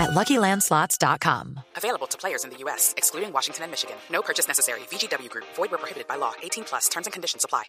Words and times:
at 0.00 0.10
LuckyLandSlots.com. 0.10 1.60
Available 1.76 2.06
to 2.08 2.18
players 2.18 2.44
in 2.44 2.50
the 2.50 2.56
U.S., 2.64 2.94
excluding 2.96 3.32
Washington 3.32 3.64
and 3.64 3.70
Michigan. 3.70 3.96
No 4.10 4.22
purchase 4.22 4.48
necessary. 4.48 4.80
VGW 4.90 5.28
Group. 5.30 5.46
Void 5.54 5.70
where 5.70 5.78
prohibited 5.78 6.08
by 6.08 6.16
law. 6.16 6.32
18 6.42 6.64
plus. 6.64 6.88
Terms 6.88 7.06
and 7.06 7.12
conditions 7.12 7.44
apply. 7.44 7.64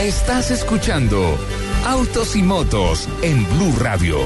Estás 0.00 0.50
escuchando 0.50 1.36
Autos 1.86 2.36
y 2.36 2.42
Motos 2.42 3.08
en 3.22 3.44
Blue 3.44 3.72
Radio. 3.78 4.18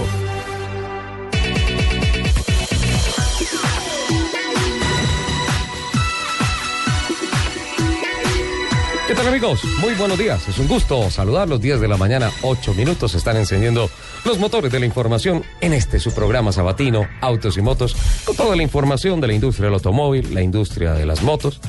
¿Qué 9.13 9.17
tal 9.17 9.29
amigos? 9.29 9.63
Muy 9.83 9.93
buenos 9.93 10.17
días. 10.17 10.49
Es 10.49 10.59
un 10.59 10.67
gusto 10.67 11.11
saludarlos. 11.11 11.61
10 11.61 11.83
de 11.83 11.87
la 11.87 11.99
mañana, 11.99 12.31
8 12.41 12.73
minutos. 12.73 13.15
Están 13.15 13.37
encendiendo 13.37 13.91
los 14.25 14.39
motores 14.39 14.73
de 14.73 14.81
la 14.81 14.87
información 14.87 15.45
en 15.61 15.75
este 15.75 16.01
su 16.01 16.15
programa 16.15 16.51
sabatino, 16.51 17.07
Autos 17.21 17.59
y 17.59 17.61
Motos, 17.61 17.95
con 18.25 18.35
toda 18.37 18.57
la 18.57 18.63
información 18.63 19.21
de 19.21 19.27
la 19.27 19.35
industria 19.35 19.67
del 19.67 19.75
automóvil, 19.75 20.33
la 20.33 20.41
industria 20.41 20.95
de 20.95 21.05
las 21.05 21.23
motos 21.23 21.61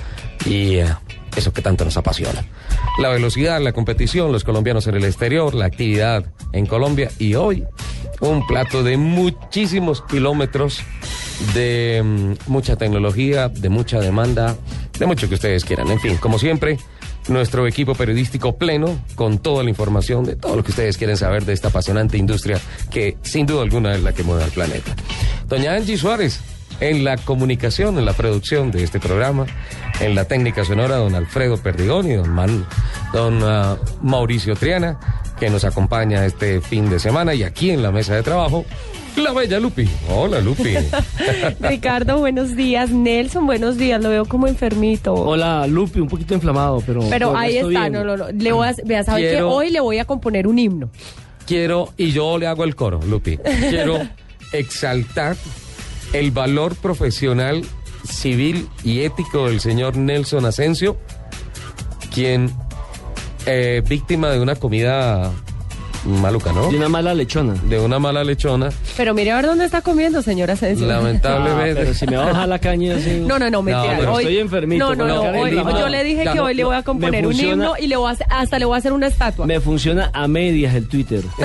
y 0.45 0.75
eh, 0.75 0.85
eso 1.35 1.51
que 1.51 1.61
tanto 1.61 1.83
nos 1.83 1.97
apasiona. 1.97 2.45
La 2.97 3.09
velocidad, 3.09 3.59
la 3.59 3.73
competición, 3.73 4.31
los 4.31 4.45
colombianos 4.45 4.87
en 4.87 4.95
el 4.95 5.03
exterior, 5.03 5.53
la 5.53 5.65
actividad 5.65 6.23
en 6.53 6.65
Colombia 6.65 7.11
y 7.19 7.35
hoy 7.35 7.65
un 8.21 8.47
plato 8.47 8.83
de 8.83 8.95
muchísimos 8.95 10.01
kilómetros 10.03 10.79
de 11.53 12.01
mm, 12.01 12.49
mucha 12.49 12.77
tecnología, 12.77 13.49
de 13.49 13.67
mucha 13.67 13.99
demanda, 13.99 14.55
de 14.97 15.05
mucho 15.05 15.27
que 15.27 15.35
ustedes 15.35 15.65
quieran. 15.65 15.91
En 15.91 15.99
fin, 15.99 16.15
como 16.15 16.39
siempre, 16.39 16.77
nuestro 17.27 17.67
equipo 17.67 17.95
periodístico 17.95 18.57
pleno 18.57 18.97
con 19.15 19.37
toda 19.39 19.63
la 19.63 19.69
información 19.69 20.23
de 20.25 20.35
todo 20.35 20.55
lo 20.55 20.63
que 20.63 20.71
ustedes 20.71 20.97
quieren 20.97 21.17
saber 21.17 21.45
de 21.45 21.53
esta 21.53 21.69
apasionante 21.69 22.17
industria 22.17 22.59
que 22.91 23.17
sin 23.21 23.45
duda 23.45 23.61
alguna 23.61 23.93
es 23.95 24.03
la 24.03 24.13
que 24.13 24.23
mueve 24.23 24.43
al 24.43 24.51
planeta. 24.51 24.95
Doña 25.47 25.73
Angie 25.75 25.97
Suárez, 25.97 26.39
en 26.79 27.03
la 27.03 27.17
comunicación, 27.17 27.97
en 27.97 28.05
la 28.05 28.13
producción 28.13 28.71
de 28.71 28.83
este 28.83 28.99
programa, 28.99 29.45
en 29.99 30.15
la 30.15 30.25
técnica 30.25 30.65
sonora, 30.65 30.97
don 30.97 31.15
Alfredo 31.15 31.57
Perdigón 31.57 32.09
y 32.11 32.15
don, 32.15 32.29
Man- 32.29 32.65
don 33.13 33.39
ah, 33.43 33.77
Mauricio 34.01 34.55
Triana, 34.55 34.99
que 35.39 35.49
nos 35.49 35.63
acompaña 35.65 36.25
este 36.25 36.61
fin 36.61 36.89
de 36.89 36.99
semana 36.99 37.33
y 37.33 37.43
aquí 37.43 37.69
en 37.71 37.83
la 37.83 37.91
mesa 37.91 38.15
de 38.15 38.23
trabajo, 38.23 38.65
la 39.17 39.31
bella 39.33 39.59
Lupi. 39.59 39.87
Hola 40.09 40.39
Lupi. 40.41 40.73
Ricardo, 41.59 42.17
buenos 42.19 42.55
días. 42.55 42.89
Nelson, 42.91 43.45
buenos 43.45 43.77
días. 43.77 44.01
Lo 44.01 44.09
veo 44.09 44.25
como 44.25 44.47
enfermito. 44.47 45.13
Hola, 45.13 45.67
Lupi, 45.67 45.99
un 45.99 46.07
poquito 46.07 46.33
inflamado, 46.33 46.81
pero. 46.85 47.01
Pero 47.09 47.35
ahí 47.35 47.57
está, 47.57 47.67
bien. 47.67 47.93
no, 47.93 48.03
no, 48.03 48.17
no. 48.17 48.25
Le 48.31 48.51
voy 48.51 48.67
a, 48.67 48.75
vea, 48.85 49.03
¿sabe 49.03 49.21
qué? 49.21 49.29
Quiero- 49.31 49.51
Hoy 49.51 49.69
le 49.69 49.79
voy 49.79 49.99
a 49.99 50.05
componer 50.05 50.47
un 50.47 50.57
himno. 50.59 50.89
quiero, 51.45 51.93
y 51.97 52.11
yo 52.11 52.37
le 52.37 52.47
hago 52.47 52.63
el 52.63 52.75
coro, 52.75 52.99
Lupi, 53.07 53.37
quiero 53.37 53.99
exaltar 54.51 55.35
el 56.13 56.31
valor 56.31 56.75
profesional, 56.75 57.63
civil 58.07 58.67
y 58.83 59.01
ético 59.01 59.47
del 59.47 59.59
señor 59.59 59.97
Nelson 59.97 60.45
Asensio, 60.45 60.97
quien, 62.13 62.51
eh, 63.45 63.81
víctima 63.87 64.29
de 64.29 64.39
una 64.39 64.55
comida 64.55 65.31
maluca, 66.05 66.51
¿no? 66.53 66.69
De 66.69 66.77
una 66.77 66.89
mala 66.89 67.13
lechona. 67.13 67.53
De 67.67 67.79
una 67.79 67.99
mala 67.99 68.23
lechona, 68.23 68.69
Pero 68.97 69.13
mire 69.13 69.31
a 69.31 69.35
ver 69.37 69.45
dónde 69.45 69.65
está 69.65 69.81
comiendo, 69.81 70.21
señora 70.21 70.53
Asensio. 70.53 70.85
Ah, 70.85 70.97
lamentablemente. 70.97 71.75
pero 71.81 71.93
si 71.93 72.05
me 72.07 72.17
va 72.17 72.23
a 72.23 72.27
bajar 72.27 72.47
la 72.49 72.59
caña 72.59 72.95
así. 72.95 73.23
No, 73.25 73.39
no, 73.39 73.49
no, 73.49 73.61
mentira. 73.61 73.95
pero 73.99 74.13
hoy, 74.13 74.23
estoy 74.23 74.37
enfermito, 74.39 74.95
No, 74.95 74.95
no, 74.95 75.07
no. 75.07 75.39
hoy- 75.39 75.51
yo 75.55 75.89
le 75.89 76.03
dije 76.03 76.25
Ya, 76.25 76.31
que 76.33 76.37
no, 76.39 76.45
hoy 76.45 76.53
le 76.55 76.63
voy 76.63 76.75
a 76.75 76.83
componer 76.83 77.25
un 77.25 77.33
himno 77.39 77.73
y 77.79 77.87
le 77.87 77.95
voy 77.95 78.09
a 78.09 78.11
hacer- 78.13 78.27
hasta 78.29 78.59
le 78.59 78.65
voy 78.65 78.75
a 78.75 78.77
hacer 78.79 78.91
una 78.93 79.07
estatua. 79.07 79.45
Me 79.45 79.59
funciona 79.59 80.09
a 80.13 80.27
medias 80.27 80.75
el 80.75 80.87
Twitter. 80.87 81.23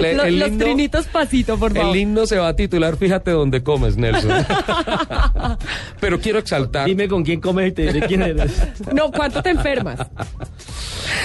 Le- 0.00 0.14
Lo- 0.14 0.22
el 0.24 0.38
los 0.38 0.48
himno- 0.50 0.58
trinitos 0.64 1.06
pasito, 1.06 1.58
por 1.58 1.72
favor. 1.74 1.94
El 1.94 2.00
himno 2.02 2.26
se 2.26 2.36
va 2.38 2.48
a 2.48 2.56
titular 2.56 2.96
Fíjate 2.96 3.30
dónde 3.30 3.62
comes, 3.62 3.96
Nelson. 3.96 4.30
Pero 6.00 6.20
quiero 6.20 6.38
exaltar. 6.38 6.86
Dime 6.86 7.08
con 7.08 7.24
quién 7.24 7.40
comes 7.40 7.68
y 7.68 7.72
te 7.72 7.92
diré 7.92 8.06
quién 8.06 8.22
eres. 8.22 8.52
No, 8.92 9.10
¿cuánto 9.10 9.42
te 9.42 9.50
enfermas? 9.50 9.98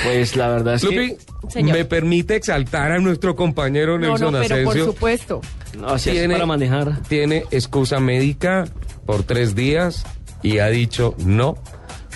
Pues 0.03 0.35
la 0.35 0.49
verdad 0.49 0.75
es 0.75 0.83
Lupi, 0.83 0.95
que. 0.95 1.17
Señor. 1.49 1.77
me 1.77 1.85
permite 1.85 2.35
exaltar 2.35 2.91
a 2.91 2.99
nuestro 2.99 3.35
compañero 3.35 3.97
No, 3.97 4.09
Nelson 4.09 4.33
no, 4.33 4.39
pero 4.47 4.63
por 4.63 4.77
supuesto. 4.79 5.41
No, 5.77 5.87
así 5.89 6.09
es 6.09 6.15
tiene- 6.17 6.33
para 6.35 6.45
manejar. 6.45 7.01
Tiene 7.07 7.43
excusa 7.51 7.99
médica 7.99 8.65
por 9.05 9.23
tres 9.23 9.55
días 9.55 10.03
y 10.43 10.59
ha 10.59 10.67
dicho 10.67 11.15
no. 11.17 11.57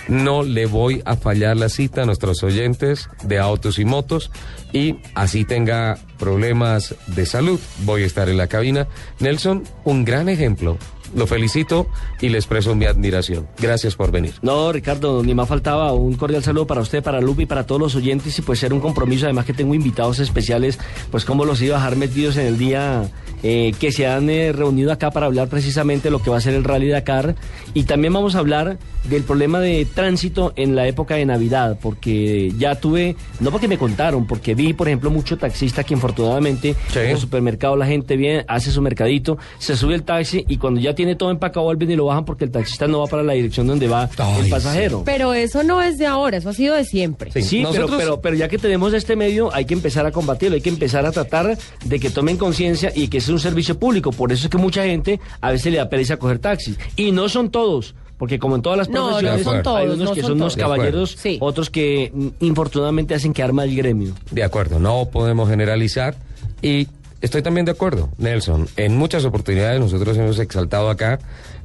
No 0.08 0.42
le 0.44 0.66
voy 0.66 1.02
a 1.06 1.16
fallar 1.16 1.56
la 1.58 1.70
cita 1.70 2.02
a 2.02 2.06
nuestros 2.06 2.42
oyentes 2.44 3.08
de 3.24 3.38
autos 3.38 3.78
y 3.78 3.86
motos 3.86 4.32
y 4.74 4.98
así 5.14 5.46
tenga 5.46 5.98
problemas 6.18 6.96
de 7.08 7.26
salud. 7.28 7.60
Voy 7.84 8.04
a 8.04 8.06
estar 8.08 8.28
en 8.28 8.38
la 8.38 8.48
cabina. 8.48 8.88
Nelson, 9.20 9.64
un 9.84 10.04
gran 10.04 10.28
ejemplo. 10.28 10.78
Lo 11.16 11.28
felicito 11.28 11.88
y 12.22 12.30
le 12.30 12.38
expreso 12.38 12.76
mi 12.76 12.86
admiración. 12.86 13.48
Gracias 13.60 13.96
por 13.96 14.12
venir. 14.12 14.34
No, 14.42 14.72
Ricardo, 14.72 15.24
ni 15.24 15.34
más 15.34 15.48
faltaba 15.48 15.94
un 15.94 16.14
cordial 16.16 16.44
saludo 16.44 16.68
para 16.68 16.82
usted, 16.82 17.04
para 17.04 17.20
Lupi, 17.22 17.46
para 17.46 17.66
todos 17.66 17.82
los 17.82 17.96
oyentes 17.96 18.38
y 18.40 18.42
pues 18.42 18.60
ser 18.60 18.74
un 18.74 18.80
compromiso, 18.80 19.26
además 19.26 19.46
que 19.46 19.54
tengo 19.54 19.74
invitados 19.76 20.20
especiales, 20.20 20.80
pues 21.12 21.26
como 21.26 21.46
los 21.46 21.62
iba 21.62 21.76
a 21.76 21.80
dejar 21.80 21.96
metidos 21.98 22.38
en 22.38 22.46
el 22.48 22.58
día 22.58 23.10
eh, 23.44 23.74
que 23.80 23.92
se 23.92 24.08
han 24.08 24.30
eh, 24.30 24.52
reunido 24.54 24.92
acá 24.92 25.12
para 25.12 25.26
hablar 25.26 25.48
precisamente 25.48 26.04
de 26.06 26.12
lo 26.12 26.22
que 26.22 26.30
va 26.30 26.38
a 26.38 26.42
ser 26.42 26.54
el 26.54 26.64
Rally 26.64 26.90
Dakar 26.90 27.36
y 27.74 27.84
también 27.84 28.14
vamos 28.14 28.36
a 28.36 28.40
hablar 28.40 28.78
del 29.10 29.24
problema 29.24 29.60
de 29.60 29.86
tránsito 29.86 30.54
en 30.56 30.76
la 30.76 30.88
época 30.88 31.16
de 31.16 31.26
Navidad, 31.26 31.80
porque 31.82 32.54
ya 32.58 32.76
tuve, 32.76 33.16
no 33.40 33.50
porque 33.50 33.68
me 33.68 33.80
contaron, 33.80 34.28
porque 34.28 34.54
vi, 34.54 34.74
por 34.74 34.88
ejemplo, 34.88 35.10
mucho 35.10 35.38
taxista 35.38 35.84
que 35.84 35.94
infortunadamente 35.96 36.76
Sí. 36.90 37.00
en 37.00 37.10
el 37.10 37.18
supermercado 37.18 37.76
la 37.76 37.88
gente 37.88 38.16
viene, 38.16 38.46
hace 38.48 38.70
su 38.72 38.80
mercadito, 38.82 39.40
se 39.58 39.76
sube 39.76 39.96
el 39.96 40.04
taxi 40.04 40.46
y 40.48 40.58
cuando 40.58 40.80
ya 40.80 40.94
tiene 40.94 41.01
todo 41.16 41.32
empacado 41.32 41.66
vuelven 41.66 41.92
y 41.92 41.96
lo 41.96 42.06
bajan 42.06 42.26
porque 42.26 42.46
el 42.46 42.52
taxista 42.52 42.88
no 42.88 43.00
va 43.00 43.08
para 43.08 43.24
la 43.24 43.34
dirección 43.34 43.68
donde 43.68 43.88
va 43.88 44.10
Ay, 44.18 44.44
el 44.46 44.50
pasajero. 44.50 45.04
Pero 45.06 45.34
eso 45.34 45.64
no 45.64 45.82
es 45.82 45.98
de 45.98 46.06
ahora, 46.08 46.38
eso 46.38 46.50
ha 46.50 46.54
sido 46.54 46.76
de 46.76 46.86
siempre. 46.86 47.32
Sí. 47.32 47.42
Sí, 47.42 47.58
pero, 47.58 47.70
Nosotros- 47.74 47.98
pero, 48.00 48.22
pero 48.22 48.36
ya 48.36 48.48
que 48.48 48.58
tenemos 48.58 48.94
este 48.94 49.16
medio, 49.16 49.54
hay 49.54 49.66
que 49.66 49.74
empezar 49.74 50.06
a 50.06 50.12
combatirlo, 50.12 50.56
hay 50.56 50.62
que 50.62 50.70
empezar 50.70 51.06
a 51.06 51.12
tratar 51.12 51.58
de 51.86 52.00
que 52.00 52.10
tomen 52.10 52.38
conciencia 52.38 52.92
y 52.96 53.08
que 53.08 53.18
es 53.20 53.28
un 53.30 53.40
servicio 53.40 53.78
público. 53.80 54.12
Por 54.12 54.32
eso 54.32 54.46
es 54.46 54.50
que 54.50 54.58
mucha 54.58 54.84
gente 54.84 55.20
a 55.42 55.52
veces 55.52 55.72
le 55.72 55.78
da 55.80 55.90
pereza 55.90 56.18
coger 56.18 56.40
taxis. 56.40 56.78
Y 56.96 57.12
no 57.12 57.28
son 57.30 57.50
todos, 57.52 57.96
porque 58.18 58.40
como 58.40 58.56
en 58.56 58.62
todas 58.62 58.78
las 58.78 58.90
No, 58.90 59.02
no 59.02 59.08
profesiones, 59.18 59.44
son 59.44 59.64
todos, 59.64 59.78
hay 59.80 59.86
unos 59.88 59.98
no 60.00 60.14
que 60.14 60.22
son 60.22 60.30
son 60.32 60.38
unos 60.42 60.56
caballeros, 60.56 61.16
Sí. 61.18 61.38
otros 61.42 61.70
que 61.70 62.12
mm, 62.14 62.28
infortunadamente 62.46 63.16
hacen 63.16 63.34
que 63.34 63.42
arma 63.44 63.64
el 63.64 63.76
gremio. 63.76 64.14
De 64.32 64.44
acuerdo, 64.44 64.80
no 64.80 65.06
podemos 65.12 65.50
generalizar 65.50 66.16
y 66.62 66.88
estoy 67.22 67.42
también 67.42 67.66
de 67.66 67.72
acuerdo, 67.72 68.10
Nelson. 68.18 68.68
En 68.78 68.98
muchas 68.98 69.24
oportunidades 69.26 69.80
nosotros 69.80 70.18
hemos 70.18 70.40
exaltado 70.40 70.90
acá 70.90 71.20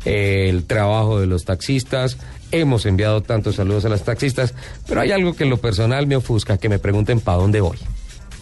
eh, 0.04 0.46
el 0.48 0.64
trabajo 0.64 1.18
de 1.20 1.26
los 1.26 1.44
taxistas, 1.44 2.18
hemos 2.52 2.86
enviado 2.86 3.22
tantos 3.22 3.56
saludos 3.56 3.84
a 3.84 3.88
las 3.88 4.04
taxistas, 4.04 4.54
pero 4.86 5.00
hay 5.00 5.12
algo 5.12 5.34
que 5.34 5.44
en 5.44 5.50
lo 5.50 5.56
personal 5.56 6.06
me 6.06 6.16
ofusca, 6.16 6.58
que 6.58 6.68
me 6.68 6.78
pregunten 6.78 7.20
para 7.20 7.38
dónde 7.38 7.60
voy. 7.60 7.78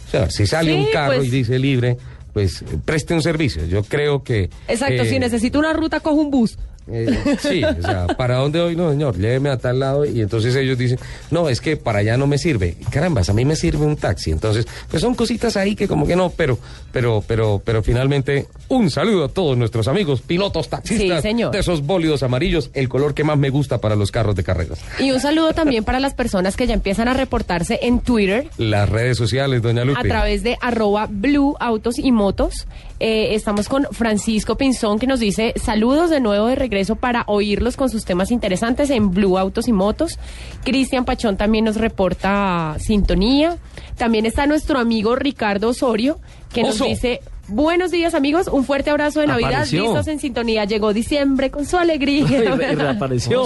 O 0.06 0.10
sea, 0.10 0.30
si 0.30 0.46
sale 0.46 0.72
Sí, 0.72 0.78
un 0.78 0.86
carro 0.92 1.16
pues- 1.16 1.28
y 1.28 1.30
dice 1.30 1.58
libre, 1.58 1.96
pues 2.32 2.62
eh, 2.62 2.66
preste 2.84 3.14
un 3.14 3.22
servicio. 3.22 3.64
Yo 3.66 3.82
creo 3.84 4.22
que... 4.22 4.50
Exacto, 4.68 5.02
eh, 5.02 5.08
si 5.08 5.18
necesito 5.18 5.58
una 5.58 5.72
ruta, 5.72 6.00
cojo 6.00 6.16
un 6.16 6.30
bus. 6.30 6.58
Eh, 6.86 7.36
sí, 7.40 7.62
o 7.64 7.82
sea, 7.82 8.06
¿para 8.16 8.36
dónde 8.36 8.60
voy? 8.62 8.76
No, 8.76 8.90
señor, 8.90 9.16
lléveme 9.18 9.48
a 9.50 9.56
tal 9.56 9.80
lado. 9.80 10.04
Y 10.04 10.20
entonces 10.20 10.54
ellos 10.56 10.76
dicen, 10.78 10.98
no, 11.30 11.48
es 11.48 11.60
que 11.60 11.76
para 11.76 12.00
allá 12.00 12.16
no 12.16 12.26
me 12.26 12.38
sirve. 12.38 12.76
Carambas, 12.90 13.28
a 13.30 13.32
mí 13.32 13.44
me 13.44 13.56
sirve 13.56 13.84
un 13.86 13.96
taxi. 13.96 14.30
Entonces, 14.30 14.66
pues 14.90 15.00
son 15.02 15.14
cositas 15.14 15.56
ahí 15.56 15.74
que 15.74 15.88
como 15.88 16.06
que 16.06 16.16
no, 16.16 16.30
pero, 16.30 16.58
pero, 16.92 17.22
pero, 17.26 17.62
pero 17.64 17.82
finalmente, 17.82 18.46
un 18.68 18.90
saludo 18.90 19.24
a 19.24 19.28
todos 19.28 19.56
nuestros 19.56 19.88
amigos 19.88 20.20
pilotos 20.20 20.68
taxistas 20.68 21.22
Sí, 21.22 21.28
señor. 21.28 21.52
de 21.52 21.58
esos 21.60 21.82
bólidos 21.86 22.22
amarillos, 22.22 22.70
el 22.74 22.88
color 22.88 23.14
que 23.14 23.24
más 23.24 23.38
me 23.38 23.50
gusta 23.50 23.78
para 23.78 23.96
los 23.96 24.10
carros 24.10 24.36
de 24.36 24.44
carreras. 24.44 24.78
Y 24.98 25.10
un 25.10 25.20
saludo 25.20 25.52
también 25.54 25.84
para 25.84 26.00
las 26.00 26.14
personas 26.14 26.56
que 26.56 26.66
ya 26.66 26.74
empiezan 26.74 27.08
a 27.08 27.14
reportarse 27.14 27.78
en 27.82 28.00
Twitter 28.00 28.48
Las 28.58 28.88
redes 28.88 29.16
sociales, 29.16 29.62
doña 29.62 29.84
Lupe. 29.84 30.00
a 30.00 30.02
través 30.02 30.42
de 30.42 30.56
arroba 30.60 31.06
blue 31.10 31.56
autos 31.60 31.98
y 31.98 32.12
motos. 32.12 32.66
Eh, 33.00 33.34
estamos 33.34 33.68
con 33.68 33.86
Francisco 33.90 34.56
Pinzón 34.56 34.98
que 34.98 35.06
nos 35.06 35.18
dice 35.18 35.52
saludos 35.56 36.10
de 36.10 36.20
nuevo 36.20 36.46
de 36.46 36.54
regreso 36.54 36.73
para 36.96 37.24
oírlos 37.26 37.76
con 37.76 37.88
sus 37.90 38.04
temas 38.04 38.30
interesantes 38.30 38.90
en 38.90 39.10
Blue 39.10 39.38
Autos 39.38 39.68
y 39.68 39.72
Motos. 39.72 40.18
Cristian 40.64 41.04
Pachón 41.04 41.36
también 41.36 41.64
nos 41.64 41.76
reporta 41.76 42.76
sintonía. 42.78 43.58
También 43.96 44.26
está 44.26 44.46
nuestro 44.46 44.78
amigo 44.78 45.14
Ricardo 45.16 45.68
Osorio 45.68 46.18
que 46.52 46.62
nos 46.62 46.76
Oso. 46.76 46.86
dice 46.86 47.20
Buenos 47.46 47.90
días, 47.90 48.14
amigos. 48.14 48.48
Un 48.48 48.64
fuerte 48.64 48.88
abrazo 48.88 49.20
de 49.20 49.26
Navidad. 49.26 49.50
Apareció. 49.52 49.82
Listos 49.82 50.08
en 50.08 50.18
sintonía. 50.18 50.64
Llegó 50.64 50.94
diciembre 50.94 51.50
con 51.50 51.66
su 51.66 51.76
alegría. 51.76 52.24
Y 52.30 52.36
re- 52.38 52.74
reapareció. 52.74 53.44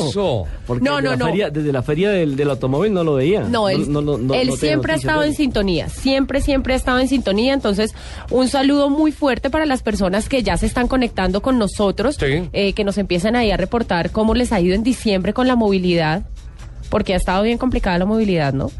Porque 0.68 0.84
No, 0.84 0.96
desde 0.96 1.02
no, 1.02 1.10
la 1.10 1.16
no. 1.16 1.24
feria- 1.26 1.50
desde 1.50 1.72
la 1.72 1.82
feria 1.82 2.10
del, 2.10 2.36
del 2.36 2.50
automóvil 2.50 2.92
no 2.92 3.02
lo 3.02 3.14
veía. 3.14 3.40
No, 3.42 3.68
él, 3.68 3.90
no, 3.92 4.00
no, 4.00 4.16
no- 4.16 4.34
él 4.34 4.48
no 4.48 4.56
siempre 4.56 4.92
ha 4.92 4.96
estado 4.96 5.24
en 5.24 5.34
sintonía, 5.34 5.88
siempre, 5.88 6.40
siempre 6.40 6.74
ha 6.74 6.76
estado 6.76 7.00
en 7.00 7.08
sintonía. 7.08 7.54
Entonces, 7.54 7.92
un 8.30 8.46
saludo 8.48 8.88
muy 8.88 9.10
fuerte 9.10 9.50
para 9.50 9.66
las 9.66 9.82
personas 9.82 10.28
que 10.28 10.44
ya 10.44 10.56
se 10.56 10.66
están 10.66 10.86
conectando 10.86 11.42
con 11.42 11.58
nosotros, 11.58 12.16
Sí. 12.20 12.48
eh, 12.52 12.74
que 12.74 12.84
nos 12.84 12.98
empiezan 12.98 13.34
ahí 13.34 13.50
a 13.50 13.56
reportar 13.56 14.12
cómo 14.12 14.34
les 14.34 14.52
ha 14.52 14.60
ido 14.60 14.76
en 14.76 14.84
diciembre 14.84 15.32
con 15.32 15.48
la 15.48 15.56
movilidad, 15.56 16.22
porque 16.88 17.14
ha 17.14 17.16
estado 17.16 17.42
bien 17.42 17.58
complicada 17.58 17.98
la 17.98 18.06
movilidad, 18.06 18.52
¿no? 18.52 18.70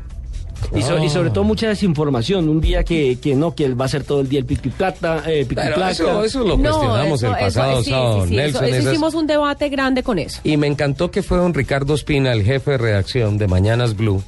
Y, 0.74 0.82
so- 0.82 1.02
y 1.02 1.08
sobre 1.08 1.30
todo 1.30 1.44
mucha 1.44 1.68
desinformación. 1.68 2.48
Un 2.48 2.60
día 2.60 2.84
que, 2.84 3.18
que 3.20 3.34
no, 3.34 3.54
que 3.54 3.64
él 3.64 3.80
va 3.80 3.86
a 3.86 3.88
ser 3.88 4.04
todo 4.04 4.20
el 4.20 4.28
día 4.28 4.40
el 4.40 4.44
pico 4.44 4.62
y 4.66 4.70
plata, 4.70 5.22
eh, 5.26 5.46
pico 5.48 5.60
y 5.60 5.64
Pero 5.64 5.76
placa. 5.76 5.90
eso, 5.92 6.24
eso 6.24 6.40
lo 6.44 6.58
cuestionamos 6.58 7.22
el 7.22 7.30
eso- 7.30 7.38
pasado 7.40 7.82
sí, 7.82 7.90
sábado, 7.90 8.22
sí, 8.24 8.28
sí, 8.30 8.36
Nelson. 8.36 8.64
eso- 8.64 8.68
eso 8.74 8.78
esas- 8.80 8.92
hicimos 8.92 9.14
un 9.14 9.26
debate 9.26 9.68
grande 9.68 10.02
con 10.02 10.18
eso. 10.18 10.40
Y 10.44 10.56
me 10.56 10.66
encantó 10.66 11.10
que 11.10 11.22
fue 11.22 11.38
don 11.38 11.54
Ricardo 11.54 11.94
Espina, 11.94 12.32
el 12.32 12.42
jefe 12.44 12.72
de 12.72 12.78
redacción 12.78 13.38
de 13.38 13.46
Mañanas 13.48 13.96
Blue, 13.96 14.22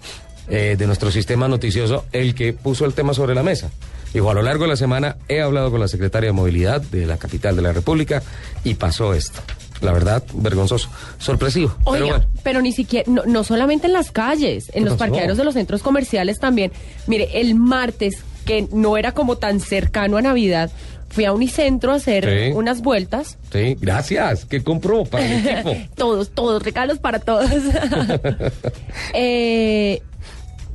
eh, 0.49 0.77
de 0.79 0.87
nuestro 0.87 1.11
sistema 1.11 1.47
noticioso, 1.49 2.05
el 2.12 2.35
que 2.35 2.53
puso 2.53 2.85
el 2.87 2.94
tema 2.94 3.12
sobre 3.15 3.35
la 3.35 3.43
mesa. 3.43 3.71
Dijo, 4.12 4.29
a 4.31 4.35
lo 4.35 4.43
largo 4.43 4.65
de 4.65 4.71
la 4.71 4.77
semana 4.77 5.17
he 5.29 5.41
hablado 5.41 5.71
con 5.71 5.79
la 5.79 5.87
secretaria 5.87 6.31
de 6.31 6.32
Movilidad 6.32 6.81
de 6.81 7.06
la 7.06 7.17
capital 7.17 7.55
de 7.55 7.62
la 7.62 7.73
República 7.73 8.23
y 8.65 8.75
pasó 8.75 9.15
esto. 9.15 9.41
La 9.81 9.93
verdad, 9.93 10.23
vergonzoso, 10.35 10.88
sorpresivo. 11.19 11.75
Oiga, 11.85 12.27
pero 12.43 12.61
ni 12.61 12.73
siquiera, 12.73 13.11
no, 13.11 13.23
no 13.27 13.44
solamente 13.44 13.87
en 13.87 13.93
las 13.93 14.11
calles, 14.11 14.71
en 14.75 14.85
los 14.85 14.94
parqueaderos 14.97 15.38
de 15.38 15.44
los 15.44 15.55
centros 15.55 15.82
comerciales 15.82 16.38
también. 16.38 16.71
Mire, 17.06 17.41
el 17.41 17.55
martes, 17.55 18.19
que 18.44 18.69
no 18.73 18.97
era 18.97 19.12
como 19.12 19.37
tan 19.37 19.59
cercano 19.61 20.17
a 20.19 20.23
Navidad, 20.23 20.71
fui 21.09 21.25
a 21.25 21.32
Unicentro 21.32 21.93
a 21.93 21.97
hacer 21.97 22.25
Sí. 22.25 22.53
unas 22.55 22.82
vueltas. 22.82 23.37
Sí, 23.53 23.77
gracias. 23.81 24.44
¿Qué 24.44 24.62
compró 24.62 25.05
para 25.05 25.25
el 25.27 25.47
equipo? 25.47 25.77
Todos, 25.97 26.31
todos, 26.31 26.62
regalos 26.62 26.99
para 26.99 27.19
todos. 27.19 27.50
Eh, 29.15 30.03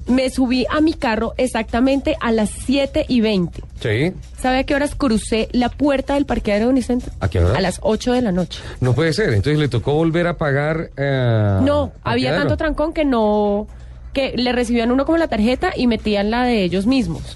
me 0.08 0.30
subí 0.30 0.66
a 0.70 0.82
mi 0.82 0.94
carro 0.94 1.34
exactamente 1.38 2.16
a 2.22 2.32
las 2.32 2.50
7 2.50 3.06
y 3.08 3.22
20. 3.22 3.62
Sí. 3.82 4.14
¿Sabe 4.40 4.60
a 4.60 4.64
qué 4.64 4.76
horas 4.76 4.94
crucé 4.96 5.50
la 5.52 5.70
puerta 5.70 6.14
del 6.14 6.26
parqueadero 6.26 6.68
de 6.68 6.72
Unicentro? 6.74 7.12
¿A 7.20 7.30
qué 7.30 7.40
hora? 7.40 7.58
A 7.58 7.62
las 7.62 7.80
8 7.82 8.14
de 8.14 8.22
la 8.22 8.32
noche. 8.32 8.60
No 8.82 8.94
puede 8.94 9.14
ser. 9.14 9.30
Entonces 9.30 9.58
le 9.60 9.68
tocó 9.68 9.94
volver 9.94 10.28
a 10.28 10.38
pagar. 10.38 10.92
eh, 10.98 11.60
No, 11.64 11.92
había 12.04 12.36
tanto 12.36 12.56
trancón 12.58 12.94
que 12.94 13.04
no, 13.06 13.68
que 14.14 14.34
le 14.36 14.52
recibían 14.52 14.92
uno 14.92 15.06
como 15.06 15.18
la 15.18 15.28
tarjeta 15.28 15.72
y 15.76 15.88
metían 15.88 16.30
la 16.30 16.44
de 16.44 16.64
ellos 16.64 16.86
mismos. 16.86 17.36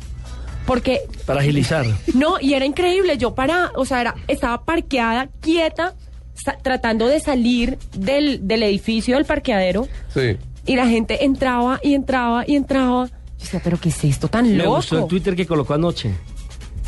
Porque, 0.65 1.01
Para 1.25 1.39
agilizar. 1.39 1.85
no, 2.13 2.35
y 2.39 2.53
era 2.53 2.65
increíble, 2.65 3.17
yo 3.17 3.33
para, 3.33 3.71
o 3.75 3.85
sea, 3.85 4.01
era, 4.01 4.15
estaba 4.27 4.63
parqueada, 4.65 5.29
quieta, 5.41 5.95
sa- 6.35 6.57
tratando 6.61 7.07
de 7.07 7.19
salir 7.19 7.79
del, 7.97 8.47
del 8.47 8.61
edificio 8.63 9.15
del 9.15 9.25
parqueadero, 9.25 9.87
Sí. 10.13 10.37
Y 10.71 10.75
la 10.75 10.87
gente 10.87 11.25
entraba 11.25 11.79
y 11.81 11.95
entraba 11.95 12.43
y 12.47 12.55
entraba. 12.55 13.07
Yo 13.07 13.13
decía, 13.39 13.61
pero 13.63 13.79
¿qué 13.79 13.89
es 13.89 14.03
esto 14.03 14.27
tan 14.27 14.45
Me 14.47 14.63
loco? 14.63 14.75
gustó 14.75 14.99
el 14.99 15.07
Twitter 15.07 15.35
que 15.35 15.47
colocó 15.47 15.73
anoche. 15.73 16.13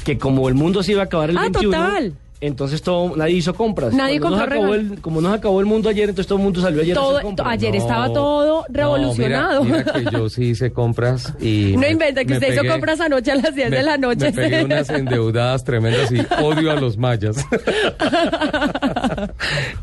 Que 0.04 0.18
como 0.20 0.48
el 0.50 0.54
mundo 0.56 0.84
se 0.84 0.92
iba 0.92 1.02
a 1.02 1.06
acabar 1.06 1.32
el 1.32 1.38
Ah, 1.38 1.42
21, 1.50 1.72
total. 1.78 2.14
Entonces 2.42 2.82
todo, 2.82 3.16
nadie 3.16 3.36
hizo 3.36 3.54
compras. 3.54 3.94
Nadie 3.94 4.20
Cuando 4.20 4.38
nos 4.38 4.46
compró 4.48 4.60
acabó 4.62 4.76
el- 4.76 5.00
Como 5.02 5.22
nos 5.22 5.34
acabó 5.34 5.60
el 5.60 5.66
mundo 5.68 5.88
ayer, 5.90 6.10
entonces 6.10 6.28
todo 6.28 6.40
el 6.40 6.44
mundo 6.44 6.60
salió 6.62 6.82
ayer 6.82 6.98
a 6.98 7.00
Todo- 7.02 7.12
hacer 7.18 7.24
compras. 7.24 7.48
ayer 7.50 7.76
estaba 7.76 8.12
todo 8.12 8.66
revolucionado. 8.70 9.60
No, 9.60 9.66
mira, 9.66 9.86
mira 9.86 9.94
que 10.12 10.18
yo 10.18 10.30
sí 10.30 10.44
hice 10.46 10.72
compras 10.74 11.34
y... 11.40 11.72
No 11.76 11.80
me- 11.82 11.92
inventa 11.92 12.26
que 12.26 12.34
usted 12.34 12.54
hizo 12.54 12.66
compras 12.68 13.00
anoche 13.00 13.32
a 13.32 13.36
las 13.36 13.56
10 13.56 13.72
de 13.72 13.84
la 13.84 13.98
noche. 13.98 14.26
Me 14.26 14.32
pegué 14.34 14.64
unas 14.66 14.90
endeudadas 14.90 15.64
tremendas 15.64 16.12
y 16.12 16.18
odio 16.44 16.72
a 16.72 16.76
los 16.76 16.98
mayas. 16.98 17.38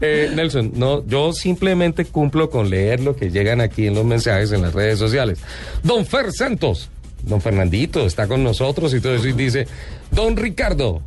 Eh, 0.00 0.30
Nelson, 0.34 0.72
no, 0.74 1.04
yo 1.06 1.32
simplemente 1.32 2.04
cumplo 2.04 2.50
con 2.50 2.70
leer 2.70 3.00
lo 3.00 3.16
que 3.16 3.30
llegan 3.30 3.60
aquí 3.60 3.86
en 3.86 3.94
los 3.94 4.04
mensajes 4.04 4.52
en 4.52 4.62
las 4.62 4.72
redes 4.74 4.98
sociales. 4.98 5.38
Don 5.82 6.04
Fer 6.06 6.32
Santos, 6.32 6.88
don 7.22 7.40
Fernandito, 7.40 8.06
está 8.06 8.26
con 8.26 8.42
nosotros 8.44 8.94
y 8.94 9.00
todo 9.00 9.14
eso 9.14 9.26
y 9.28 9.32
dice, 9.32 9.66
Don 10.10 10.36
Ricardo, 10.36 11.02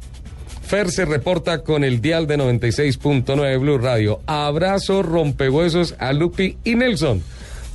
Fer 0.71 0.89
se 0.89 1.03
reporta 1.03 1.63
con 1.63 1.83
el 1.83 2.00
dial 2.00 2.27
de 2.27 2.38
96.9 2.38 3.59
Blue 3.59 3.77
Radio. 3.77 4.21
Abrazo 4.25 5.03
rompehuesos 5.03 5.95
a 6.00 6.13
Lupi 6.13 6.56
y 6.63 6.75
Nelson. 6.75 7.21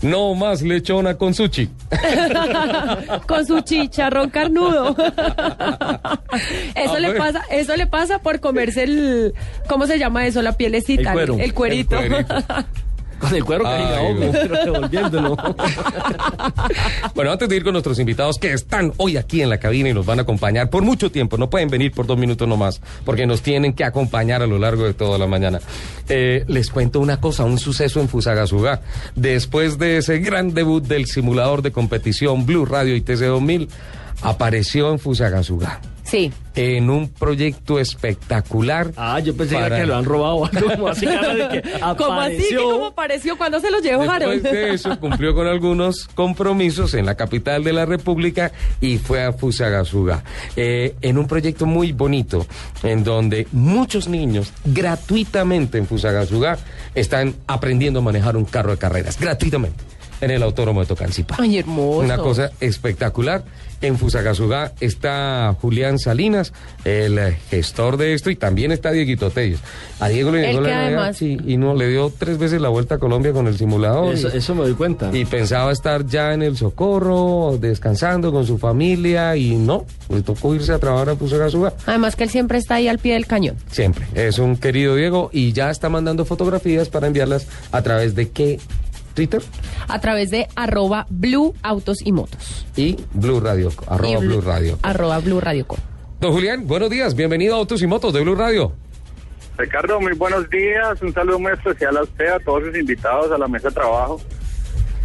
No 0.01 0.35
más 0.35 0.63
lechona 0.63 1.17
con 1.19 1.35
sushi. 1.35 1.69
con 3.27 3.47
su 3.47 3.61
chicharrón 3.61 4.31
carnudo. 4.31 4.97
eso 6.75 6.95
A 6.95 6.99
le 6.99 7.09
ver. 7.09 7.19
pasa, 7.19 7.43
eso 7.51 7.77
le 7.77 7.87
pasa 7.87 8.19
por 8.21 8.41
comerse 8.41 8.85
el, 8.85 9.35
¿cómo 9.69 9.87
se 9.87 9.99
llama 9.99 10.27
eso? 10.27 10.41
La 10.41 10.53
pielecita, 10.53 11.11
El 11.11 11.15
cuero. 11.15 11.37
el 11.39 11.53
cuerito. 11.53 11.99
El 11.99 12.09
cuerito. 12.25 12.35
Con 13.19 13.35
el 13.35 13.45
cuero 13.45 13.65
pero 13.65 14.65
devolviéndolo. 14.65 15.37
Bueno, 17.15 17.33
antes 17.33 17.49
de 17.49 17.57
ir 17.57 17.65
con 17.65 17.73
nuestros 17.73 17.99
invitados 17.99 18.39
que 18.39 18.53
están 18.53 18.93
hoy 18.99 19.17
aquí 19.17 19.43
en 19.43 19.49
la 19.49 19.59
cabina 19.59 19.89
y 19.89 19.95
nos 19.95 20.05
van 20.05 20.19
a 20.19 20.23
acompañar 20.23 20.69
por 20.71 20.83
mucho 20.83 21.11
tiempo, 21.11 21.39
no 21.39 21.49
pueden 21.49 21.69
venir 21.69 21.93
por 21.93 22.07
dos 22.07 22.19
minutos 22.19 22.47
nomás, 22.47 22.81
porque 23.05 23.27
nos 23.27 23.43
tienen 23.43 23.73
que 23.73 23.85
acompañar 23.85 24.43
a 24.43 24.47
lo 24.47 24.59
largo 24.59 24.85
de 24.85 24.95
toda 24.95 25.19
la 25.19 25.27
mañana. 25.27 25.61
Eh, 26.09 26.45
les 26.47 26.71
cuento 26.71 27.01
una 27.01 27.21
cosa, 27.21 27.45
un 27.45 27.59
suceso 27.59 28.01
en 28.01 28.09
Fusagasugá. 28.09 28.83
Después 29.15 29.79
de 29.79 29.99
ese 29.99 30.19
gran 30.19 30.55
debut 30.55 30.85
del 30.85 31.07
simulador 31.07 31.63
de 31.63 31.73
competición 31.73 32.47
Blue 32.47 32.67
Radio 32.67 32.95
y 32.97 33.01
TC2000, 33.01 33.69
apareció 34.23 34.93
en 34.93 34.99
Fusagasugá. 34.99 35.81
Sí. 36.07 36.33
En 36.55 36.89
un 36.89 37.09
proyecto 37.09 37.79
espectacular. 37.79 38.93
Ah, 38.97 39.19
yo 39.21 39.37
pensé 39.37 39.57
que 39.57 39.61
Para- 39.61 39.77
era 39.77 39.85
que 39.85 39.87
lo 39.87 39.97
han 39.97 40.05
robado 40.05 40.37
o 40.37 40.45
algo 40.47 40.71
como 40.71 40.89
así, 40.89 41.05
que 41.51 41.63
¿Cómo 41.99 42.21
así? 42.21 42.47
¿Que. 42.49 42.57
¿Cómo 42.57 42.87
apareció? 42.87 43.37
¿Cuándo 43.37 43.61
se 43.61 43.71
lo 43.71 43.81
llevaron? 43.81 44.31
Después 44.31 44.43
de 44.43 44.75
eso 44.75 44.99
cumplió 45.01 45.35
con 45.35 45.47
algunos 45.47 46.07
compromisos 46.15 46.95
en 46.95 47.07
la 47.07 47.15
capital 47.17 47.65
de 47.65 47.73
la 47.73 47.85
República 47.87 48.53
y 48.81 48.99
fue 48.99 49.25
a 49.25 49.33
Fusagasugá 49.33 50.23
eh, 50.55 50.95
en 51.03 51.19
un 51.19 51.27
proyecto 51.27 51.67
muy 51.67 51.93
bonito 51.93 52.47
en 52.83 53.05
donde 53.05 53.47
muchos 53.53 54.09
niños 54.09 54.53
gratuitamente 54.65 55.79
en 55.79 55.87
Fusagasugá 55.87 56.57
están 56.95 57.35
aprendiendo 57.47 57.99
a 57.99 58.03
manejar 58.03 58.37
un 58.37 58.45
carro 58.45 58.71
de 58.71 58.79
carreras 58.79 59.19
gratuitamente 59.19 59.85
en 60.21 60.31
el 60.31 60.43
autódromo 60.43 60.81
de 60.81 60.87
Tocancipá. 60.87 61.37
Ay, 61.39 61.59
hermoso. 61.59 61.99
Una 62.01 62.17
cosa 62.17 62.51
espectacular. 62.61 63.45
En 63.83 63.99
Fusagasugá 63.99 64.73
está 64.81 65.55
Julián 65.61 65.99
Salinas, 65.99 66.53
el 66.85 67.19
gestor 67.51 67.97
de 67.99 68.15
esto, 68.15 68.31
y 68.31 68.37
también 68.37 68.73
está 68.73 68.91
Dieguito 68.91 69.31
Tello. 69.31 69.59
A 70.01 70.09
Diego 70.09 70.31
le 70.33 70.47
llegó 70.47 70.61
la 70.63 70.87
además- 70.87 71.17
sí, 71.19 71.37
y 71.47 71.57
no 71.59 71.75
le 71.75 71.89
dio 71.89 72.11
tres 72.17 72.39
veces 72.39 72.61
la 72.61 72.69
vuelta 72.71 72.95
a 72.95 72.99
Colombia 72.99 73.33
con 73.33 73.47
el 73.47 73.59
simulador. 73.59 74.15
Eso, 74.15 74.29
y- 74.33 74.39
eso 74.39 74.55
me 74.55 74.63
doy 74.63 74.75
cuenta. 74.75 75.11
y 75.17 75.25
pensaba 75.27 75.73
estar 75.73 76.07
ya 76.07 76.33
en 76.33 76.43
el 76.43 76.57
socorro, 76.57 77.59
descansando 77.61 78.33
con 78.33 78.47
su 78.47 78.57
familia, 78.59 79.37
y 79.37 79.57
no, 79.57 79.85
le 80.09 80.23
tocó 80.23 80.55
irse 80.55 80.73
a 80.73 80.79
trabajar 80.79 81.11
a 81.11 81.17
Fusagasugá. 81.17 81.75
Además 81.87 82.17
que 82.17 82.25
él 82.25 82.31
siempre 82.31 82.59
está 82.59 82.77
ahí 82.77 82.89
al 82.89 82.99
pie 82.99 83.13
del 83.15 83.27
cañón. 83.27 83.57
Siempre. 83.71 84.07
Es 84.15 84.39
un 84.39 84.57
querido 84.57 84.95
Diego 84.97 85.29
y 85.33 85.53
ya 85.53 85.71
está 85.71 85.89
mandando 85.91 86.25
fotografías 86.25 86.89
para 86.89 87.07
enviarlas 87.09 87.47
a 87.73 87.83
través 87.83 88.15
de 88.15 88.31
qué 88.31 88.59
Twitter 89.17 89.43
A 89.89 90.01
través 90.01 90.31
de 90.31 90.47
arroba 90.55 91.07
blue 91.11 91.55
autos 91.63 91.99
y 92.05 92.13
motos. 92.13 92.65
y 92.77 92.97
Blue 93.15 93.41
Radio, 93.41 93.71
arroba 93.89 94.09
Y 94.09 94.17
Blue 94.27 94.41
Radio. 94.41 94.79
Arroba 94.83 95.19
blue 95.19 95.41
radio 95.41 95.67
com. 95.67 95.79
Don 96.21 96.33
Julián, 96.33 96.67
buenos 96.69 96.89
días, 96.91 97.15
bienvenido 97.17 97.55
a 97.57 97.59
Autos 97.59 97.83
y 97.83 97.87
Motos 97.89 98.13
de 98.13 98.21
Blue 98.21 98.35
Radio. 98.37 98.73
Ricardo, 99.59 100.01
muy 100.01 100.13
buenos 100.13 100.49
días. 100.51 101.01
Un 101.03 101.13
saludo 101.13 101.39
muy 101.39 101.53
especial 101.53 101.97
a 101.97 102.03
usted, 102.03 102.27
a 102.29 102.39
todos 102.41 102.65
sus 102.65 102.77
invitados 102.77 103.31
a 103.33 103.39
la 103.39 103.49
mesa 103.49 103.69
de 103.69 103.75
trabajo. 103.75 104.21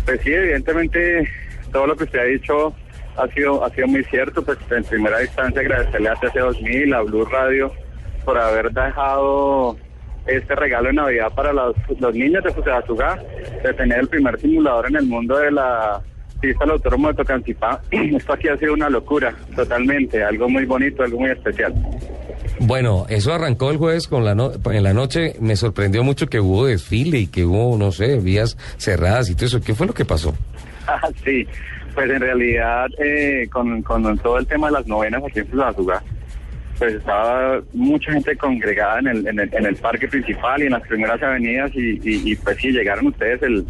Pues 0.06 0.20
sí, 0.24 0.32
evidentemente 0.34 1.27
todo 1.72 1.88
lo 1.88 1.96
que 1.96 2.03
usted 2.03 2.20
ha 2.20 2.24
dicho 2.24 2.74
ha 3.18 3.27
sido 3.30 3.63
ha 3.63 3.70
sido 3.70 3.88
muy 3.88 4.03
cierto. 4.06 4.44
Pues 4.44 4.58
en 4.72 4.84
primera 4.84 5.22
instancia 5.24 5.62
agradecerle 5.62 6.10
a 6.10 6.15
TC2000, 6.15 6.96
a 6.96 7.01
Blue 7.01 7.25
Radio, 7.25 7.72
por 8.25 8.38
haber 8.38 8.72
dejado 8.72 9.77
este 10.25 10.56
regalo 10.56 10.88
de 10.88 10.94
Navidad 10.94 11.32
para 11.36 11.51
los, 11.54 11.75
los 12.00 12.13
niños 12.16 12.44
de 12.44 12.51
Fusagasugá, 12.51 13.20
de 13.63 13.74
tener 13.74 14.00
el 14.00 14.08
primer 14.08 14.40
simulador 14.40 14.88
en 14.88 14.96
el 14.98 15.06
mundo 15.06 15.38
de 15.38 15.51
la 15.51 16.01
pista 16.40 16.63
del 16.66 16.72
autódromo 16.74 17.08
de 17.10 17.13
Tocancipá. 17.16 17.82
Esto 17.92 18.34
aquí 18.34 18.48
ha 18.48 18.58
sido 18.58 18.74
una 18.74 18.90
locura, 18.90 19.34
totalmente, 19.56 20.24
algo 20.24 20.50
muy 20.50 20.66
bonito, 20.66 21.04
algo 21.04 21.20
muy 21.20 21.32
especial. 21.32 21.74
Bueno, 22.60 23.06
eso 23.10 23.34
arrancó 23.34 23.72
el 23.72 23.78
jueves 23.78 24.08
con 24.08 24.24
la 24.24 24.36
no- 24.36 24.51
en 24.72 24.84
la 24.84 24.94
noche. 24.94 25.36
Me 25.40 25.56
sorprendió 25.56 26.04
mucho 26.04 26.28
que 26.28 26.40
hubo 26.40 26.66
desfile 26.68 27.18
y 27.20 27.28
que 27.28 27.44
hubo, 27.46 27.75
no 27.78 27.92
sé, 27.92 28.18
vías 28.20 28.58
cerradas 28.78 29.30
y 29.30 29.36
todo 29.36 29.46
eso. 29.48 29.62
¿Qué 29.62 29.74
fue 29.74 29.88
lo 29.88 29.94
que 29.94 30.06
pasó? 30.06 30.34
Ah, 30.88 31.10
sí, 31.24 31.46
pues 31.94 32.10
en 32.10 32.20
realidad 32.20 32.88
eh, 32.98 33.48
con, 33.51 33.84
con 33.84 34.18
todo 34.18 34.40
el 34.40 34.48
tema 34.48 34.68
de 34.68 34.74
las 34.74 34.88
novenas 34.88 35.22
aquí 35.24 35.40
en 35.40 35.48
Fusagasugá, 35.48 36.01
pues 36.81 36.95
estaba 36.95 37.61
mucha 37.73 38.11
gente 38.11 38.35
congregada 38.35 38.97
en 39.01 39.07
el, 39.07 39.27
en 39.27 39.39
el, 39.39 39.53
en 39.53 39.65
el 39.67 39.75
parque 39.75 40.07
principal 40.07 40.63
y 40.63 40.65
en 40.65 40.71
las 40.71 40.81
primeras 40.81 41.21
avenidas 41.21 41.69
y, 41.75 42.00
y, 42.01 42.35
pues 42.38 42.57
sí, 42.57 42.71
llegaron 42.71 43.05
ustedes 43.05 43.39
el, 43.43 43.67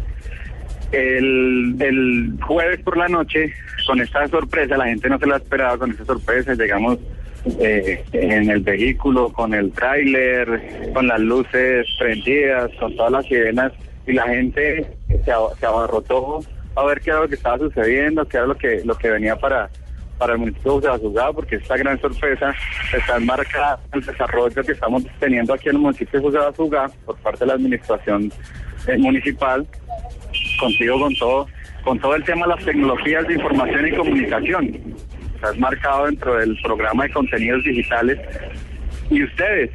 el, 0.92 1.76
el 1.78 2.38
jueves 2.40 2.80
por 2.80 2.96
la 2.96 3.08
noche 3.08 3.52
con 3.86 4.00
esta 4.00 4.26
sorpresa, 4.28 4.78
la 4.78 4.86
gente 4.86 5.10
no 5.10 5.18
se 5.18 5.26
la 5.26 5.36
esperaba 5.36 5.76
con 5.76 5.90
esta 5.90 6.06
sorpresa, 6.06 6.54
llegamos 6.54 7.00
eh, 7.60 8.02
en 8.12 8.48
el 8.48 8.60
vehículo, 8.60 9.30
con 9.30 9.52
el 9.52 9.72
tráiler, 9.72 10.90
con 10.94 11.06
las 11.06 11.20
luces 11.20 11.86
prendidas, 11.98 12.70
con 12.80 12.96
todas 12.96 13.12
las 13.12 13.26
sirenas 13.26 13.72
y 14.06 14.14
la 14.14 14.22
gente 14.22 14.86
se, 15.08 15.32
se 15.60 15.66
abarrotó 15.66 16.40
a 16.76 16.84
ver 16.86 17.02
qué 17.02 17.10
era 17.10 17.20
lo 17.20 17.28
que 17.28 17.34
estaba 17.34 17.58
sucediendo, 17.58 18.26
qué 18.26 18.38
era 18.38 18.46
lo 18.46 18.56
que 18.56 18.80
lo 18.86 18.96
que 18.96 19.10
venía 19.10 19.36
para 19.36 19.68
para 20.22 20.34
el 20.34 20.38
municipio 20.38 20.78
de 20.78 20.88
Bucaramanga, 20.88 21.32
porque 21.32 21.56
esta 21.56 21.76
gran 21.76 22.00
sorpresa 22.00 22.54
está 22.96 23.16
enmarcada 23.16 23.80
en 23.92 23.98
el 23.98 24.06
desarrollo 24.06 24.62
que 24.62 24.70
estamos 24.70 25.02
teniendo 25.18 25.52
aquí 25.52 25.68
en 25.68 25.74
el 25.74 25.82
municipio 25.82 26.20
de 26.20 26.26
Bucaramanga 26.26 26.94
por 27.04 27.16
parte 27.16 27.40
de 27.40 27.46
la 27.46 27.54
administración 27.54 28.32
eh, 28.86 28.96
municipal, 28.98 29.66
contigo 30.60 31.00
con 31.00 31.12
todo, 31.16 31.48
con 31.82 31.98
todo 31.98 32.14
el 32.14 32.22
tema 32.22 32.46
de 32.46 32.54
las 32.54 32.64
tecnologías 32.64 33.26
de 33.26 33.34
información 33.34 33.88
y 33.88 33.96
comunicación. 33.96 34.94
Está 35.34 35.54
marcado 35.54 36.06
dentro 36.06 36.36
del 36.36 36.56
programa 36.62 37.02
de 37.02 37.10
contenidos 37.10 37.64
digitales 37.64 38.20
y 39.10 39.24
ustedes 39.24 39.72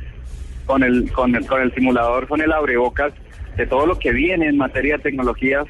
con 0.65 0.81
el 0.81 1.11
con 1.11 1.35
el 1.35 1.45
con 1.45 1.61
el 1.61 1.73
simulador 1.73 2.25
son 2.29 2.39
el 2.39 2.53
abrebocas 2.53 3.11
de 3.57 3.67
todo 3.67 3.85
lo 3.85 3.99
que 3.99 4.13
viene 4.13 4.47
en 4.47 4.55
materia 4.55 4.95
de 4.95 5.03
tecnologías 5.03 5.65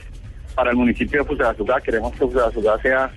para 0.54 0.70
el 0.70 0.78
municipio 0.78 1.24
de 1.24 1.28
Fusagasugá. 1.28 1.82
Queremos 1.82 2.12
que 2.12 2.20
Fusagasugá 2.20 2.80
sea 2.84 3.12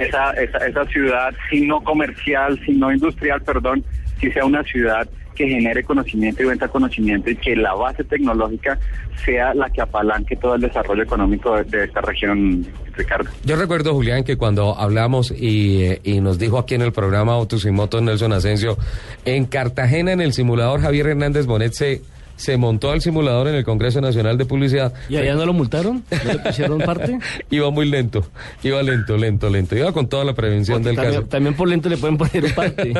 esa, 0.00 0.30
esa, 0.32 0.58
esa 0.66 0.84
ciudad, 0.86 1.34
si 1.50 1.66
no 1.66 1.80
comercial, 1.82 2.58
si 2.64 2.72
no 2.72 2.92
industrial, 2.92 3.42
perdón, 3.42 3.84
si 4.20 4.30
sea 4.32 4.44
una 4.44 4.62
ciudad 4.64 5.08
que 5.34 5.46
genere 5.48 5.84
conocimiento 5.84 6.42
y 6.42 6.46
venta 6.46 6.66
conocimiento 6.66 7.30
y 7.30 7.36
que 7.36 7.54
la 7.54 7.72
base 7.72 8.02
tecnológica 8.02 8.76
sea 9.24 9.54
la 9.54 9.70
que 9.70 9.80
apalanque 9.80 10.34
todo 10.34 10.56
el 10.56 10.62
desarrollo 10.62 11.04
económico 11.04 11.54
de, 11.56 11.62
de 11.64 11.84
esta 11.84 12.00
región, 12.00 12.66
Ricardo. 12.96 13.30
Yo 13.44 13.54
recuerdo, 13.54 13.94
Julián, 13.94 14.24
que 14.24 14.36
cuando 14.36 14.76
hablamos 14.76 15.30
y, 15.30 15.84
eh, 15.84 16.00
y 16.02 16.20
nos 16.20 16.40
dijo 16.40 16.58
aquí 16.58 16.74
en 16.74 16.82
el 16.82 16.92
programa 16.92 17.34
Autos 17.34 17.64
y 17.64 17.70
Motos 17.70 18.02
Nelson 18.02 18.32
Asensio, 18.32 18.76
en 19.24 19.46
Cartagena, 19.46 20.12
en 20.12 20.20
el 20.20 20.32
simulador, 20.32 20.80
Javier 20.80 21.06
Hernández 21.06 21.46
Bonet 21.46 21.72
se, 21.72 22.02
se 22.38 22.56
montó 22.56 22.90
al 22.90 23.02
simulador 23.02 23.48
en 23.48 23.56
el 23.56 23.64
Congreso 23.64 24.00
Nacional 24.00 24.38
de 24.38 24.46
Publicidad. 24.46 24.94
¿Y 25.10 25.16
allá 25.16 25.34
no 25.34 25.44
lo 25.44 25.52
multaron? 25.52 26.04
¿No 26.24 26.32
le 26.32 26.38
pusieron 26.38 26.78
parte? 26.78 27.18
Iba 27.50 27.70
muy 27.70 27.86
lento, 27.88 28.24
iba 28.62 28.82
lento, 28.82 29.16
lento, 29.16 29.50
lento. 29.50 29.76
Iba 29.76 29.92
con 29.92 30.08
toda 30.08 30.24
la 30.24 30.34
prevención 30.34 30.82
del 30.82 30.94
también, 30.96 31.14
caso. 31.16 31.26
también 31.28 31.54
por 31.54 31.68
lento 31.68 31.88
le 31.88 31.96
pueden 31.96 32.16
poner 32.16 32.44
un 32.44 32.50
parte. 32.54 32.94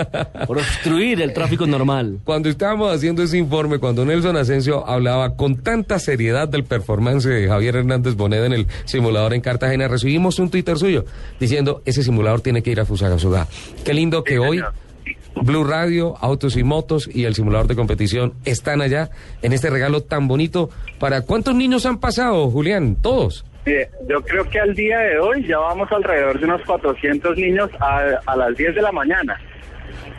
Por 0.47 0.59
obstruir 0.59 1.23
el 1.23 1.33
tráfico 1.33 1.67
normal. 1.67 2.19
Cuando 2.25 2.49
estábamos 2.49 2.93
haciendo 2.93 3.23
ese 3.23 3.39
informe, 3.39 3.79
cuando 3.79 4.05
Nelson 4.05 4.37
Asensio 4.37 4.87
hablaba 4.87 5.37
con 5.37 5.57
tanta 5.57 5.99
seriedad 5.99 6.49
del 6.49 6.65
performance 6.65 7.25
de 7.29 7.47
Javier 7.49 7.77
Hernández 7.77 8.15
Bonet 8.17 8.45
en 8.45 8.53
el 8.53 8.67
simulador 8.85 9.35
en 9.35 9.41
Cartagena, 9.41 9.87
recibimos 9.89 10.39
un 10.41 10.51
Twitter 10.51 10.77
suyo 10.77 11.05
diciendo, 11.39 11.83
ese 11.85 12.03
simulador 12.03 12.41
tiene 12.41 12.63
que 12.63 12.71
ir 12.73 12.81
a 12.81 12.85
Fusagasugá. 12.85 13.47
Qué 13.85 13.95
lindo 13.95 14.25
que 14.25 14.33
Sí, 14.35 14.39
hoy 14.39 14.57
señor. 14.59 14.73
Blue 15.43 15.65
Radio, 15.65 16.17
Autos 16.21 16.57
y 16.57 16.65
Motos 16.65 17.09
y 17.13 17.25
el 17.25 17.35
simulador 17.35 17.67
de 17.67 17.77
competición 17.77 18.35
están 18.45 18.81
allá 18.81 19.11
en 19.43 19.53
este 19.53 19.71
regalo 19.71 20.03
tan 20.03 20.29
bonito. 20.29 20.71
¿Para 20.99 21.23
cuántos 21.23 21.55
niños 21.55 21.87
han 21.87 21.99
pasado, 21.99 22.51
Julián? 22.51 22.97
¿Todos? 23.01 23.45
Yo 24.09 24.23
creo 24.23 24.49
que 24.49 24.59
al 24.59 24.75
día 24.75 24.99
de 24.99 25.19
hoy 25.19 25.47
ya 25.47 25.59
vamos 25.59 25.91
alrededor 25.93 26.39
de 26.39 26.47
unos 26.47 26.63
400 26.63 27.37
niños 27.37 27.71
a, 27.81 28.01
a 28.25 28.37
las 28.37 28.57
10 28.57 28.75
de 28.75 28.83
la 28.83 28.93
mañana, 28.93 29.39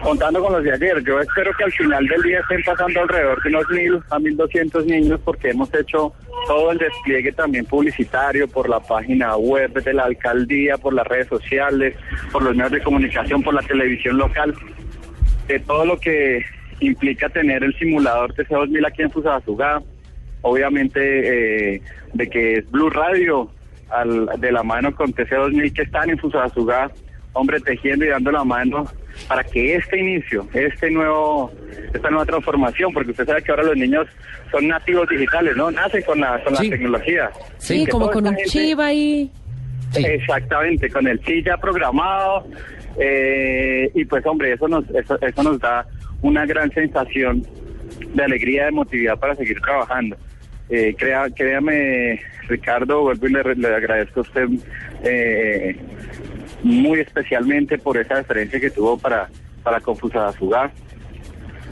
contando 0.04 0.42
con 0.42 0.54
los 0.54 0.64
de 0.64 0.74
ayer. 0.74 1.04
Yo 1.04 1.20
espero 1.20 1.52
que 1.58 1.64
al 1.64 1.72
final 1.72 2.06
del 2.06 2.22
día 2.22 2.40
estén 2.42 2.62
pasando 2.64 3.02
alrededor 3.02 3.42
de 3.42 3.50
unos 3.50 3.66
1.000 3.66 4.04
a 4.10 4.20
1.200 4.20 4.86
niños 4.86 5.20
porque 5.26 5.50
hemos 5.50 5.74
hecho 5.74 6.14
todo 6.48 6.72
el 6.72 6.78
despliegue 6.78 7.32
también 7.32 7.66
publicitario 7.66 8.48
por 8.48 8.70
la 8.70 8.80
página 8.80 9.36
web 9.36 9.74
de 9.74 9.94
la 9.94 10.04
alcaldía, 10.04 10.78
por 10.78 10.94
las 10.94 11.08
redes 11.08 11.28
sociales, 11.28 11.96
por 12.32 12.44
los 12.44 12.56
medios 12.56 12.72
de 12.72 12.84
comunicación, 12.84 13.42
por 13.42 13.54
la 13.56 13.62
televisión 13.62 14.18
local, 14.18 14.54
de 15.50 15.60
todo 15.60 15.84
lo 15.86 16.00
que 16.00 16.46
implica 16.79 17.27
tener 17.27 17.63
el 17.63 17.74
simulador 17.77 18.34
TC2000 18.36 18.88
aquí 18.88 19.01
en 19.01 19.12
Fusagasugá, 19.12 19.82
obviamente 20.41 21.75
eh, 21.75 21.82
de 22.13 22.29
que 22.29 22.53
es 22.60 22.72
Blue 22.72 22.89
Radio 22.91 23.50
al- 23.89 24.29
de 24.39 24.51
la 24.51 24.62
mano 24.63 24.96
con 24.96 25.12
TC2000 25.12 25.74
que 25.74 25.82
están 25.82 26.10
en 26.12 26.20
Fusagasugá, 26.20 26.91
hombre, 27.34 27.60
tejiendo 27.60 28.06
y 28.06 28.10
dando 28.10 28.32
la 28.32 28.44
mano 28.44 28.86
para 29.27 29.44
que 29.44 29.75
este 29.75 30.00
inicio, 30.00 30.48
este 30.53 30.89
nuevo, 30.91 31.51
esta 31.94 32.10
nueva 32.12 32.25
transformación, 32.25 32.94
porque 32.94 33.12
usted 33.12 33.25
sabe 33.25 33.41
que 33.44 33.51
ahora 33.51 33.63
los 33.63 33.75
niños 33.75 34.08
son 34.51 34.68
nativos 34.68 35.10
digitales, 35.10 35.56
¿no? 35.58 35.72
Nacen 35.72 36.03
con 36.03 36.20
la, 36.22 36.41
con 36.44 36.56
Sí. 36.56 36.65
la 36.70 36.75
tecnología. 36.77 37.29
Sí, 37.58 37.86
como 37.88 38.10
con 38.12 38.27
un 38.27 38.36
gente- 38.36 38.50
chip 38.50 38.79
ahí. 38.79 39.29
Sí. 39.91 40.06
Exactamente, 40.06 40.89
con 40.91 41.08
el 41.08 41.20
chip 41.22 41.46
ya 41.48 41.58
programado. 41.58 42.46
Eh, 42.98 43.91
y 43.93 44.05
pues 44.05 44.25
hombre, 44.25 44.53
eso 44.53 44.67
nos, 44.67 44.89
eso, 44.89 45.19
eso 45.22 45.43
nos 45.43 45.60
da 45.60 45.86
una 46.22 46.46
gran 46.46 46.72
sensación 46.72 47.46
de 48.13 48.24
alegría, 48.24 48.63
de 48.63 48.69
emotividad 48.69 49.17
para 49.17 49.36
seguir 49.36 49.60
trabajando. 49.62 50.17
Eh, 50.69 50.96
créame, 50.96 52.22
Ricardo, 52.48 53.01
vuelvo 53.01 53.27
y 53.27 53.34
le, 53.34 53.55
le 53.55 53.75
agradezco 53.75 54.19
a 54.19 54.24
usted 54.24 54.48
eh, 55.03 55.75
muy 56.63 57.00
especialmente 57.00 57.77
por 57.77 57.98
esa 57.98 58.17
deferencia 58.17 58.60
que 58.60 58.69
tuvo 58.69 58.98
para, 58.98 59.29
para 59.63 59.79
Confusada 59.79 60.31
Fugar. 60.34 60.72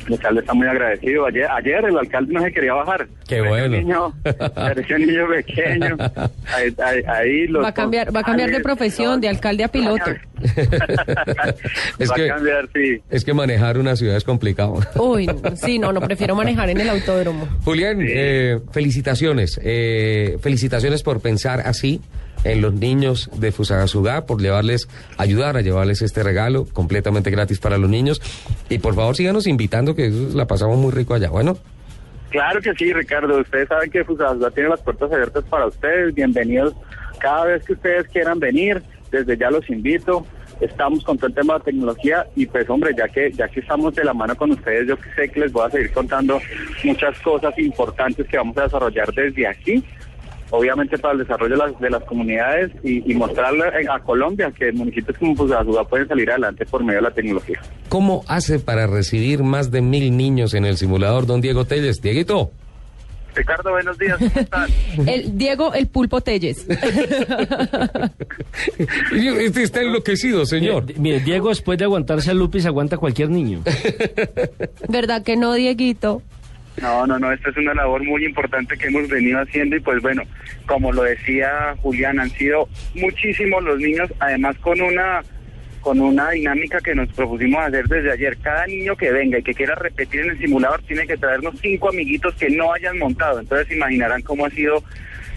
El 0.08 0.14
alcalde 0.14 0.40
está 0.42 0.54
muy 0.54 0.68
agradecido. 0.68 1.26
Ayer, 1.26 1.48
ayer 1.52 1.86
el 1.86 1.98
alcalde 1.98 2.34
no 2.34 2.42
se 2.42 2.52
quería 2.52 2.74
bajar. 2.74 3.08
Qué 3.28 3.42
bueno. 3.42 3.66
Un 3.78 3.84
niño, 3.84 4.14
parecía 4.56 4.96
un 4.96 5.06
niño 5.06 5.28
pequeño. 5.28 5.98
Ahí, 6.56 6.74
ahí- 6.84 7.04
ahí 7.08 7.48
los 7.48 7.64
Va 7.64 7.68
a 7.70 7.74
cambiar, 7.74 8.16
va 8.16 8.22
a 8.22 8.24
cambiar 8.24 8.50
de 8.52 8.62
profesión, 8.62 9.20
de 9.20 9.28
alcalde 9.30 9.64
a 9.66 9.68
piloto. 9.68 10.06
Es 12.00 12.10
va 12.12 12.16
que- 12.16 12.30
a 12.32 12.36
cambiar, 12.36 12.70
sí. 12.74 13.02
Es 13.10 13.26
que 13.26 13.34
manejar 13.34 13.78
una 13.78 13.96
ciudad 13.96 14.16
es 14.16 14.24
complicado. 14.24 14.80
Uy, 14.96 15.30
sí, 15.56 15.80
no, 15.80 15.92
no 15.92 16.02
prefiero 16.02 16.36
manejar 16.38 16.70
en 16.70 16.80
el 16.82 16.90
autódromo. 16.90 17.48
Julián, 17.64 18.00
eh, 18.02 18.60
felicitaciones. 18.72 19.60
eh, 19.64 20.38
felicitaciones 20.42 21.04
por 21.04 21.20
pensar 21.22 21.62
así 21.66 22.02
en 22.44 22.62
los 22.62 22.74
niños 22.74 23.30
de 23.34 23.52
Fusagasugá, 23.52 24.26
por 24.26 24.42
llevarles, 24.42 24.88
ayudar 25.18 25.58
a 25.58 25.62
llevarles 25.62 26.02
este 26.02 26.24
regalo 26.24 26.66
completamente 26.74 27.30
gratis 27.32 27.60
para 27.60 27.78
los 27.78 27.90
niños. 27.90 28.22
Y 28.70 28.80
por 28.80 28.96
favor, 28.96 29.16
síganos 29.16 29.48
invitando, 29.48 29.96
que 29.96 30.10
la 30.10 30.48
pasamos 30.48 30.78
muy 30.78 30.92
rico 30.92 31.14
allá. 31.14 31.30
Bueno, 31.30 31.58
Claro 32.30 32.60
que 32.62 32.74
sí, 32.74 32.92
Ricardo. 32.92 33.40
Ustedes 33.40 33.70
saben 33.70 33.90
que 33.90 34.04
Fusagasugá 34.04 34.52
tiene 34.52 34.70
las 34.70 34.82
puertas 34.82 35.12
abiertas 35.12 35.44
para 35.46 35.68
ustedes. 35.68 36.14
Bienvenidos 36.14 36.74
cada 37.20 37.46
vez 37.46 37.66
que 37.66 37.74
ustedes 37.74 38.08
quieran 38.10 38.40
venir. 38.40 38.82
Desde 39.12 39.38
ya 39.38 39.50
los 39.50 39.70
invito. 39.70 40.26
Estamos 40.60 41.04
con 41.04 41.18
todo 41.18 41.28
el 41.28 41.36
tema 41.36 41.54
de 41.60 41.66
tecnología 41.66 42.26
y 42.36 42.46
pues 42.48 42.68
hombre, 42.70 42.92
ya 42.98 43.08
que 43.08 43.32
ya 43.32 43.48
que 43.48 43.60
estamos 43.60 43.94
de 43.94 44.04
la 44.04 44.14
mano 44.14 44.36
con 44.36 44.52
ustedes, 44.52 44.88
yo 44.88 44.96
sé 45.16 45.30
que 45.30 45.42
les 45.42 45.52
voy 45.52 45.68
a 45.68 45.70
seguir 45.70 45.92
contando 45.92 46.42
muchas 46.84 47.20
cosas 47.20 47.58
importantes 47.60 48.28
que 48.28 48.38
vamos 48.38 48.58
a 48.58 48.64
desarrollar 48.64 49.14
desde 49.14 49.48
aquí. 49.48 49.84
Obviamente 50.50 50.98
para 50.98 51.14
el 51.14 51.20
desarrollo 51.20 51.58
de 51.58 51.66
las, 51.66 51.80
de 51.80 51.90
las 51.90 52.04
comunidades 52.04 52.72
y, 52.84 53.12
y 53.12 53.16
mostrarle 53.16 53.66
a, 53.66 53.96
a 53.96 54.00
Colombia 54.00 54.52
que 54.58 54.72
municipios 54.72 55.18
como 55.18 55.36
Fusagasugá 55.36 55.84
pueden 55.84 56.08
salir 56.08 56.30
adelante 56.30 56.66
por 56.66 56.84
medio 56.84 57.00
de 57.00 57.04
la 57.04 57.12
tecnología. 57.12 57.60
¿cómo 57.90 58.24
hace 58.28 58.60
para 58.60 58.86
recibir 58.86 59.44
más 59.44 59.72
de 59.72 59.82
mil 59.82 60.16
niños 60.16 60.54
en 60.54 60.66
el 60.66 60.78
simulador, 60.78 61.26
don 61.26 61.42
Diego 61.42 61.66
Telles? 61.66 62.00
Dieguito. 62.02 62.52
Ricardo, 63.34 63.72
buenos 63.72 63.98
días. 63.98 64.18
¿Cómo 64.18 64.32
están? 64.36 64.70
El 65.08 65.38
Diego, 65.38 65.74
el 65.74 65.88
pulpo 65.88 66.22
Telles. 66.22 66.66
Este 69.12 69.64
está 69.64 69.82
enloquecido, 69.82 70.46
señor. 70.46 70.86
Mire, 70.86 71.00
mire, 71.00 71.20
Diego, 71.22 71.50
después 71.50 71.78
de 71.78 71.86
aguantarse 71.86 72.32
a 72.32 72.34
Lupis, 72.34 72.66
aguanta 72.66 72.98
cualquier 72.98 73.30
niño. 73.30 73.62
¿Verdad 74.90 75.24
que 75.24 75.36
no, 75.38 75.54
Dieguito? 75.54 76.22
No, 76.82 77.08
no, 77.08 77.18
no, 77.18 77.32
esta 77.32 77.50
es 77.50 77.58
una 77.58 77.74
labor 77.74 78.04
muy 78.04 78.24
importante 78.24 78.78
que 78.78 78.88
hemos 78.88 79.08
venido 79.08 79.40
haciendo 79.40 79.76
y 79.76 79.80
pues 79.80 80.02
bueno, 80.02 80.24
como 80.68 80.92
lo 80.92 81.04
decía 81.04 81.76
Julián, 81.82 82.20
han 82.20 82.30
sido 82.30 82.70
muchísimos 82.94 83.64
los 83.64 83.80
niños, 83.80 84.12
además 84.20 84.56
con 84.60 84.80
una 84.82 85.22
con 85.82 86.02
una 86.02 86.32
dinámica 86.32 86.80
que 86.82 86.94
nos 86.94 87.08
propusimos 87.14 87.64
hacer 87.66 87.88
desde 87.88 88.12
ayer. 88.12 88.38
Cada 88.40 88.68
niño 88.68 88.98
que 88.98 89.10
venga 89.10 89.40
y 89.40 89.44
que 89.44 89.54
quiera 89.54 89.74
repetir 89.74 90.22
en 90.22 90.32
el 90.32 90.38
simulador 90.38 90.82
tiene 90.82 91.08
que 91.08 91.16
traernos 91.16 91.56
cinco 91.62 91.90
amiguitos 91.90 92.36
que 92.36 92.50
no 92.50 92.74
hayan 92.74 92.98
montado. 92.98 93.40
Entonces 93.40 93.74
imaginarán 93.74 94.22
cómo 94.22 94.46
ha 94.46 94.50
sido 94.50 94.84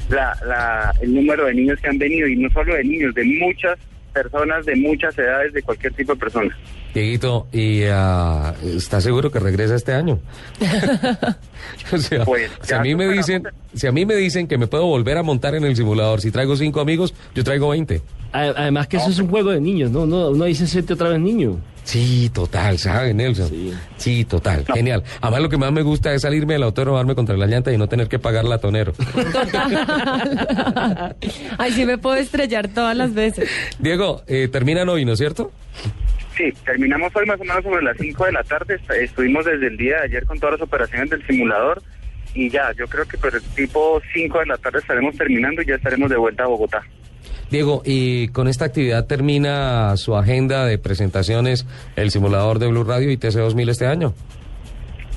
la, 0.08 0.36
la, 0.44 0.92
el 1.00 1.14
número 1.14 1.44
de 1.46 1.54
niños 1.54 1.78
que 1.80 1.88
han 1.88 1.98
venido 1.98 2.26
y 2.26 2.36
no 2.36 2.50
solo 2.50 2.74
de 2.74 2.82
niños, 2.82 3.14
de 3.14 3.24
muchas 3.24 3.78
personas, 4.12 4.66
de 4.66 4.74
muchas 4.76 5.16
edades, 5.16 5.52
de 5.52 5.62
cualquier 5.62 5.92
tipo 5.94 6.14
de 6.14 6.20
persona. 6.20 6.58
Dieguito, 6.94 7.46
¿y 7.52 7.82
ah, 7.84 8.52
está 8.64 9.00
seguro 9.00 9.30
que 9.30 9.38
regresa 9.38 9.76
este 9.76 9.92
año? 9.94 10.18
o 11.92 11.98
sea, 11.98 12.24
Pues, 12.24 12.50
si 12.62 12.74
a 12.74 12.80
mí 12.80 12.96
me 12.96 13.06
dicen, 13.08 13.44
si 13.74 13.86
a 13.86 13.92
mí 13.92 14.04
me 14.04 14.16
dicen 14.16 14.48
que 14.48 14.58
me 14.58 14.66
puedo 14.66 14.86
volver 14.86 15.16
a 15.18 15.22
montar 15.22 15.54
en 15.54 15.64
el 15.64 15.76
simulador, 15.76 16.20
si 16.20 16.32
traigo 16.32 16.56
cinco 16.56 16.80
amigos, 16.80 17.14
yo 17.34 17.44
traigo 17.44 17.68
20. 17.68 18.02
A- 18.32 18.40
Además 18.56 18.88
que 18.88 18.96
eso 18.96 19.10
es 19.10 19.18
un 19.20 19.28
juego 19.28 19.50
de 19.50 19.60
niños, 19.60 19.90
¿no? 19.92 20.00
Uno, 20.02 20.30
uno 20.30 20.44
dice 20.46 20.66
siente 20.66 20.94
otra 20.94 21.10
vez 21.10 21.20
niño. 21.20 21.58
Sí, 21.84 22.28
total, 22.32 22.78
¿sabe, 22.78 23.14
Nelson? 23.14 23.48
Sí. 23.48 23.72
Sí, 23.96 24.24
total, 24.24 24.64
genial. 24.72 25.02
Además, 25.20 25.42
lo 25.42 25.48
que 25.48 25.56
más 25.56 25.72
me 25.72 25.82
gusta 25.82 26.12
es 26.12 26.22
salirme 26.22 26.54
del 26.54 26.62
autódromo, 26.64 26.96
darme 26.98 27.14
contra 27.14 27.36
la 27.36 27.46
llanta 27.46 27.72
y 27.72 27.78
no 27.78 27.88
tener 27.88 28.08
que 28.08 28.18
pagar 28.18 28.44
latonero. 28.44 28.92
Ay, 31.58 31.72
sí 31.72 31.84
me 31.86 31.98
puedo 31.98 32.16
estrellar 32.16 32.68
todas 32.68 32.96
las 32.96 33.14
veces. 33.14 33.48
Diego, 33.78 34.22
eh, 34.26 34.48
terminan 34.52 34.88
hoy, 34.88 35.04
¿no 35.04 35.12
es 35.12 35.18
cierto? 35.18 35.50
Sí, 36.40 36.54
terminamos 36.64 37.14
hoy 37.14 37.26
más 37.26 37.38
o 37.38 37.44
menos 37.44 37.62
sobre 37.62 37.82
las 37.82 37.98
5 37.98 38.24
de 38.24 38.32
la 38.32 38.42
tarde. 38.42 38.76
Est- 38.76 38.90
Estuvimos 38.90 39.44
desde 39.44 39.66
el 39.66 39.76
día 39.76 39.96
de 39.98 40.04
ayer 40.04 40.24
con 40.24 40.38
todas 40.40 40.58
las 40.58 40.62
operaciones 40.66 41.10
del 41.10 41.26
simulador 41.26 41.82
y 42.32 42.48
ya, 42.48 42.72
yo 42.78 42.86
creo 42.86 43.06
que 43.06 43.18
por 43.18 43.34
el 43.34 43.42
tipo 43.54 44.00
5 44.14 44.38
de 44.38 44.46
la 44.46 44.56
tarde 44.56 44.78
estaremos 44.78 45.14
terminando 45.18 45.60
y 45.60 45.66
ya 45.66 45.74
estaremos 45.74 46.08
de 46.08 46.16
vuelta 46.16 46.44
a 46.44 46.46
Bogotá. 46.46 46.80
Diego, 47.50 47.82
y 47.84 48.28
con 48.28 48.48
esta 48.48 48.64
actividad 48.64 49.06
termina 49.06 49.94
su 49.98 50.16
agenda 50.16 50.64
de 50.64 50.78
presentaciones 50.78 51.66
el 51.96 52.10
simulador 52.10 52.58
de 52.58 52.68
Blue 52.68 52.84
Radio 52.84 53.10
y 53.10 53.18
TC2000 53.18 53.68
este 53.68 53.86
año. 53.86 54.14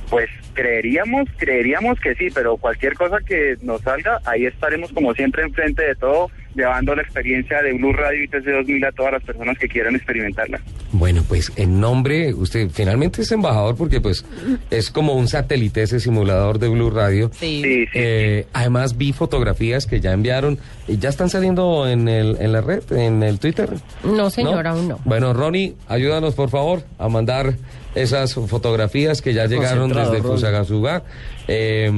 Pues 0.09 0.29
creeríamos, 0.53 1.29
creeríamos 1.37 1.99
que 2.01 2.15
sí, 2.15 2.27
pero 2.33 2.57
cualquier 2.57 2.95
cosa 2.95 3.17
que 3.25 3.55
nos 3.61 3.79
salga, 3.81 4.19
ahí 4.25 4.45
estaremos 4.45 4.91
como 4.91 5.13
siempre 5.13 5.43
enfrente 5.43 5.83
de 5.83 5.95
todo, 5.95 6.29
llevando 6.55 6.95
la 6.95 7.01
experiencia 7.01 7.61
de 7.61 7.73
Blue 7.73 7.93
Radio 7.93 8.23
y 8.23 8.27
TC2000 8.27 8.87
a 8.87 8.91
todas 8.91 9.13
las 9.13 9.23
personas 9.23 9.57
que 9.57 9.67
quieran 9.67 9.95
experimentarla. 9.95 10.59
Bueno, 10.91 11.23
pues 11.27 11.51
en 11.55 11.79
nombre, 11.79 12.33
usted 12.33 12.69
finalmente 12.71 13.23
es 13.23 13.31
embajador 13.31 13.75
porque 13.75 13.99
pues 13.99 14.25
es 14.69 14.91
como 14.91 15.13
un 15.13 15.27
satélite 15.27 15.83
ese 15.83 15.99
simulador 15.99 16.59
de 16.59 16.69
Blue 16.69 16.89
Radio. 16.89 17.31
Sí. 17.33 17.61
Sí, 17.63 17.85
sí. 17.85 17.91
Eh, 17.93 18.47
además 18.53 18.97
vi 18.97 19.13
fotografías 19.13 19.85
que 19.85 19.99
ya 19.99 20.11
enviaron 20.11 20.59
y 20.87 20.97
ya 20.97 21.09
están 21.09 21.29
saliendo 21.29 21.87
en, 21.87 22.07
el, 22.07 22.37
en 22.39 22.51
la 22.51 22.61
red, 22.61 22.83
en 22.91 23.23
el 23.23 23.39
Twitter. 23.39 23.69
No, 24.03 24.29
señor, 24.29 24.67
aún 24.67 24.87
no. 24.87 24.99
Bueno, 25.05 25.33
Ronnie, 25.33 25.75
ayúdanos 25.87 26.35
por 26.35 26.49
favor 26.49 26.83
a 26.99 27.09
mandar 27.09 27.55
esas 27.95 28.33
fotografías 28.33 29.21
que 29.21 29.33
ya 29.33 29.45
llegaron 29.45 29.91
desde. 29.91 30.21
Fusagasugá. 30.21 31.03
Eh, 31.47 31.91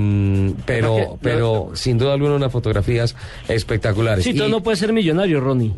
pero, 0.66 1.18
pero 1.22 1.72
sin 1.76 1.98
duda 1.98 2.14
alguna 2.14 2.36
unas 2.36 2.52
fotografías 2.52 3.16
espectaculares. 3.48 4.24
Sí, 4.24 4.34
todo 4.34 4.48
Y- 4.48 4.52
no 4.52 4.64
puede 4.64 4.78
ser 4.78 4.92
millonario, 4.94 5.40
Ronnie. 5.40 5.74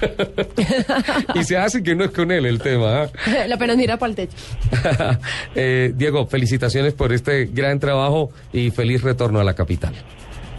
y 1.34 1.44
se 1.44 1.56
hace 1.56 1.82
que 1.82 1.94
no 1.94 2.04
es 2.04 2.10
con 2.10 2.30
él 2.30 2.46
el 2.46 2.60
tema. 2.60 3.02
¿ah? 3.02 3.10
La 3.48 3.56
pena 3.56 3.74
mira 3.76 3.96
para 3.96 4.10
el 4.10 4.16
techo. 4.16 4.36
Eh, 5.54 5.92
Diego, 5.94 6.26
felicitaciones 6.26 6.94
por 6.94 7.12
este 7.12 7.46
gran 7.46 7.78
trabajo 7.80 8.30
y 8.52 8.70
feliz 8.70 9.02
retorno 9.02 9.40
a 9.40 9.44
la 9.44 9.54
capital. 9.54 9.92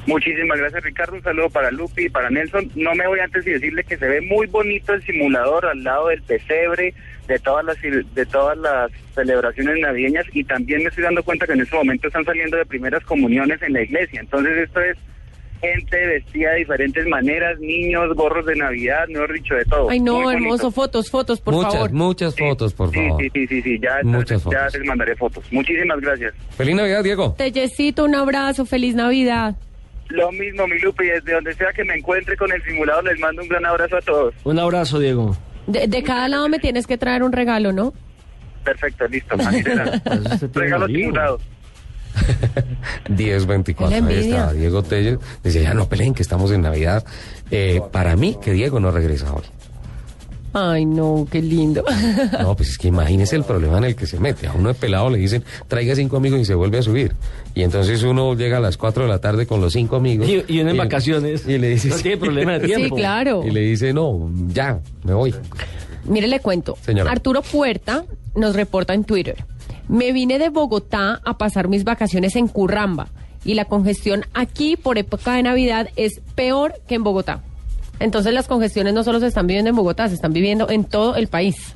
Muchísimas 0.06 0.58
gracias 0.60 0.84
Ricardo, 0.84 1.16
un 1.16 1.22
saludo 1.24 1.50
para 1.50 1.72
Lupi 1.72 2.06
y 2.06 2.10
para 2.10 2.30
Nelson. 2.30 2.72
No 2.76 2.94
me 2.96 3.08
voy 3.08 3.20
antes 3.20 3.46
de 3.46 3.54
decirle 3.54 3.84
que 3.84 3.98
se 3.98 4.08
ve 4.08 4.20
muy 4.22 4.48
bonito 4.48 4.94
el 4.94 5.04
simulador 5.04 5.66
al 5.68 5.84
lado 5.84 6.08
del 6.08 6.22
pesebre, 6.24 6.94
de 7.32 7.40
todas 7.40 7.64
las 7.64 7.78
de 7.82 8.26
todas 8.26 8.58
las 8.58 8.92
celebraciones 9.16 9.80
navideñas 9.80 10.26
y 10.34 10.44
también 10.44 10.84
me 10.84 10.90
estoy 10.90 11.04
dando 11.06 11.24
cuenta 11.24 11.48
que 11.48 11.54
en 11.54 11.62
este 11.62 11.76
momento 11.76 12.08
están 12.08 12.26
saliendo 12.26 12.58
de 12.58 12.66
primeras 12.66 13.04
comuniones 13.06 13.62
en 13.62 13.74
la 13.74 13.82
iglesia. 13.84 14.20
Entonces 14.20 14.58
esto 14.58 14.82
es 14.82 14.98
gente 15.62 16.08
vestida 16.08 16.52
de 16.52 16.58
diferentes 16.58 17.08
maneras, 17.08 17.58
niños, 17.60 18.14
gorros 18.16 18.46
de 18.46 18.56
Navidad, 18.56 19.08
mejor 19.08 19.32
dicho, 19.32 19.56
de 19.56 19.64
todo. 19.66 19.90
Ay, 19.90 20.00
no, 20.00 20.30
hermoso, 20.30 20.72
fotos, 20.72 21.10
fotos, 21.10 21.40
por 21.40 21.54
muchas, 21.54 21.74
favor. 21.74 21.92
muchas 21.92 22.36
fotos, 22.36 22.74
por 22.74 22.90
sí, 22.90 22.96
favor. 22.96 23.22
Sí, 23.22 23.30
sí, 23.34 23.48
sí, 23.48 23.62
sí, 23.62 23.80
ya, 23.80 24.00
Muchas 24.04 24.44
ya 24.44 24.50
fotos. 24.50 24.74
les 24.74 24.86
mandaré 24.88 25.16
fotos. 25.16 25.46
Muchísimas 25.52 26.02
gracias. 26.02 26.34
Feliz 26.58 26.76
Navidad, 26.76 27.04
Diego. 27.04 27.36
Tellecito, 27.38 28.04
un 28.06 28.16
abrazo, 28.16 28.66
feliz 28.66 28.96
Navidad. 28.96 29.56
Lo 30.10 30.30
mismo, 30.34 30.68
mi 30.68 30.78
Lupi, 30.80 31.06
desde 31.06 31.32
donde 31.32 31.54
sea 31.54 31.72
que 31.72 31.86
me 31.86 31.96
encuentre 31.96 32.36
con 32.36 32.52
el 32.52 32.62
simulador, 32.64 33.06
les 33.06 33.20
mando 33.20 33.44
un 33.44 33.48
gran 33.48 33.66
abrazo 33.66 33.96
a 33.98 34.02
todos. 34.02 34.34
Un 34.44 34.60
abrazo, 34.60 35.00
Diego. 35.00 35.38
De, 35.72 35.88
de 35.88 36.04
cada 36.04 36.28
lado 36.28 36.50
me 36.50 36.60
tienes 36.60 36.88
que 36.88 36.98
traer 36.98 37.24
un 37.24 37.32
regalo, 37.32 37.72
¿no? 37.72 37.94
Perfecto, 38.64 39.08
listo. 39.08 39.36
Regalos 40.54 40.92
simulados. 40.92 41.42
1024. 43.10 44.08
Qué 44.08 44.14
Ahí 44.14 44.30
está 44.30 44.54
Diego 44.54 44.84
Telles. 44.84 45.20
Dice, 45.44 45.64
ya 45.64 45.74
no 45.74 45.88
peleen, 45.88 46.14
que 46.14 46.22
estamos 46.22 46.52
en 46.52 46.62
Navidad. 46.62 47.06
Eh, 47.50 47.82
para 47.92 48.16
mí, 48.16 48.38
que 48.42 48.52
Diego 48.52 48.80
no 48.80 48.92
regresa 48.92 49.34
hoy. 49.34 49.44
Ay, 50.54 50.86
no, 50.86 51.26
qué 51.32 51.42
lindo. 51.42 51.84
No, 52.42 52.56
pues 52.56 52.70
es 52.72 52.78
que 52.78 52.90
imagínese 52.90 53.36
el 53.38 53.44
problema 53.44 53.78
en 53.78 53.86
el 53.86 53.96
que 53.96 54.06
se 54.06 54.20
mete. 54.20 54.48
A 54.48 54.54
uno 54.54 54.68
de 54.70 54.74
pelado 54.74 55.10
le 55.10 55.18
dicen, 55.18 55.44
traiga 55.68 55.96
cinco 55.96 56.18
amigos 56.18 56.40
y 56.42 56.46
se 56.46 56.54
vuelve 56.56 56.80
a 56.80 56.82
subir. 56.82 57.14
Y 57.56 57.64
entonces 57.64 58.04
uno 58.04 58.34
llega 58.36 58.58
a 58.58 58.60
las 58.60 58.76
4 58.78 59.04
de 59.04 59.10
la 59.10 59.20
tarde 59.20 59.46
con 59.46 59.62
los 59.62 59.74
cinco 59.74 59.96
amigos. 59.96 60.28
Y, 60.28 60.44
y 60.48 60.60
uno 60.60 60.72
en 60.72 60.78
vacaciones. 60.78 61.48
Y 61.48 61.58
le 61.58 61.70
dice, 61.70 61.90
No 61.90 61.96
tiene 61.98 62.18
problema 62.18 62.60
de 62.60 62.68
Sí, 62.68 62.76
tiempo. 62.76 62.96
claro. 62.96 63.44
Y 63.46 63.52
le 63.52 63.62
dice, 63.62 63.94
no, 63.94 64.30
ya, 64.50 64.80
me 65.04 65.14
voy. 65.14 65.34
Mire, 66.06 66.28
le 66.28 66.40
cuento. 66.40 66.78
Señora. 66.82 67.12
Arturo 67.12 67.42
Puerta 67.42 68.04
nos 68.36 68.56
reporta 68.56 68.94
en 68.94 69.04
Twitter. 69.04 69.46
Me 69.88 70.12
vine 70.12 70.40
de 70.40 70.50
Bogotá 70.50 71.22
a 71.26 71.38
pasar 71.38 71.68
mis 71.68 71.84
vacaciones 71.84 72.36
en 72.36 72.48
Curramba 72.48 73.10
y 73.44 73.54
la 73.56 73.66
congestión 73.66 74.24
aquí 74.34 74.76
por 74.78 74.98
época 74.98 75.34
de 75.34 75.44
Navidad 75.44 75.90
es 75.96 76.22
peor 76.36 76.74
que 76.88 76.96
en 76.96 77.04
Bogotá. 77.04 77.42
Entonces 78.02 78.34
las 78.34 78.48
congestiones 78.48 78.94
no 78.94 79.04
solo 79.04 79.20
se 79.20 79.28
están 79.28 79.48
viviendo 79.48 79.70
en 79.70 79.76
Bogotá, 79.76 80.08
se 80.10 80.16
están 80.16 80.34
viviendo 80.34 80.70
en 80.70 80.84
todo 80.84 81.16
el 81.16 81.28
país. 81.28 81.74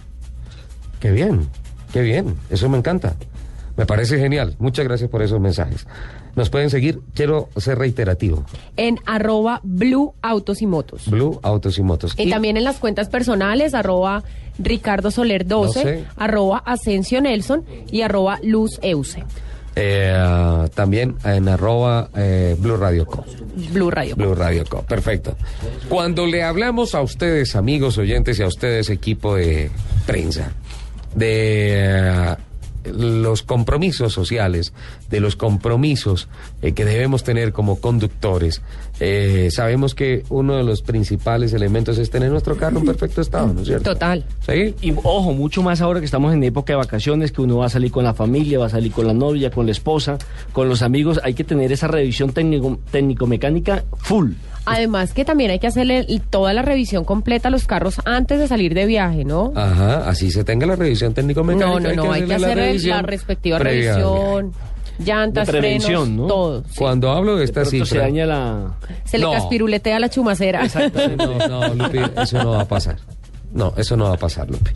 Qué 1.00 1.12
bien, 1.12 1.48
qué 1.94 2.02
bien. 2.02 2.36
Eso 2.50 2.68
me 2.70 2.78
encanta. 2.78 3.16
Me 3.78 3.86
parece 3.86 4.18
genial. 4.18 4.56
Muchas 4.60 4.86
gracias 4.86 5.10
por 5.10 5.22
esos 5.22 5.40
mensajes. 5.40 5.86
Nos 6.36 6.50
pueden 6.50 6.70
seguir. 6.70 7.00
Quiero 7.14 7.50
ser 7.58 7.78
reiterativo. 7.78 8.44
En 8.78 9.00
arroba 9.06 9.62
Blue 9.64 10.14
Autos 10.22 10.62
y 10.62 10.66
Motos. 10.66 11.10
Blue 11.10 11.40
Autos 11.44 11.78
y 11.78 11.82
Motos. 11.82 12.14
Y, 12.18 12.30
también 12.30 12.58
en 12.58 12.64
las 12.64 12.78
cuentas 12.78 13.10
personales, 13.10 13.74
arroba 13.74 14.24
Ricardo 14.58 15.12
Soler 15.12 15.46
12, 15.46 15.80
12. 15.80 16.06
arroba 16.18 16.58
Asensio 16.66 17.22
Nelson 17.22 17.66
y 17.92 18.02
arroba 18.02 18.40
Luz 18.44 18.80
Euse. 18.82 19.24
Eh, 19.78 20.70
también 20.74 21.16
en 21.26 21.50
arroba 21.50 22.10
eh, 22.16 22.56
Blue 22.58 22.78
Radio 22.78 23.06
Co. 23.06 23.26
Blue 23.72 23.92
Radio. 23.92 24.16
Blue 24.16 24.34
Radio 24.34 24.64
Co. 24.70 24.84
Perfecto. 24.84 25.36
Cuando 25.90 26.26
le 26.26 26.44
hablamos 26.44 26.96
a 26.96 27.02
ustedes, 27.02 27.56
amigos 27.56 27.98
oyentes, 27.98 28.40
y 28.40 28.44
a 28.44 28.48
ustedes, 28.48 28.90
equipo 28.90 29.36
de 29.36 29.70
prensa, 30.06 30.52
de 31.14 31.74
eh, 31.74 32.35
los 32.94 33.44
compromisos 33.44 34.14
sociales, 34.14 34.74
de 35.10 35.20
los 35.20 35.36
compromisos 35.36 36.28
eh, 36.62 36.74
que 36.74 36.86
debemos 36.86 37.24
tener 37.24 37.52
como 37.54 37.80
conductores, 37.80 38.62
eh, 39.00 39.50
sabemos 39.52 39.96
que 39.96 40.24
uno 40.30 40.56
de 40.56 40.64
los 40.64 40.82
principales 40.82 41.54
elementos 41.54 41.98
es 41.98 42.10
tener 42.10 42.32
nuestro 42.32 42.56
carro 42.58 42.80
en 42.80 42.86
perfecto 42.86 43.22
estado, 43.22 43.54
¿no 43.54 43.62
es 43.62 43.68
cierto? 43.68 43.94
Total. 43.94 44.24
¿Sí? 44.46 44.74
Y 44.82 44.94
ojo, 45.04 45.34
mucho 45.34 45.62
más 45.64 45.82
ahora 45.82 46.00
que 46.00 46.06
estamos 46.06 46.34
en 46.34 46.44
época 46.44 46.74
de 46.74 46.78
vacaciones, 46.78 47.32
que 47.32 47.42
uno 47.42 47.58
va 47.58 47.66
a 47.68 47.70
salir 47.70 47.92
con 47.92 48.04
la 48.04 48.14
familia, 48.14 48.60
va 48.60 48.68
a 48.68 48.70
salir 48.70 48.92
con 48.92 49.08
la 49.08 49.14
novia, 49.14 49.52
con 49.52 49.66
la 49.66 49.72
esposa, 49.72 50.18
con 50.54 50.70
los 50.70 50.82
amigos. 50.82 51.20
Hay 51.24 51.34
que 51.34 51.44
tener 51.44 51.72
esa 51.72 51.88
revisión 51.88 52.32
técnico- 52.34 52.80
técnico-mecánica 52.92 53.84
full. 53.98 54.32
Además 54.66 55.14
que 55.14 55.26
también 55.26 55.52
hay 55.52 55.60
que 55.60 55.68
hacerle 55.68 56.06
toda 56.30 56.54
la 56.54 56.62
revisión 56.62 57.04
completa 57.06 57.48
a 57.50 57.52
los 57.52 57.66
carros 57.68 58.02
antes 58.06 58.40
de 58.40 58.48
salir 58.48 58.74
de 58.74 58.86
viaje, 58.86 59.24
¿no? 59.26 59.52
Ajá, 59.56 60.10
así 60.10 60.32
se 60.32 60.44
tenga 60.44 60.66
la 60.66 60.76
revisión 60.76 61.14
técnico-mecánica. 61.14 61.80
no, 61.80 61.96
no, 61.96 62.04
no, 62.06 62.12
hay 62.12 62.24
que 62.26 62.34
hacerle 62.34 62.46
hacer 62.48 62.58
la, 62.58 62.66
revisión 62.66 63.04
respectiva 63.04 63.60
previa 63.60 63.94
revisión, 63.96 64.54
llantas, 65.00 65.48
De 65.48 65.52
prevención, 65.54 66.04
frenos, 66.06 66.18
¿no? 66.22 66.28
todo. 66.28 66.64
sí. 66.64 66.76
Cuando 66.78 67.12
hablo 67.12 67.34
de 67.34 67.40
De 67.40 67.46
esta 67.46 67.66
se 67.66 67.72
cifra... 67.72 68.02
daña 68.02 68.26
la... 68.26 68.76
Se 69.04 69.18
le 69.18 69.26
No. 69.26 69.32
caspiruletea 69.34 70.00
la 70.00 70.10
chumacera. 70.10 70.64
No, 71.18 71.48
no, 71.48 71.74
Lupi, 71.76 72.00
eso 72.22 72.44
no 72.44 72.52
va 72.52 72.62
a 72.62 72.68
pasar. 72.68 72.98
No, 73.54 73.74
eso 73.78 73.96
no 73.96 74.06
va 74.06 74.16
a 74.16 74.18
pasar, 74.18 74.50
Lupi. 74.50 74.72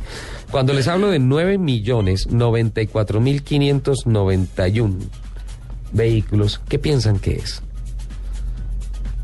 Cuando 0.52 0.74
les 0.74 0.88
hablo 0.88 1.10
de 1.10 1.20
9 1.20 1.58
millones 1.58 2.28
94 2.28 3.20
mil 3.20 3.44
591 3.44 4.96
vehículos, 5.92 6.62
¿qué 6.70 6.80
piensan 6.80 7.20
que 7.20 7.34
es? 7.36 7.62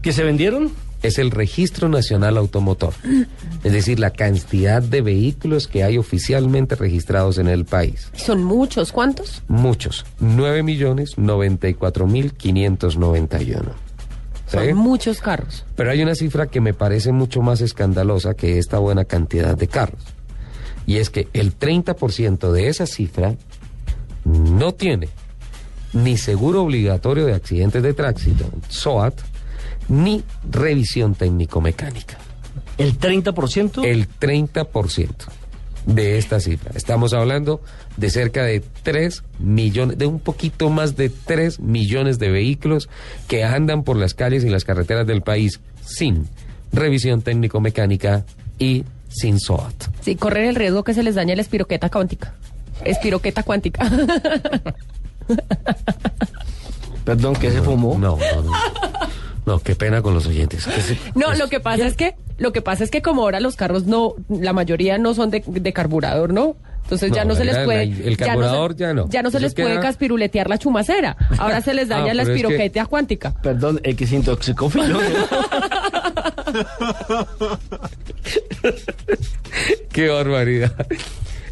¿Que 0.05 0.13
se 0.13 0.23
vendieron? 0.23 0.71
Es 1.01 1.17
el 1.17 1.31
Registro 1.31 1.89
Nacional 1.89 2.37
Automotor. 2.37 2.93
Es 3.63 3.73
decir, 3.73 3.99
la 3.99 4.11
cantidad 4.11 4.83
de 4.83 5.01
vehículos 5.01 5.67
que 5.67 5.83
hay 5.83 5.97
oficialmente 5.97 6.75
registrados 6.75 7.39
en 7.39 7.47
el 7.47 7.65
país. 7.65 8.11
Son 8.13 8.43
muchos, 8.43 8.91
¿cuántos? 8.91 9.41
Muchos. 9.47 10.05
9 10.19 10.61
millones 10.61 11.17
94 11.17 12.05
mil 12.05 12.33
591. 12.33 13.63
¿Sí? 14.45 14.57
Son 14.57 14.77
muchos 14.77 15.21
carros. 15.21 15.65
Pero 15.75 15.89
hay 15.89 16.03
una 16.03 16.13
cifra 16.13 16.45
que 16.45 16.61
me 16.61 16.75
parece 16.75 17.11
mucho 17.11 17.41
más 17.41 17.61
escandalosa 17.61 18.35
que 18.35 18.59
esta 18.59 18.77
buena 18.77 19.05
cantidad 19.05 19.57
de 19.57 19.67
carros. 19.67 20.03
Y 20.85 20.97
es 20.97 21.09
que 21.09 21.29
el 21.33 21.57
30% 21.57 22.51
de 22.51 22.67
esa 22.67 22.85
cifra 22.85 23.33
no 24.23 24.71
tiene 24.75 25.09
ni 25.93 26.15
seguro 26.17 26.61
obligatorio 26.61 27.25
de 27.25 27.33
accidentes 27.33 27.81
de 27.81 27.95
tránsito, 27.95 28.45
SOAT, 28.69 29.19
ni 29.89 30.23
revisión 30.49 31.15
técnico-mecánica. 31.15 32.17
¿El 32.77 32.99
30%? 32.99 33.85
El 33.85 34.07
30% 34.09 35.09
de 35.85 36.17
esta 36.17 36.39
cifra. 36.39 36.71
Estamos 36.75 37.13
hablando 37.13 37.61
de 37.97 38.09
cerca 38.09 38.43
de 38.43 38.63
3 38.83 39.23
millones, 39.39 39.97
de 39.97 40.07
un 40.07 40.19
poquito 40.19 40.69
más 40.69 40.95
de 40.95 41.09
3 41.09 41.59
millones 41.59 42.19
de 42.19 42.29
vehículos 42.29 42.89
que 43.27 43.43
andan 43.43 43.83
por 43.83 43.97
las 43.97 44.13
calles 44.13 44.43
y 44.43 44.49
las 44.49 44.63
carreteras 44.63 45.05
del 45.07 45.21
país 45.21 45.61
sin 45.85 46.27
revisión 46.73 47.21
técnico-mecánica 47.21 48.25
y 48.57 48.83
sin 49.09 49.39
SOAT. 49.39 49.85
Sí, 50.01 50.15
corren 50.15 50.49
el 50.49 50.55
riesgo 50.55 50.83
que 50.83 50.93
se 50.93 51.03
les 51.03 51.15
dañe 51.15 51.35
la 51.35 51.41
espiroqueta 51.41 51.89
cuántica. 51.89 52.33
Espiroqueta 52.83 53.43
cuántica. 53.43 53.89
Perdón, 57.05 57.35
que 57.35 57.51
se 57.51 57.61
fumó. 57.61 57.97
No, 57.97 58.17
no, 58.17 58.41
no. 58.41 58.51
No, 59.45 59.59
qué 59.59 59.75
pena 59.75 60.01
con 60.01 60.13
los 60.13 60.25
oyentes. 60.27 60.63
Se- 60.63 60.97
No, 61.15 61.33
lo 61.35 61.47
que 61.49 61.59
pasa 61.59 61.85
es 61.87 61.95
que 61.95 62.15
Lo 62.37 62.51
que 62.51 62.61
pasa 62.61 62.83
es 62.83 62.91
que 62.91 63.01
como 63.01 63.21
ahora 63.23 63.39
los 63.39 63.55
carros 63.55 63.85
no, 63.85 64.15
la 64.29 64.53
mayoría 64.53 64.97
no 64.97 65.13
son 65.13 65.29
de, 65.29 65.43
de 65.45 65.73
carburador, 65.73 66.33
¿no? 66.33 66.55
Entonces 66.83 67.11
ya 67.11 67.25
No, 67.25 67.33
se 67.35 67.45
les 67.45 67.57
puede... 67.65 67.83
el 67.83 68.15
carburador 68.17 68.75
ya 68.75 68.93
no. 68.93 69.07
Ya 69.09 69.23
no 69.23 69.31
se 69.31 69.39
les 69.39 69.55
puede 69.55 69.71
queda- 69.73 69.81
caspiruletear 69.81 70.47
la 70.49 70.57
chumacera. 70.59 71.15
Ahora 71.39 71.61
se 71.61 71.73
les 71.73 71.87
daña 71.89 72.11
Ah, 72.11 72.13
la 72.13 72.23
pero 72.25 72.49
es 72.49 72.71
que- 72.71 72.85
cuántica. 72.85 73.33
Perdón, 73.41 73.79
el 73.83 73.95
que 73.95 74.05
se 74.05 74.15
intoxicó. 74.17 74.69
Qué 79.91 80.09
barbaridad. 80.09 80.73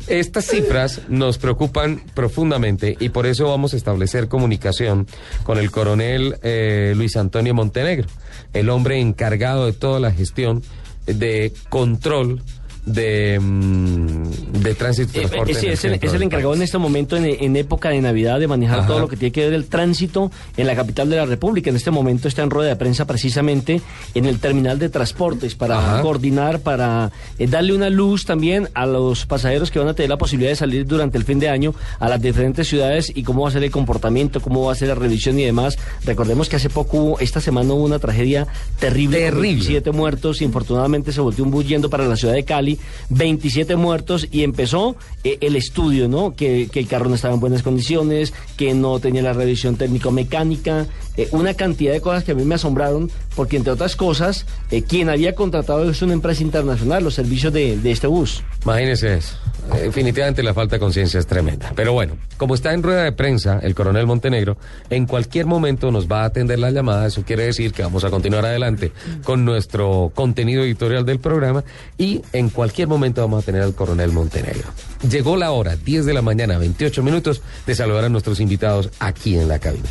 Estas 0.08 0.46
cifras 0.48 1.02
nos 1.08 1.38
preocupan 1.38 2.02
profundamente 2.14 2.98
y 3.00 3.10
por 3.10 3.26
eso 3.26 3.48
vamos 3.48 3.74
a 3.74 3.78
establecer 3.78 4.28
comunicación 4.28 5.08
con 5.44 5.58
el 5.58 5.72
coronel 5.72 6.36
eh, 6.44 6.94
Luis 6.96 7.16
Antonio 7.16 7.54
Montenegro, 7.54 8.08
el 8.52 8.70
hombre 8.70 9.00
encargado 9.00 9.66
de 9.66 9.72
toda 9.72 10.02
la 10.02 10.12
gestión 10.12 10.62
de 11.06 11.54
control 11.70 12.42
de, 12.86 13.40
mm, 13.40 14.24
de 14.62 14.76
tránsito 14.76 15.12
y 15.14 15.24
Eh, 15.24 15.28
transporte. 15.28 15.52
eh, 15.52 15.56
sí, 15.56 15.66
en 15.66 15.68
el 15.68 15.74
es, 15.74 15.84
el, 15.86 15.94
es 16.16 16.22
encargado 16.22 16.54
en 16.54 16.62
este 16.62 16.78
momento, 16.78 17.16
en, 17.18 17.26
en 17.26 17.56
época 17.56 17.90
de 17.90 18.02
Navidad, 18.02 18.40
de 18.40 18.48
manejar 18.48 18.80
Ajá. 18.80 18.88
todo 18.88 19.00
lo 19.00 19.08
que 19.08 19.16
tiene 19.18 19.32
que 19.32 19.46
ver 19.46 19.54
el 19.54 19.66
tránsito 19.66 20.32
en 20.58 20.68
la 20.68 20.76
capital 20.76 21.10
de 21.10 21.16
la 21.16 21.26
República. 21.26 21.70
En 21.70 21.76
este 21.76 21.92
momento 21.92 22.28
está 22.28 22.44
en 22.44 22.50
rueda 22.50 22.70
de 22.70 22.76
prensa 22.76 23.06
precisamente 23.06 23.82
en 24.14 24.26
el 24.26 24.40
terminal 24.40 24.80
de 24.80 24.90
transportes 24.90 25.56
para 25.56 25.78
Ajá. 25.80 26.02
coordinar, 26.02 26.60
para 26.60 27.12
eh, 27.40 27.48
darle 27.48 27.74
una 27.74 27.90
luz 27.90 28.26
también 28.26 28.70
a 28.74 28.86
los 28.86 29.26
pasajeros 29.26 29.72
que 29.72 29.80
van 29.80 29.88
a 29.88 29.94
tener 29.94 30.10
la 30.10 30.18
posibilidad 30.18 30.52
de 30.52 30.56
salir 30.58 30.86
durante 30.86 31.18
el 31.18 31.24
fin 31.24 31.40
de 31.40 31.50
año 31.50 31.74
a 32.00 32.10
las 32.10 32.22
diferentes 32.22 32.68
ciudades 32.68 33.12
y 33.16 33.24
cómo 33.24 33.44
va 33.44 33.50
a 33.50 33.52
ser 33.52 33.64
el 33.64 33.72
comportamiento, 33.72 34.42
cómo 34.42 34.66
va 34.66 34.74
a 34.74 34.76
ser 34.76 34.90
la 34.90 34.96
revisión 34.96 35.40
y 35.40 35.44
demás. 35.44 35.78
Recordemos 36.06 36.50
que 36.50 36.58
hace 36.58 36.70
poco, 36.70 36.98
hubo- 36.98 37.20
esta 37.20 37.40
semana 37.40 37.74
hubo 37.74 37.84
una 37.86 38.00
tragedia 38.00 38.46
terrible. 38.80 39.20
Terrible. 39.20 39.42
27 39.50 39.92
muertos. 39.92 40.42
Infortunadamente 40.42 41.12
se 41.12 41.22
volteó 41.22 41.46
un 41.46 41.52
bus 41.52 41.68
yendo 41.68 41.90
para 41.90 42.06
la 42.08 42.16
ciudad 42.16 42.34
de 42.34 42.44
Cali. 42.44 42.73
27 43.10 43.76
muertos 43.76 44.28
y 44.32 44.44
empezó 44.44 44.96
eh, 45.24 45.38
el 45.42 45.56
estudio, 45.56 46.08
¿no? 46.08 46.36
Que, 46.36 46.70
el 46.74 46.88
carro 46.88 47.10
no 47.10 47.16
estaba 47.16 47.34
en 47.34 47.40
buenas 47.40 47.64
condiciones, 47.64 48.34
que 48.58 48.74
no 48.74 49.00
tenía 49.00 49.22
la 49.22 49.34
revisión 49.34 49.76
técnico-mecánica. 49.76 50.88
eh, 51.16 51.30
una 51.32 51.54
cantidad 51.54 51.94
de 51.94 52.02
cosas 52.02 52.24
que 52.24 52.32
a 52.32 52.36
mí 52.36 52.44
me 52.44 52.56
asombraron, 52.56 53.12
porque 53.36 53.58
entre 53.58 53.74
otras 53.74 53.96
cosas, 53.96 54.46
eh, 54.72 54.84
quien 54.84 55.10
había 55.10 55.36
contratado 55.36 55.90
es 55.90 56.02
una 56.02 56.14
empresa 56.14 56.44
internacional, 56.44 57.04
los 57.04 57.14
servicios 57.14 57.54
de, 57.54 57.80
este 57.84 58.08
bus. 58.08 58.44
Imagínese 58.64 59.18
eso. 59.18 59.38
Definitivamente 59.72 60.44
la 60.44 60.54
falta 60.54 60.76
de 60.76 60.80
conciencia 60.80 61.20
es 61.20 61.28
tremenda. 61.28 61.72
Pero 61.76 61.94
bueno, 61.94 62.18
como 62.38 62.54
está 62.54 62.74
en 62.74 62.84
rueda 62.84 63.04
de 63.04 63.14
prensa 63.14 63.60
el 63.62 63.76
coronel 63.76 64.06
Montenegro, 64.06 64.58
en 64.90 65.06
cualquier 65.06 65.46
momento 65.46 65.90
nos 65.92 66.08
va 66.08 66.24
a 66.24 66.26
atender 66.26 66.60
la 66.60 66.72
llamada. 66.72 67.08
Eso 67.08 67.24
quiere 67.24 67.46
decir 67.46 67.72
que 67.72 67.82
vamos 67.84 68.04
a 68.04 68.10
continuar 68.10 68.46
adelante 68.46 68.92
con 69.24 69.46
nuestro 69.46 70.12
contenido 70.14 70.64
editorial 70.64 71.06
del 71.06 71.20
programa 71.20 71.64
y 71.98 72.22
en 72.34 72.50
cualquier 72.64 72.88
momento 72.88 73.20
vamos 73.20 73.44
a 73.44 73.46
tener 73.46 73.62
al 73.62 73.76
coronel 73.76 74.14
Montenegro. 74.14 74.70
Llegó 75.10 75.36
la 75.36 75.52
hora, 75.52 75.76
10 75.76 76.06
de 76.06 76.14
la 76.14 76.22
mañana, 76.22 76.58
28 76.58 77.04
minutos, 77.04 77.42
de 77.68 77.76
saludar 77.76 78.06
a 78.06 78.10
nuestros 78.10 78.40
invitados 78.40 78.90
aquí 79.00 79.38
en 79.38 79.50
la 79.50 79.60
cabina. 79.60 79.90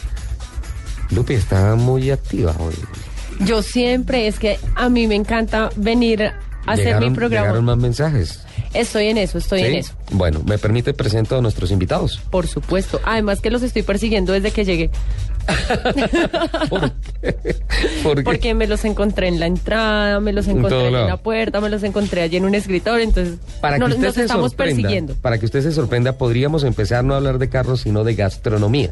Lupi 1.11 1.35
está 1.35 1.74
muy 1.74 2.11
activa 2.11 2.56
hoy. 2.58 2.74
Yo 3.40 3.61
siempre, 3.61 4.26
es 4.26 4.38
que 4.38 4.58
a 4.74 4.88
mí 4.88 5.06
me 5.06 5.16
encanta 5.16 5.68
venir 5.76 6.22
a 6.22 6.35
hacer 6.66 6.98
mi 6.98 7.11
programa. 7.11 7.48
Llegaron 7.48 7.66
más 7.66 7.76
mensajes. 7.76 8.40
Estoy 8.72 9.08
en 9.08 9.18
eso, 9.18 9.37
estoy 9.37 9.61
en 9.61 9.74
eso. 9.74 9.92
Bueno, 10.12 10.40
me 10.46 10.56
permite 10.56 10.94
presento 10.94 11.37
a 11.37 11.42
nuestros 11.42 11.70
invitados. 11.70 12.22
Por 12.30 12.46
supuesto. 12.46 13.02
Además 13.04 13.42
que 13.42 13.50
los 13.50 13.62
estoy 13.62 13.82
persiguiendo 13.82 14.32
desde 14.32 14.50
que 14.50 14.64
llegué. 14.64 14.90
¿Por 16.68 16.90
qué? 16.92 17.33
¿Por 18.02 18.16
qué? 18.16 18.22
Porque 18.22 18.55
me 18.55 18.66
los 18.66 18.85
encontré 18.85 19.28
en 19.28 19.40
la 19.40 19.46
entrada, 19.46 20.20
me 20.20 20.33
los 20.33 20.46
En 20.46 20.59
encontré 20.59 20.87
en 20.87 20.92
lado. 20.92 21.09
la 21.09 21.16
puerta, 21.16 21.61
me 21.61 21.68
los 21.68 21.83
encontré 21.83 22.22
allí 22.22 22.37
en 22.37 22.44
un 22.44 22.55
escritorio, 22.55 23.05
entonces 23.05 23.38
Para 23.61 23.76
que 23.76 23.81
no- 23.81 23.87
usted 23.87 24.00
nos 24.00 24.14
se 24.14 24.22
estamos 24.22 24.50
sorprenda, 24.50 24.76
persiguiendo. 24.76 25.14
para 25.14 25.38
que 25.38 25.46
usted 25.46 25.62
se 25.62 25.72
sorprenda, 25.72 26.12
podríamos 26.12 26.64
empezar 26.64 27.05
no 27.05 27.14
a 27.14 27.16
hablar 27.18 27.38
de 27.38 27.48
carros, 27.48 27.81
sino 27.81 28.05
de 28.05 28.14
gastronomía. 28.14 28.90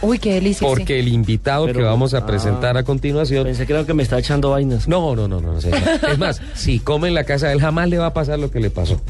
Uy, 0.00 0.18
qué 0.18 0.34
delicia. 0.34 0.66
Porque 0.66 0.98
el 0.98 1.08
invitado 1.08 1.66
que 1.66 1.80
vamos 1.80 2.14
a 2.14 2.18
ah. 2.18 2.26
presentar 2.26 2.76
a 2.76 2.82
continuación. 2.82 3.44
Pensé 3.44 3.66
que 3.66 3.72
era 3.72 3.84
que 3.84 3.94
me 3.94 4.02
estaba 4.02 4.20
echando 4.20 4.50
vainas. 4.50 4.88
No, 4.88 5.14
no, 5.14 5.28
no, 5.28 5.40
no. 5.40 5.60
señor. 5.60 5.80
Es 6.10 6.18
más, 6.18 6.40
si 6.54 6.80
come 6.80 7.08
en 7.08 7.14
la 7.14 7.24
casa 7.24 7.48
de 7.48 7.54
él, 7.54 7.60
jamás 7.60 7.88
le 7.88 7.98
va 7.98 8.06
a 8.06 8.14
pasar 8.14 8.38
lo 8.38 8.50
que 8.50 8.58
le 8.58 8.70
pasó. 8.70 9.00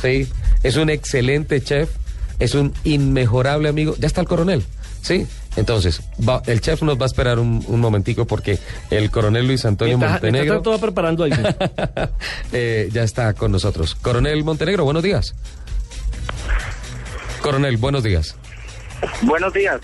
Sí, 0.00 0.28
es 0.62 0.76
un 0.76 0.90
excelente 0.90 1.60
chef, 1.62 1.90
es 2.38 2.54
un 2.54 2.72
inmejorable 2.84 3.68
amigo. 3.68 3.96
Ya 3.98 4.06
está 4.06 4.20
el 4.20 4.28
coronel, 4.28 4.62
¿sí? 5.02 5.26
Entonces, 5.56 6.02
va- 6.28 6.42
el 6.46 6.60
chef 6.60 6.82
nos 6.82 6.98
va 6.98 7.04
a 7.04 7.06
esperar 7.06 7.38
un, 7.38 7.64
un 7.66 7.80
momentico 7.80 8.26
porque 8.26 8.58
el 8.90 9.10
coronel 9.10 9.46
Luis 9.46 9.64
Antonio 9.64 9.96
Montenegro 9.98 10.54
tanto 10.54 10.70
va 10.70 10.78
preparando 10.78 11.24
algo. 11.24 11.36
eh, 12.52 12.88
ya 12.92 13.02
está 13.02 13.32
con 13.32 13.52
nosotros. 13.52 13.94
Coronel 13.94 14.44
Montenegro, 14.44 14.84
buenos 14.84 15.02
días. 15.02 15.34
Coronel, 17.42 17.76
buenos 17.76 18.02
días. 18.02 18.36
Buenos 19.22 19.52
días. 19.52 19.80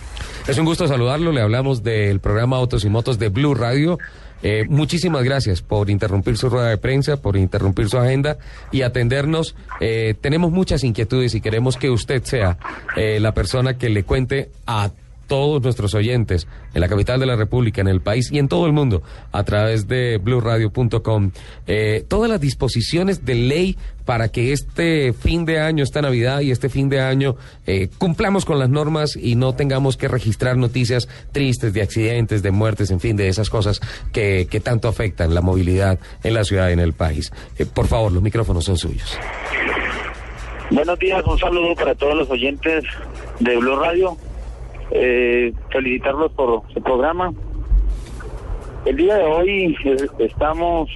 Es 0.47 0.59
un 0.59 0.65
gusto 0.65 0.87
saludarlo. 0.89 1.33
Le 1.33 1.41
hablamos 1.41 1.83
del 1.83 2.21
programa 2.21 2.57
Autos 2.57 2.85
y 2.85 2.89
Motos 2.89 3.19
de 3.19 3.29
Blue 3.29 3.55
Radio. 3.55 3.99
Eh, 4.43 4.65
muchísimas 4.69 5.23
gracias 5.23 5.63
por 5.63 5.89
interrumpir 5.89 6.37
su 6.37 6.51
rueda 6.51 6.69
de 6.71 6.77
prensa, 6.79 7.17
por 7.19 7.37
interrumpir 7.37 7.89
su 7.89 7.97
agenda 7.99 8.39
y 8.73 8.83
atendernos. 8.83 9.55
Eh, 9.81 10.15
tenemos 10.21 10.51
muchas 10.51 10.83
inquietudes 10.83 11.35
y 11.37 11.41
queremos 11.41 11.77
que 11.77 11.91
usted 11.91 12.25
sea 12.25 12.59
eh, 12.97 13.21
la 13.21 13.33
persona 13.35 13.79
que 13.79 13.89
le 13.89 14.03
cuente 14.03 14.51
a 14.67 14.91
todos 15.33 15.62
nuestros 15.62 15.95
oyentes 15.95 16.47
en 16.75 16.83
la 16.83 16.88
capital 16.88 17.18
de 17.18 17.25
la 17.25 17.37
República, 17.37 17.81
en 17.81 17.88
el 17.88 18.03
país 18.03 18.31
y 18.31 18.38
en 18.38 18.49
todo 18.49 18.66
el 18.66 18.73
mundo, 18.73 19.03
a 19.33 19.42
través 19.45 19.88
de 19.88 20.18
blueradio.com, 20.18 21.31
eh, 21.66 22.05
todas 22.07 22.29
las 22.29 22.38
disposiciones 22.38 23.25
de 23.25 23.35
ley 23.35 23.79
para 24.05 24.29
que 24.29 24.53
este 24.53 25.14
fin 25.14 25.47
de 25.47 25.59
año, 25.59 25.85
esta 25.85 26.03
Navidad 26.03 26.40
y 26.40 26.51
este 26.51 26.68
fin 26.68 26.90
de 26.90 27.01
año 27.01 27.37
eh, 27.66 27.88
cumplamos 27.97 28.45
con 28.45 28.59
las 28.59 28.68
normas 28.68 29.16
y 29.16 29.35
no 29.35 29.55
tengamos 29.55 29.97
que 29.97 30.07
registrar 30.07 30.59
noticias 30.59 31.09
tristes 31.33 31.73
de 31.73 31.81
accidentes, 31.81 32.42
de 32.42 32.51
muertes, 32.51 32.90
en 32.90 33.01
fin, 33.01 33.16
de 33.16 33.29
esas 33.29 33.49
cosas 33.49 33.81
que, 34.12 34.47
que 34.51 34.61
tanto 34.61 34.87
afectan 34.87 35.35
la 35.35 35.40
movilidad 35.40 35.99
en 36.25 36.35
la 36.35 36.45
ciudad 36.45 36.68
y 36.68 36.75
en 36.75 36.81
el 36.81 36.92
país. 36.92 37.33
Eh, 37.59 37.64
por 37.64 37.87
favor, 37.87 38.12
los 38.12 38.23
micrófonos 38.23 38.66
son 38.66 38.77
suyos. 38.77 39.16
Buenos 40.71 40.99
días, 40.99 41.25
un 41.25 41.38
saludo 41.38 41.75
para 41.75 41.95
todos 41.95 42.16
los 42.16 42.29
oyentes 42.29 42.85
de 43.40 43.57
Blue 43.57 43.77
Radio. 43.77 44.18
Eh, 44.94 45.55
felicitarlos 45.70 46.33
por 46.33 46.62
su 46.74 46.83
programa. 46.83 47.33
El 48.85 48.96
día 48.96 49.16
de 49.16 49.24
hoy 49.24 49.76
estamos, 50.18 50.90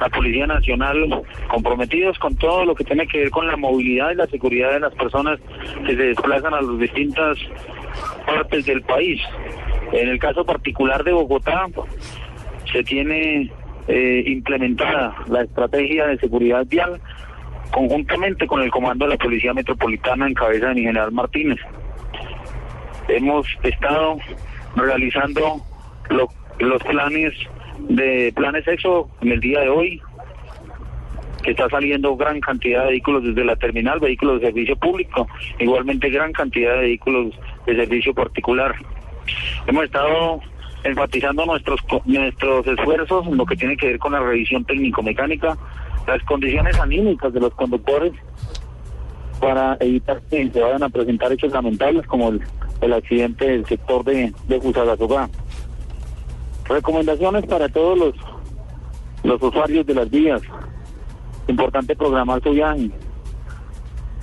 la 0.00 0.08
Policía 0.10 0.46
Nacional, 0.46 1.22
comprometidos 1.48 2.18
con 2.18 2.36
todo 2.36 2.66
lo 2.66 2.74
que 2.74 2.84
tiene 2.84 3.06
que 3.06 3.20
ver 3.20 3.30
con 3.30 3.46
la 3.46 3.56
movilidad 3.56 4.10
y 4.10 4.16
la 4.16 4.26
seguridad 4.26 4.72
de 4.72 4.80
las 4.80 4.94
personas 4.94 5.38
que 5.86 5.96
se 5.96 6.02
desplazan 6.02 6.52
a 6.52 6.60
las 6.60 6.78
distintas 6.78 7.38
partes 8.26 8.66
del 8.66 8.82
país. 8.82 9.22
En 9.92 10.10
el 10.10 10.18
caso 10.18 10.44
particular 10.44 11.02
de 11.02 11.12
Bogotá, 11.12 11.68
se 12.70 12.84
tiene 12.84 13.50
eh, 13.88 14.24
implementada 14.26 15.16
la 15.28 15.42
estrategia 15.42 16.06
de 16.06 16.18
seguridad 16.18 16.66
vial 16.66 17.00
conjuntamente 17.70 18.46
con 18.46 18.60
el 18.60 18.70
comando 18.70 19.06
de 19.06 19.12
la 19.12 19.16
Policía 19.16 19.54
Metropolitana 19.54 20.26
en 20.26 20.34
cabeza 20.34 20.68
de 20.68 20.74
mi 20.74 20.82
general 20.82 21.12
Martínez. 21.12 21.58
Hemos 23.08 23.46
estado 23.62 24.16
realizando 24.76 25.60
lo- 26.10 26.28
los 26.58 26.82
planes 26.84 27.32
de 27.88 28.32
planes 28.34 28.66
EXO 28.66 29.08
en 29.20 29.32
el 29.32 29.40
día 29.40 29.60
de 29.60 29.68
hoy, 29.68 30.00
que 31.42 31.50
está 31.50 31.68
saliendo 31.68 32.16
gran 32.16 32.40
cantidad 32.40 32.84
de 32.84 32.90
vehículos 32.90 33.24
desde 33.24 33.44
la 33.44 33.56
terminal, 33.56 33.98
vehículos 33.98 34.40
de 34.40 34.46
servicio 34.46 34.76
público, 34.76 35.26
igualmente 35.58 36.08
gran 36.10 36.32
cantidad 36.32 36.74
de 36.74 36.80
vehículos 36.82 37.34
de 37.66 37.76
servicio 37.76 38.14
particular. 38.14 38.74
Hemos 39.66 39.84
estado 39.84 40.40
enfatizando 40.84 41.44
nuestros 41.46 41.80
nuestros 42.04 42.66
esfuerzos 42.66 43.26
en 43.26 43.36
lo 43.36 43.46
que 43.46 43.56
tiene 43.56 43.76
que 43.76 43.86
ver 43.88 43.98
con 43.98 44.12
la 44.12 44.20
revisión 44.20 44.64
técnico-mecánica, 44.64 45.56
las 46.06 46.22
condiciones 46.24 46.78
anímicas 46.78 47.32
de 47.32 47.40
los 47.40 47.54
conductores 47.54 48.12
para 49.40 49.76
evitar 49.80 50.20
que 50.30 50.48
se 50.50 50.60
vayan 50.60 50.82
a 50.84 50.88
presentar 50.88 51.32
hechos 51.32 51.52
lamentables 51.52 52.06
como 52.06 52.30
el, 52.30 52.40
el 52.82 52.92
accidente 52.92 53.46
del 53.46 53.64
sector 53.66 54.04
de, 54.04 54.32
de. 54.48 54.60
Recomendaciones 56.68 57.46
para 57.46 57.68
todos 57.68 57.98
los, 57.98 58.14
los 59.24 59.42
usuarios 59.42 59.86
de 59.86 59.94
las 59.94 60.10
vías. 60.10 60.42
Importante 61.48 61.96
programar 61.96 62.42
su 62.42 62.50
viaje. 62.50 62.90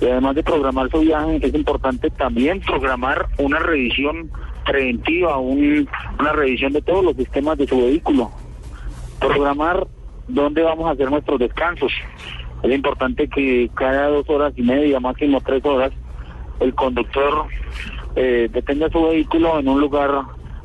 Y 0.00 0.04
además 0.06 0.34
de 0.34 0.42
programar 0.42 0.90
su 0.90 1.00
viaje, 1.00 1.38
es 1.42 1.54
importante 1.54 2.08
también 2.10 2.60
programar 2.60 3.28
una 3.38 3.58
revisión 3.58 4.30
preventiva, 4.64 5.36
un- 5.38 5.88
una 6.18 6.32
revisión 6.32 6.72
de 6.72 6.80
todos 6.80 7.04
los 7.04 7.16
sistemas 7.16 7.58
de 7.58 7.66
su 7.66 7.76
vehículo. 7.78 8.30
Programar 9.18 9.86
dónde 10.28 10.62
vamos 10.62 10.88
a 10.88 10.92
hacer 10.92 11.10
nuestros 11.10 11.38
descansos. 11.38 11.92
Es 12.62 12.72
importante 12.72 13.28
que 13.28 13.70
cada 13.74 14.08
dos 14.08 14.28
horas 14.30 14.52
y 14.56 14.62
media, 14.62 15.00
máximo 15.00 15.40
tres 15.40 15.64
horas, 15.64 15.92
el 16.60 16.74
conductor 16.74 17.44
eh, 18.16 18.48
detenga 18.52 18.88
su 18.90 19.02
vehículo 19.04 19.58
en 19.58 19.68
un 19.68 19.80
lugar 19.80 20.10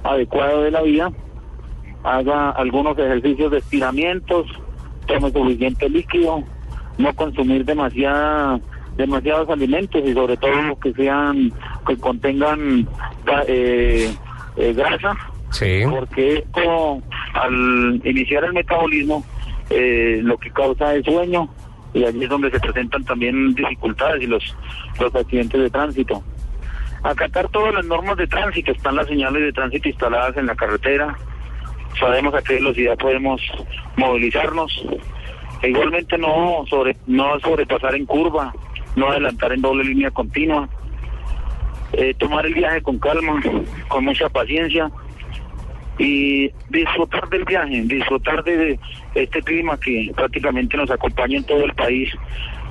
adecuado 0.04 0.64
de 0.64 0.72
la 0.72 0.82
vía, 0.82 1.12
haga 2.04 2.52
algunos 2.52 2.98
ejercicios 2.98 3.52
de 3.52 3.58
estiramientos, 3.60 4.48
tome 5.08 5.32
suficiente 5.32 5.90
líquido, 5.90 6.44
no 6.98 7.14
consumir 7.14 7.66
demasiada 7.66 8.60
demasiados 8.98 9.50
alimentos 9.50 10.02
y 10.06 10.14
sobre 10.14 10.38
todo 10.38 10.80
que 10.82 10.94
sean 10.94 11.52
que 11.86 11.98
contengan 11.98 12.88
eh, 13.48 14.10
eh, 14.56 14.74
grasa 14.74 15.16
Sí. 15.52 15.84
porque 15.90 16.38
esto 16.38 17.02
al 17.34 18.02
iniciar 18.04 18.46
el 18.46 18.54
metabolismo 18.54 19.24
eh, 19.70 20.20
lo 20.24 20.38
que 20.38 20.50
causa 20.52 20.96
es 20.96 21.06
sueño 21.06 21.50
y 21.94 22.04
allí 22.04 22.24
es 22.24 22.30
donde 22.30 22.52
se 22.52 22.60
presentan 22.60 23.04
también 23.04 23.54
dificultades 23.54 24.22
y 24.24 24.28
los 24.28 24.56
los 25.00 25.14
accidentes 25.14 25.60
de 25.60 25.70
tránsito 25.70 26.24
acatar 27.12 27.50
todas 27.50 27.74
las 27.74 27.86
normas 27.86 28.18
de 28.18 28.28
tránsito. 28.28 28.72
Están 28.72 28.96
las 28.96 29.08
señales 29.08 29.42
de 29.42 29.54
tránsito 29.54 29.90
instaladas 29.90 30.38
en 30.38 30.48
la 30.48 30.56
carretera. 30.56 31.16
Sabemos 32.00 32.34
a 32.34 32.42
qué 32.42 32.56
velocidad 32.56 32.98
podemos 32.98 33.42
movilizarnos. 33.96 34.86
E 35.62 35.70
igualmente 35.70 36.18
no 36.18 36.66
sobre 36.70 36.98
no 37.08 37.40
sobrepasar 37.40 37.96
en 37.96 38.06
curva 38.06 38.54
no 38.96 39.10
adelantar 39.10 39.52
en 39.54 39.62
doble 39.62 39.84
línea 39.84 40.12
continua. 40.12 40.68
Eh, 41.94 42.14
tomar 42.18 42.46
el 42.46 42.54
viaje 42.54 42.82
con 42.82 42.98
calma 42.98 43.42
con 43.88 44.04
mucha 44.04 44.28
paciencia 44.30 44.92
y 45.98 46.52
disfrutar 46.70 47.30
del 47.30 47.46
viaje, 47.46 47.84
disfrutar 47.86 48.44
de 48.44 48.78
este 49.14 49.42
clima 49.42 49.80
que 49.80 50.12
prácticamente 50.14 50.76
nos 50.76 50.92
acompaña 50.92 51.38
en 51.38 51.46
todo 51.46 51.64
el 51.64 51.74
país 51.74 52.10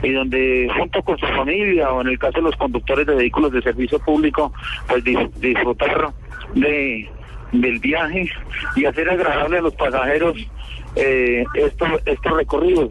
y 0.05 0.13
donde 0.13 0.69
junto 0.77 1.03
con 1.03 1.19
su 1.19 1.27
familia 1.27 1.91
o 1.93 2.01
en 2.03 2.09
el 2.09 2.19
caso 2.19 2.35
de 2.39 2.43
los 2.43 2.57
conductores 2.57 3.07
de 3.07 3.15
vehículos 3.15 3.51
de 3.53 3.63
servicio 3.63 3.99
público, 3.99 4.53
pues 4.89 5.03
dis- 5.05 5.31
disfrutar 5.41 6.13
de 6.55 7.09
del 7.53 7.79
viaje 7.79 8.29
y 8.77 8.85
hacer 8.85 9.09
agradable 9.09 9.59
a 9.59 9.63
los 9.63 9.75
pasajeros 9.77 10.37
eh, 10.97 11.45
estos 11.55 11.89
estos 12.05 12.33
recorridos. 12.37 12.91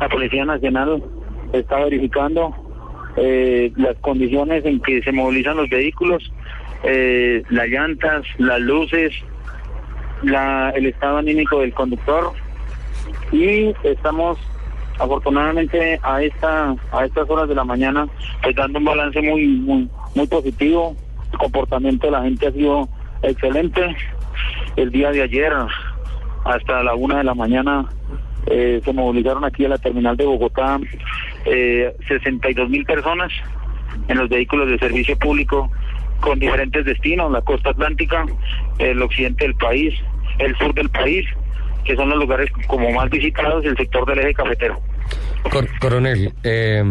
La 0.00 0.08
Policía 0.08 0.44
Nacional 0.44 1.02
está 1.52 1.76
verificando 1.84 2.54
eh, 3.16 3.72
las 3.76 3.96
condiciones 3.98 4.64
en 4.64 4.80
que 4.80 5.02
se 5.02 5.12
movilizan 5.12 5.56
los 5.56 5.68
vehículos, 5.70 6.32
eh, 6.82 7.42
las 7.48 7.68
llantas, 7.68 8.22
las 8.38 8.60
luces, 8.60 9.12
la, 10.22 10.70
el 10.70 10.86
estado 10.86 11.18
anímico 11.18 11.60
del 11.60 11.72
conductor 11.72 12.32
y 13.32 13.72
estamos 13.84 14.38
afortunadamente 14.98 15.98
a 16.02 16.22
esta 16.22 16.74
a 16.92 17.04
estas 17.04 17.28
horas 17.30 17.48
de 17.48 17.54
la 17.54 17.64
mañana 17.64 18.06
pues 18.42 18.54
dando 18.56 18.78
un 18.78 18.84
balance 18.84 19.20
muy 19.20 19.46
muy 20.14 20.26
positivo 20.26 20.96
el 21.32 21.38
comportamiento 21.38 22.06
de 22.06 22.12
la 22.12 22.22
gente 22.22 22.46
ha 22.48 22.52
sido 22.52 22.88
excelente 23.22 23.96
el 24.76 24.90
día 24.90 25.10
de 25.10 25.22
ayer 25.22 25.52
hasta 26.44 26.82
la 26.82 26.94
una 26.94 27.18
de 27.18 27.24
la 27.24 27.34
mañana 27.34 27.86
eh, 28.46 28.80
se 28.84 28.92
movilizaron 28.92 29.44
aquí 29.44 29.64
a 29.64 29.68
la 29.68 29.78
terminal 29.78 30.16
de 30.16 30.24
Bogotá 30.24 30.80
eh, 31.44 31.94
62 32.08 32.68
mil 32.70 32.84
personas 32.84 33.30
en 34.08 34.18
los 34.18 34.28
vehículos 34.28 34.68
de 34.68 34.78
servicio 34.78 35.18
público 35.18 35.70
con 36.20 36.38
diferentes 36.38 36.84
destinos, 36.84 37.30
la 37.30 37.42
costa 37.42 37.70
atlántica, 37.70 38.26
el 38.78 39.00
occidente 39.02 39.44
del 39.44 39.54
país, 39.54 39.94
el 40.38 40.56
sur 40.56 40.74
del 40.74 40.90
país, 40.90 41.26
que 41.84 41.96
son 41.96 42.08
los 42.08 42.18
lugares 42.18 42.50
como 42.66 42.90
más 42.90 43.08
visitados 43.10 43.64
el 43.64 43.76
sector 43.76 44.06
del 44.06 44.20
eje 44.20 44.34
cafetero. 44.34 44.80
Cor- 45.50 45.68
coronel, 45.80 46.32
eh, 46.42 46.82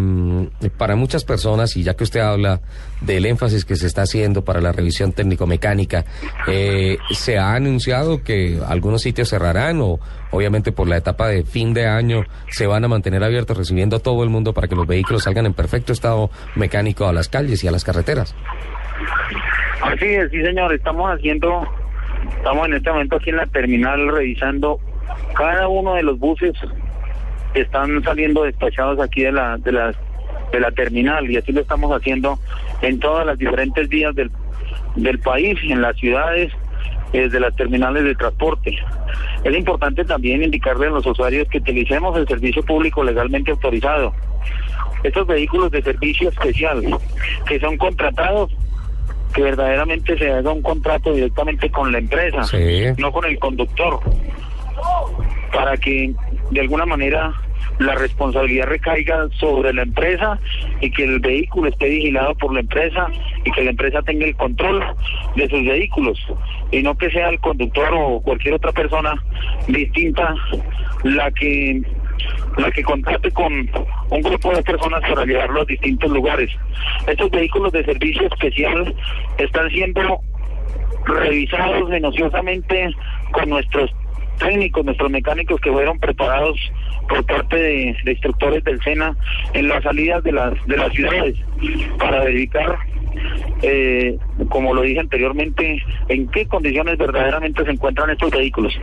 para 0.77 0.95
muchas 0.95 1.23
personas, 1.25 1.75
y 1.77 1.83
ya 1.83 1.95
que 1.95 2.03
usted 2.05 2.21
habla 2.21 2.61
del 3.01 3.25
énfasis 3.25 3.65
que 3.65 3.75
se 3.75 3.85
está 3.85 4.03
haciendo 4.03 4.43
para 4.43 4.61
la 4.61 4.71
revisión 4.71 5.11
técnico-mecánica, 5.11 6.05
eh, 6.47 6.97
¿se 7.11 7.37
ha 7.37 7.53
anunciado 7.53 8.23
que 8.23 8.59
algunos 8.67 9.01
sitios 9.01 9.29
cerrarán 9.29 9.81
o 9.81 9.99
obviamente 10.31 10.71
por 10.71 10.87
la 10.87 10.97
etapa 10.97 11.27
de 11.27 11.43
fin 11.43 11.73
de 11.73 11.87
año 11.87 12.23
se 12.49 12.65
van 12.65 12.83
a 12.83 12.87
mantener 12.87 13.23
abiertos 13.23 13.57
recibiendo 13.57 13.97
a 13.97 13.99
todo 13.99 14.23
el 14.23 14.29
mundo 14.29 14.53
para 14.53 14.67
que 14.67 14.75
los 14.75 14.87
vehículos 14.87 15.23
salgan 15.23 15.45
en 15.45 15.53
perfecto 15.53 15.93
estado 15.93 16.31
mecánico 16.55 17.05
a 17.05 17.13
las 17.13 17.27
calles 17.29 17.63
y 17.63 17.67
a 17.67 17.71
las 17.71 17.83
carreteras? 17.83 18.33
Así 19.83 20.05
sí 20.31 20.41
señor, 20.41 20.73
estamos 20.73 21.11
haciendo, 21.11 21.63
estamos 22.37 22.65
en 22.67 22.73
este 22.73 22.89
momento 22.91 23.17
aquí 23.17 23.29
en 23.29 23.37
la 23.37 23.45
terminal 23.47 24.07
revisando 24.11 24.79
cada 25.35 25.67
uno 25.67 25.93
de 25.93 26.03
los 26.03 26.17
buses 26.17 26.53
que 27.57 27.63
están 27.63 28.03
saliendo 28.03 28.43
despachados 28.43 28.99
aquí 28.99 29.23
de 29.23 29.31
la, 29.31 29.57
de 29.57 29.71
la, 29.71 29.91
de 30.51 30.59
la 30.59 30.69
terminal 30.71 31.29
y 31.29 31.37
así 31.37 31.51
lo 31.51 31.61
estamos 31.61 31.91
haciendo 31.91 32.37
en 32.83 32.99
todas 32.99 33.25
las 33.25 33.35
diferentes 33.39 33.89
vías 33.89 34.13
del, 34.13 34.29
del 34.95 35.17
país, 35.19 35.57
en 35.63 35.81
las 35.81 35.97
ciudades, 35.97 36.53
desde 37.11 37.39
las 37.39 37.55
terminales 37.55 38.03
de 38.03 38.13
transporte. 38.13 38.77
Es 39.43 39.57
importante 39.57 40.05
también 40.05 40.43
indicarle 40.43 40.85
a 40.85 40.91
los 40.91 41.05
usuarios 41.07 41.47
que 41.49 41.57
utilicemos 41.57 42.15
el 42.15 42.27
servicio 42.27 42.61
público 42.63 43.03
legalmente 43.03 43.49
autorizado. 43.49 44.13
Estos 45.03 45.25
vehículos 45.25 45.71
de 45.71 45.81
servicio 45.81 46.29
especial 46.29 46.83
que 47.47 47.59
son 47.59 47.75
contratados 47.77 48.51
que 49.33 49.41
verdaderamente 49.41 50.15
se 50.15 50.31
haga 50.31 50.51
un 50.51 50.61
contrato 50.61 51.11
directamente 51.11 51.71
con 51.71 51.91
la 51.91 51.97
empresa, 51.97 52.43
Sí. 52.43 52.83
no 52.99 53.11
con 53.11 53.25
el 53.25 53.39
conductor, 53.39 53.99
para 55.51 55.75
que 55.77 56.13
de 56.51 56.59
alguna 56.61 56.85
manera 56.85 57.33
la 57.79 57.95
responsabilidad 57.95 58.67
recaiga 58.67 59.27
sobre 59.39 59.73
la 59.73 59.83
empresa 59.83 60.39
y 60.81 60.91
que 60.91 61.03
el 61.03 61.19
vehículo 61.19 61.69
esté 61.69 61.89
vigilado 61.89 62.35
por 62.35 62.53
la 62.53 62.61
empresa 62.61 63.07
y 63.45 63.51
que 63.51 63.63
la 63.63 63.69
empresa 63.71 64.01
tenga 64.01 64.25
el 64.25 64.35
control 64.35 64.83
de 65.35 65.47
sus 65.47 65.65
vehículos 65.65 66.19
y 66.71 66.81
no 66.81 66.97
que 66.97 67.09
sea 67.11 67.29
el 67.29 67.39
conductor 67.39 67.89
o 67.93 68.19
cualquier 68.21 68.55
otra 68.55 68.71
persona 68.71 69.13
distinta 69.67 70.33
la 71.03 71.31
que 71.31 71.81
la 72.57 72.71
que 72.71 72.81
contrate 72.81 73.29
con 73.31 73.53
un 74.09 74.21
grupo 74.21 74.51
de 74.55 74.63
personas 74.63 75.01
para 75.01 75.25
llevarlo 75.25 75.61
a 75.61 75.65
distintos 75.65 76.09
lugares. 76.09 76.49
Estos 77.05 77.29
vehículos 77.29 77.71
de 77.71 77.85
servicio 77.85 78.27
especial 78.27 78.95
están 79.37 79.69
siendo 79.69 80.19
revisados 81.05 81.89
minuciosamente 81.89 82.89
con 83.31 83.49
nuestros 83.49 83.91
técnicos, 84.37 84.85
nuestros 84.85 85.09
mecánicos 85.09 85.59
que 85.61 85.71
fueron 85.71 85.99
preparados 85.99 86.57
por 87.07 87.25
parte 87.25 87.55
de, 87.55 87.95
instructores 88.05 88.63
del 88.63 88.81
SENA 88.81 89.15
en 89.53 89.67
las 89.67 89.83
salidas 89.83 90.23
de 90.23 90.31
las, 90.31 90.53
de 90.65 90.77
las 90.77 90.91
ciudades 90.93 91.35
para 91.97 92.23
verificar, 92.23 92.77
eh, 93.61 94.17
como 94.49 94.73
lo 94.73 94.81
dije 94.81 94.99
anteriormente, 94.99 95.81
en 96.09 96.27
qué 96.29 96.45
condiciones 96.47 96.97
verdaderamente 96.97 97.63
se 97.63 97.71
encuentran 97.71 98.09
estos 98.09 98.31
vehículos. 98.31 98.73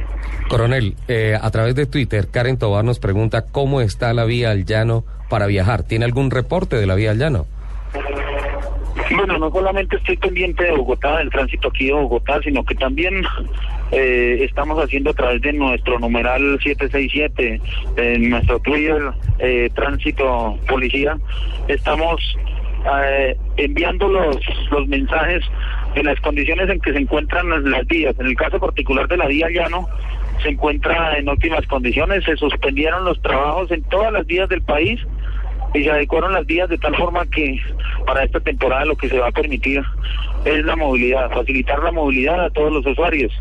Coronel, 0.48 0.94
eh, 1.08 1.36
a 1.40 1.50
través 1.50 1.74
de 1.74 1.86
Twitter, 1.86 2.28
Karen 2.30 2.58
Tobar 2.58 2.84
nos 2.84 2.98
pregunta 2.98 3.46
cómo 3.46 3.80
está 3.80 4.12
la 4.12 4.24
vía 4.24 4.50
al 4.50 4.64
llano 4.64 5.04
para 5.28 5.46
viajar. 5.46 5.82
¿Tiene 5.82 6.04
algún 6.04 6.30
reporte 6.30 6.76
de 6.76 6.86
la 6.86 6.94
vía 6.94 7.10
al 7.10 7.18
llano? 7.18 7.46
Bueno, 9.10 9.38
no 9.38 9.50
solamente 9.50 9.96
estoy 9.96 10.16
pendiente 10.16 10.64
de 10.64 10.72
Bogotá, 10.72 11.18
del 11.18 11.30
tránsito 11.30 11.68
aquí 11.68 11.86
de 11.86 11.92
Bogotá, 11.92 12.40
sino 12.42 12.64
que 12.64 12.74
también 12.74 13.22
eh, 13.92 14.38
estamos 14.42 14.82
haciendo 14.82 15.10
a 15.10 15.14
través 15.14 15.42
de 15.42 15.52
nuestro 15.52 15.98
numeral 15.98 16.58
767, 16.62 17.60
en 17.96 18.30
nuestro 18.30 18.58
Twitter, 18.60 19.02
eh, 19.38 19.70
Tránsito 19.74 20.58
Policía, 20.66 21.18
estamos 21.68 22.20
eh, 23.02 23.36
enviando 23.56 24.08
los, 24.08 24.38
los 24.70 24.88
mensajes 24.88 25.44
de 25.94 26.02
las 26.02 26.18
condiciones 26.20 26.68
en 26.70 26.80
que 26.80 26.92
se 26.92 26.98
encuentran 26.98 27.48
las, 27.50 27.62
las 27.62 27.86
vías. 27.86 28.14
En 28.18 28.26
el 28.26 28.36
caso 28.36 28.58
particular 28.58 29.06
de 29.08 29.18
la 29.18 29.26
vía 29.26 29.48
llano, 29.50 29.86
se 30.42 30.48
encuentra 30.48 31.16
en 31.18 31.28
óptimas 31.28 31.66
condiciones, 31.66 32.24
se 32.24 32.36
suspendieron 32.36 33.04
los 33.04 33.20
trabajos 33.22 33.70
en 33.70 33.82
todas 33.84 34.12
las 34.12 34.26
vías 34.26 34.48
del 34.48 34.62
país 34.62 35.00
y 35.74 35.82
se 35.82 35.90
adecuaron 35.90 36.32
las 36.32 36.46
vías 36.46 36.68
de 36.68 36.78
tal 36.78 36.94
forma 36.96 37.26
que 37.26 37.60
para 38.06 38.24
esta 38.24 38.40
temporada 38.40 38.84
lo 38.84 38.96
que 38.96 39.08
se 39.08 39.18
va 39.18 39.28
a 39.28 39.32
permitir 39.32 39.82
es 40.44 40.64
la 40.64 40.76
movilidad, 40.76 41.30
facilitar 41.30 41.82
la 41.82 41.90
movilidad 41.90 42.44
a 42.44 42.50
todos 42.50 42.72
los 42.72 42.86
usuarios. 42.86 43.32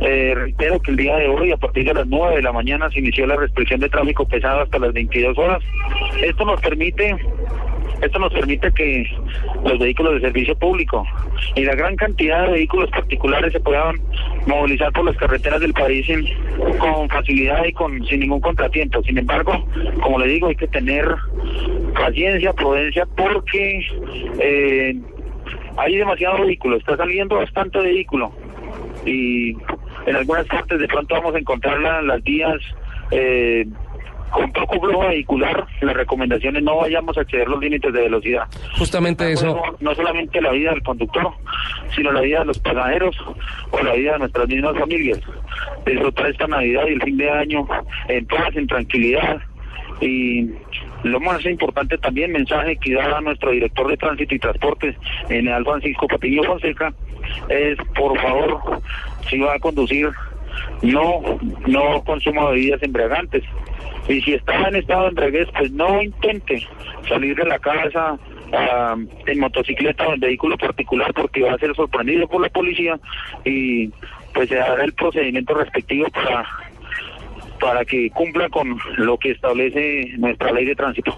Eh, 0.00 0.34
reitero 0.34 0.80
que 0.80 0.90
el 0.90 0.96
día 0.96 1.16
de 1.16 1.28
hoy, 1.28 1.52
a 1.52 1.56
partir 1.56 1.84
de 1.84 1.94
las 1.94 2.06
9 2.06 2.36
de 2.36 2.42
la 2.42 2.52
mañana, 2.52 2.90
se 2.90 3.00
inició 3.00 3.26
la 3.26 3.36
restricción 3.36 3.80
de 3.80 3.88
tráfico 3.88 4.26
pesado 4.26 4.60
hasta 4.62 4.78
las 4.78 4.92
22 4.92 5.36
horas. 5.38 5.62
Esto 6.22 6.44
nos 6.44 6.60
permite 6.60 7.16
esto 8.02 8.18
nos 8.18 8.32
permite 8.32 8.70
que 8.72 9.06
los 9.64 9.78
vehículos 9.78 10.14
de 10.14 10.20
servicio 10.20 10.54
público 10.56 11.06
y 11.54 11.64
la 11.64 11.74
gran 11.74 11.96
cantidad 11.96 12.46
de 12.46 12.52
vehículos 12.52 12.90
particulares 12.90 13.52
se 13.52 13.60
puedan 13.60 13.96
movilizar 14.46 14.92
por 14.92 15.04
las 15.04 15.16
carreteras 15.16 15.60
del 15.60 15.72
país 15.72 16.06
con 16.78 17.08
facilidad 17.08 17.64
y 17.64 17.72
con 17.72 18.04
sin 18.06 18.20
ningún 18.20 18.40
contratiempo. 18.40 19.02
Sin 19.02 19.18
embargo, 19.18 19.66
como 20.02 20.18
le 20.18 20.26
digo, 20.28 20.48
hay 20.48 20.56
que 20.56 20.68
tener 20.68 21.06
paciencia, 21.94 22.52
prudencia, 22.52 23.06
porque 23.16 23.80
eh, 24.40 24.96
hay 25.76 25.96
demasiado 25.96 26.44
vehículo, 26.44 26.76
está 26.76 26.96
saliendo 26.96 27.36
bastante 27.36 27.78
vehículo 27.78 28.32
y 29.06 29.50
en 30.06 30.16
algunas 30.16 30.46
partes 30.46 30.78
de 30.78 30.86
pronto 30.88 31.14
vamos 31.14 31.34
a 31.34 31.38
encontrar 31.38 31.78
la- 31.80 32.02
las 32.02 32.22
vías 32.22 32.60
eh, 33.10 33.66
con 34.30 34.52
poco 34.52 34.80
flujo 34.80 35.08
vehicular, 35.08 35.66
las 35.80 35.94
recomendaciones 35.94 36.62
no 36.62 36.78
vayamos 36.78 37.16
a 37.16 37.22
exceder 37.22 37.48
los 37.48 37.60
límites 37.60 37.92
de 37.92 38.00
velocidad. 38.02 38.44
Justamente 38.78 39.32
eso. 39.32 39.60
No 39.80 39.94
solamente 39.94 40.40
la 40.40 40.50
vida 40.52 40.70
del 40.70 40.82
conductor, 40.82 41.32
sino 41.94 42.12
la 42.12 42.20
vida 42.20 42.40
de 42.40 42.46
los 42.46 42.58
pasajeros 42.58 43.16
o 43.70 43.82
la 43.82 43.92
vida 43.94 44.12
de 44.14 44.18
nuestras 44.20 44.48
mismas 44.48 44.76
familias. 44.78 45.20
Disfrutar 45.86 46.26
esta 46.28 46.46
Navidad 46.46 46.82
y 46.88 46.94
el 46.94 47.02
fin 47.02 47.16
de 47.16 47.30
año 47.30 47.66
en 48.08 48.26
paz, 48.26 48.56
en 48.56 48.66
tranquilidad. 48.66 49.40
Y 50.00 50.50
lo 51.04 51.20
más 51.20 51.44
importante 51.46 51.96
también, 51.98 52.32
mensaje 52.32 52.76
que 52.76 52.94
da 52.94 53.18
a 53.18 53.20
nuestro 53.20 53.52
director 53.52 53.88
de 53.88 53.96
tránsito 53.96 54.34
y 54.34 54.38
transportes, 54.38 54.96
en 55.28 55.48
el 55.48 55.64
Francisco 55.64 56.08
Patiño 56.08 56.42
Fonseca, 56.42 56.92
es 57.48 57.78
por 57.94 58.18
favor, 58.20 58.80
si 59.28 59.38
va 59.38 59.54
a 59.54 59.58
conducir, 59.58 60.10
no, 60.82 61.20
no 61.66 62.02
consuma 62.04 62.50
bebidas 62.50 62.82
embriagantes. 62.82 63.44
Y 64.08 64.20
si 64.20 64.34
está 64.34 64.68
en 64.68 64.76
estado 64.76 65.02
de 65.02 65.08
embriaguez, 65.08 65.48
pues 65.56 65.70
no 65.72 66.02
intente 66.02 66.66
salir 67.08 67.36
de 67.36 67.44
la 67.44 67.58
casa 67.58 68.18
ah, 68.52 68.96
en 69.26 69.38
motocicleta 69.40 70.06
o 70.06 70.14
en 70.14 70.20
vehículo 70.20 70.58
particular 70.58 71.12
porque 71.14 71.42
va 71.42 71.54
a 71.54 71.58
ser 71.58 71.74
sorprendido 71.74 72.28
por 72.28 72.42
la 72.42 72.48
policía 72.50 72.98
y 73.44 73.88
pues 74.34 74.48
se 74.48 74.60
hará 74.60 74.84
el 74.84 74.92
procedimiento 74.92 75.54
respectivo 75.54 76.06
para 76.10 76.46
para 77.60 77.84
que 77.84 78.10
cumpla 78.10 78.48
con 78.50 78.78
lo 78.96 79.16
que 79.16 79.30
establece 79.30 80.12
nuestra 80.18 80.52
ley 80.52 80.66
de 80.66 80.74
tránsito. 80.74 81.16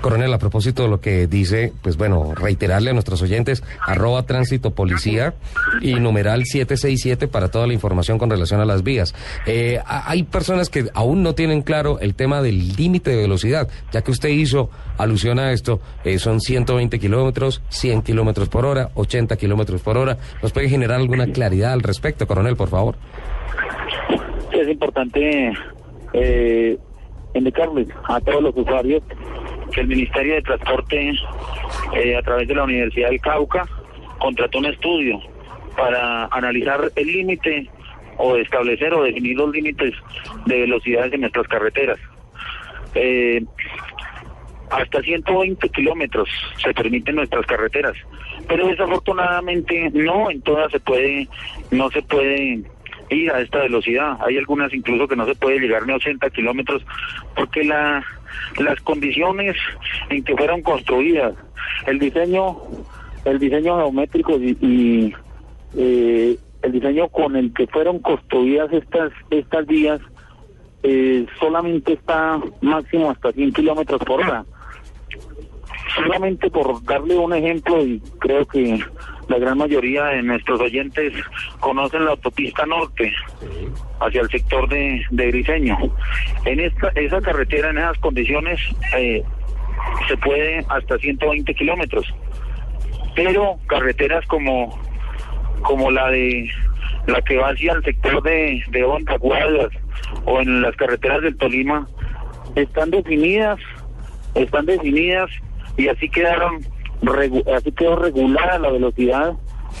Coronel, 0.00 0.32
a 0.32 0.38
propósito 0.38 0.82
de 0.82 0.88
lo 0.88 1.00
que 1.00 1.26
dice, 1.26 1.72
pues 1.82 1.96
bueno, 1.96 2.34
reiterarle 2.34 2.90
a 2.90 2.92
nuestros 2.92 3.20
oyentes, 3.22 3.62
arroba 3.84 4.24
tránsito 4.24 4.72
policía 4.72 5.34
y 5.80 5.94
numeral 5.94 6.44
767 6.44 7.28
para 7.28 7.50
toda 7.50 7.66
la 7.66 7.72
información 7.72 8.18
con 8.18 8.30
relación 8.30 8.60
a 8.60 8.64
las 8.64 8.82
vías. 8.82 9.14
Eh, 9.46 9.80
hay 9.84 10.22
personas 10.22 10.70
que 10.70 10.86
aún 10.94 11.22
no 11.22 11.34
tienen 11.34 11.62
claro 11.62 11.98
el 12.00 12.14
tema 12.14 12.42
del 12.42 12.76
límite 12.76 13.10
de 13.10 13.16
velocidad, 13.16 13.68
ya 13.92 14.02
que 14.02 14.10
usted 14.10 14.28
hizo 14.28 14.70
alusión 14.96 15.38
a 15.38 15.52
esto, 15.52 15.80
eh, 16.04 16.18
son 16.18 16.40
120 16.40 16.98
kilómetros, 16.98 17.62
100 17.68 18.02
kilómetros 18.02 18.48
por 18.48 18.64
hora, 18.64 18.90
80 18.94 19.36
kilómetros 19.36 19.82
por 19.82 19.96
hora. 19.96 20.18
¿Nos 20.42 20.52
puede 20.52 20.68
generar 20.68 21.00
alguna 21.00 21.26
claridad 21.26 21.72
al 21.72 21.82
respecto, 21.82 22.26
coronel, 22.26 22.56
por 22.56 22.68
favor? 22.68 22.96
Es 24.52 24.68
importante 24.68 25.52
eh, 26.12 26.78
indicarles 27.34 27.88
a 28.04 28.20
todos 28.20 28.42
los 28.42 28.56
usuarios 28.56 29.02
que 29.72 29.80
el 29.80 29.88
Ministerio 29.88 30.34
de 30.34 30.42
Transporte, 30.42 31.12
eh, 31.94 32.16
a 32.16 32.22
través 32.22 32.48
de 32.48 32.54
la 32.54 32.64
Universidad 32.64 33.10
del 33.10 33.20
Cauca, 33.20 33.66
contrató 34.18 34.58
un 34.58 34.66
estudio 34.66 35.20
para 35.76 36.26
analizar 36.26 36.90
el 36.96 37.06
límite 37.06 37.70
o 38.16 38.36
establecer 38.36 38.92
o 38.94 39.04
definir 39.04 39.36
los 39.36 39.50
límites 39.50 39.94
de 40.46 40.60
velocidades 40.60 41.12
en 41.12 41.20
nuestras 41.20 41.46
carreteras. 41.46 41.98
Eh, 42.94 43.42
hasta 44.70 45.00
120 45.00 45.68
kilómetros 45.70 46.28
se 46.62 46.74
permiten 46.74 47.16
nuestras 47.16 47.46
carreteras, 47.46 47.94
pero 48.46 48.66
desafortunadamente 48.66 49.90
no 49.94 50.30
en 50.30 50.42
todas 50.42 50.70
se 50.72 50.80
puede, 50.80 51.28
no 51.70 51.90
se 51.90 52.02
puede 52.02 52.62
ir 53.10 53.30
a 53.32 53.40
esta 53.40 53.58
velocidad. 53.58 54.18
Hay 54.26 54.36
algunas 54.36 54.72
incluso 54.72 55.08
que 55.08 55.16
no 55.16 55.26
se 55.26 55.34
puede 55.34 55.58
llegar 55.58 55.86
ni 55.86 55.92
a 55.92 55.96
80 55.96 56.30
kilómetros 56.30 56.84
porque 57.34 57.64
la, 57.64 58.04
las 58.58 58.80
condiciones 58.80 59.56
en 60.10 60.22
que 60.24 60.36
fueron 60.36 60.62
construidas, 60.62 61.34
el 61.86 61.98
diseño, 61.98 62.56
el 63.24 63.38
diseño 63.38 63.76
geométrico 63.76 64.38
y, 64.38 64.56
y, 64.60 65.14
eh, 65.76 66.38
el 66.62 66.72
diseño 66.72 67.08
con 67.08 67.36
el 67.36 67.52
que 67.52 67.66
fueron 67.68 68.00
construidas 68.00 68.72
estas 68.72 69.12
estas 69.30 69.66
vías 69.66 70.00
eh, 70.82 71.26
solamente 71.38 71.94
está 71.94 72.40
máximo 72.60 73.10
hasta 73.10 73.32
100 73.32 73.52
kilómetros 73.52 74.00
por 74.04 74.20
hora. 74.20 74.44
Solamente 75.96 76.50
por 76.50 76.82
darle 76.84 77.16
un 77.16 77.32
ejemplo, 77.32 77.82
y 77.84 78.00
creo 78.20 78.46
que 78.46 78.78
la 79.28 79.38
gran 79.38 79.58
mayoría 79.58 80.04
de 80.06 80.22
nuestros 80.22 80.60
oyentes 80.60 81.12
conocen 81.60 82.04
la 82.04 82.12
autopista 82.12 82.64
norte 82.66 83.12
hacia 84.00 84.22
el 84.22 84.30
sector 84.30 84.68
de, 84.68 85.04
de 85.10 85.26
Briseño. 85.28 85.76
En 86.44 86.60
esta, 86.60 86.88
esa 86.94 87.20
carretera, 87.20 87.70
en 87.70 87.78
esas 87.78 87.98
condiciones, 87.98 88.60
eh, 88.96 89.22
se 90.08 90.16
puede 90.16 90.64
hasta 90.68 90.98
120 90.98 91.54
kilómetros. 91.54 92.06
Pero 93.14 93.58
carreteras 93.66 94.24
como, 94.26 94.78
como 95.62 95.90
la 95.90 96.08
de 96.10 96.50
la 97.06 97.22
que 97.22 97.36
va 97.36 97.50
hacia 97.50 97.72
el 97.72 97.82
sector 97.82 98.22
de, 98.22 98.62
de 98.68 98.84
Honda, 98.84 99.16
Guardas, 99.16 99.70
o 100.24 100.40
en 100.40 100.62
las 100.62 100.76
carreteras 100.76 101.22
del 101.22 101.36
Tolima, 101.36 101.88
están 102.54 102.90
definidas, 102.90 103.58
están 104.34 104.66
definidas 104.66 105.30
y 105.76 105.88
así 105.88 106.08
quedaron, 106.08 106.60
así 107.54 107.72
quedó 107.72 107.96
regulada 107.96 108.58
la 108.58 108.70
velocidad 108.70 109.34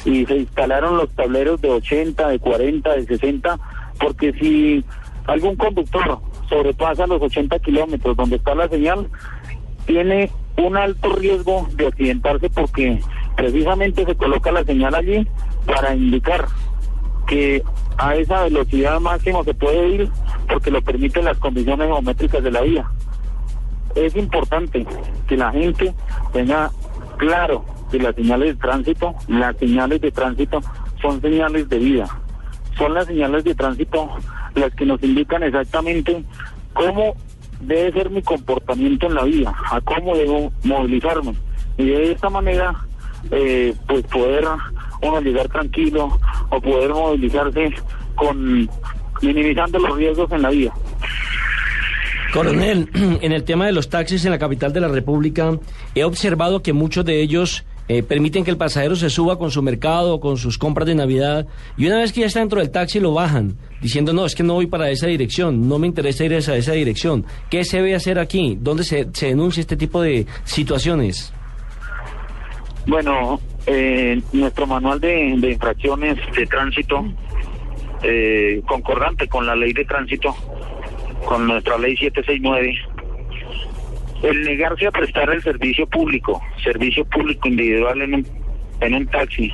y 0.04 0.26
se 0.26 0.36
instalaron 0.36 0.96
los 0.96 1.10
tableros 1.10 1.60
de 1.60 1.70
80, 1.70 2.28
de 2.28 2.38
40, 2.38 2.94
de 2.94 3.06
60, 3.06 3.58
porque 3.98 4.32
si 4.34 4.84
algún 5.26 5.56
conductor 5.56 6.20
sobrepasa 6.48 7.06
los 7.06 7.20
80 7.20 7.58
kilómetros 7.58 8.16
donde 8.16 8.36
está 8.36 8.54
la 8.54 8.68
señal, 8.68 9.08
tiene 9.86 10.30
un 10.56 10.76
alto 10.76 11.14
riesgo 11.14 11.68
de 11.74 11.86
accidentarse 11.86 12.50
porque 12.50 13.00
precisamente 13.36 14.04
se 14.04 14.14
coloca 14.14 14.50
la 14.52 14.64
señal 14.64 14.94
allí 14.94 15.26
para 15.66 15.94
indicar 15.94 16.46
que 17.26 17.62
a 17.98 18.16
esa 18.16 18.44
velocidad 18.44 19.00
máxima 19.00 19.44
se 19.44 19.54
puede 19.54 19.88
ir 19.88 20.10
porque 20.48 20.70
lo 20.70 20.82
permiten 20.82 21.24
las 21.24 21.38
condiciones 21.38 21.86
geométricas 21.86 22.42
de 22.42 22.50
la 22.50 22.62
vía. 22.62 22.90
Es 23.94 24.16
importante 24.16 24.86
que 25.26 25.36
la 25.36 25.50
gente 25.52 25.94
tenga 26.32 26.70
claro 27.18 27.64
que 27.90 27.98
las 27.98 28.14
señales 28.14 28.54
de 28.54 28.60
tránsito, 28.60 29.14
las 29.28 29.56
señales 29.58 30.00
de 30.00 30.10
tránsito 30.10 30.60
son 31.02 31.20
señales 31.20 31.68
de 31.68 31.78
vida. 31.78 32.06
Son 32.76 32.94
las 32.94 33.06
señales 33.06 33.44
de 33.44 33.54
tránsito 33.54 34.08
las 34.54 34.74
que 34.74 34.86
nos 34.86 35.02
indican 35.02 35.42
exactamente 35.42 36.24
cómo 36.72 37.14
debe 37.60 37.92
ser 37.92 38.10
mi 38.10 38.22
comportamiento 38.22 39.06
en 39.06 39.14
la 39.14 39.24
vía, 39.24 39.52
a 39.70 39.80
cómo 39.80 40.16
debo 40.16 40.52
movilizarme. 40.64 41.34
Y 41.76 41.86
de 41.86 42.12
esta 42.12 42.30
manera, 42.30 42.74
eh, 43.30 43.74
pues 43.86 44.04
poder 44.06 44.44
uno 45.02 45.20
llegar 45.20 45.48
tranquilo 45.48 46.18
o 46.50 46.60
poder 46.60 46.90
movilizarse 46.90 47.74
con 48.14 48.68
minimizando 49.20 49.78
los 49.78 49.96
riesgos 49.96 50.30
en 50.32 50.42
la 50.42 50.50
vía. 50.50 50.72
Coronel, 52.32 52.90
en 53.22 53.32
el 53.32 53.44
tema 53.44 53.66
de 53.66 53.72
los 53.72 53.88
taxis 53.88 54.24
en 54.24 54.30
la 54.30 54.38
capital 54.38 54.72
de 54.72 54.80
la 54.80 54.88
República, 54.88 55.58
he 55.94 56.04
observado 56.04 56.62
que 56.62 56.72
muchos 56.72 57.04
de 57.04 57.20
ellos 57.20 57.64
eh, 57.88 58.02
permiten 58.02 58.44
que 58.44 58.50
el 58.50 58.58
pasajero 58.58 58.96
se 58.96 59.08
suba 59.08 59.38
con 59.38 59.50
su 59.50 59.62
mercado, 59.62 60.20
con 60.20 60.36
sus 60.36 60.58
compras 60.58 60.86
de 60.86 60.94
Navidad, 60.94 61.46
y 61.78 61.86
una 61.86 61.98
vez 61.98 62.12
que 62.12 62.20
ya 62.20 62.26
está 62.26 62.40
dentro 62.40 62.60
del 62.60 62.70
taxi 62.70 63.00
lo 63.00 63.14
bajan, 63.14 63.56
diciendo, 63.80 64.12
no, 64.12 64.26
es 64.26 64.34
que 64.34 64.42
no 64.42 64.54
voy 64.54 64.66
para 64.66 64.90
esa 64.90 65.06
dirección, 65.06 65.68
no 65.68 65.78
me 65.78 65.86
interesa 65.86 66.24
ir 66.24 66.34
a 66.34 66.38
esa, 66.38 66.72
dirección. 66.72 67.24
¿Qué 67.48 67.64
se 67.64 67.78
debe 67.78 67.94
hacer 67.94 68.18
aquí? 68.18 68.58
¿Dónde 68.60 68.84
se, 68.84 69.08
se 69.14 69.28
denuncia 69.28 69.62
este 69.62 69.76
tipo 69.76 70.02
de 70.02 70.26
situaciones? 70.44 71.32
Bueno, 72.86 73.40
eh, 73.66 74.20
nuestro 74.32 74.66
manual 74.66 75.00
de, 75.00 75.34
de 75.38 75.52
infracciones 75.52 76.18
de 76.36 76.46
tránsito, 76.46 77.04
eh, 78.02 78.62
concordante 78.66 79.28
con 79.28 79.46
la 79.46 79.56
ley 79.56 79.72
de 79.72 79.84
tránsito, 79.84 80.34
con 81.26 81.46
nuestra 81.46 81.78
ley 81.78 81.96
769, 81.96 82.78
el 84.22 84.42
negarse 84.42 84.86
a 84.86 84.90
prestar 84.90 85.30
el 85.30 85.42
servicio 85.42 85.86
público, 85.86 86.40
servicio 86.62 87.04
público 87.04 87.48
individual 87.48 88.02
en 88.02 88.14
un, 88.14 88.26
en 88.80 88.94
un 88.94 89.06
taxi, 89.06 89.52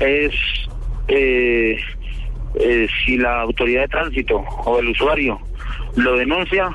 es 0.00 0.34
eh, 1.08 1.76
eh, 2.54 2.88
si 3.04 3.16
la 3.16 3.42
autoridad 3.42 3.82
de 3.82 3.88
tránsito 3.88 4.36
o 4.64 4.78
el 4.78 4.88
usuario 4.88 5.40
lo 5.96 6.16
denuncia, 6.16 6.70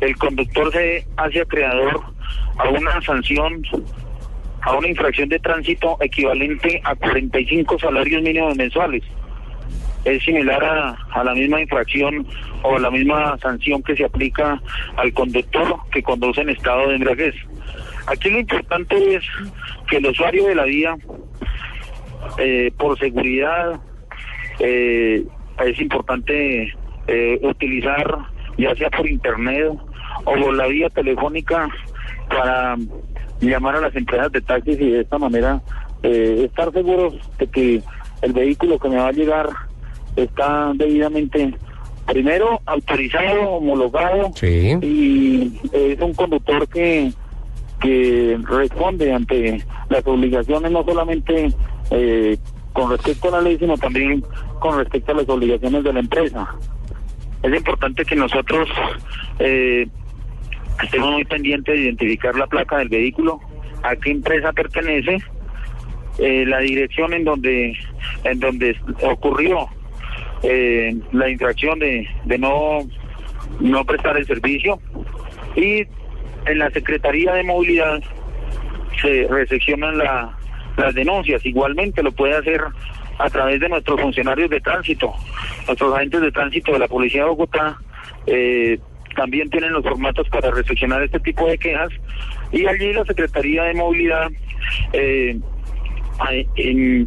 el 0.00 0.16
conductor 0.16 0.72
se 0.72 1.06
hace 1.16 1.40
acreedor 1.40 2.02
a 2.58 2.68
una 2.68 3.00
sanción, 3.02 3.62
a 4.62 4.74
una 4.74 4.88
infracción 4.88 5.28
de 5.28 5.38
tránsito 5.38 5.96
equivalente 6.00 6.80
a 6.84 6.94
45 6.94 7.78
salarios 7.78 8.22
mínimos 8.22 8.56
mensuales. 8.56 9.02
Es 10.06 10.22
similar 10.24 10.64
a, 10.64 10.96
a 11.10 11.24
la 11.24 11.34
misma 11.34 11.60
infracción 11.60 12.26
o 12.62 12.78
la 12.78 12.90
misma 12.90 13.36
sanción 13.38 13.82
que 13.82 13.96
se 13.96 14.04
aplica 14.04 14.60
al 14.96 15.12
conductor 15.12 15.76
que 15.90 16.02
conduce 16.02 16.40
en 16.40 16.50
estado 16.50 16.88
de 16.88 16.94
embriaguez. 16.94 17.34
Aquí 18.06 18.30
lo 18.30 18.38
importante 18.38 19.16
es 19.16 19.24
que 19.88 19.96
el 19.96 20.06
usuario 20.06 20.46
de 20.46 20.54
la 20.54 20.64
vía, 20.64 20.96
eh, 22.38 22.70
por 22.78 22.96
seguridad, 22.98 23.80
eh, 24.60 25.24
es 25.64 25.80
importante 25.80 26.72
eh, 27.08 27.38
utilizar 27.42 28.18
ya 28.58 28.74
sea 28.74 28.90
por 28.90 29.06
internet 29.08 29.72
o 30.24 30.32
por 30.32 30.54
la 30.54 30.66
vía 30.66 30.88
telefónica 30.88 31.68
para 32.28 32.76
llamar 33.40 33.76
a 33.76 33.80
las 33.80 33.96
empresas 33.96 34.32
de 34.32 34.40
taxis 34.40 34.80
y 34.80 34.90
de 34.90 35.00
esta 35.00 35.18
manera 35.18 35.60
estar 36.02 36.72
seguros 36.72 37.14
de 37.38 37.46
que 37.48 37.82
el 38.22 38.32
vehículo 38.32 38.78
que 38.78 38.88
me 38.88 38.96
va 38.96 39.08
a 39.08 39.12
llegar 39.12 39.48
está 40.16 40.72
debidamente 40.74 41.54
primero 42.06 42.60
autorizado, 42.66 43.50
homologado 43.50 44.30
Sí. 44.34 44.76
y 44.80 45.60
es 45.72 46.00
un 46.00 46.14
conductor 46.14 46.68
que 46.68 47.12
que 47.80 48.38
responde 48.48 49.12
ante 49.12 49.62
las 49.90 50.06
obligaciones 50.06 50.72
no 50.72 50.82
solamente 50.84 51.52
eh, 51.90 52.36
con 52.72 52.90
respecto 52.90 53.28
a 53.28 53.32
la 53.32 53.40
ley, 53.42 53.58
sino 53.58 53.76
también 53.76 54.24
con 54.60 54.78
respecto 54.78 55.12
a 55.12 55.16
las 55.16 55.28
obligaciones 55.28 55.84
de 55.84 55.92
la 55.92 56.00
empresa. 56.00 56.54
Es 57.42 57.54
importante 57.54 58.04
que 58.04 58.16
nosotros 58.16 58.68
eh, 59.38 59.86
estemos 60.82 61.12
muy 61.12 61.24
pendientes 61.24 61.74
de 61.74 61.82
identificar 61.82 62.34
la 62.34 62.46
placa 62.46 62.78
del 62.78 62.88
vehículo, 62.88 63.40
a 63.82 63.94
qué 63.96 64.10
empresa 64.10 64.52
pertenece, 64.52 65.18
eh, 66.18 66.44
la 66.46 66.60
dirección 66.60 67.12
en 67.12 67.24
donde 67.24 67.76
en 68.24 68.40
donde 68.40 68.76
ocurrió 69.02 69.68
eh, 70.42 70.94
la 71.12 71.28
infracción 71.28 71.78
de, 71.78 72.06
no 72.38 72.80
no 73.60 73.84
prestar 73.84 74.16
el 74.16 74.26
servicio 74.26 74.78
y 75.54 75.84
en 76.46 76.58
la 76.58 76.70
Secretaría 76.70 77.32
de 77.34 77.42
Movilidad 77.44 78.00
se 79.00 79.26
recepcionan 79.28 79.98
la- 79.98 80.36
las 80.76 80.94
denuncias. 80.94 81.44
Igualmente 81.46 82.02
lo 82.02 82.12
puede 82.12 82.34
hacer 82.36 82.60
a 83.18 83.30
través 83.30 83.60
de 83.60 83.68
nuestros 83.70 83.98
funcionarios 84.00 84.50
de 84.50 84.60
tránsito. 84.60 85.14
Nuestros 85.66 85.94
agentes 85.94 86.20
de 86.20 86.32
tránsito 86.32 86.72
de 86.72 86.78
la 86.80 86.88
Policía 86.88 87.22
de 87.22 87.28
Bogotá 87.30 87.78
eh, 88.26 88.78
también 89.14 89.48
tienen 89.48 89.72
los 89.72 89.82
formatos 89.82 90.28
para 90.28 90.50
recepcionar 90.50 91.02
este 91.02 91.18
tipo 91.20 91.46
de 91.48 91.56
quejas 91.56 91.88
y 92.52 92.66
allí 92.66 92.92
la 92.92 93.04
Secretaría 93.06 93.62
de 93.64 93.74
Movilidad 93.74 94.30
eh, 94.92 95.38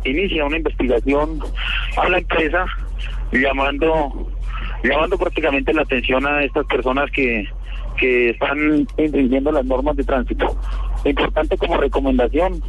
inicia 0.03 0.45
una 0.45 0.57
investigación 0.57 1.39
a 1.97 2.09
la 2.09 2.17
empresa 2.19 2.65
llamando 3.31 4.27
llamando 4.83 5.17
prácticamente 5.17 5.73
la 5.73 5.81
atención 5.81 6.25
a 6.25 6.43
estas 6.43 6.65
personas 6.65 7.11
que, 7.11 7.45
que 7.97 8.29
están 8.31 8.87
infringiendo 8.97 9.51
las 9.51 9.65
normas 9.65 9.95
de 9.97 10.03
tránsito. 10.03 10.55
Importante 11.03 11.57
como 11.57 11.77
recomendación 11.77 12.61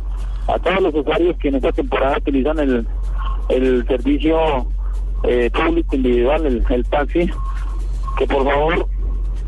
a 0.48 0.58
todos 0.58 0.80
los 0.80 0.94
usuarios 0.94 1.36
que 1.38 1.48
en 1.48 1.56
esta 1.56 1.72
temporada 1.72 2.18
utilizan 2.18 2.58
el, 2.58 2.86
el 3.48 3.86
servicio 3.86 4.66
eh, 5.24 5.50
público 5.52 5.96
individual, 5.96 6.46
el, 6.46 6.64
el 6.68 6.84
taxi, 6.86 7.30
que 8.18 8.26
por 8.26 8.44
favor 8.44 8.86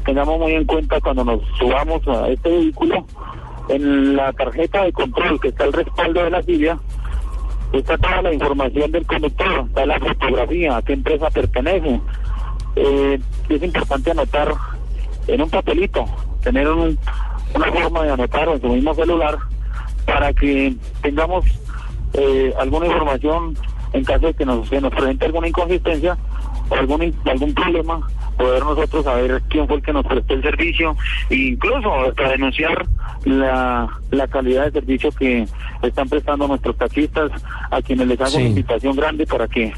tengamos 0.05 0.39
muy 0.39 0.53
en 0.53 0.65
cuenta 0.65 1.01
cuando 1.01 1.25
nos 1.25 1.41
subamos 1.59 2.07
a 2.09 2.29
este 2.29 2.49
vehículo, 2.49 3.07
en 3.69 4.17
la 4.17 4.33
tarjeta 4.33 4.85
de 4.85 4.93
control 4.93 5.41
que 5.41 5.49
está 5.49 5.65
el 5.65 5.73
respaldo 5.73 6.25
de 6.25 6.31
la 6.31 6.43
silla, 6.43 6.79
está 7.73 7.97
toda 7.99 8.23
la 8.23 8.33
información 8.33 8.93
del 8.93 9.07
conductor, 9.07 9.65
está 9.67 9.87
la 9.87 9.99
fotografía, 9.99 10.77
a 10.77 10.83
qué 10.83 10.93
empresa 10.93 11.31
pertenece. 11.31 12.01
Eh, 12.77 13.19
es 13.49 13.63
importante 13.63 14.11
anotar 14.11 14.55
en 15.27 15.43
un 15.43 15.51
papelito, 15.51 16.05
tener 16.43 16.69
un- 16.69 16.99
una 17.55 17.67
forma 17.73 18.03
de 18.05 18.13
anotar 18.13 18.49
en 18.49 18.61
su 18.61 18.69
mismo 18.69 18.95
celular 18.95 19.39
para 20.07 20.33
que 20.33 20.75
tengamos 21.03 21.45
eh, 22.15 22.53
alguna 22.59 22.87
información 22.87 23.57
en 23.95 24.05
caso 24.05 24.27
de 24.27 24.35
que 24.35 24.45
nos, 24.45 24.69
se 24.69 24.81
nos 24.83 24.91
presente 24.93 25.25
alguna 25.25 25.49
inconsistencia 25.49 26.17
o 26.69 26.75
algún, 26.75 27.15
algún 27.25 27.55
problema, 27.55 28.07
poder 28.37 28.63
nosotros 28.65 29.05
saber 29.05 29.43
quién 29.49 29.67
fue 29.67 29.77
el 29.77 29.83
que 29.83 29.93
nos 29.93 30.07
prestó 30.07 30.35
el 30.35 30.43
servicio 30.43 30.97
e 31.31 31.35
incluso 31.37 31.93
hasta 32.09 32.29
denunciar 32.31 32.87
la, 33.25 33.89
la 34.11 34.27
calidad 34.29 34.65
de 34.67 34.73
servicio 34.81 35.11
que 35.13 35.47
están 35.83 36.09
prestando 36.09 36.49
nuestros 36.49 36.77
taxistas, 36.77 37.31
a 37.71 37.81
quienes 37.83 38.09
les 38.09 38.21
hago 38.21 38.31
Sí. 38.31 38.37
una 38.39 38.47
invitación 38.49 38.97
grande 38.97 39.27
para 39.27 39.47
que 39.49 39.73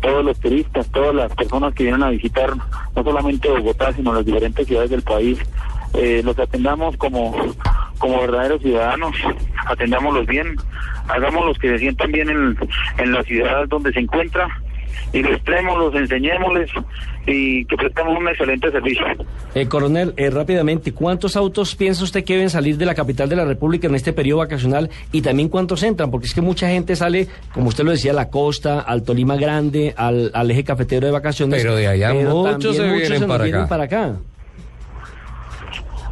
todos 0.00 0.24
los 0.24 0.38
turistas, 0.38 0.86
todas 0.92 1.14
las 1.14 1.34
personas 1.34 1.74
que 1.74 1.84
vienen 1.84 2.02
a 2.02 2.10
visitar 2.10 2.50
no 2.94 3.02
solamente 3.02 3.48
Bogotá, 3.48 3.92
sino 3.92 4.12
las 4.12 4.24
diferentes 4.24 4.66
ciudades 4.66 4.90
del 4.90 5.02
país, 5.02 5.38
eh, 5.94 6.20
los 6.24 6.38
atendamos 6.38 6.96
como, 6.98 7.34
como 7.98 8.20
verdaderos 8.20 8.60
ciudadanos, 8.60 9.16
atendámoslos 9.66 10.26
bien, 10.26 10.54
hagámoslos 11.08 11.58
que 11.58 11.68
se 11.70 11.78
sientan 11.78 12.12
bien 12.12 12.28
en, 12.28 12.58
en 12.98 13.12
la 13.12 13.22
ciudad 13.22 13.66
donde 13.68 13.92
se 13.92 14.00
encuentra, 14.00 14.46
ilustrémoslos, 15.12 15.94
enseñémosles 15.94 16.70
y 17.26 17.64
que 17.64 17.76
prestemos 17.76 18.16
un 18.18 18.28
excelente 18.28 18.70
servicio. 18.70 19.04
Eh, 19.54 19.66
coronel, 19.66 20.14
eh, 20.16 20.30
rápidamente, 20.30 20.92
¿cuántos 20.92 21.36
autos 21.36 21.74
piensa 21.74 22.04
usted 22.04 22.24
que 22.24 22.34
deben 22.34 22.50
salir 22.50 22.76
de 22.76 22.86
la 22.86 22.94
capital 22.94 23.28
de 23.28 23.36
la 23.36 23.44
República 23.44 23.88
en 23.88 23.94
este 23.94 24.12
periodo 24.12 24.38
vacacional 24.38 24.90
y 25.12 25.22
también 25.22 25.48
cuántos 25.48 25.82
entran? 25.82 26.10
Porque 26.10 26.26
es 26.26 26.34
que 26.34 26.40
mucha 26.40 26.68
gente 26.68 26.94
sale, 26.94 27.26
como 27.52 27.68
usted 27.68 27.84
lo 27.84 27.90
decía, 27.90 28.12
a 28.12 28.14
la 28.14 28.28
costa, 28.30 28.80
al 28.80 29.02
Tolima 29.02 29.36
Grande, 29.36 29.92
al, 29.96 30.30
al 30.34 30.50
eje 30.50 30.62
cafetero 30.62 31.06
de 31.06 31.12
vacaciones. 31.12 31.60
Pero 31.60 31.74
de 31.74 31.88
allá 31.88 32.12
pero 32.12 32.30
muchos 32.30 32.76
también 32.76 33.00
se 33.00 33.00
vienen 33.00 33.20
nos 33.20 33.28
para 33.28 33.44
vienen 33.44 33.60
acá. 33.62 33.68
para 33.68 33.84
acá. 33.84 34.16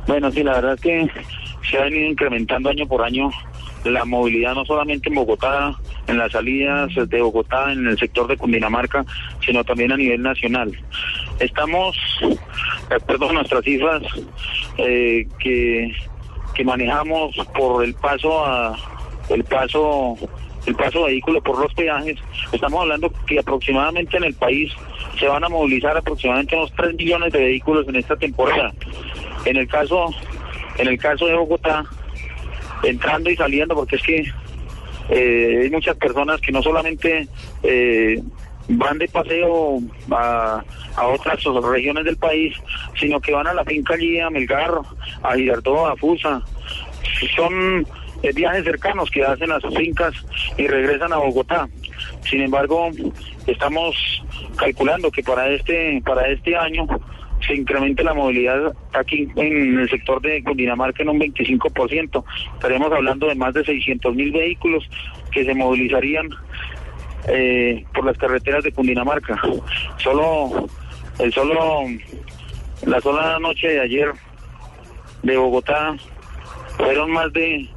Bueno, 0.06 0.30
sí, 0.32 0.42
la 0.42 0.54
verdad 0.54 0.74
es 0.74 0.80
que 0.80 1.08
se 1.70 1.78
ha 1.78 1.84
venido 1.84 2.10
incrementando 2.10 2.68
año 2.70 2.86
por 2.86 3.02
año 3.02 3.30
la 3.91 4.05
movilidad, 4.05 4.55
no 4.55 4.64
solamente 4.64 5.09
en 5.09 5.14
Bogotá, 5.14 5.74
en 6.07 6.18
las 6.18 6.32
salidas 6.32 6.91
de 6.95 7.22
Bogotá, 7.22 7.72
en 7.72 7.87
el 7.87 7.99
sector 7.99 8.26
de 8.26 8.37
Cundinamarca, 8.37 9.05
sino 9.45 9.64
también 9.64 9.93
a 9.93 9.97
nivel 9.97 10.22
nacional. 10.22 10.72
Estamos, 11.39 11.97
de 12.89 12.97
acuerdo 12.97 13.30
a 13.30 13.32
nuestras 13.32 13.64
cifras, 13.64 14.03
eh, 14.78 15.26
que, 15.39 15.93
que 16.55 16.64
manejamos 16.64 17.37
por 17.55 17.85
el 17.85 17.95
paso 17.95 18.45
a 18.45 18.76
el 19.30 19.43
paso 19.45 20.16
el 20.66 20.74
paso 20.74 21.01
de 21.01 21.12
vehículo 21.12 21.43
por 21.43 21.59
los 21.59 21.72
peajes, 21.74 22.16
estamos 22.53 22.80
hablando 22.80 23.12
que 23.26 23.39
aproximadamente 23.39 24.16
en 24.16 24.24
el 24.24 24.35
país 24.35 24.72
se 25.18 25.28
van 25.28 25.45
a 25.45 25.49
movilizar 25.49 25.97
aproximadamente 25.97 26.57
unos 26.57 26.72
3 26.74 26.95
millones 26.95 27.32
de 27.32 27.41
vehículos 27.41 27.87
en 27.89 27.97
esta 27.97 28.16
temporada. 28.16 28.72
En 29.45 29.57
el 29.57 29.68
caso, 29.68 30.09
en 30.78 30.89
el 30.89 30.99
caso 30.99 31.26
de 31.26 31.35
Bogotá, 31.35 31.85
entrando 32.85 33.30
y 33.30 33.37
saliendo, 33.37 33.74
porque 33.74 33.97
es 33.97 34.03
que 34.03 34.32
eh, 35.11 35.61
hay 35.62 35.70
muchas 35.70 35.97
personas 35.97 36.41
que 36.41 36.53
no 36.53 36.62
solamente 36.62 37.28
eh, 37.62 38.22
van 38.68 38.99
de 38.99 39.09
paseo 39.09 39.78
a, 40.11 40.62
a 40.97 41.07
otras 41.09 41.43
regiones 41.45 42.05
del 42.05 42.16
país, 42.16 42.55
sino 42.99 43.20
que 43.20 43.32
van 43.32 43.47
a 43.47 43.55
la 43.55 43.64
finca 43.64 43.95
allí 43.95 44.18
a 44.20 44.30
Melgar, 44.30 44.72
a 45.22 45.35
Girardot, 45.35 45.91
a 45.91 45.97
Fusa. 45.97 46.43
Son 47.37 47.87
eh, 48.22 48.32
viajes 48.35 48.64
cercanos 48.64 49.11
que 49.11 49.22
hacen 49.22 49.53
a 49.53 49.61
sus 49.61 49.74
fincas 49.74 50.14
y 50.57 50.66
regresan 50.66 51.12
a 51.12 51.18
Bogotá. 51.18 51.68
Sin 52.22 52.41
embargo, 52.41 52.91
estamos 53.47 53.95
calculando 54.57 55.11
que 55.11 55.22
para 55.22 55.51
este 55.51 56.01
para 56.05 56.28
este 56.28 56.57
año 56.57 56.87
se 57.47 57.55
incremente 57.55 58.03
la 58.05 58.14
movilidad 58.14 58.74
aquí 58.92 59.28
en 59.36 59.78
el 59.80 59.88
sector 59.90 60.20
de 60.22 60.42
Cundinamarca 60.42 61.03
en 61.03 61.09
un 61.11 61.20
25%. 61.20 62.24
Estaremos 62.55 62.92
hablando 62.92 63.26
de 63.28 63.34
más 63.34 63.55
de 63.55 63.64
600 63.64 64.14
mil 64.14 64.32
vehículos 64.32 64.88
que 65.32 65.45
se 65.45 65.55
movilizarían 65.55 66.28
eh, 67.28 67.84
por 67.95 68.05
las 68.05 68.16
carreteras 68.18 68.64
de 68.64 68.72
Cundinamarca. 68.72 69.40
Solo, 69.99 70.66
el 71.18 71.32
solo, 71.32 71.82
la 72.86 73.01
sola 73.01 73.38
noche 73.40 73.68
de 73.68 73.80
ayer 73.80 74.09
de 75.22 75.36
Bogotá 75.36 75.97
fueron 76.76 77.11
más 77.12 77.32
de 77.32 77.68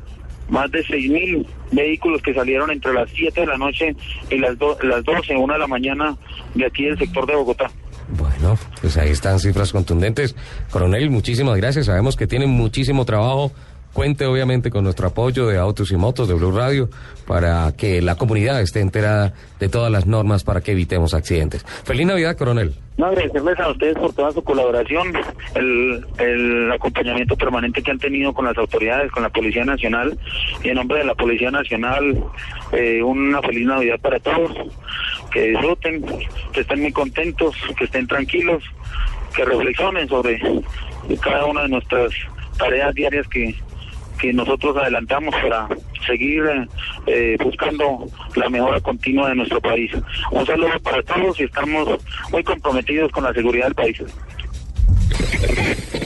más 0.49 0.71
de 0.71 0.81
6 0.83 1.11
mil 1.11 1.45
vehículos 1.73 2.21
que 2.21 2.33
salieron 2.33 2.71
entre 2.71 2.93
las 2.93 3.09
7 3.11 3.41
de 3.41 3.47
la 3.47 3.57
noche 3.57 3.93
y 4.29 4.37
las, 4.37 4.57
do- 4.57 4.77
las 4.81 5.03
12, 5.03 5.35
una 5.35 5.55
de 5.55 5.59
la 5.59 5.67
mañana 5.67 6.15
de 6.55 6.65
aquí 6.65 6.85
del 6.85 6.97
sector 6.97 7.25
de 7.25 7.35
Bogotá. 7.35 7.69
Bueno, 8.09 8.57
pues 8.81 8.97
ahí 8.97 9.09
están 9.09 9.39
cifras 9.39 9.71
contundentes. 9.71 10.35
Coronel, 10.71 11.09
muchísimas 11.09 11.57
gracias. 11.57 11.87
Sabemos 11.87 12.15
que 12.15 12.27
tienen 12.27 12.49
muchísimo 12.49 13.05
trabajo. 13.05 13.51
Cuente 13.97 14.27
obviamente 14.27 14.69
con 14.69 14.83
nuestro 14.83 15.07
apoyo 15.07 15.47
de 15.47 15.57
Autos 15.57 15.91
y 15.91 15.95
Motos 15.95 16.27
de 16.27 16.35
Blue 16.35 16.51
Radio 16.51 16.87
para 17.25 17.75
que 17.75 17.99
la 17.99 18.13
comunidad 18.13 18.61
esté 18.61 18.81
enterada 18.81 19.33
de 19.59 19.69
todas 19.69 19.91
las 19.91 20.05
normas 20.05 20.43
para 20.43 20.61
que 20.61 20.73
evitemos 20.73 21.15
accidentes. 21.15 21.65
Feliz 21.83 22.05
Navidad, 22.05 22.37
coronel. 22.37 22.75
No, 22.97 23.07
agradecerles 23.07 23.59
a 23.59 23.71
ustedes 23.71 23.97
por 23.97 24.13
toda 24.13 24.31
su 24.33 24.43
colaboración, 24.43 25.13
el, 25.55 26.05
el 26.19 26.71
acompañamiento 26.71 27.35
permanente 27.35 27.81
que 27.81 27.89
han 27.89 27.97
tenido 27.97 28.35
con 28.35 28.45
las 28.45 28.55
autoridades, 28.59 29.09
con 29.09 29.23
la 29.23 29.29
Policía 29.29 29.65
Nacional. 29.65 30.15
Y 30.63 30.69
en 30.69 30.75
nombre 30.75 30.99
de 30.99 31.05
la 31.05 31.15
Policía 31.15 31.49
Nacional, 31.49 32.23
eh, 32.73 33.01
una 33.01 33.41
feliz 33.41 33.65
Navidad 33.65 33.99
para 33.99 34.19
todos. 34.19 34.51
Que 35.31 35.41
disfruten, 35.49 36.05
que 36.53 36.59
estén 36.59 36.81
muy 36.83 36.91
contentos, 36.91 37.55
que 37.75 37.85
estén 37.85 38.05
tranquilos, 38.05 38.63
que 39.35 39.43
reflexionen 39.43 40.07
sobre 40.07 40.39
cada 41.19 41.45
una 41.45 41.63
de 41.63 41.69
nuestras 41.69 42.11
tareas 42.59 42.93
diarias 42.93 43.27
que, 43.27 43.55
que 44.19 44.33
nosotros 44.33 44.75
adelantamos 44.77 45.33
para 45.35 45.67
seguir 46.05 46.43
eh, 47.05 47.37
buscando 47.43 48.07
la 48.35 48.49
mejora 48.49 48.79
continua 48.81 49.29
de 49.29 49.35
nuestro 49.35 49.61
país. 49.61 49.91
Un 50.31 50.45
saludo 50.45 50.79
para 50.81 51.01
todos 51.03 51.39
y 51.39 51.43
estamos 51.43 51.99
muy 52.31 52.43
comprometidos 52.43 53.11
con 53.11 53.23
la 53.23 53.33
seguridad 53.33 53.65
del 53.65 53.75
país. 53.75 54.03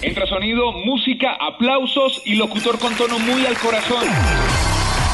Entra 0.01 0.25
sonido, 0.25 0.71
música, 0.71 1.37
aplausos 1.39 2.21
y 2.25 2.35
locutor 2.35 2.79
con 2.79 2.93
tono 2.95 3.19
muy 3.19 3.45
al 3.45 3.57
corazón. 3.57 4.05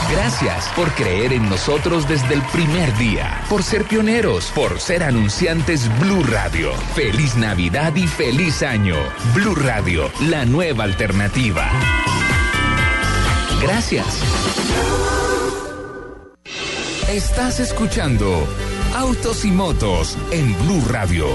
Gracias 0.09 0.69
por 0.73 0.89
creer 0.93 1.33
en 1.33 1.49
nosotros 1.49 2.07
desde 2.07 2.33
el 2.33 2.41
primer 2.53 2.95
día, 2.97 3.41
por 3.49 3.61
ser 3.61 3.83
pioneros, 3.83 4.51
por 4.55 4.79
ser 4.79 5.03
anunciantes 5.03 5.89
Blue 5.99 6.23
Radio. 6.23 6.71
Feliz 6.95 7.35
Navidad 7.35 7.93
y 7.95 8.07
feliz 8.07 8.63
año. 8.63 8.95
Blue 9.33 9.55
Radio, 9.55 10.09
la 10.21 10.45
nueva 10.45 10.85
alternativa. 10.85 11.69
Gracias. 13.61 14.05
Estás 17.09 17.59
escuchando 17.59 18.45
Autos 18.95 19.45
y 19.45 19.51
Motos 19.51 20.17
en 20.31 20.53
Blue 20.65 20.83
Radio. 20.89 21.25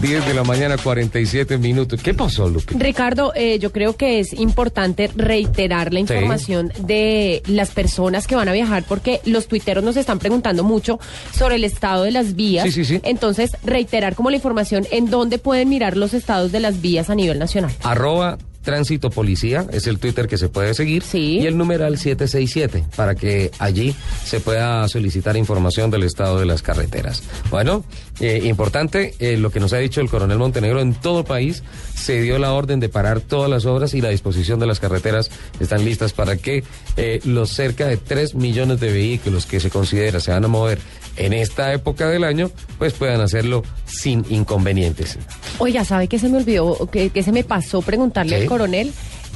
10 0.00 0.26
de 0.26 0.34
la 0.34 0.44
mañana, 0.44 0.76
47 0.76 1.56
minutos. 1.56 2.02
¿Qué 2.02 2.12
pasó, 2.12 2.48
Lupe? 2.48 2.74
Ricardo, 2.78 3.32
eh, 3.34 3.58
yo 3.58 3.72
creo 3.72 3.96
que 3.96 4.20
es 4.20 4.34
importante 4.34 5.10
reiterar 5.16 5.92
la 5.92 6.00
Sí. 6.00 6.02
información 6.02 6.70
de 6.80 7.42
las 7.46 7.70
personas 7.70 8.26
que 8.26 8.36
van 8.36 8.48
a 8.48 8.52
viajar 8.52 8.84
porque 8.86 9.20
los 9.24 9.48
tuiteros 9.48 9.82
nos 9.82 9.96
están 9.96 10.18
preguntando 10.18 10.64
mucho 10.64 11.00
sobre 11.32 11.56
el 11.56 11.64
estado 11.64 12.04
de 12.04 12.10
las 12.10 12.36
vías. 12.36 12.64
Sí, 12.66 12.72
sí, 12.72 12.84
sí. 12.84 13.00
Entonces, 13.04 13.52
reiterar 13.64 14.14
como 14.14 14.28
la 14.30 14.36
información 14.36 14.86
en 14.90 15.08
dónde 15.10 15.38
pueden 15.38 15.70
mirar 15.70 15.96
los 15.96 16.12
estados 16.12 16.52
de 16.52 16.60
las 16.60 16.82
vías 16.82 17.08
a 17.08 17.14
nivel 17.14 17.38
nacional. 17.38 17.72
Arroba 17.82 18.36
Tránsito 18.66 19.10
Policía 19.10 19.64
es 19.70 19.86
el 19.86 20.00
Twitter 20.00 20.26
que 20.26 20.36
se 20.36 20.48
puede 20.48 20.74
seguir. 20.74 21.04
Sí. 21.04 21.38
Y 21.38 21.46
el 21.46 21.56
numeral 21.56 21.98
767 21.98 22.84
para 22.96 23.14
que 23.14 23.52
allí 23.60 23.94
se 24.24 24.40
pueda 24.40 24.86
solicitar 24.88 25.36
información 25.36 25.88
del 25.88 26.02
estado 26.02 26.40
de 26.40 26.46
las 26.46 26.62
carreteras. 26.62 27.22
Bueno, 27.48 27.84
eh, 28.18 28.42
importante 28.44 29.14
eh, 29.20 29.36
lo 29.36 29.50
que 29.50 29.60
nos 29.60 29.72
ha 29.72 29.78
dicho 29.78 30.00
el 30.00 30.10
coronel 30.10 30.38
Montenegro. 30.38 30.80
En 30.80 30.94
todo 30.94 31.20
el 31.20 31.24
país 31.24 31.62
se 31.94 32.20
dio 32.20 32.40
la 32.40 32.52
orden 32.52 32.80
de 32.80 32.88
parar 32.88 33.20
todas 33.20 33.48
las 33.48 33.66
obras 33.66 33.94
y 33.94 34.00
la 34.00 34.08
disposición 34.08 34.58
de 34.58 34.66
las 34.66 34.80
carreteras 34.80 35.30
están 35.60 35.84
listas 35.84 36.12
para 36.12 36.36
que 36.36 36.64
eh, 36.96 37.20
los 37.24 37.50
cerca 37.50 37.86
de 37.86 37.96
3 37.96 38.34
millones 38.34 38.80
de 38.80 38.92
vehículos 38.92 39.46
que 39.46 39.60
se 39.60 39.70
considera 39.70 40.18
se 40.18 40.32
van 40.32 40.44
a 40.44 40.48
mover 40.48 40.80
en 41.16 41.32
esta 41.32 41.72
época 41.72 42.08
del 42.08 42.24
año, 42.24 42.50
pues 42.78 42.92
puedan 42.92 43.20
hacerlo 43.20 43.62
sin 43.86 44.24
inconvenientes. 44.28 45.18
Oiga, 45.58 45.84
¿sabe 45.84 46.08
qué 46.08 46.18
se 46.18 46.28
me 46.28 46.38
olvidó, 46.38 46.88
qué, 46.92 47.10
qué 47.10 47.22
se 47.22 47.32
me 47.32 47.44
pasó 47.44 47.82
preguntarle 47.82 48.36
Sí. 48.36 48.42
al 48.42 48.48
coronel? 48.48 48.92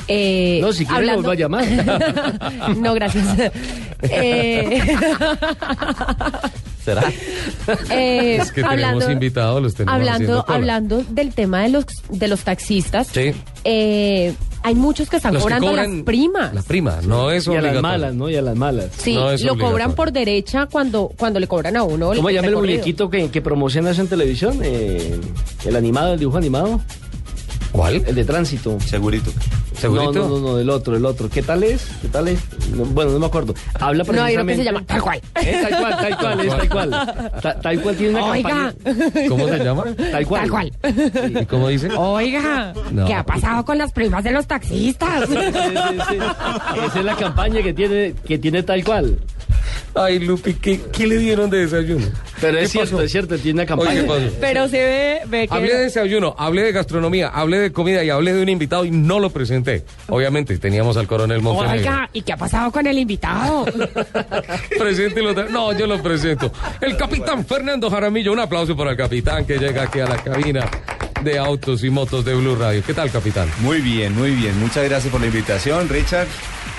Eh, 0.09 0.59
No, 0.62 0.72
si 0.72 0.87
quiere, 0.87 1.07
vuelvo 1.14 1.31
a 1.31 1.35
llamar. 1.35 1.64
no, 2.76 2.95
gracias. 2.95 3.26
Eh, 4.03 4.81
¿Será? 6.85 7.03
eh, 7.91 8.39
Es 8.41 8.51
que 8.53 8.62
tenemos 8.62 9.09
invitados, 9.11 9.62
los 9.62 9.74
tenemos 9.74 9.95
hablando, 10.01 10.45
hablando 10.49 11.05
del 11.11 11.33
tema 11.35 11.62
de 11.62 11.68
los 11.68 11.85
de 12.09 12.28
los 12.28 12.41
taxistas. 12.41 13.09
Sí. 13.12 13.33
eh, 13.64 14.35
hay 14.63 14.75
muchos 14.75 15.09
que 15.09 15.17
están 15.17 15.33
Los 15.35 15.43
que 15.43 15.45
cobrando 15.45 15.69
cobran 15.69 15.97
las 15.97 16.05
primas. 16.05 16.55
La 16.55 16.63
prima, 16.63 16.99
no 17.03 17.31
es 17.31 17.47
Y 17.47 17.51
a 17.51 17.53
las 17.55 17.59
obligatorio. 17.61 17.83
malas, 17.83 18.15
¿no? 18.15 18.29
Y 18.31 18.37
a 18.37 18.43
las 18.43 18.57
malas. 18.57 18.91
Sí, 18.97 19.15
No 19.15 19.31
es 19.31 19.43
lo 19.43 19.53
cobran 19.55 19.69
obligatorio. 19.73 19.97
por 19.97 20.13
derecha 20.13 20.67
cuando 20.71 21.11
cuando 21.19 21.41
le 21.41 21.47
cobran 21.47 21.77
a 21.77 21.83
uno. 21.85 22.13
¿Cómo 22.15 22.31
llama 22.31 22.49
el 22.49 22.57
muñequito 22.57 23.09
que, 23.11 23.31
que 23.31 23.41
promociona 23.43 23.91
eso 23.91 24.03
en 24.03 24.09
televisión? 24.09 24.61
Eh, 24.63 25.19
el 25.65 25.77
animado, 25.77 26.13
el 26.15 26.19
dibujo 26.21 26.39
animado. 26.39 26.81
¿Cuál? 27.73 28.03
El 28.07 28.14
de 28.14 28.25
tránsito. 28.25 28.79
Segurito. 28.81 29.31
¿Segurito? 29.77 30.12
No, 30.12 30.29
no, 30.29 30.39
no, 30.41 30.41
no, 30.53 30.59
el 30.59 30.68
otro, 30.68 30.97
el 30.97 31.05
otro. 31.07 31.29
¿Qué 31.31 31.43
tal 31.43 31.62
es? 31.62 31.87
¿Qué 32.03 32.09
tal 32.09 32.29
es? 32.29 32.41
No, 32.75 32.85
bueno, 32.87 33.12
no 33.12 33.18
me 33.21 33.27
acuerdo. 33.27 33.55
Habla 33.79 34.05
No, 34.05 34.23
hay 34.25 34.35
uno 34.37 34.45
que 34.47 34.57
se 34.57 34.62
precisamente- 34.62 34.64
llama 34.64 34.87
tal 34.87 35.03
cual. 35.03 35.21
Eh, 35.41 35.59
tal 35.62 35.81
cual, 35.81 35.97
tal 35.97 36.18
cual, 36.18 36.41
es 36.41 36.57
tal 36.57 36.68
cual. 36.68 36.91
Ta- 37.43 37.61
tal 37.61 37.83
cual 37.83 37.97
tiene 37.97 38.14
una 38.14 38.25
Oiga, 38.27 38.51
campaña. 38.83 39.29
¿Cómo 39.29 39.49
se 39.49 39.59
llama? 39.64 39.85
Tal 40.11 40.27
cual. 40.27 40.41
tal 40.43 40.51
cual. 40.51 40.73
¿Y 41.43 41.47
cómo 41.47 41.68
dice? 41.68 41.89
Oiga, 41.97 42.73
No. 42.93 43.07
¿qué 43.07 43.14
ha 43.14 43.25
pasado 43.25 43.64
con 43.64 43.79
las 43.79 43.93
primas 43.93 44.25
de 44.25 44.33
los 44.33 44.47
taxistas? 44.47 45.29
Sí, 45.29 45.35
sí, 45.37 45.99
sí. 46.11 46.16
Esa 46.87 46.99
es 46.99 47.05
la 47.05 47.16
campaña 47.16 47.62
que 47.62 47.73
tiene, 47.73 48.14
que 48.27 48.39
tiene 48.39 48.62
tal 48.62 48.85
cual. 48.85 49.18
Ay, 49.95 50.20
Lupi, 50.20 50.55
¿qué, 50.55 50.80
qué 50.93 51.07
le 51.07 51.18
dieron 51.18 51.51
de 51.51 51.59
desayuno? 51.66 52.07
Pero 52.41 52.59
¿Qué 52.59 52.64
es 52.64 52.70
cierto, 52.70 52.93
pasó? 52.93 53.03
es 53.03 53.12
cierto, 53.12 53.38
tiene 53.38 53.62
una 53.64 53.74
Oye, 53.74 53.84
campaña. 53.84 54.01
¿qué 54.01 54.07
pasó? 54.07 54.36
Pero 54.41 54.68
se 54.68 54.76
ve, 54.78 55.18
ve 55.26 55.49
que 55.49 55.55
Hablé 55.55 55.74
de 55.74 55.80
desayuno, 55.84 56.34
hablé 56.38 56.62
de 56.62 56.72
gastronomía, 56.72 57.28
hablé 57.28 57.59
de 57.59 57.72
comida 57.72 58.05
y 58.05 58.11
hablé 58.11 58.32
de 58.32 58.43
un 58.43 58.49
invitado 58.49 58.84
y 58.84 58.91
no 58.91 59.18
lo 59.18 59.30
presenté. 59.30 59.84
Obviamente, 60.09 60.57
teníamos 60.59 60.97
al 60.97 61.07
coronel 61.07 61.43
Montenegro. 61.43 61.78
Oiga, 61.91 62.11
¿y 62.12 62.22
qué 62.22 62.32
ha 62.32 62.36
pasado 62.36 62.70
con 62.70 62.86
el 62.86 62.99
invitado? 62.99 63.66
Preséntelo 64.78 65.32
No, 65.51 65.72
yo 65.76 65.86
lo 65.86 66.01
presento. 66.03 66.53
El 66.80 66.97
capitán 66.97 67.45
Fernando 67.45 67.91
Jaramillo. 67.91 68.32
Un 68.32 68.41
aplauso 68.41 68.76
para 68.76 68.93
el 68.93 68.97
capitán 68.97 69.45
que 69.45 69.59
llega 69.59 69.82
aquí 69.82 70.01
a 70.01 70.07
la 70.07 70.16
cabina 70.16 70.68
de 71.22 71.38
autos 71.38 71.84
y 71.84 71.91
motos 71.91 72.24
de 72.24 72.34
Blue 72.34 72.55
Radio. 72.57 72.82
¿Qué 72.86 72.95
tal, 72.95 73.11
capitán? 73.11 73.49
Muy 73.61 73.80
bien, 73.80 74.14
muy 74.16 74.30
bien. 74.30 74.59
Muchas 74.61 74.84
gracias 74.88 75.11
por 75.11 75.20
la 75.20 75.26
invitación, 75.26 75.88
Richard. 75.88 76.26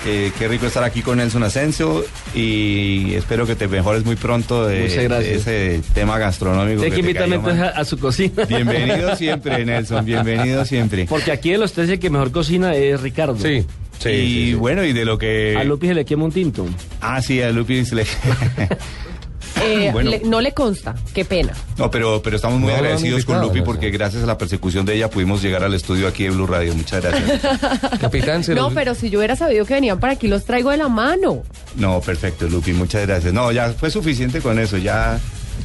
Eh, 0.04 0.32
qué 0.36 0.48
rico 0.48 0.66
estar 0.66 0.82
aquí 0.82 1.00
con 1.00 1.18
Nelson 1.18 1.44
Asensio 1.44 2.04
y 2.34 3.14
espero 3.14 3.46
que 3.46 3.54
te 3.54 3.68
mejores 3.68 4.04
muy 4.04 4.16
pronto 4.16 4.66
de, 4.66 4.86
ese 4.86 5.80
tema 5.94 6.18
gastronómico. 6.18 6.82
Hay 6.82 6.90
que 6.90 6.96
te 6.96 7.00
invitarme 7.00 7.36
entonces 7.36 7.60
mal. 7.60 7.72
a, 7.76 7.80
a 7.80 7.84
su 7.84 7.98
cocina. 7.98 8.44
Bienvenido 8.44 9.14
siempre, 9.16 9.64
Nelson, 9.64 10.04
bienvenido 10.04 10.64
siempre. 10.64 11.06
Porque 11.06 11.30
aquí 11.30 11.52
de 11.52 11.58
los 11.58 11.72
tres 11.72 11.88
el 11.88 12.00
que 12.00 12.10
mejor 12.10 12.32
cocina 12.32 12.74
es 12.74 13.00
Ricardo. 13.00 13.36
Sí, 13.36 13.64
sí. 14.00 14.08
y 14.08 14.26
sí, 14.26 14.44
sí. 14.46 14.54
bueno, 14.54 14.84
y 14.84 14.92
de 14.92 15.04
lo 15.04 15.18
que... 15.18 15.56
A 15.56 15.62
Lupi 15.62 15.86
se 15.86 15.94
le 15.94 16.04
quema 16.04 16.24
un 16.24 16.32
tinto. 16.32 16.66
Ah, 17.00 17.22
sí, 17.22 17.40
a 17.40 17.50
Lupi 17.50 17.84
se 17.84 17.94
le... 17.94 18.06
Eh, 19.60 19.90
Bueno. 19.92 20.10
le- 20.10 20.20
no 20.20 20.40
le 20.40 20.52
consta, 20.52 20.94
qué 21.14 21.24
pena. 21.24 21.52
No, 21.76 21.90
pero, 21.90 22.22
pero 22.22 22.36
estamos 22.36 22.58
muy 22.58 22.70
No, 22.70 22.76
agradecidos 22.76 23.24
con 23.24 23.40
Lupi 23.40 23.60
porque 23.62 23.90
gracias 23.90 24.22
a 24.22 24.26
la 24.26 24.38
persecución 24.38 24.84
de 24.86 24.94
ella 24.96 25.10
pudimos 25.10 25.42
llegar 25.42 25.62
al 25.64 25.74
estudio 25.74 26.08
aquí 26.08 26.24
de 26.24 26.30
Blue 26.30 26.46
Radio. 26.46 26.74
Muchas 26.74 27.02
gracias. 27.02 27.40
Capitán, 28.00 28.42
se 28.44 28.54
No, 28.54 28.62
los- 28.64 28.74
pero 28.74 28.94
si 28.94 29.10
yo 29.10 29.18
hubiera 29.18 29.36
sabido 29.36 29.64
que 29.64 29.74
venían 29.74 30.00
para 30.00 30.14
aquí, 30.14 30.28
los 30.28 30.44
traigo 30.44 30.70
de 30.70 30.78
la 30.78 30.88
mano. 30.88 31.42
No, 31.76 32.00
perfecto, 32.00 32.48
Lupi, 32.48 32.72
muchas 32.72 33.06
gracias. 33.06 33.32
No, 33.32 33.52
ya 33.52 33.70
fue 33.72 33.90
suficiente 33.90 34.40
con 34.40 34.58
eso, 34.58 34.78
ya 34.78 35.18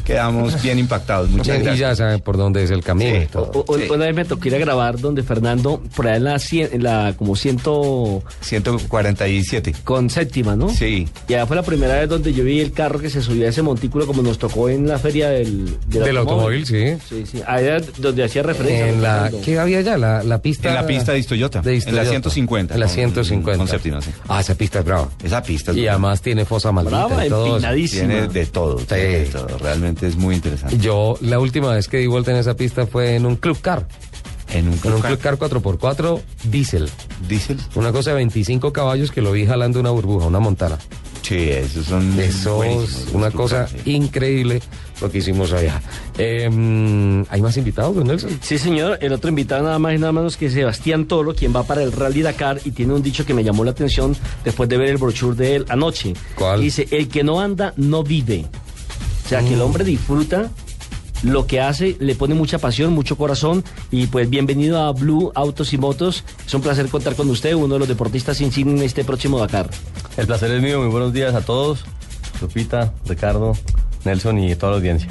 quedamos 0.05 0.61
bien 0.61 0.79
impactados. 0.79 1.29
Muchas 1.29 1.59
y 1.59 1.63
gracias. 1.63 1.79
ya 1.79 1.95
saben 1.95 2.19
por 2.21 2.38
dónde 2.38 2.63
es 2.63 2.71
el 2.71 2.83
camino 2.83 3.15
Sí. 3.15 3.21
y 3.23 3.25
todo. 3.27 3.51
O- 3.53 3.65
o- 3.73 3.77
Sí. 3.77 3.83
Una 3.89 4.05
vez 4.05 4.15
me 4.15 4.25
tocó 4.25 4.47
ir 4.47 4.55
a 4.55 4.57
grabar 4.59 4.99
donde 4.99 5.23
Fernando, 5.23 5.81
por 5.95 6.07
allá 6.07 6.17
en 6.17 6.23
la, 6.23 6.35
cien- 6.35 6.69
en 6.71 6.83
la 6.83 7.13
como 7.17 7.35
ciento 7.35 8.23
147. 8.41 9.73
con 9.83 10.09
séptima, 10.09 10.55
¿no? 10.55 10.69
Sí. 10.69 11.07
Y 11.27 11.33
allá 11.33 11.45
fue 11.45 11.55
la 11.55 11.63
primera 11.63 11.95
vez 11.99 12.09
donde 12.09 12.33
yo 12.33 12.43
vi 12.43 12.59
el 12.59 12.71
carro 12.71 12.99
que 12.99 13.09
se 13.09 13.21
subía 13.21 13.47
a 13.47 13.49
ese 13.49 13.61
montículo 13.61 14.05
como 14.07 14.21
nos 14.21 14.38
tocó 14.38 14.69
en 14.69 14.88
la 14.88 14.99
feria 14.99 15.29
del, 15.29 15.77
Del 15.88 16.17
automóvil, 16.17 16.65
sí. 16.65 16.95
Sí, 17.07 17.25
sí. 17.25 17.41
Allá 17.45 17.77
donde 17.97 18.23
hacía 18.23 18.43
referencia. 18.43 18.88
En 18.89 19.01
la. 19.01 19.31
¿Qué 19.43 19.59
había 19.59 19.81
ya? 19.81 19.97
La, 19.97 20.23
la 20.23 20.41
pista. 20.41 20.69
En 20.69 20.75
la 20.75 20.85
pista 20.88 21.11
de 21.13 21.19
Istoyota, 21.19 21.61
de 21.61 21.71
en 21.71 21.75
la 21.75 21.77
Istoyota. 22.03 22.09
150, 22.09 22.73
En 22.73 22.79
la 22.79 22.85
con- 22.88 22.95
150. 22.95 23.57
con 23.57 23.67
séptima, 23.67 24.01
sí. 24.01 24.11
Ah, 24.27 24.41
esa 24.41 24.55
pista 24.55 24.79
es 24.79 24.85
brava. 24.85 25.09
Esa 25.23 25.41
pista 25.43 25.71
es 25.71 25.77
Y 25.77 25.88
además 25.88 26.21
tiene 26.21 26.45
fosa 26.45 26.71
maldita 26.71 27.05
Brava, 27.07 27.25
y 27.25 27.29
todo. 27.29 27.57
tiene 27.89 28.27
de 28.27 28.45
todo, 28.47 28.75
tiene 28.77 29.03
de 29.03 29.25
todo. 29.25 29.47
Realmente 29.59 29.76
es 30.01 30.15
muy 30.15 30.36
interesante. 30.36 30.78
Yo, 30.78 31.17
la 31.21 31.39
última 31.39 31.73
vez 31.73 31.88
que 31.88 31.97
di 31.97 32.07
vuelta 32.07 32.32
en 32.32 32.38
esa 32.38 32.55
pista 32.55 32.86
fue 32.88 33.15
en 33.15 33.25
un 33.25 33.36
club 33.36 33.59
car. 33.61 33.88
En 34.53 34.67
un 34.69 34.80
En 34.84 34.93
un 34.93 35.01
club 35.01 35.19
car 35.19 35.38
4x4 35.38 36.21
diésel. 36.45 36.89
diésel. 37.28 37.57
Una 37.75 37.91
cosa 37.91 38.11
de 38.11 38.15
25 38.17 38.71
caballos 38.71 39.11
que 39.11 39.21
lo 39.21 39.32
vi 39.34 39.45
jalando 39.45 39.80
una 39.80 39.89
burbuja, 39.89 40.28
una 40.28 40.39
montana. 40.39 40.78
Sí, 41.21 41.49
esos 41.49 41.88
son 41.88 42.17
Eso 42.17 42.63
es 42.63 43.07
una 43.11 43.32
cosa 43.32 43.65
car, 43.65 43.69
sí. 43.84 43.91
increíble 43.91 44.61
lo 45.01 45.11
que 45.11 45.17
hicimos 45.17 45.51
allá. 45.51 45.82
Eh, 46.17 46.45
¿Hay 47.30 47.41
más 47.41 47.57
invitados, 47.57 47.93
don 47.97 48.07
Nelson? 48.07 48.39
Sí, 48.41 48.57
señor. 48.57 48.97
El 49.01 49.11
otro 49.11 49.30
invitado 49.30 49.63
nada 49.63 49.78
más 49.78 49.93
y 49.93 49.97
nada 49.97 50.13
menos 50.13 50.38
que 50.38 50.49
Sebastián 50.49 51.05
Toro, 51.05 51.36
quien 51.36 51.53
va 51.53 51.63
para 51.63 51.84
el 51.84 51.91
Rally 51.91 52.21
Dakar 52.21 52.61
y 52.63 52.71
tiene 52.71 52.93
un 52.93 53.03
dicho 53.03 53.25
que 53.25 53.34
me 53.34 53.43
llamó 53.43 53.65
la 53.65 53.71
atención 53.71 54.15
después 54.45 54.69
de 54.69 54.78
ver 54.78 54.88
el 54.89 54.97
brochure 54.97 55.36
de 55.36 55.55
él 55.57 55.65
anoche. 55.67 56.13
¿Cuál? 56.36 56.61
Dice, 56.61 56.88
el 56.91 57.09
que 57.09 57.25
no 57.25 57.41
anda, 57.41 57.73
no 57.75 58.03
vive. 58.03 58.45
O 59.28 59.30
sea, 59.30 59.41
que 59.41 59.55
el 59.55 59.61
hombre 59.61 59.84
disfruta 59.84 60.49
lo 61.21 61.47
que 61.47 61.59
hace, 61.59 61.97
le 61.99 62.15
pone 62.15 62.34
mucha 62.34 62.59
pasión, 62.59 62.93
mucho 62.93 63.17
corazón 63.17 63.61
y 63.91 64.07
pues 64.07 64.30
bienvenido 64.30 64.82
a 64.82 64.93
Blue 64.93 65.34
Autos 65.36 65.73
y 65.73 65.78
Motos. 65.78 66.23
Es 66.45 66.53
un 66.53 66.61
placer 66.61 66.88
contar 66.88 67.13
con 67.15 67.30
usted, 67.30 67.53
uno 67.53 67.73
de 67.73 67.80
los 67.80 67.89
deportistas 67.89 68.39
insignes 68.39 68.80
en 68.80 68.86
este 68.86 69.03
próximo 69.03 69.38
Dakar. 69.38 69.69
El 70.15 70.28
placer 70.28 70.49
es 70.51 70.61
mío, 70.61 70.80
muy 70.80 70.88
buenos 70.88 71.11
días 71.11 71.36
a 71.36 71.41
todos. 71.41 71.84
Lupita, 72.39 72.93
Ricardo, 73.05 73.51
Nelson 74.05 74.39
y 74.39 74.55
toda 74.55 74.71
la 74.71 74.78
audiencia. 74.78 75.09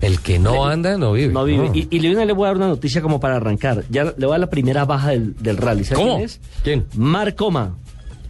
El 0.00 0.18
que 0.20 0.38
no 0.38 0.64
anda, 0.64 0.96
no 0.96 1.12
vive. 1.12 1.34
No 1.34 1.44
vive. 1.44 1.70
Y, 1.74 1.88
y 1.94 2.00
le 2.00 2.24
le 2.24 2.32
voy 2.32 2.46
a 2.46 2.48
dar 2.48 2.56
una 2.56 2.68
noticia 2.68 3.02
como 3.02 3.20
para 3.20 3.36
arrancar. 3.36 3.84
Ya 3.90 4.04
le 4.04 4.12
voy 4.24 4.28
a 4.28 4.30
dar 4.30 4.40
la 4.40 4.48
primera 4.48 4.86
baja 4.86 5.10
del, 5.10 5.36
del 5.36 5.58
rally. 5.58 5.84
¿Sabe 5.84 6.00
¿Cómo? 6.00 6.14
quién 6.14 6.24
es? 6.24 6.40
¿Quién? 6.64 6.86
Marcoma. 6.96 7.76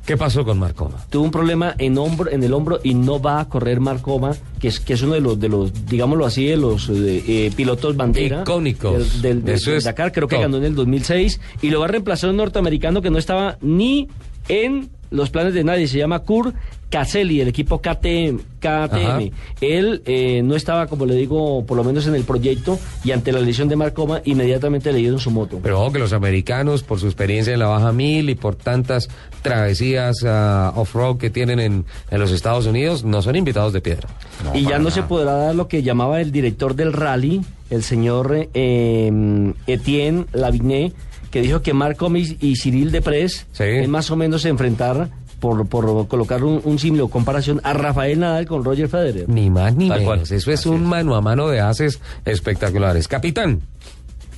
¿Qué 0.07 0.17
pasó 0.17 0.45
con 0.45 0.59
Marcoma? 0.59 0.99
tuvo 1.11 1.25
un 1.25 1.31
problema 1.31 1.75
en 1.79 1.97
hombro 1.99 2.31
en 2.31 2.43
el 2.43 2.53
hombro 2.53 2.81
y 2.83 2.95
no 2.95 3.21
va 3.21 3.41
a 3.41 3.49
correr 3.49 3.81
Marcoma 3.81 4.35
que 4.61 4.69
es 4.69 4.81
que 4.81 4.95
es 4.95 5.03
uno 5.03 5.15
de 5.15 5.21
los 5.21 5.39
de 5.39 5.49
los 5.49 5.87
digámoslo 5.87 6.27
así 6.27 6.47
de 6.47 6.57
los 6.57 6.89
eh, 6.89 7.23
eh, 7.27 7.53
pilotos 7.57 7.97
bandera 7.97 8.43
Icónicos. 8.43 9.23
del, 9.23 9.45
Dakar 9.45 10.13
creo 10.13 10.27
que 10.27 10.37
top. 10.37 10.43
ganó 10.43 10.57
en 10.59 10.65
el 10.65 10.75
2006 10.75 11.41
y 11.63 11.71
lo 11.71 11.81
va 11.81 11.87
a 11.87 11.89
reemplazar 11.89 12.31
un 12.31 12.37
norteamericano 12.37 13.01
que 13.03 13.11
no 13.11 13.19
estaba 13.19 13.59
ni 13.61 14.09
en 14.49 14.91
los 15.11 15.31
planes 15.31 15.55
de 15.55 15.63
nadie. 15.63 15.87
Se 15.87 15.99
llama 15.99 16.21
Kur 16.21 16.55
Caselli, 16.93 17.41
el 17.41 17.49
equipo 17.49 17.81
KTM. 17.81 18.39
KTM. 18.61 19.33
Él 19.63 20.03
eh, 20.05 20.43
no 20.45 20.55
estaba, 20.55 20.87
como 20.89 21.07
le 21.07 21.15
digo, 21.15 21.65
por 21.65 21.79
lo 21.79 21.85
menos 21.85 22.07
en 22.07 22.15
el 22.15 22.25
proyecto 22.25 22.79
y 23.03 23.13
ante 23.13 23.33
la 23.33 23.41
lesión 23.41 23.67
de 23.69 23.77
Marcoma, 23.77 24.21
inmediatamente 24.27 24.93
le 24.93 24.99
dieron 24.99 25.19
su 25.19 25.31
moto. 25.31 25.59
Pero 25.63 25.81
ojo 25.81 25.93
que 25.93 25.99
los 25.99 26.13
americanos, 26.13 26.83
por 26.83 27.01
su 27.01 27.07
experiencia 27.07 27.55
en 27.55 27.61
la 27.61 27.67
Baja 27.67 27.93
Mil 27.93 28.29
y 28.29 28.35
por 28.35 28.57
tantas 28.57 29.09
travesías 29.41 30.17
ah, 30.27 30.75
off-road 30.77 31.17
que 31.17 31.31
tienen 31.31 31.61
en, 31.61 31.87
en 32.11 32.21
los 32.21 32.31
Estados 32.31 32.67
Unidos, 32.67 33.05
no 33.05 33.23
son 33.23 33.37
invitados 33.37 33.73
de 33.73 33.81
piedra. 33.81 34.11
y 34.53 34.65
ya 34.65 34.79
no 34.79 34.91
se 34.91 35.03
podrá 35.03 35.33
dar 35.33 35.55
lo 35.55 35.69
que 35.69 35.83
llamaba 35.83 36.21
el 36.21 36.31
director 36.31 36.77
del 36.77 36.93
rally, 36.93 37.41
el 37.71 37.83
señor 37.83 38.49
eh, 38.53 39.53
Etienne 39.67 40.27
Lavigne, 40.35 40.93
que 41.31 41.41
dijo 41.41 41.63
que 41.63 41.73
Marcom 41.73 42.15
y, 42.19 42.37
y 42.41 42.57
Cyril 42.57 42.93
Deprez 42.93 43.47
es 43.59 43.89
más 43.89 44.11
o 44.11 44.17
menos 44.17 44.45
enfrentar 44.45 45.09
por, 45.43 45.67
por 45.67 46.07
colocar 46.07 46.45
un, 46.45 46.61
un 46.63 46.79
símil 46.79 47.01
o 47.01 47.09
comparación 47.09 47.61
a 47.65 47.73
Rafael 47.73 48.21
Nadal 48.21 48.47
con 48.47 48.63
Roger 48.63 48.89
Federer. 48.89 49.29
Ni 49.29 49.51
más 49.51 49.75
ni 49.75 49.91
menos. 49.91 50.31
Eso 50.31 50.53
es 50.53 50.67
un 50.67 50.87
mano 50.87 51.17
a 51.17 51.21
mano 51.21 51.49
de 51.49 51.59
haces 51.59 52.01
espectaculares. 52.25 53.09
Capitán, 53.09 53.61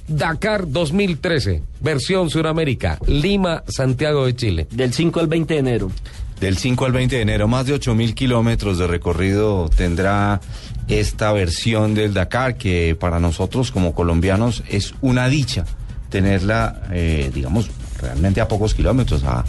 Dakar 0.09 0.67
2013, 0.67 1.63
versión 1.83 2.31
Suramérica, 2.31 2.99
Lima, 3.07 3.65
Santiago 3.69 4.25
de 4.25 4.35
Chile. 4.35 4.67
Del 4.71 4.95
5 4.95 5.21
al 5.21 5.27
20 5.27 5.53
de 5.53 5.61
enero. 5.61 5.91
Del 6.41 6.57
5 6.57 6.87
al 6.87 6.93
20 6.93 7.17
de 7.17 7.23
enero, 7.23 7.49
más 7.49 7.67
de 7.67 7.75
8 7.75 7.95
mil 7.95 8.15
kilómetros 8.15 8.79
de 8.79 8.87
recorrido 8.87 9.69
tendrá 9.69 10.41
esta 10.89 11.33
versión 11.33 11.95
del 11.95 12.15
Dakar, 12.15 12.57
que 12.57 12.97
para 12.99 13.21
nosotros 13.21 13.71
como 13.71 13.95
colombianos 13.95 14.65
es 14.71 14.95
una 15.03 15.29
dicha 15.29 15.67
tenerla, 16.09 16.81
eh, 16.93 17.31
digamos, 17.35 17.69
realmente 18.01 18.41
a 18.41 18.49
pocos 18.49 18.73
kilómetros, 18.73 19.23
a, 19.25 19.45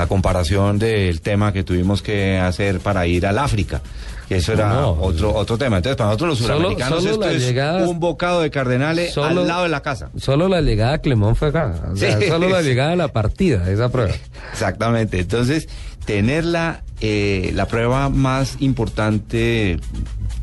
a 0.00 0.06
comparación 0.06 0.78
del 0.78 1.20
tema 1.20 1.52
que 1.52 1.62
tuvimos 1.64 2.02
que 2.02 2.38
hacer 2.38 2.80
para 2.80 3.06
ir 3.06 3.26
al 3.26 3.38
África. 3.38 3.80
Que 4.28 4.36
eso 4.36 4.52
era 4.52 4.68
No, 4.68 4.80
no. 4.82 4.90
otro 5.02 5.34
otro 5.34 5.58
tema. 5.58 5.78
Entonces, 5.78 5.96
para 5.96 6.10
nosotros 6.10 6.28
los 6.30 6.38
suramericanos 6.38 7.02
solo 7.02 7.14
esto 7.24 7.30
es 7.30 7.42
llegada- 7.42 7.88
un 7.88 7.98
bocado 7.98 8.42
de 8.42 8.50
cardenales 8.50 9.12
Solo- 9.12 9.40
al 9.40 9.48
lado 9.48 9.62
de 9.64 9.68
la 9.70 9.82
casa. 9.82 10.10
Solo 10.18 10.46
la 10.48 10.60
llegada 10.60 10.94
a 10.94 10.98
Clemón 10.98 11.34
fue 11.34 11.48
acá. 11.48 11.74
O 11.92 11.96
sea, 11.96 12.16
Sí. 12.20 12.28
solo 12.28 12.48
la 12.48 12.62
llegada 12.62 12.92
a 12.92 12.96
la 12.96 13.08
partida, 13.08 13.68
esa 13.68 13.88
prueba. 13.88 14.12
Exactamente. 14.52 15.18
Entonces, 15.18 15.68
tener 16.04 16.44
la, 16.44 16.82
eh, 17.00 17.50
la 17.56 17.66
prueba 17.66 18.08
más 18.08 18.56
importante, 18.60 19.80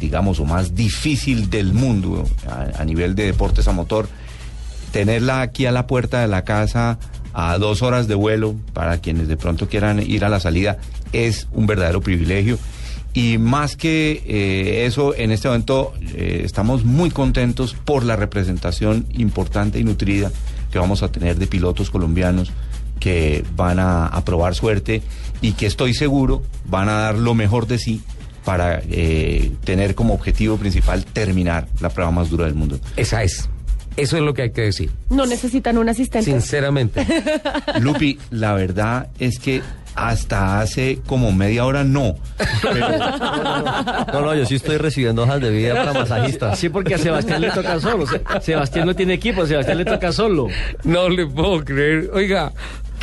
digamos, 0.01 0.41
o 0.41 0.45
más 0.45 0.75
difícil 0.75 1.49
del 1.49 1.71
mundo 1.73 2.25
a, 2.45 2.81
a 2.81 2.83
nivel 2.83 3.15
de 3.15 3.25
deportes 3.27 3.69
a 3.69 3.71
motor, 3.71 4.09
tenerla 4.91 5.41
aquí 5.41 5.65
a 5.65 5.71
la 5.71 5.87
puerta 5.87 6.19
de 6.21 6.27
la 6.27 6.43
casa 6.43 6.97
a 7.39 7.59
dos 7.59 7.83
horas 7.83 8.07
de 8.07 8.15
vuelo 8.15 8.55
para 8.73 8.97
quienes 8.97 9.27
de 9.27 9.37
pronto 9.37 9.69
quieran 9.69 10.01
ir 10.01 10.25
a 10.25 10.29
la 10.29 10.39
salida 10.39 10.79
es 11.13 11.47
un 11.51 11.67
verdadero 11.67 12.01
privilegio. 12.01 12.57
Y 13.13 13.37
más 13.37 13.75
que 13.75 14.23
eh, 14.25 14.87
eso, 14.87 15.15
en 15.15 15.31
este 15.31 15.47
momento 15.47 15.93
eh, 16.15 16.41
estamos 16.43 16.83
muy 16.83 17.11
contentos 17.11 17.75
por 17.75 18.03
la 18.03 18.15
representación 18.15 19.05
importante 19.13 19.79
y 19.79 19.83
nutrida 19.83 20.31
que 20.71 20.79
vamos 20.79 21.03
a 21.03 21.11
tener 21.11 21.37
de 21.37 21.45
pilotos 21.45 21.91
colombianos 21.91 22.51
que 22.99 23.45
van 23.55 23.77
a, 23.79 24.19
probar 24.25 24.55
suerte 24.55 25.03
y 25.39 25.51
que 25.51 25.67
estoy 25.67 25.93
seguro 25.93 26.41
van 26.65 26.89
a 26.89 26.93
dar 26.93 27.15
lo 27.19 27.35
mejor 27.35 27.67
de 27.67 27.77
sí 27.77 28.01
para 28.45 28.81
eh, 28.89 29.51
tener 29.63 29.93
como 29.93 30.15
objetivo 30.15 30.57
principal 30.57 31.05
terminar 31.05 31.67
la 31.81 31.89
prueba 31.89 32.09
más 32.09 32.31
dura 32.31 32.45
del 32.45 32.55
mundo. 32.55 32.79
Esa 32.95 33.21
es. 33.21 33.47
Eso 33.97 34.15
es 34.17 34.23
lo 34.23 34.33
que 34.33 34.43
hay 34.43 34.51
que 34.51 34.61
decir. 34.61 34.89
No 35.09 35.25
necesitan 35.25 35.77
un 35.77 35.89
asistente. 35.89 36.29
Sinceramente. 36.31 37.05
Lupi, 37.81 38.17
la 38.31 38.53
verdad 38.53 39.07
es 39.19 39.39
que 39.39 39.61
hasta 39.95 40.59
hace 40.61 40.99
como 41.07 41.31
media 41.31 41.65
hora 41.65 41.83
no. 41.83 42.15
Pero 42.61 42.87
No, 44.13 44.21
no, 44.21 44.35
yo 44.35 44.45
sí 44.45 44.55
estoy 44.55 44.77
recibiendo 44.77 45.23
hojas 45.23 45.41
de 45.41 45.49
vida 45.49 45.73
para 45.73 45.93
masajistas. 45.93 46.59
Sí, 46.59 46.69
porque 46.69 46.93
a 46.93 46.97
Sebastián 46.99 47.41
le 47.41 47.49
toca 47.49 47.79
solo. 47.79 48.05
Se- 48.05 48.21
Sebastián 48.41 48.85
no 48.85 48.95
tiene 48.95 49.15
equipo, 49.15 49.41
a 49.41 49.47
Sebastián 49.47 49.79
le 49.79 49.85
toca 49.85 50.11
solo. 50.11 50.47
No 50.83 51.09
le 51.09 51.25
puedo 51.25 51.65
creer. 51.65 52.11
Oiga, 52.13 52.53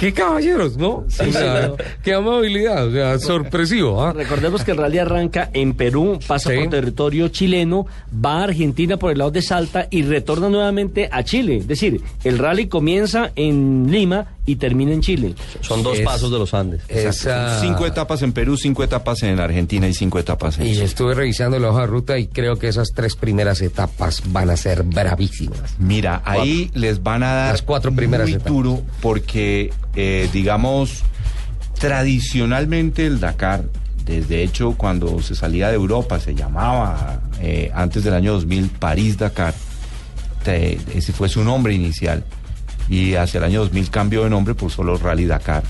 qué 0.05 0.13
caballeros, 0.13 0.77
¿no? 0.77 1.05
Sí, 1.09 1.23
O 1.29 1.33
sea, 1.33 1.73
qué 2.03 2.13
amabilidad, 2.13 2.89
o 2.89 2.93
sea, 2.93 3.19
sorpresivo, 3.19 4.03
¿ah? 4.05 4.13
Recordemos 4.13 4.63
que 4.63 4.73
el 4.73 4.77
rally 4.77 4.99
arranca 4.99 5.49
en 5.55 5.73
Perú, 5.73 6.19
pasa 6.27 6.51
Sí. 6.51 6.57
por 6.59 6.69
territorio 6.69 7.29
chileno, 7.29 7.87
va 8.25 8.41
a 8.41 8.45
Argentina 8.45 8.99
por 8.99 9.13
el 9.13 9.19
lado 9.19 9.31
de 9.31 9.41
Salta 9.41 9.89
y 9.91 10.03
retorna 10.03 10.51
nuevamente 10.51 11.09
a 11.11 11.23
Chile. 11.23 11.57
Es 11.57 11.67
decir, 11.67 12.03
el 12.23 12.37
rally 12.39 12.67
comienza 12.67 13.33
en 13.35 13.87
Lima 13.91 14.27
y 14.47 14.57
termina 14.57 14.93
en 14.93 15.01
Chile. 15.01 15.35
Son 15.63 15.83
dos 15.83 15.99
Es- 15.99 16.05
pasos 16.05 16.31
de 16.31 16.39
los 16.39 16.53
Andes. 16.55 16.83
Esa- 16.89 17.61
cinco 17.61 17.87
etapas 17.87 18.23
en 18.23 18.33
Perú, 18.33 18.57
cinco 18.57 18.85
etapas 18.85 19.23
en 19.23 19.39
Argentina 19.41 19.89
y 19.89 19.95
cinco 19.95 20.19
etapas 20.19 20.59
en 20.59 20.67
Y 20.67 20.73
Chile. 20.73 20.85
estuve 20.85 21.15
revisando 21.15 21.59
la 21.59 21.71
hoja 21.71 21.83
de 21.83 21.87
ruta 21.87 22.19
y 22.19 22.27
creo 22.27 22.57
que 22.59 22.69
esas 22.69 22.91
tres 22.95 23.17
primeras 23.17 23.63
etapas 23.63 24.23
van 24.27 24.51
a 24.51 24.57
ser 24.57 24.83
bravísimas. 24.83 25.75
Mira, 25.79 26.21
ahí 26.25 26.71
les 26.75 27.03
van 27.03 27.23
a 27.23 27.33
dar 27.35 27.53
Las 27.53 27.63
cuatro 27.63 27.93
primeras 27.93 28.27
muy 28.27 28.35
etapas. 28.35 28.53
duro 28.53 28.83
porque, 29.01 29.73
eh, 29.97 30.29
digamos, 30.33 31.03
tradicionalmente 31.79 33.07
el 33.07 33.21
Dakar, 33.21 33.65
desde 34.05 34.43
hecho 34.43 34.73
cuando 34.77 35.23
se 35.23 35.35
salía 35.35 35.69
de 35.69 35.75
Europa, 35.77 36.21
se 36.21 36.35
llamaba 36.35 37.23
eh, 37.41 37.71
antes 37.75 38.05
del 38.05 38.15
año 38.15 38.33
2000 38.35 38.69
París-Dakar, 38.69 39.55
ese 40.47 41.13
fue 41.15 41.29
su 41.29 41.43
nombre 41.43 41.73
inicial, 41.73 42.25
y 42.89 43.15
hacia 43.15 43.39
el 43.39 43.45
año 43.45 43.61
2000 43.61 43.91
cambió 43.91 44.25
de 44.25 44.31
nombre 44.31 44.55
por 44.55 44.71
solo 44.71 44.97
Rally 44.97 45.27
Dakar. 45.27 45.63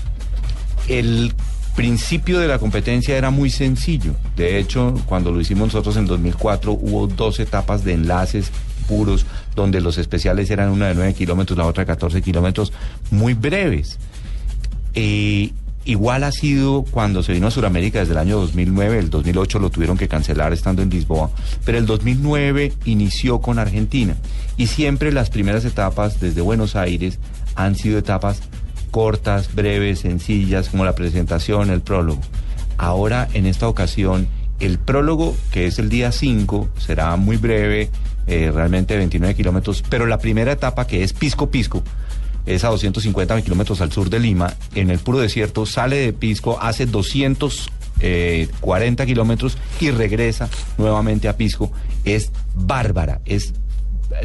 El 0.87 1.33
principio 1.75 2.39
de 2.39 2.47
la 2.47 2.59
competencia 2.59 3.17
era 3.17 3.29
muy 3.29 3.49
sencillo. 3.49 4.15
De 4.35 4.57
hecho, 4.59 4.93
cuando 5.05 5.31
lo 5.31 5.41
hicimos 5.41 5.67
nosotros 5.67 5.97
en 5.97 6.05
2004, 6.05 6.71
hubo 6.71 7.07
dos 7.07 7.39
etapas 7.39 7.83
de 7.83 7.93
enlaces 7.93 8.51
puros, 8.87 9.25
donde 9.55 9.81
los 9.81 9.97
especiales 9.97 10.49
eran 10.49 10.69
una 10.69 10.87
de 10.87 10.95
9 10.95 11.13
kilómetros, 11.13 11.57
la 11.57 11.65
otra 11.65 11.83
de 11.83 11.87
14 11.87 12.21
kilómetros, 12.21 12.71
muy 13.11 13.33
breves. 13.33 13.97
Eh, 14.93 15.51
igual 15.85 16.23
ha 16.23 16.31
sido 16.31 16.83
cuando 16.83 17.23
se 17.23 17.33
vino 17.33 17.47
a 17.47 17.51
Sudamérica 17.51 17.99
desde 17.99 18.13
el 18.13 18.19
año 18.19 18.37
2009, 18.39 18.99
el 18.99 19.09
2008 19.09 19.59
lo 19.59 19.69
tuvieron 19.69 19.97
que 19.97 20.07
cancelar 20.07 20.51
estando 20.51 20.81
en 20.81 20.89
Lisboa, 20.89 21.29
pero 21.63 21.77
el 21.77 21.85
2009 21.85 22.73
inició 22.85 23.39
con 23.39 23.59
Argentina 23.59 24.15
y 24.57 24.67
siempre 24.67 25.11
las 25.11 25.29
primeras 25.29 25.63
etapas 25.63 26.19
desde 26.19 26.41
Buenos 26.41 26.75
Aires 26.75 27.19
han 27.55 27.75
sido 27.75 27.99
etapas 27.99 28.41
cortas, 28.91 29.53
breves, 29.53 29.99
sencillas, 29.99 30.69
como 30.69 30.85
la 30.85 30.95
presentación, 30.95 31.69
el 31.69 31.81
prólogo. 31.81 32.21
Ahora, 32.77 33.27
en 33.33 33.45
esta 33.45 33.67
ocasión, 33.67 34.27
el 34.59 34.79
prólogo, 34.79 35.35
que 35.51 35.67
es 35.67 35.79
el 35.79 35.89
día 35.89 36.11
5, 36.11 36.69
será 36.77 37.15
muy 37.17 37.37
breve, 37.37 37.89
eh, 38.27 38.51
realmente 38.53 38.97
29 38.97 39.35
kilómetros, 39.35 39.83
pero 39.89 40.05
la 40.05 40.17
primera 40.17 40.51
etapa, 40.51 40.87
que 40.87 41.03
es 41.03 41.13
Pisco 41.13 41.51
Pisco, 41.51 41.83
es 42.45 42.63
a 42.63 42.69
250 42.69 43.41
kilómetros 43.41 43.81
al 43.81 43.91
sur 43.91 44.09
de 44.09 44.19
Lima, 44.19 44.53
en 44.75 44.89
el 44.89 44.99
puro 44.99 45.19
desierto, 45.19 45.65
sale 45.65 45.97
de 45.97 46.13
Pisco, 46.13 46.59
hace 46.61 46.85
240 46.85 49.05
kilómetros 49.05 49.57
y 49.79 49.91
regresa 49.91 50.49
nuevamente 50.77 51.27
a 51.27 51.37
Pisco. 51.37 51.71
Es 52.03 52.31
bárbara, 52.53 53.21
es 53.25 53.53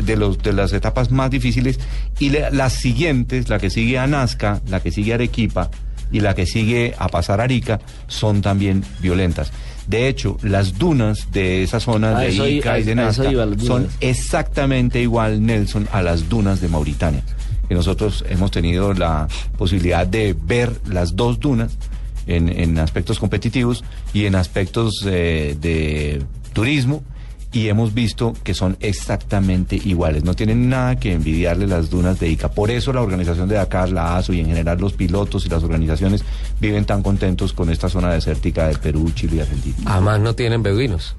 de, 0.04 0.16
los, 0.16 0.38
de 0.38 0.52
las 0.52 0.72
etapas 0.72 1.10
más 1.10 1.30
difíciles. 1.30 1.78
Y 2.18 2.30
le- 2.30 2.50
las 2.50 2.72
siguientes, 2.74 3.48
la 3.48 3.58
que 3.58 3.70
sigue 3.70 3.98
a 3.98 4.06
Nazca, 4.06 4.60
la 4.68 4.80
que 4.80 4.90
sigue 4.92 5.12
a 5.12 5.14
Arequipa 5.16 5.70
y 6.12 6.20
la 6.20 6.34
que 6.34 6.46
sigue 6.46 6.94
a 6.98 7.08
pasar 7.08 7.40
a 7.40 7.44
Arica, 7.44 7.80
son 8.08 8.42
también 8.42 8.84
violentas. 9.00 9.52
De 9.86 10.08
hecho, 10.08 10.36
las 10.42 10.78
dunas 10.78 11.28
de 11.32 11.62
esa 11.62 11.80
zona 11.80 12.16
Ah, 12.16 12.20
de 12.20 12.28
Ica 12.58 12.78
y 12.78 12.82
de 12.84 12.94
Nazca 12.94 13.22
iba, 13.32 13.44
son 13.66 13.88
exactamente 14.00 15.00
igual, 15.00 15.44
Nelson, 15.44 15.88
a 15.92 16.02
las 16.02 16.28
dunas 16.28 16.60
de 16.60 16.68
Mauritania. 16.68 17.22
Que 17.70 17.76
nosotros 17.76 18.24
hemos 18.28 18.50
tenido 18.50 18.92
la 18.94 19.28
posibilidad 19.56 20.04
de 20.04 20.34
ver 20.34 20.72
las 20.88 21.14
dos 21.14 21.38
dunas 21.38 21.78
en, 22.26 22.48
en 22.48 22.80
aspectos 22.80 23.20
competitivos 23.20 23.84
y 24.12 24.24
en 24.24 24.34
aspectos 24.34 25.06
eh, 25.06 25.56
de 25.60 26.20
turismo 26.52 27.04
y 27.52 27.68
hemos 27.68 27.94
visto 27.94 28.34
que 28.42 28.54
son 28.54 28.76
exactamente 28.80 29.76
iguales. 29.76 30.24
No 30.24 30.34
tienen 30.34 30.68
nada 30.68 30.96
que 30.96 31.12
envidiarle 31.12 31.68
las 31.68 31.90
dunas 31.90 32.18
de 32.18 32.28
Ica. 32.28 32.50
Por 32.50 32.72
eso 32.72 32.92
la 32.92 33.02
organización 33.02 33.48
de 33.48 33.54
Dakar, 33.54 33.90
la 33.90 34.16
ASO 34.16 34.32
y 34.32 34.40
en 34.40 34.46
general 34.46 34.78
los 34.80 34.92
pilotos 34.94 35.46
y 35.46 35.48
las 35.48 35.62
organizaciones 35.62 36.24
viven 36.60 36.84
tan 36.84 37.04
contentos 37.04 37.52
con 37.52 37.70
esta 37.70 37.88
zona 37.88 38.12
desértica 38.12 38.66
de 38.66 38.78
Perú, 38.78 39.10
Chile 39.14 39.36
y 39.36 39.40
Argentina. 39.40 39.76
Además 39.86 40.20
no 40.20 40.34
tienen 40.34 40.62
beduinos. 40.62 41.14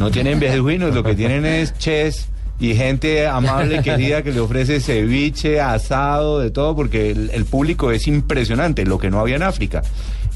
No 0.00 0.10
tienen 0.10 0.40
beduinos, 0.40 0.92
lo 0.94 1.04
que 1.04 1.14
tienen 1.14 1.46
es 1.46 1.78
chess 1.78 2.28
y 2.58 2.74
gente 2.74 3.26
amable, 3.26 3.82
querida, 3.82 4.22
que 4.22 4.32
le 4.32 4.40
ofrece 4.40 4.80
ceviche, 4.80 5.60
asado, 5.60 6.40
de 6.40 6.50
todo, 6.50 6.74
porque 6.74 7.10
el, 7.10 7.30
el 7.30 7.44
público 7.44 7.90
es 7.90 8.06
impresionante, 8.06 8.84
lo 8.84 8.98
que 8.98 9.10
no 9.10 9.20
había 9.20 9.36
en 9.36 9.42
África. 9.42 9.82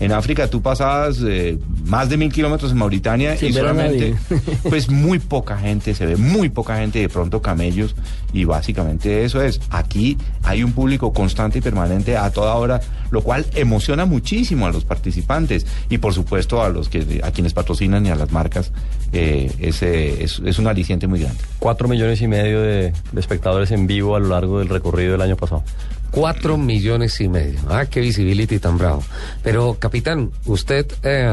En 0.00 0.12
África 0.12 0.48
tú 0.48 0.62
pasabas 0.62 1.18
eh, 1.22 1.58
más 1.84 2.08
de 2.08 2.16
mil 2.16 2.32
kilómetros 2.32 2.72
en 2.72 2.78
Mauritania 2.78 3.36
Sin 3.36 3.50
y 3.50 3.52
solamente, 3.52 4.14
pues 4.68 4.88
muy 4.88 5.18
poca 5.18 5.58
gente, 5.58 5.94
se 5.94 6.06
ve 6.06 6.16
muy 6.16 6.48
poca 6.48 6.78
gente, 6.78 7.00
de 7.00 7.08
pronto 7.10 7.42
camellos 7.42 7.94
y 8.32 8.44
básicamente 8.44 9.24
eso 9.24 9.42
es. 9.42 9.60
Aquí 9.70 10.16
hay 10.42 10.62
un 10.64 10.72
público 10.72 11.12
constante 11.12 11.58
y 11.58 11.60
permanente 11.60 12.16
a 12.16 12.30
toda 12.30 12.54
hora, 12.54 12.80
lo 13.10 13.22
cual 13.22 13.44
emociona 13.54 14.06
muchísimo 14.06 14.66
a 14.66 14.72
los 14.72 14.84
participantes 14.84 15.66
y 15.90 15.98
por 15.98 16.14
supuesto 16.14 16.62
a 16.62 16.70
los 16.70 16.88
que 16.88 17.20
a 17.22 17.30
quienes 17.30 17.52
patrocinan 17.52 18.06
y 18.06 18.10
a 18.10 18.14
las 18.14 18.32
marcas. 18.32 18.72
eh, 19.12 19.52
ese 19.58 20.24
es, 20.24 20.40
es 20.44 20.58
un 20.58 20.66
aliciente 20.66 21.06
muy 21.08 21.20
grande. 21.20 21.40
Cuatro 21.58 21.88
millones 21.88 22.22
y 22.22 22.28
medio 22.28 22.62
de, 22.62 22.92
de 23.12 23.20
espectadores 23.20 23.70
en 23.70 23.86
vivo 23.86 24.16
a 24.16 24.20
lo 24.20 24.28
largo 24.28 24.60
del 24.60 24.68
recorrido 24.68 25.12
del 25.12 25.20
año 25.20 25.36
pasado. 25.36 25.62
Cuatro 26.10 26.56
millones 26.56 27.20
y 27.20 27.28
medio. 27.28 27.60
Ah, 27.68 27.86
qué 27.86 28.00
visibility 28.00 28.58
tan 28.58 28.78
bravo. 28.78 29.02
Pero, 29.42 29.76
capitán, 29.78 30.30
usted 30.44 30.86
eh, 31.02 31.28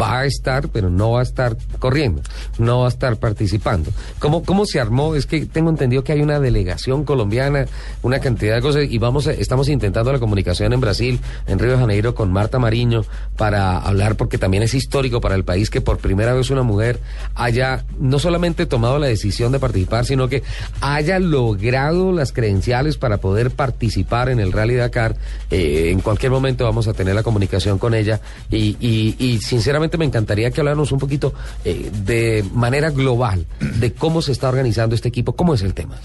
va 0.00 0.20
a 0.20 0.24
estar, 0.26 0.68
pero 0.68 0.90
no 0.90 1.12
va 1.12 1.20
a 1.20 1.22
estar 1.22 1.56
corriendo, 1.78 2.22
no 2.58 2.80
va 2.80 2.86
a 2.86 2.88
estar 2.88 3.16
participando. 3.16 3.90
¿Cómo, 4.18 4.42
cómo 4.42 4.66
se 4.66 4.80
armó? 4.80 5.14
Es 5.14 5.26
que 5.26 5.46
tengo 5.46 5.70
entendido 5.70 6.04
que 6.04 6.12
hay 6.12 6.20
una 6.22 6.40
delegación 6.40 7.04
colombiana, 7.04 7.66
una 8.02 8.20
cantidad 8.20 8.54
de 8.56 8.62
cosas, 8.62 8.84
y 8.88 8.98
vamos, 8.98 9.26
a- 9.26 9.32
estamos 9.32 9.68
intentando 9.68 10.12
la 10.12 10.18
comunicación 10.18 10.72
en 10.72 10.80
Brasil, 10.80 11.20
en 11.46 11.58
Río 11.58 11.72
de 11.72 11.78
Janeiro, 11.78 12.14
con 12.14 12.32
Marta 12.32 12.58
Mariño, 12.58 13.04
para 13.36 13.78
hablar, 13.78 14.16
porque 14.16 14.38
también 14.38 14.62
es 14.62 14.74
histórico 14.74 15.20
para 15.20 15.34
el 15.34 15.44
país 15.44 15.70
que 15.70 15.80
por 15.80 15.98
primera 15.98 16.32
vez 16.34 16.50
una 16.50 16.62
mujer 16.62 17.00
haya 17.34 17.84
no 17.98 18.18
solamente 18.18 18.66
tomado 18.66 18.98
la 18.98 19.06
decisión 19.06 19.52
de 19.52 19.58
participar, 19.58 20.04
sino 20.04 20.28
que 20.28 20.42
haya 20.80 21.18
logrado 21.18 22.12
las 22.12 22.32
credenciales 22.32 22.96
para 22.96 23.18
poder 23.18 23.50
participar 23.50 24.28
en 24.28 24.40
el 24.40 24.52
Rally 24.52 24.74
Dakar. 24.74 25.16
Eh, 25.50 25.90
en 25.90 26.00
cualquier 26.00 26.30
momento 26.32 26.64
vamos 26.64 26.88
a 26.88 26.92
tener 26.92 27.14
la 27.14 27.22
comunicación 27.22 27.78
con 27.78 27.94
ella 27.94 28.20
y, 28.50 28.76
y- 28.80 29.16
y 29.18 29.38
sinceramente 29.42 29.98
me 29.98 30.04
encantaría 30.04 30.50
que 30.50 30.60
habláramos 30.60 30.92
un 30.92 30.98
poquito 30.98 31.34
eh, 31.64 31.90
de 32.04 32.44
manera 32.54 32.90
global 32.90 33.46
de 33.60 33.92
cómo 33.92 34.22
se 34.22 34.32
está 34.32 34.48
organizando 34.48 34.94
este 34.94 35.08
equipo, 35.08 35.34
cómo 35.34 35.54
es 35.54 35.62
el 35.62 35.74
tema. 35.74 36.00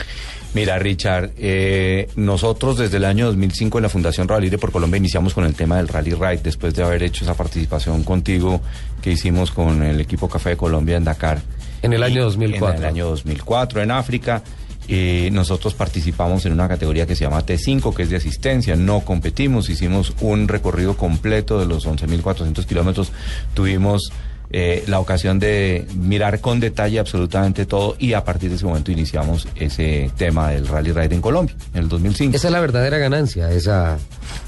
Mira, 0.53 0.79
Richard, 0.79 1.31
eh, 1.37 2.09
nosotros 2.15 2.77
desde 2.77 2.97
el 2.97 3.05
año 3.05 3.27
2005 3.27 3.77
en 3.77 3.83
la 3.83 3.89
Fundación 3.89 4.27
Rally 4.27 4.49
de 4.49 4.57
por 4.57 4.71
Colombia 4.71 4.97
iniciamos 4.97 5.33
con 5.33 5.45
el 5.45 5.53
tema 5.53 5.77
del 5.77 5.87
Rally 5.87 6.13
Ride 6.13 6.41
después 6.43 6.73
de 6.73 6.83
haber 6.83 7.03
hecho 7.03 7.23
esa 7.23 7.35
participación 7.35 8.03
contigo 8.03 8.61
que 9.01 9.11
hicimos 9.11 9.51
con 9.51 9.83
el 9.83 10.01
equipo 10.01 10.27
Café 10.27 10.51
de 10.51 10.57
Colombia 10.57 10.97
en 10.97 11.03
Dakar. 11.03 11.41
En 11.81 11.93
el 11.93 12.01
año 12.03 12.21
Y 12.21 12.23
2004. 12.23 12.77
En 12.77 12.83
el 12.83 12.89
año 12.89 13.05
2004 13.07 13.83
en 13.83 13.91
África. 13.91 14.43
Eh, 14.87 15.29
nosotros 15.31 15.73
participamos 15.73 16.45
en 16.45 16.53
una 16.53 16.67
categoría 16.67 17.05
que 17.05 17.15
se 17.15 17.25
llama 17.25 17.45
T5, 17.45 17.93
que 17.93 18.03
es 18.03 18.09
de 18.09 18.15
asistencia. 18.15 18.75
No 18.75 19.01
competimos, 19.01 19.69
hicimos 19.69 20.13
un 20.21 20.47
recorrido 20.47 20.95
completo 20.95 21.59
de 21.59 21.65
los 21.65 21.85
11.400 21.85 22.65
kilómetros. 22.65 23.11
Tuvimos 23.53 24.11
eh, 24.49 24.85
la 24.87 25.01
ocasión 25.01 25.39
de 25.39 25.85
mirar 25.95 26.39
con 26.39 26.61
detalle 26.61 26.99
absolutamente 26.99 27.65
todo 27.65 27.97
y 27.99 28.13
a 28.13 28.23
partir 28.23 28.49
de 28.49 28.55
ese 28.55 28.65
momento 28.65 28.93
iniciamos 28.93 29.45
ese 29.55 30.09
tema 30.15 30.51
del 30.51 30.67
Rally 30.67 30.93
Ride 30.93 31.15
en 31.15 31.21
Colombia, 31.21 31.53
en 31.73 31.83
el 31.83 31.89
2005. 31.89 32.37
Esa 32.37 32.47
es 32.47 32.53
la 32.53 32.61
verdadera 32.61 32.97
ganancia, 32.97 33.51
esa... 33.51 33.97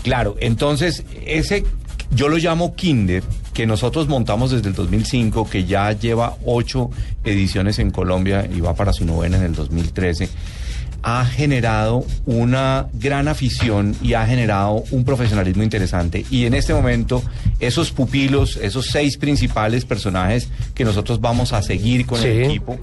Claro, 0.04 0.38
entonces 0.40 1.04
ese 1.26 1.66
yo 2.12 2.28
lo 2.28 2.38
llamo 2.38 2.76
Kinder, 2.76 3.24
que 3.53 3.66
nosotros 3.66 4.07
montamos 4.07 4.51
desde 4.51 4.70
el 4.70 4.76
2005, 4.76 5.49
que 5.49 5.66
ya 5.66 5.91
lleva 5.91 6.38
ocho 6.45 6.89
ediciones 7.24 7.80
en 7.80 7.91
Colombia 7.91 8.47
y 8.51 8.62
va 8.62 8.74
para 8.74 8.93
su 8.93 9.05
novena 9.05 9.38
en 9.38 9.43
el 9.43 9.55
2013, 9.55 10.30
ha 11.01 11.26
generado 11.26 12.05
una 12.26 12.88
gran 12.93 13.28
afición 13.28 13.95
y 14.01 14.14
ha 14.14 14.26
generado 14.26 14.84
un 14.91 15.05
profesionalismo 15.05 15.64
interesante. 15.64 16.26
Y 16.30 16.45
en 16.45 16.53
este 16.53 16.74
momento, 16.74 17.24
esos 17.60 17.91
pupilos, 17.91 18.57
esos 18.57 18.88
seis 18.88 19.18
principales 19.18 19.86
personajes 19.86 20.49
que 20.74 20.84
nosotros 20.84 21.22
vamos 21.22 21.53
a 21.53 21.62
seguir 21.62 22.05
con 22.05 22.22
el 22.22 22.43
equipo, 22.43 22.78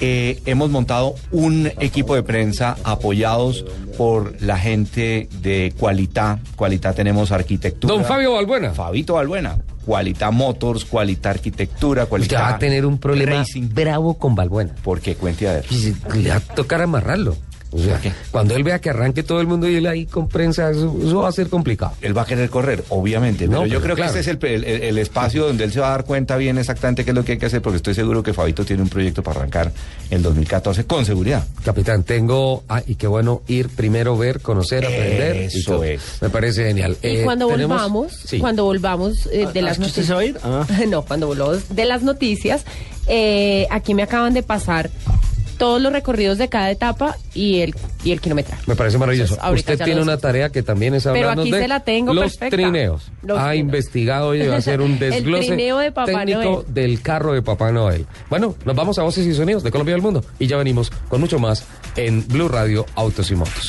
eh, 0.00 0.40
hemos 0.46 0.70
montado 0.70 1.14
un 1.30 1.66
equipo 1.78 2.14
de 2.14 2.22
prensa 2.22 2.76
apoyados 2.84 3.64
por 3.96 4.40
la 4.42 4.58
gente 4.58 5.28
de 5.42 5.72
Cualita. 5.78 6.38
Cualita 6.56 6.92
tenemos 6.94 7.32
arquitectura. 7.32 7.94
Don 7.94 8.04
Fabio 8.04 8.32
Balbuena. 8.32 8.72
Fabito 8.72 9.14
Balbuena. 9.14 9.58
Cualita 9.84 10.30
Motors, 10.30 10.84
Cualita 10.84 11.30
Arquitectura, 11.30 12.06
Cualita 12.06 12.36
Usted 12.36 12.44
va 12.50 12.54
a 12.56 12.58
tener 12.58 12.84
un 12.86 12.98
problema 12.98 13.36
Racing. 13.36 13.68
bravo 13.72 14.14
con 14.14 14.34
Balbuena. 14.34 14.74
¿Por 14.82 15.00
qué? 15.00 15.16
Cuente 15.16 15.48
a 15.48 15.54
ver. 15.54 15.64
Le 16.14 16.28
va 16.30 16.36
a 16.36 16.40
tocar 16.40 16.82
amarrarlo. 16.82 17.36
O 17.72 17.78
sea, 17.78 18.00
cuando 18.30 18.54
él 18.56 18.62
vea 18.64 18.80
que 18.80 18.90
arranque 18.90 19.22
todo 19.22 19.40
el 19.40 19.46
mundo 19.46 19.68
y 19.68 19.76
él 19.76 19.86
ahí 19.86 20.06
con 20.06 20.28
prensa, 20.28 20.70
eso, 20.70 20.96
eso 21.04 21.18
va 21.20 21.28
a 21.28 21.32
ser 21.32 21.48
complicado. 21.48 21.92
Él 22.02 22.16
va 22.16 22.22
a 22.22 22.26
querer 22.26 22.50
correr, 22.50 22.84
obviamente, 22.88 23.46
No, 23.46 23.58
pero 23.60 23.66
yo 23.66 23.70
pero 23.80 23.82
creo 23.82 23.96
claro. 23.96 24.12
que 24.12 24.18
este 24.20 24.30
es 24.32 24.36
el, 24.42 24.64
el- 24.64 24.82
el 24.82 24.98
espacio 24.98 25.46
donde 25.46 25.64
él 25.64 25.72
se 25.72 25.80
va 25.80 25.88
a 25.88 25.90
dar 25.90 26.04
cuenta 26.04 26.36
bien 26.36 26.58
exactamente 26.58 27.04
qué 27.04 27.10
es 27.10 27.14
lo 27.14 27.24
que 27.24 27.32
hay 27.32 27.38
que 27.38 27.46
hacer, 27.46 27.62
porque 27.62 27.76
estoy 27.76 27.94
seguro 27.94 28.22
que 28.22 28.32
Fabito 28.34 28.64
tiene 28.64 28.82
un 28.82 28.88
proyecto 28.88 29.22
para 29.22 29.38
arrancar 29.40 29.72
en 30.10 30.22
2014 30.22 30.84
con 30.84 31.04
seguridad. 31.04 31.46
Capitán, 31.64 32.02
tengo, 32.02 32.64
ah, 32.68 32.82
y 32.86 32.96
qué 32.96 33.06
bueno 33.06 33.42
ir 33.46 33.68
primero, 33.68 34.16
ver, 34.18 34.40
conocer, 34.40 34.84
aprender. 34.84 35.36
y 35.36 35.58
Eso 35.58 35.72
todo. 35.72 35.84
es. 35.84 36.00
Me 36.20 36.30
parece 36.30 36.64
genial. 36.66 36.96
Y 37.02 37.06
Eh, 37.06 37.20
cuando 37.24 37.46
tenemos- 37.48 37.76
volvamos, 37.76 38.12
Sí. 38.24 38.38
cuando 38.38 38.64
volvamos 38.64 39.26
eh, 39.32 39.46
de 39.52 39.60
Ah, 39.60 39.62
las 39.62 39.72
¿es 39.78 39.78
que 39.78 39.86
usted 39.86 40.02
se 40.04 40.14
va 40.14 40.20
a 40.20 40.24
ir? 40.24 40.38
Ah. 40.42 40.66
no, 40.88 41.02
cuando 41.02 41.26
volvamos 41.28 41.68
de 41.74 41.84
las 41.84 42.02
noticias, 42.02 42.64
eh, 43.06 43.66
aquí 43.70 43.94
me 43.94 44.02
acaban 44.02 44.34
de 44.34 44.42
pasar 44.42 44.90
todos 45.60 45.80
los 45.80 45.92
recorridos 45.92 46.38
de 46.38 46.48
cada 46.48 46.70
etapa 46.70 47.16
y 47.34 47.60
el 47.60 47.74
y 48.02 48.12
el 48.12 48.20
kilometraje. 48.22 48.62
Me 48.66 48.74
parece 48.74 48.96
maravilloso. 48.96 49.34
Entonces, 49.34 49.60
Usted 49.60 49.84
tiene 49.84 50.00
una 50.00 50.16
tarea 50.16 50.48
que 50.48 50.62
también 50.62 50.94
es 50.94 51.02
Pero 51.04 51.16
hablarnos 51.16 51.44
aquí 51.44 51.50
de 51.52 51.60
se 51.60 51.68
la 51.68 51.80
tengo 51.80 52.14
los 52.14 52.36
perfecta. 52.38 52.56
trineos. 52.56 53.12
Los 53.22 53.38
ha 53.38 53.50
trineos. 53.50 53.60
investigado 53.60 54.34
y 54.34 54.46
va 54.46 54.54
a 54.54 54.58
hacer 54.58 54.80
un 54.80 54.98
desglose 54.98 55.54
de 55.54 55.92
Papá 55.92 56.06
técnico 56.06 56.40
Noel. 56.42 56.64
del 56.74 57.02
carro 57.02 57.34
de 57.34 57.42
Papá 57.42 57.70
Noel. 57.72 58.06
Bueno, 58.30 58.54
nos 58.64 58.74
vamos 58.74 58.98
a 58.98 59.02
Voces 59.02 59.26
y 59.26 59.34
Sonidos 59.34 59.62
de 59.62 59.70
Colombia 59.70 59.92
y 59.92 59.96
del 59.96 60.02
Mundo 60.02 60.24
y 60.38 60.46
ya 60.46 60.56
venimos 60.56 60.90
con 61.10 61.20
mucho 61.20 61.38
más 61.38 61.64
en 61.96 62.26
Blue 62.26 62.48
Radio 62.48 62.86
Autos 62.94 63.30
y 63.30 63.34
Motos. 63.34 63.68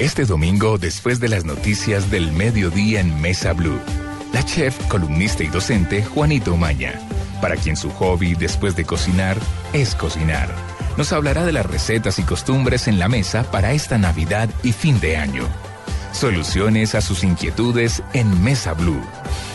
Este 0.00 0.24
domingo, 0.24 0.78
después 0.78 1.20
de 1.20 1.28
las 1.28 1.44
noticias 1.44 2.10
del 2.10 2.32
mediodía 2.32 3.00
en 3.00 3.20
Mesa 3.20 3.52
Blue, 3.52 3.78
la 4.32 4.42
chef, 4.42 4.74
columnista 4.86 5.44
y 5.44 5.48
docente 5.48 6.02
Juanito 6.02 6.56
Maña, 6.56 6.98
para 7.42 7.56
quien 7.56 7.76
su 7.76 7.90
hobby 7.90 8.34
después 8.34 8.74
de 8.76 8.86
cocinar 8.86 9.36
es 9.74 9.94
cocinar, 9.94 10.48
nos 10.96 11.12
hablará 11.12 11.44
de 11.44 11.52
las 11.52 11.66
recetas 11.66 12.18
y 12.18 12.22
costumbres 12.22 12.88
en 12.88 12.98
la 12.98 13.08
mesa 13.08 13.42
para 13.50 13.72
esta 13.72 13.98
Navidad 13.98 14.48
y 14.62 14.72
fin 14.72 14.98
de 15.00 15.18
año. 15.18 15.46
Soluciones 16.12 16.94
a 16.94 17.02
sus 17.02 17.22
inquietudes 17.22 18.02
en 18.14 18.42
Mesa 18.42 18.72
Blue. 18.72 19.02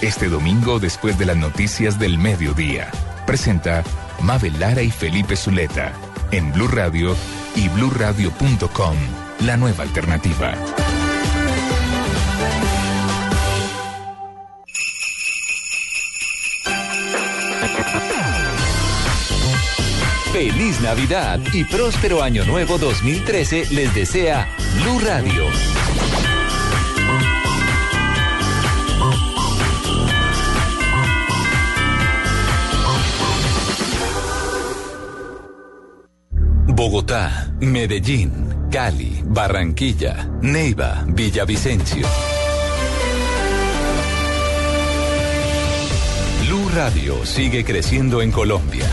Este 0.03 0.29
domingo 0.29 0.79
después 0.79 1.17
de 1.17 1.25
las 1.25 1.37
noticias 1.37 1.97
del 1.97 2.19
mediodía. 2.19 2.91
Presenta 3.25 3.83
Mabel 4.21 4.59
Lara 4.59 4.83
y 4.83 4.91
Felipe 4.91 5.35
Zuleta 5.37 5.91
en 6.31 6.53
Blue 6.53 6.67
Radio 6.67 7.15
y 7.55 7.67
bluradio.com. 7.69 9.24
La 9.41 9.57
nueva 9.57 9.83
alternativa. 9.83 10.53
Feliz 20.31 20.81
Navidad 20.81 21.39
y 21.53 21.63
próspero 21.63 22.21
Año 22.21 22.43
Nuevo 22.45 22.77
2013 22.77 23.67
les 23.71 23.93
desea 23.95 24.47
Blue 24.81 24.99
Radio. 24.99 25.45
Bogotá, 36.67 37.53
Medellín, 37.61 38.54
Cali, 38.75 39.21
Barranquilla, 39.23 40.29
Neiva, 40.41 41.05
Villavicencio. 41.07 42.05
Blue 46.41 46.69
Radio 46.75 47.25
sigue 47.25 47.63
creciendo 47.63 48.21
en 48.21 48.33
Colombia. 48.33 48.85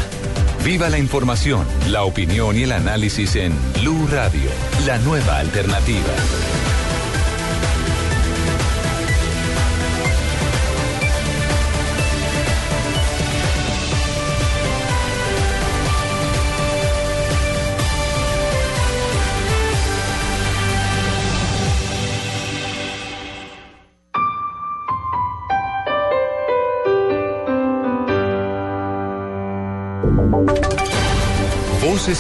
Viva 0.65 0.89
la 0.89 1.01
información, 1.01 1.67
la 1.89 2.05
opinión 2.05 2.57
y 2.57 2.63
el 2.63 2.71
análisis 2.71 3.35
en 3.35 3.53
Blue 3.81 4.07
Radio, 4.07 4.51
la 4.87 4.99
nueva 4.99 5.39
alternativa. 5.39 6.62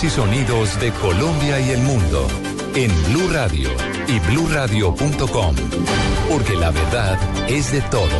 Y 0.02 0.10
sonidos 0.10 0.80
de 0.80 0.90
Colombia 0.92 1.60
y 1.60 1.70
el 1.70 1.80
mundo 1.80 2.26
en 2.74 2.90
Blue 3.04 3.28
Radio 3.30 3.68
y 4.08 4.18
bluradio.com, 4.20 5.54
porque 6.28 6.56
la 6.56 6.70
verdad 6.70 7.18
es 7.48 7.70
de 7.70 7.82
todos. 7.82 8.10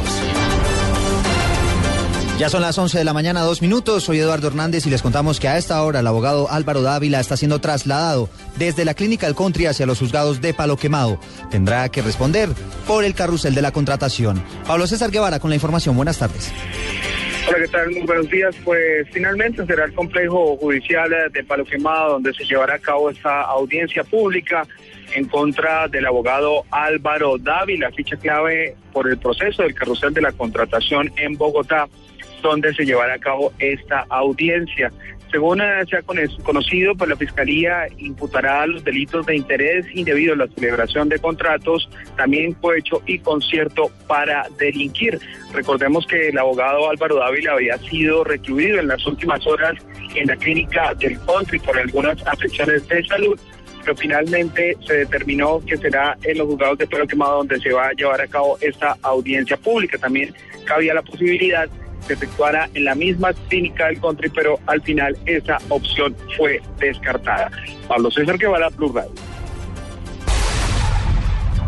Ya 2.38 2.48
son 2.48 2.62
las 2.62 2.78
11 2.78 2.98
de 2.98 3.04
la 3.04 3.12
mañana, 3.12 3.42
dos 3.42 3.62
minutos. 3.62 4.04
Soy 4.04 4.18
Eduardo 4.20 4.48
Hernández 4.48 4.86
y 4.86 4.90
les 4.90 5.02
contamos 5.02 5.40
que 5.40 5.48
a 5.48 5.58
esta 5.58 5.82
hora 5.82 6.00
el 6.00 6.06
abogado 6.06 6.50
Álvaro 6.50 6.82
Dávila 6.82 7.20
está 7.20 7.36
siendo 7.36 7.60
trasladado 7.60 8.28
desde 8.58 8.84
la 8.84 8.94
clínica 8.94 9.26
del 9.26 9.34
country 9.34 9.66
hacia 9.66 9.86
los 9.86 9.98
juzgados 9.98 10.40
de 10.40 10.54
Palo 10.54 10.76
Quemado. 10.76 11.18
Tendrá 11.50 11.88
que 11.88 12.02
responder 12.02 12.50
por 12.86 13.04
el 13.04 13.14
carrusel 13.14 13.54
de 13.54 13.62
la 13.62 13.72
contratación. 13.72 14.42
Pablo 14.66 14.86
César 14.86 15.10
Guevara 15.10 15.40
con 15.40 15.50
la 15.50 15.56
información. 15.56 15.96
Buenas 15.96 16.18
tardes. 16.18 16.52
¿Qué 17.58 17.68
tal? 17.68 17.90
Muy 17.90 18.00
buenos 18.02 18.30
días. 18.30 18.56
Pues 18.64 19.06
finalmente 19.10 19.66
será 19.66 19.84
el 19.84 19.92
complejo 19.92 20.56
judicial 20.56 21.10
de 21.32 21.44
Palo 21.44 21.64
Quemado 21.64 22.12
donde 22.14 22.32
se 22.32 22.44
llevará 22.44 22.74
a 22.74 22.78
cabo 22.78 23.10
esta 23.10 23.42
audiencia 23.42 24.04
pública 24.04 24.66
en 25.14 25.26
contra 25.26 25.86
del 25.88 26.06
abogado 26.06 26.64
Álvaro 26.70 27.36
Dávila, 27.36 27.90
ficha 27.90 28.16
clave 28.16 28.74
por 28.92 29.08
el 29.08 29.18
proceso 29.18 29.62
del 29.62 29.74
carrusel 29.74 30.14
de 30.14 30.22
la 30.22 30.32
contratación 30.32 31.12
en 31.16 31.36
Bogotá, 31.36 31.88
donde 32.40 32.72
se 32.72 32.86
llevará 32.86 33.14
a 33.14 33.18
cabo 33.18 33.52
esta 33.58 34.06
audiencia. 34.08 34.90
Según 35.32 35.62
eh, 35.62 35.82
se 35.88 35.96
ha 35.96 36.02
conocido, 36.02 36.94
pues 36.94 37.08
la 37.08 37.16
Fiscalía 37.16 37.86
imputará 37.96 38.66
los 38.66 38.84
delitos 38.84 39.24
de 39.24 39.34
interés 39.34 39.86
indebido 39.94 40.34
en 40.34 40.40
la 40.40 40.48
celebración 40.48 41.08
de 41.08 41.18
contratos, 41.18 41.88
también 42.18 42.52
cohecho 42.52 43.02
y 43.06 43.18
concierto 43.18 43.90
para 44.06 44.46
delinquir. 44.58 45.18
Recordemos 45.54 46.06
que 46.06 46.28
el 46.28 46.36
abogado 46.36 46.90
Álvaro 46.90 47.16
Dávila 47.16 47.52
había 47.54 47.78
sido 47.78 48.24
recluido 48.24 48.78
en 48.78 48.88
las 48.88 49.06
últimas 49.06 49.46
horas 49.46 49.74
en 50.14 50.26
la 50.26 50.36
clínica 50.36 50.92
del 50.94 51.18
country 51.20 51.58
por 51.60 51.78
algunas 51.78 52.24
afecciones 52.26 52.86
de 52.88 53.02
salud 53.04 53.40
pero 53.84 53.96
finalmente 53.96 54.76
se 54.86 54.98
determinó 54.98 55.60
que 55.66 55.76
será 55.76 56.16
en 56.22 56.38
los 56.38 56.46
juzgados 56.46 56.78
de 56.78 56.86
Pueblo 56.86 57.08
Quemado 57.08 57.38
donde 57.38 57.58
se 57.58 57.72
va 57.72 57.88
a 57.88 57.92
llevar 57.92 58.20
a 58.20 58.28
cabo 58.28 58.56
esta 58.60 58.96
audiencia 59.02 59.56
pública. 59.56 59.98
También 59.98 60.32
cabía 60.64 60.94
la 60.94 61.02
posibilidad 61.02 61.68
se 62.02 62.14
efectuara 62.14 62.68
en 62.74 62.84
la 62.84 62.94
misma 62.94 63.32
clínica 63.48 63.86
del 63.86 64.00
country, 64.00 64.30
pero 64.30 64.58
al 64.66 64.82
final 64.82 65.16
esa 65.26 65.58
opción 65.68 66.16
fue 66.36 66.60
descartada. 66.78 67.50
Pablo 67.88 68.10
César 68.10 68.38
que 68.38 68.46
va 68.46 68.56
a 68.56 68.60
la 68.60 68.70
Plus 68.70 68.92
Radio. 68.92 69.31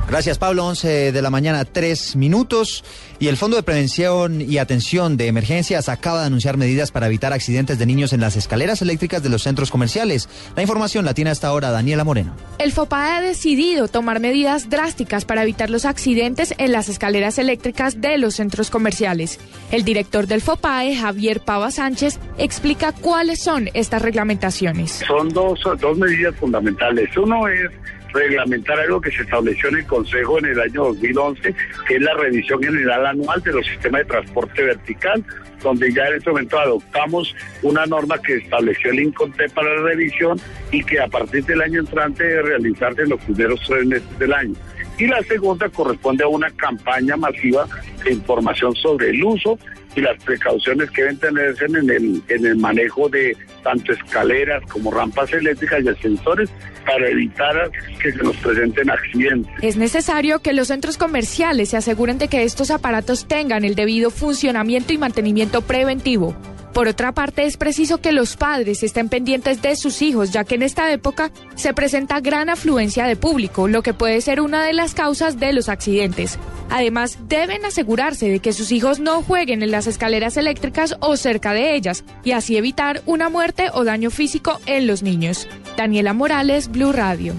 Gracias, 0.08 0.38
Pablo. 0.38 0.66
11 0.66 1.12
de 1.12 1.22
la 1.22 1.30
mañana, 1.30 1.64
tres 1.64 2.14
minutos. 2.14 2.84
Y 3.18 3.28
el 3.28 3.36
Fondo 3.36 3.56
de 3.56 3.62
Prevención 3.62 4.40
y 4.42 4.58
Atención 4.58 5.16
de 5.16 5.28
Emergencias 5.28 5.88
acaba 5.88 6.20
de 6.20 6.26
anunciar 6.26 6.56
medidas 6.56 6.90
para 6.90 7.06
evitar 7.06 7.32
accidentes 7.32 7.78
de 7.78 7.86
niños 7.86 8.12
en 8.12 8.20
las 8.20 8.36
escaleras 8.36 8.82
eléctricas 8.82 9.22
de 9.22 9.30
los 9.30 9.42
centros 9.42 9.70
comerciales. 9.70 10.28
La 10.56 10.62
información 10.62 11.04
la 11.04 11.14
tiene 11.14 11.30
hasta 11.30 11.48
ahora 11.48 11.70
Daniela 11.70 12.04
Moreno. 12.04 12.36
El 12.58 12.72
FOPA 12.72 13.16
ha 13.16 13.20
decidido 13.22 13.88
tomar 13.88 14.20
medidas 14.20 14.68
drásticas 14.68 15.24
para 15.24 15.42
evitar 15.42 15.70
los 15.70 15.84
accidentes 15.84 16.54
en 16.58 16.72
las 16.72 16.88
escaleras 16.88 17.38
eléctricas 17.38 18.00
de 18.00 18.18
los 18.18 18.34
centros 18.34 18.70
comerciales. 18.70 19.40
El 19.70 19.84
director 19.84 20.26
del 20.26 20.42
FOPAE, 20.42 20.96
Javier 20.96 21.40
Pava 21.40 21.70
Sánchez, 21.70 22.18
explica 22.36 22.92
cuáles 22.92 23.42
son 23.42 23.70
estas 23.72 24.02
reglamentaciones. 24.02 25.02
Son 25.06 25.30
dos, 25.30 25.60
dos 25.80 25.98
medidas 25.98 26.34
fundamentales. 26.36 27.16
Uno 27.16 27.48
es 27.48 27.70
reglamentar 28.14 28.78
algo 28.78 29.00
que 29.00 29.10
se 29.10 29.22
estableció 29.22 29.68
en 29.68 29.76
el 29.76 29.86
Consejo 29.86 30.38
en 30.38 30.46
el 30.46 30.60
año 30.60 30.84
2011, 30.84 31.54
que 31.86 31.96
es 31.96 32.00
la 32.00 32.14
revisión 32.14 32.62
general 32.62 33.06
anual 33.06 33.42
de 33.42 33.52
los 33.52 33.66
sistemas 33.66 34.02
de 34.02 34.06
transporte 34.06 34.62
vertical, 34.62 35.24
donde 35.62 35.92
ya 35.92 36.06
en 36.06 36.14
ese 36.14 36.30
momento 36.30 36.58
adoptamos 36.58 37.34
una 37.62 37.86
norma 37.86 38.20
que 38.20 38.36
estableció 38.36 38.90
el 38.90 39.00
INCONTE 39.00 39.48
para 39.50 39.74
la 39.74 39.82
revisión 39.82 40.40
y 40.70 40.84
que 40.84 41.00
a 41.00 41.08
partir 41.08 41.44
del 41.44 41.62
año 41.62 41.80
entrante 41.80 42.24
debe 42.24 42.42
realizarse 42.42 43.02
en 43.02 43.10
los 43.10 43.20
primeros 43.22 43.60
tres 43.66 43.86
meses 43.86 44.18
del 44.18 44.32
año. 44.32 44.54
Y 44.96 45.06
la 45.06 45.22
segunda 45.22 45.68
corresponde 45.68 46.22
a 46.22 46.28
una 46.28 46.50
campaña 46.50 47.16
masiva 47.16 47.66
de 48.04 48.12
información 48.12 48.76
sobre 48.76 49.10
el 49.10 49.24
uso 49.24 49.58
y 49.94 50.00
las 50.00 50.22
precauciones 50.24 50.90
que 50.90 51.02
deben 51.02 51.18
tenerse 51.18 51.64
en 51.66 51.76
el, 51.76 52.22
en 52.28 52.46
el 52.46 52.56
manejo 52.56 53.08
de 53.08 53.36
tanto 53.62 53.92
escaleras 53.92 54.62
como 54.70 54.90
rampas 54.90 55.32
eléctricas 55.32 55.82
y 55.84 55.88
ascensores 55.88 56.50
para 56.84 57.08
evitar 57.08 57.70
que 58.02 58.12
se 58.12 58.18
nos 58.18 58.36
presenten 58.36 58.90
accidentes. 58.90 59.52
Es 59.62 59.76
necesario 59.76 60.40
que 60.40 60.52
los 60.52 60.68
centros 60.68 60.98
comerciales 60.98 61.70
se 61.70 61.76
aseguren 61.76 62.18
de 62.18 62.28
que 62.28 62.42
estos 62.44 62.70
aparatos 62.70 63.26
tengan 63.26 63.64
el 63.64 63.74
debido 63.74 64.10
funcionamiento 64.10 64.92
y 64.92 64.98
mantenimiento 64.98 65.62
preventivo. 65.62 66.36
Por 66.74 66.88
otra 66.88 67.12
parte, 67.12 67.44
es 67.44 67.56
preciso 67.56 67.98
que 67.98 68.10
los 68.10 68.36
padres 68.36 68.82
estén 68.82 69.08
pendientes 69.08 69.62
de 69.62 69.76
sus 69.76 70.02
hijos, 70.02 70.32
ya 70.32 70.42
que 70.42 70.56
en 70.56 70.62
esta 70.62 70.90
época 70.90 71.30
se 71.54 71.72
presenta 71.72 72.18
gran 72.18 72.48
afluencia 72.48 73.06
de 73.06 73.14
público, 73.14 73.68
lo 73.68 73.84
que 73.84 73.94
puede 73.94 74.20
ser 74.20 74.40
una 74.40 74.64
de 74.64 74.72
las 74.72 74.92
causas 74.92 75.38
de 75.38 75.52
los 75.52 75.68
accidentes. 75.68 76.36
Además, 76.70 77.18
deben 77.28 77.64
asegurarse 77.64 78.28
de 78.28 78.40
que 78.40 78.52
sus 78.52 78.72
hijos 78.72 78.98
no 78.98 79.22
jueguen 79.22 79.62
en 79.62 79.70
las 79.70 79.83
escaleras 79.86 80.36
eléctricas 80.36 80.96
o 81.00 81.16
cerca 81.16 81.52
de 81.52 81.74
ellas, 81.74 82.04
y 82.22 82.32
así 82.32 82.56
evitar 82.56 83.02
una 83.06 83.28
muerte 83.28 83.70
o 83.72 83.84
daño 83.84 84.10
físico 84.10 84.60
en 84.66 84.86
los 84.86 85.02
niños. 85.02 85.46
Daniela 85.76 86.12
Morales, 86.12 86.68
Blue 86.68 86.92
Radio. 86.92 87.34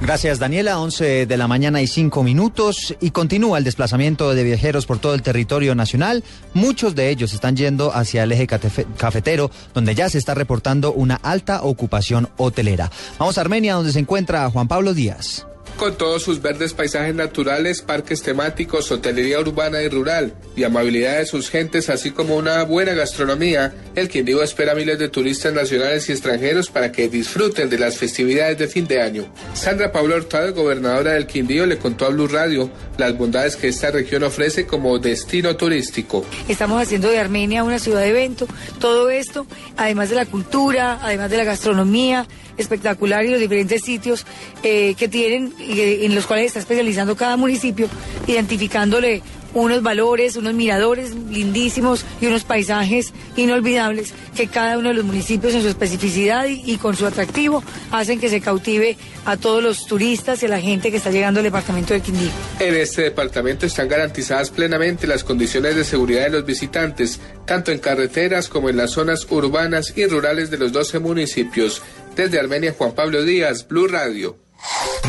Gracias 0.00 0.38
Daniela, 0.38 0.78
11 0.78 1.26
de 1.26 1.36
la 1.36 1.48
mañana 1.48 1.82
y 1.82 1.88
5 1.88 2.22
minutos 2.22 2.94
y 3.00 3.10
continúa 3.10 3.58
el 3.58 3.64
desplazamiento 3.64 4.32
de 4.32 4.44
viajeros 4.44 4.86
por 4.86 5.00
todo 5.00 5.14
el 5.14 5.22
territorio 5.22 5.74
nacional. 5.74 6.22
Muchos 6.54 6.94
de 6.94 7.10
ellos 7.10 7.32
están 7.32 7.56
yendo 7.56 7.92
hacia 7.92 8.22
el 8.22 8.30
eje 8.30 8.46
cafetero, 8.46 9.50
donde 9.74 9.96
ya 9.96 10.08
se 10.08 10.18
está 10.18 10.34
reportando 10.34 10.92
una 10.92 11.16
alta 11.16 11.62
ocupación 11.64 12.28
hotelera. 12.36 12.92
Vamos 13.18 13.38
a 13.38 13.40
Armenia, 13.40 13.74
donde 13.74 13.92
se 13.92 13.98
encuentra 13.98 14.48
Juan 14.50 14.68
Pablo 14.68 14.94
Díaz 14.94 15.47
con 15.78 15.96
todos 15.96 16.22
sus 16.24 16.42
verdes 16.42 16.74
paisajes 16.74 17.14
naturales, 17.14 17.82
parques 17.82 18.20
temáticos, 18.20 18.90
hotelería 18.90 19.38
urbana 19.38 19.80
y 19.80 19.88
rural 19.88 20.34
y 20.56 20.64
amabilidad 20.64 21.18
de 21.18 21.24
sus 21.24 21.48
gentes, 21.48 21.88
así 21.88 22.10
como 22.10 22.36
una 22.36 22.64
buena 22.64 22.94
gastronomía, 22.94 23.72
el 23.94 24.08
Quindío 24.08 24.42
espera 24.42 24.74
miles 24.74 24.98
de 24.98 25.08
turistas 25.08 25.52
nacionales 25.54 26.08
y 26.08 26.12
extranjeros 26.12 26.68
para 26.68 26.90
que 26.90 27.08
disfruten 27.08 27.70
de 27.70 27.78
las 27.78 27.96
festividades 27.96 28.58
de 28.58 28.66
fin 28.66 28.88
de 28.88 29.00
año. 29.00 29.32
Sandra 29.54 29.92
Pablo 29.92 30.16
Hurtado, 30.16 30.52
gobernadora 30.52 31.12
del 31.12 31.28
Quindío, 31.28 31.64
le 31.64 31.78
contó 31.78 32.06
a 32.06 32.08
Blue 32.08 32.26
Radio 32.26 32.68
las 32.96 33.16
bondades 33.16 33.54
que 33.54 33.68
esta 33.68 33.92
región 33.92 34.24
ofrece 34.24 34.66
como 34.66 34.98
destino 34.98 35.56
turístico. 35.56 36.24
Estamos 36.48 36.82
haciendo 36.82 37.08
de 37.08 37.20
Armenia 37.20 37.62
una 37.62 37.78
ciudad 37.78 38.00
de 38.00 38.08
evento, 38.08 38.48
todo 38.80 39.10
esto, 39.10 39.46
además 39.76 40.10
de 40.10 40.16
la 40.16 40.26
cultura, 40.26 40.98
además 41.00 41.30
de 41.30 41.36
la 41.36 41.44
gastronomía, 41.44 42.26
espectacular 42.58 43.24
y 43.24 43.30
los 43.30 43.40
diferentes 43.40 43.82
sitios 43.82 44.26
eh, 44.62 44.94
que 44.98 45.08
tienen 45.08 45.54
en 45.68 46.14
los 46.14 46.26
cuales 46.26 46.46
está 46.46 46.60
especializando 46.60 47.16
cada 47.16 47.36
municipio, 47.36 47.88
identificándole 48.26 49.22
unos 49.54 49.82
valores, 49.82 50.36
unos 50.36 50.54
miradores 50.54 51.14
lindísimos 51.14 52.04
y 52.20 52.26
unos 52.26 52.44
paisajes 52.44 53.12
inolvidables 53.36 54.12
que 54.36 54.46
cada 54.46 54.78
uno 54.78 54.88
de 54.88 54.94
los 54.94 55.04
municipios 55.04 55.54
en 55.54 55.62
su 55.62 55.68
especificidad 55.68 56.46
y, 56.46 56.76
con 56.78 56.96
su 56.96 57.06
atractivo 57.06 57.62
hacen 57.90 58.20
que 58.20 58.28
se 58.28 58.40
cautive 58.40 58.96
a 59.24 59.36
todos 59.36 59.62
los 59.62 59.86
turistas 59.86 60.42
y 60.42 60.46
a 60.46 60.48
la 60.48 60.60
gente 60.60 60.90
que 60.90 60.98
está 60.98 61.10
llegando 61.10 61.40
al 61.40 61.44
departamento 61.44 61.94
de 61.94 62.00
Quindío. 62.00 62.30
En 62.60 62.74
este 62.74 63.02
departamento 63.02 63.66
están 63.66 63.88
garantizadas 63.88 64.50
plenamente 64.50 65.06
las 65.06 65.24
condiciones 65.24 65.76
de 65.76 65.84
seguridad 65.84 66.24
de 66.24 66.30
los 66.30 66.46
visitantes, 66.46 67.20
tanto 67.46 67.72
en 67.72 67.78
carreteras 67.78 68.48
como 68.48 68.68
en 68.68 68.76
las 68.76 68.92
zonas 68.92 69.26
urbanas 69.30 69.94
y 69.96 70.06
rurales 70.06 70.50
de 70.50 70.58
los 70.58 70.72
12 70.72 70.98
municipios. 70.98 71.82
Desde 72.14 72.38
Armenia, 72.38 72.74
Juan 72.76 72.92
Pablo 72.92 73.22
Díaz, 73.22 73.66
Blue 73.66 73.86
Radio. 73.86 74.47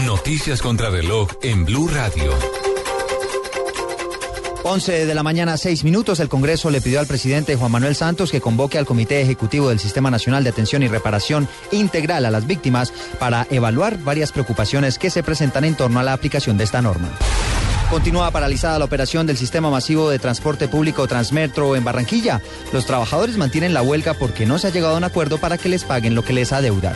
Noticias 0.05 0.61
contra 0.61 0.89
reloj 0.89 1.29
en 1.41 1.65
Blue 1.65 1.87
Radio. 1.87 2.33
11 4.63 5.05
de 5.05 5.15
la 5.15 5.23
mañana, 5.23 5.57
6 5.57 5.83
minutos. 5.83 6.19
El 6.19 6.29
Congreso 6.29 6.69
le 6.69 6.81
pidió 6.81 6.99
al 6.99 7.07
presidente 7.07 7.55
Juan 7.55 7.71
Manuel 7.71 7.95
Santos 7.95 8.31
que 8.31 8.41
convoque 8.41 8.77
al 8.77 8.85
Comité 8.85 9.21
Ejecutivo 9.21 9.69
del 9.69 9.79
Sistema 9.79 10.11
Nacional 10.11 10.43
de 10.43 10.49
Atención 10.49 10.83
y 10.83 10.87
Reparación 10.87 11.47
Integral 11.71 12.25
a 12.25 12.31
las 12.31 12.45
Víctimas 12.45 12.93
para 13.19 13.47
evaluar 13.49 13.97
varias 14.03 14.31
preocupaciones 14.31 14.99
que 14.99 15.09
se 15.09 15.23
presentan 15.23 15.63
en 15.63 15.75
torno 15.75 15.99
a 15.99 16.03
la 16.03 16.13
aplicación 16.13 16.57
de 16.57 16.65
esta 16.65 16.81
norma. 16.81 17.09
Continúa 17.89 18.29
paralizada 18.29 18.77
la 18.77 18.85
operación 18.85 19.25
del 19.25 19.35
sistema 19.35 19.71
masivo 19.71 20.11
de 20.11 20.19
transporte 20.19 20.67
público 20.67 21.07
Transmetro 21.07 21.75
en 21.75 21.83
Barranquilla. 21.83 22.39
Los 22.71 22.85
trabajadores 22.85 23.35
mantienen 23.35 23.73
la 23.73 23.81
huelga 23.81 24.13
porque 24.13 24.45
no 24.45 24.59
se 24.59 24.67
ha 24.67 24.69
llegado 24.69 24.93
a 24.93 24.97
un 24.97 25.03
acuerdo 25.03 25.39
para 25.39 25.57
que 25.57 25.69
les 25.69 25.83
paguen 25.83 26.13
lo 26.13 26.23
que 26.23 26.33
les 26.33 26.53
adeudan. 26.53 26.93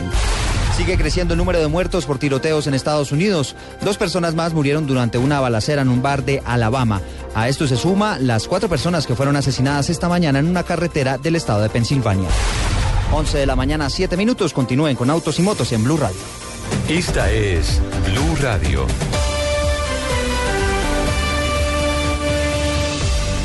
Sigue 0.76 0.96
creciendo 0.96 1.34
el 1.34 1.38
número 1.38 1.58
de 1.58 1.66
muertos 1.66 2.06
por 2.06 2.18
tiroteos 2.18 2.68
en 2.68 2.74
Estados 2.74 3.10
Unidos. 3.10 3.56
Dos 3.82 3.96
personas 3.96 4.36
más 4.36 4.54
murieron 4.54 4.86
durante 4.86 5.18
una 5.18 5.40
balacera 5.40 5.82
en 5.82 5.88
un 5.88 6.00
bar 6.00 6.24
de 6.24 6.40
Alabama. 6.44 7.00
A 7.34 7.48
esto 7.48 7.66
se 7.66 7.76
suma 7.76 8.18
las 8.20 8.46
cuatro 8.46 8.68
personas 8.68 9.04
que 9.04 9.16
fueron 9.16 9.34
asesinadas 9.34 9.90
esta 9.90 10.08
mañana 10.08 10.38
en 10.38 10.46
una 10.46 10.62
carretera 10.62 11.18
del 11.18 11.34
estado 11.34 11.62
de 11.62 11.70
Pensilvania. 11.70 12.28
11 13.12 13.38
de 13.38 13.46
la 13.46 13.56
mañana, 13.56 13.90
7 13.90 14.16
minutos. 14.16 14.52
Continúen 14.52 14.94
con 14.94 15.10
Autos 15.10 15.40
y 15.40 15.42
Motos 15.42 15.72
en 15.72 15.82
Blue 15.82 15.96
Radio. 15.96 16.20
Esta 16.88 17.32
es 17.32 17.80
Blue 18.06 18.36
Radio. 18.40 18.86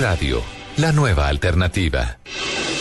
Radio 0.00 0.40
la 0.78 0.92
nueva 0.92 1.28
alternativa. 1.28 2.16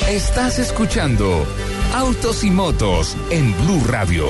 Estás 0.07 0.57
escuchando 0.57 1.45
Autos 1.93 2.45
y 2.45 2.49
Motos 2.49 3.17
en 3.29 3.53
Blue 3.65 3.83
Radio. 3.87 4.25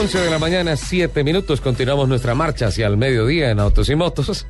11 0.00 0.18
de 0.18 0.30
la 0.30 0.38
mañana, 0.38 0.76
7 0.76 1.24
minutos. 1.24 1.60
Continuamos 1.60 2.08
nuestra 2.08 2.34
marcha 2.34 2.68
hacia 2.68 2.86
el 2.86 2.96
mediodía 2.96 3.50
en 3.50 3.60
Autos 3.60 3.90
y 3.90 3.96
Motos. 3.96 4.46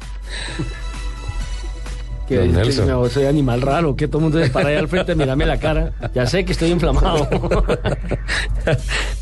Que 2.28 2.38
Don 2.38 2.62
que 2.62 2.72
soy 3.10 3.24
animal 3.24 3.62
raro, 3.62 3.96
que 3.96 4.06
todo 4.06 4.18
el 4.18 4.24
mundo 4.24 4.42
se 4.42 4.50
para 4.50 4.68
ahí 4.68 4.76
al 4.76 4.88
frente, 4.88 5.16
mirame 5.16 5.44
la 5.44 5.58
cara. 5.58 5.92
Ya 6.14 6.26
sé 6.26 6.44
que 6.44 6.52
estoy 6.52 6.70
inflamado. 6.70 7.28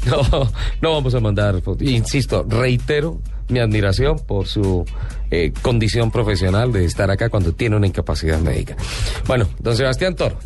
No, 0.06 0.50
no 0.82 0.92
vamos 0.92 1.14
a 1.14 1.20
mandar 1.20 1.62
fotos. 1.62 1.86
Insisto, 1.86 2.44
reitero 2.46 3.20
mi 3.48 3.58
admiración 3.60 4.18
por 4.18 4.46
su 4.46 4.84
eh, 5.30 5.52
condición 5.62 6.10
profesional 6.10 6.72
de 6.72 6.84
estar 6.84 7.10
acá 7.10 7.28
cuando 7.28 7.52
tiene 7.52 7.76
una 7.76 7.86
incapacidad 7.86 8.38
médica. 8.40 8.76
Bueno, 9.26 9.46
don 9.60 9.76
Sebastián 9.76 10.14
Toro. 10.16 10.36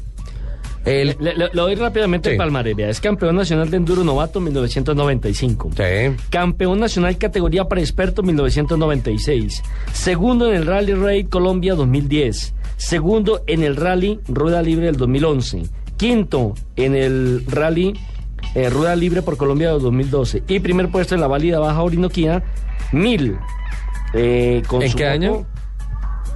El... 0.84 1.16
Le, 1.20 1.34
le- 1.34 1.49
le 1.49 1.51
doy 1.53 1.74
rápidamente 1.74 2.30
Sí. 2.30 2.32
el 2.32 2.38
palmarés. 2.38 2.76
Es 2.78 3.01
campeón 3.01 3.36
nacional 3.36 3.68
de 3.70 3.76
enduro 3.76 4.05
novato 4.05 4.40
1995. 4.40 5.70
Campeón 6.30 6.80
nacional 6.80 7.18
categoría 7.18 7.64
para 7.66 7.80
experto 7.82 8.22
1996. 8.22 9.62
Segundo 9.92 10.49
en 10.49 10.57
el 10.57 10.66
Rally 10.66 10.94
Raid 10.94 11.28
Colombia 11.28 11.74
2010. 11.74 12.55
Segundo 12.76 13.42
en 13.46 13.64
el 13.64 13.76
Rally 13.76 14.20
Rueda 14.28 14.62
Libre 14.62 14.86
del 14.86 14.96
2011. 14.96 15.64
Quinto 15.96 16.55
en 16.76 16.94
el 16.94 17.44
Rally 17.49 17.92
eh, 18.55 18.70
Rueda 18.70 18.97
Libre 18.97 19.22
por 19.22 19.36
Colombia 19.36 19.72
del 19.72 19.80
2012. 19.82 20.43
Y 20.49 20.61
primer 20.61 20.91
puesto 20.91 21.14
en 21.14 21.20
la 21.20 21.26
válida 21.26 21.59
Baja 21.59 21.82
Orinoquía 21.82 22.43
1000. 22.93 23.39
eh, 24.14 24.62
con 24.66 24.82
¿En 24.82 24.93
qué 24.93 25.05
moto- 25.05 25.12
año? 25.12 25.47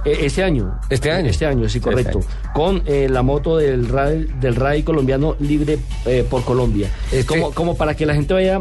eh, 0.05 0.17
Este 0.21 0.43
año. 0.43 0.79
Este 0.89 1.11
año. 1.11 1.29
Este 1.29 1.45
año, 1.45 1.67
sí, 1.69 1.77
Este 1.79 1.89
correcto. 1.89 2.19
año. 2.19 2.53
Con 2.53 2.83
eh, 2.85 3.07
la 3.09 3.21
moto 3.23 3.57
del 3.57 3.87
RAI, 3.89 4.27
del 4.39 4.55
RAI 4.55 4.83
colombiano 4.83 5.35
libre 5.39 5.79
eh, 6.05 6.25
por 6.29 6.43
Colombia. 6.43 6.89
Este- 7.11 7.25
Como, 7.25 7.51
como 7.51 7.75
para 7.77 7.95
que 7.95 8.05
la 8.05 8.13
gente 8.13 8.33
vaya 8.33 8.59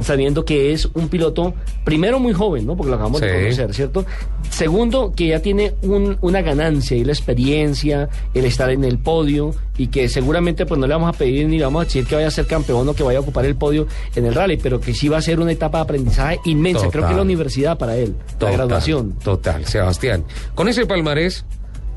sabiendo 0.00 0.44
que 0.44 0.72
es 0.72 0.88
un 0.94 1.08
piloto, 1.08 1.54
primero 1.84 2.18
muy 2.18 2.32
joven, 2.32 2.66
¿no? 2.66 2.76
Porque 2.76 2.90
lo 2.90 2.96
acabamos 2.96 3.20
de 3.20 3.28
conocer, 3.44 3.74
¿cierto? 3.74 4.06
Segundo, 4.50 5.12
que 5.14 5.28
ya 5.28 5.40
tiene 5.40 5.74
un- 5.82 6.16
una 6.20 6.40
ganancia 6.42 6.96
y 6.96 7.04
la 7.04 7.12
experiencia, 7.12 8.08
el 8.34 8.44
estar 8.44 8.70
en 8.70 8.84
el 8.84 8.98
podio 8.98 9.54
y 9.76 9.88
que 9.88 10.08
seguramente 10.08 10.66
pues 10.66 10.78
no 10.80 10.86
le 10.86 10.94
vamos 10.94 11.14
a 11.14 11.18
pedir 11.18 11.46
ni 11.48 11.58
le 11.58 11.64
vamos 11.64 11.82
a 11.82 11.84
decir 11.84 12.06
que 12.06 12.14
vaya 12.14 12.28
a 12.28 12.30
ser 12.30 12.46
campeón 12.46 12.88
o 12.88 12.94
que 12.94 13.02
vaya 13.02 13.18
a 13.18 13.22
ocupar 13.22 13.44
el 13.44 13.54
podio 13.54 13.86
en 14.14 14.26
el 14.26 14.34
rally, 14.34 14.56
pero 14.56 14.80
que 14.80 14.94
sí 14.94 15.08
va 15.08 15.18
a 15.18 15.22
ser 15.22 15.40
una 15.40 15.52
etapa 15.52 15.78
de 15.78 15.84
aprendizaje 15.84 16.40
inmensa. 16.44 16.88
Creo 16.90 17.06
que 17.08 17.14
la 17.14 17.22
universidad 17.22 17.78
para 17.78 17.96
él, 17.96 18.14
la 18.40 18.50
graduación. 18.50 19.12
Total, 19.22 19.64
Sebastián. 19.66 20.24
Con 20.54 20.68
ese 20.68 20.86
palmarés 20.86 21.44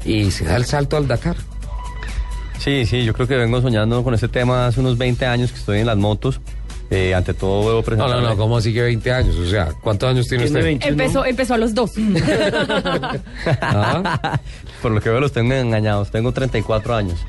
y 0.06 0.32
se 0.32 0.46
da 0.46 0.56
el 0.58 0.66
salto 0.66 0.98
al 0.98 1.08
Dakar. 1.08 1.36
Sí, 2.60 2.86
sí, 2.86 3.04
yo 3.04 3.14
creo 3.14 3.28
que 3.28 3.36
vengo 3.36 3.62
soñando 3.62 4.04
con 4.04 4.14
este 4.14 4.28
tema 4.28 4.68
hace 4.68 4.80
unos 4.80 4.98
20 4.98 5.26
años 5.26 5.52
que 5.52 5.60
estoy 5.60 5.80
en 5.80 5.86
las 5.88 5.98
motos. 5.98 6.40
Eh, 6.92 7.16
ante 7.16 7.34
todo 7.34 7.62
debo 7.68 7.80
No, 7.80 7.84
presentar. 7.84 8.22
no, 8.22 8.30
no, 8.30 8.38
¿cómo 8.38 8.58
así 8.58 8.72
que 8.74 8.82
20 8.84 9.12
años? 9.12 9.36
O 9.38 9.46
sea, 9.48 9.70
¿cuántos 9.82 10.08
años 10.10 10.28
tiene 10.28 10.46
usted? 10.46 10.64
20. 10.64 10.88
Empezó, 10.88 11.26
empezó 11.26 11.54
a 11.56 11.58
los 11.58 11.74
dos. 11.74 11.92
Ah. 13.62 14.40
Por 14.82 14.92
lo 14.92 15.02
que 15.02 15.10
veo 15.10 15.20
los 15.20 15.32
tengo 15.32 15.54
engañados. 15.54 16.12
Tengo 16.12 16.32
34 16.32 16.96
años. 16.96 17.20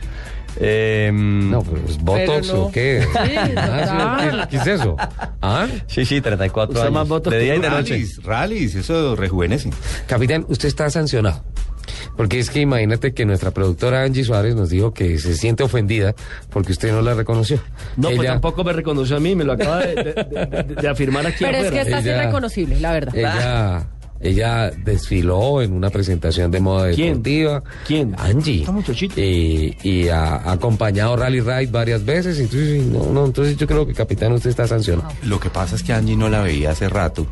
no, 0.61 1.63
pues 1.63 1.99
¿Botox 1.99 2.51
o 2.51 2.71
qué? 2.71 3.07
Ah, 3.15 4.19
sí, 4.21 4.25
¿qué- 4.31 4.49
qué 4.49 4.57
es 4.57 4.67
eso? 4.81 4.97
¿Ah? 5.43 5.67
Sí, 5.87 6.05
sí, 6.05 6.21
34 6.21 6.75
Usted 6.75 6.91
más 6.91 7.01
años. 7.01 7.09
Botox 7.09 7.35
de 7.37 7.43
día 7.43 7.55
y 7.57 7.61
de 7.61 7.71
noche. 7.71 7.93
Rallies, 7.95 8.23
rallies, 8.25 8.75
eso 8.75 9.17
rejuvenece. 9.17 9.71
Capitán, 10.07 10.45
usted 10.49 10.69
está 10.69 10.91
sancionado. 10.91 11.43
Porque 12.17 12.39
es 12.39 12.51
que 12.51 12.61
imagínate 12.61 13.13
que 13.15 13.25
nuestra 13.25 13.51
productora 13.51 14.03
Angie 14.03 14.25
Suárez 14.25 14.55
nos 14.55 14.71
dijo 14.71 14.93
que 14.95 15.19
se 15.19 15.35
siente 15.35 15.63
ofendida 15.63 16.15
porque 16.51 16.73
usted 16.73 16.91
no 16.93 17.03
la 17.03 17.15
reconoció. 17.15 17.61
No, 17.97 18.09
pues 18.09 18.21
Ella- 18.21 18.33
tampoco 18.33 18.65
me 18.65 18.73
reconoció 18.73 19.17
a 19.17 19.21
mí, 19.21 19.35
me 19.35 19.45
lo 19.45 19.53
acaba 19.53 19.79
de, 19.81 19.95
de- 19.95 20.47
de- 20.65 20.75
de 20.83 20.89
afirmar 20.89 21.27
aquí 21.27 21.45
Pero 21.45 21.59
es 21.59 21.71
que 21.71 21.81
está 21.81 21.99
Ella- 22.01 22.23
irreconocible, 22.23 22.81
la 22.81 22.93
verdad. 22.93 23.15
Ella, 23.15 23.87
ella 24.21 24.71
desfiló 24.71 25.63
en 25.63 25.73
una 25.73 25.91
presentación 25.91 26.51
de 26.51 26.61
moda 26.61 26.91
¿Quién? 26.91 27.23
deportiva. 27.23 27.63
¿Quién? 27.87 28.15
Angie. 28.19 28.67
Y, 29.17 29.77
y 29.83 30.09
ha 30.09 30.37
ha 30.37 30.53
acompañado 30.53 31.17
Rally 31.17 31.41
Ride 31.41 31.67
varias 31.67 32.05
veces. 32.05 32.39
Entonces, 32.39 32.85
no, 32.85 33.07
no, 33.13 33.27
entonces 33.27 33.57
yo 33.57 33.67
creo 33.67 33.87
que 33.87 33.95
capitán 33.95 34.33
usted 34.33 34.51
está 34.51 34.67
sancionado. 34.67 35.09
Lo 35.25 35.41
que 35.41 35.51
pasa 35.51 35.77
es 35.77 35.83
que 35.83 35.93
Angie 35.93 36.17
no 36.17 36.29
la 36.29 36.43
veía 36.43 36.71
hace 36.71 36.89
rato, 36.89 37.27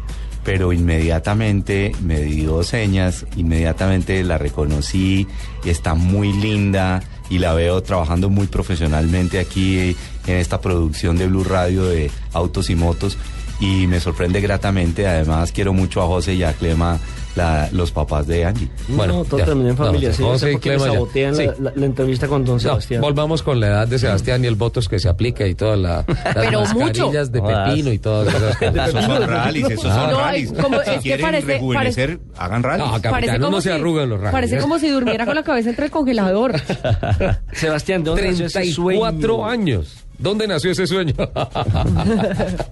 pero 0.44 0.72
inmediatamente 0.72 1.92
me 2.02 2.20
dio 2.20 2.62
señas, 2.62 3.26
inmediatamente 3.36 4.22
la 4.24 4.38
reconocí, 4.38 5.26
está 5.64 5.94
muy 5.94 6.32
linda 6.32 7.02
y 7.30 7.38
la 7.38 7.54
veo 7.54 7.82
trabajando 7.82 8.28
muy 8.28 8.46
profesionalmente 8.46 9.38
aquí 9.38 9.96
en 10.26 10.36
esta 10.36 10.60
producción 10.60 11.16
de 11.16 11.26
Blue 11.26 11.44
Radio 11.44 11.84
de 11.84 12.10
Autos 12.32 12.68
y 12.70 12.74
Motos 12.74 13.16
y 13.64 13.86
me 13.86 14.00
sorprende 14.00 14.40
gratamente, 14.40 15.06
además 15.06 15.52
quiero 15.52 15.72
mucho 15.72 16.02
a 16.02 16.06
José 16.06 16.34
y 16.34 16.42
a 16.42 16.52
Clema, 16.52 16.98
la- 17.34 17.68
los 17.72 17.90
papás 17.90 18.26
de 18.28 18.44
Angie. 18.44 18.68
no, 18.88 19.24
todo 19.24 19.42
terminó 19.44 19.70
en 19.70 19.76
familia. 19.76 20.12
sí, 20.12 20.22
yo 20.22 20.38
sé 20.38 20.52
por 20.52 20.60
qué 20.60 20.70
me 20.72 20.78
sabotean 20.80 21.36
la, 21.36 21.44
la- 21.58 21.72
la 21.74 21.86
entrevista 21.86 22.28
con 22.28 22.44
don 22.44 22.56
No, 22.56 22.60
Sebastián. 22.60 23.00
volvamos 23.00 23.42
con 23.42 23.58
la 23.58 23.66
edad 23.68 23.88
de 23.88 23.98
Sebastián 23.98 24.44
y 24.44 24.46
el 24.46 24.54
botox 24.54 24.88
que 24.88 24.98
se 25.00 25.08
aplica 25.08 25.46
y 25.46 25.54
todas 25.54 25.78
la- 25.78 26.04
las 26.24 26.34
Pero 26.34 26.60
mucho. 26.60 26.78
mascarillas 26.78 27.32
de 27.32 27.38
No 27.40 27.44
jodas. 27.46 27.68
pepino 27.70 27.92
y 27.92 27.98
todas 27.98 28.28
esas 28.34 28.56
cosas. 28.56 28.88
Esos 28.88 29.04
son 29.04 29.26
rallies, 29.28 29.70
esos 29.70 29.82
son 29.94 30.10
No, 30.10 30.18
rallies. 30.20 30.52
es 30.52 30.58
como- 30.62 30.76
si 30.82 30.90
es 30.90 30.96
que 30.96 31.00
quieren 31.00 31.26
parece- 31.26 31.46
rejuvenecer, 31.46 32.20
hagan 32.36 32.62
rallies. 32.62 32.86
No, 32.86 32.92
capitán, 32.92 33.12
Parece 33.12 33.38
no 33.38 33.44
como 33.46 33.60
se 33.60 33.68
si- 33.70 33.74
arrugan 33.74 34.08
los 34.08 34.18
rayos. 34.20 34.32
Parece 34.32 34.58
como 34.58 34.78
si 34.78 34.88
durmiera 34.90 35.26
con 35.26 35.34
la 35.34 35.42
cabeza 35.42 35.70
entre 35.70 35.86
el 35.86 35.90
congelador. 35.90 36.52
Sebastián, 37.52 38.04
¿de 38.04 38.10
dónde 38.10 38.28
nació 38.30 38.46
ese 38.46 38.64
sueño? 38.72 39.00
34 39.00 39.44
años. 39.46 40.03
¿Dónde 40.24 40.48
nació 40.48 40.70
ese 40.70 40.86
sueño? 40.86 41.12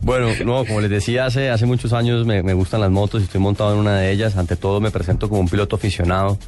Bueno, 0.01 0.29
no, 0.45 0.65
como 0.65 0.81
les 0.81 0.91
decía, 0.91 1.27
hace, 1.27 1.51
hace 1.51 1.67
muchos 1.67 1.93
años 1.93 2.27
me, 2.27 2.41
gustan 2.55 2.81
las 2.81 2.91
motos 2.91 3.21
y 3.21 3.25
estoy 3.25 3.41
montado 3.41 3.75
en 3.75 3.79
una 3.79 3.99
de 3.99 4.11
ellas. 4.11 4.37
Ante 4.37 4.57
todo 4.57 4.81
me 4.81 4.91
presento 4.91 5.29
como 5.29 5.43
un 5.43 5.49
piloto 5.49 5.77
aficionado, 5.77 6.39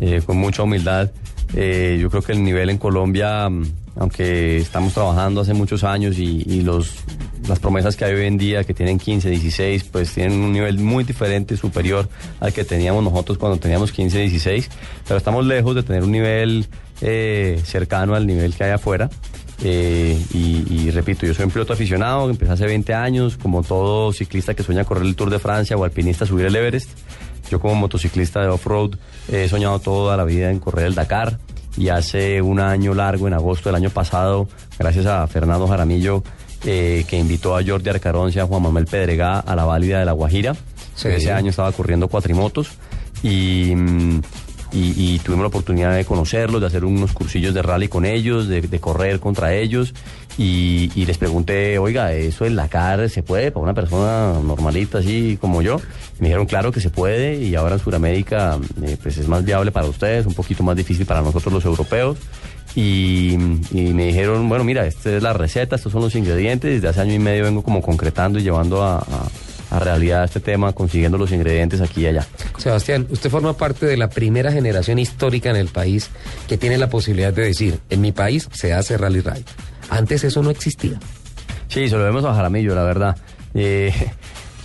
eh, 0.00 0.20
con 0.26 0.36
mucha 0.36 0.64
humildad. 0.64 1.10
Eh, 1.54 1.98
yo 2.00 2.10
creo 2.10 2.22
que 2.22 2.32
el 2.32 2.42
nivel 2.42 2.70
en 2.70 2.78
Colombia, 2.78 3.48
mm, 3.48 3.62
aunque 3.96 4.58
estamos 4.58 4.92
trabajando 4.94 5.40
hace 5.42 5.54
muchos 5.54 5.84
años 5.84 6.18
y, 6.18 6.42
y 6.44 6.62
los, 6.62 6.96
las 7.48 7.60
promesas 7.60 7.96
que 7.96 8.04
hay 8.04 8.14
hoy 8.14 8.26
en 8.26 8.36
día, 8.36 8.64
que 8.64 8.74
tienen 8.74 8.98
15, 8.98 9.30
16, 9.30 9.84
pues 9.84 10.12
tienen 10.12 10.40
un 10.40 10.52
nivel 10.52 10.78
muy 10.78 11.04
diferente, 11.04 11.56
superior 11.56 12.08
al 12.40 12.52
que 12.52 12.64
teníamos 12.64 13.04
nosotros 13.04 13.38
cuando 13.38 13.58
teníamos 13.58 13.92
15, 13.92 14.18
16. 14.18 14.70
Pero 15.06 15.18
estamos 15.18 15.46
lejos 15.46 15.76
de 15.76 15.84
tener 15.84 16.02
un 16.02 16.12
nivel 16.12 16.66
eh, 17.00 17.60
cercano 17.64 18.16
al 18.16 18.26
nivel 18.26 18.54
que 18.54 18.64
hay 18.64 18.72
afuera. 18.72 19.08
Eh, 19.62 20.20
y, 20.32 20.64
y 20.72 20.90
repito, 20.90 21.26
yo 21.26 21.34
soy 21.34 21.46
un 21.46 21.50
piloto 21.50 21.72
aficionado, 21.72 22.30
empecé 22.30 22.52
hace 22.52 22.66
20 22.66 22.94
años, 22.94 23.36
como 23.36 23.62
todo 23.62 24.12
ciclista 24.12 24.54
que 24.54 24.62
sueña 24.62 24.84
correr 24.84 25.04
el 25.04 25.16
Tour 25.16 25.30
de 25.30 25.38
Francia 25.38 25.76
o 25.76 25.84
alpinista 25.84 26.26
subir 26.26 26.46
el 26.46 26.56
Everest. 26.56 26.90
Yo 27.50 27.60
como 27.60 27.74
motociclista 27.74 28.40
de 28.40 28.48
off-road 28.48 28.96
he 29.32 29.48
soñado 29.48 29.78
toda 29.78 30.16
la 30.16 30.24
vida 30.24 30.50
en 30.50 30.60
correr 30.60 30.86
el 30.86 30.94
Dakar 30.94 31.38
y 31.76 31.88
hace 31.88 32.42
un 32.42 32.60
año 32.60 32.92
largo, 32.94 33.26
en 33.28 33.34
agosto 33.34 33.68
del 33.68 33.76
año 33.76 33.90
pasado, 33.90 34.48
gracias 34.78 35.06
a 35.06 35.26
Fernando 35.28 35.66
Jaramillo, 35.66 36.22
eh, 36.64 37.04
que 37.08 37.16
invitó 37.16 37.56
a 37.56 37.64
Jordi 37.64 37.88
Arcarón 37.88 38.32
y 38.34 38.38
a 38.38 38.46
Juan 38.46 38.62
Manuel 38.62 38.86
Pedregá 38.86 39.38
a 39.38 39.54
la 39.54 39.64
válida 39.64 40.00
de 40.00 40.04
La 40.04 40.12
Guajira. 40.12 40.54
Sí. 40.94 41.08
Ese 41.08 41.32
año 41.32 41.50
estaba 41.50 41.70
corriendo 41.70 42.08
cuatrimotos 42.08 42.70
y, 43.22 43.72
mm, 43.76 44.20
y, 44.72 45.18
tuvimos 45.20 45.44
la 45.44 45.48
oportunidad 45.48 45.94
de 45.96 46.04
conocerlos, 46.04 46.60
de 46.60 46.66
hacer 46.66 46.84
unos 46.84 47.12
cursillos 47.12 47.54
de 47.54 47.62
rally 47.62 47.88
con 47.88 48.04
ellos, 48.04 48.48
de, 48.48 48.62
correr 48.80 49.18
contra 49.20 49.54
ellos. 49.54 49.94
Y, 50.36 51.04
les 51.06 51.18
pregunté, 51.18 51.78
oiga, 51.78 52.12
¿eso 52.12 52.44
en 52.44 52.56
Dakar 52.56 53.08
se 53.08 53.22
puede 53.22 53.50
para 53.50 53.64
una 53.64 53.74
persona 53.74 54.34
normalita 54.42 54.98
así 54.98 55.38
como 55.40 55.62
yo? 55.62 55.80
Me 56.20 56.28
dijeron, 56.28 56.46
claro 56.46 56.70
que 56.70 56.80
se 56.80 56.90
puede 56.90 57.42
y 57.42 57.54
ahora 57.54 57.76
en 57.76 57.80
Sudamérica 57.80 58.58
eh, 58.82 58.96
pues 59.02 59.18
es 59.18 59.26
más 59.26 59.44
viable 59.44 59.72
para 59.72 59.86
ustedes, 59.86 60.26
un 60.26 60.34
poquito 60.34 60.62
más 60.62 60.76
difícil 60.76 61.06
para 61.06 61.22
nosotros 61.22 61.52
los 61.52 61.64
europeos. 61.64 62.18
Y, 62.74 63.36
me 63.72 64.06
dijeron, 64.06 64.48
bueno, 64.48 64.62
mira, 64.64 64.86
esta 64.86 65.16
es 65.16 65.22
la 65.22 65.32
receta, 65.32 65.76
estos 65.76 65.90
son 65.90 66.02
los 66.02 66.14
ingredientes. 66.14 66.70
Desde 66.70 66.88
hace 66.88 67.00
año 67.00 67.14
y 67.14 67.18
medio 67.18 67.44
vengo 67.44 67.62
como 67.62 67.80
concretando 67.82 68.38
y 68.38 68.42
llevando 68.42 68.82
a- 68.84 69.04
a 69.70 69.78
realidad 69.78 70.24
este 70.24 70.40
tema, 70.40 70.72
consiguiendo 70.72 71.18
los 71.18 71.32
ingredientes 71.32 71.80
aquí 71.80 72.02
y 72.02 72.06
allá. 72.06 72.26
Sebastián, 72.56 73.06
usted 73.10 73.30
forma 73.30 73.56
parte 73.56 73.86
de 73.86 73.96
la 73.96 74.08
primera 74.08 74.50
generación 74.52 74.98
histórica 74.98 75.50
en 75.50 75.56
el 75.56 75.68
país 75.68 76.10
que 76.46 76.58
tiene 76.58 76.78
la 76.78 76.88
posibilidad 76.88 77.32
de 77.32 77.42
decir, 77.42 77.80
en 77.90 78.00
mi 78.00 78.12
país 78.12 78.48
se 78.52 78.72
hace 78.72 78.96
rally 78.96 79.20
ride. 79.20 79.44
Antes 79.90 80.24
eso 80.24 80.42
no 80.42 80.50
existía. 80.50 80.98
Sí, 81.68 81.88
se 81.88 81.96
lo 81.96 82.04
vemos 82.04 82.24
a 82.24 82.34
Jaramillo, 82.34 82.74
la 82.74 82.82
verdad. 82.82 83.16
Eh, 83.54 83.92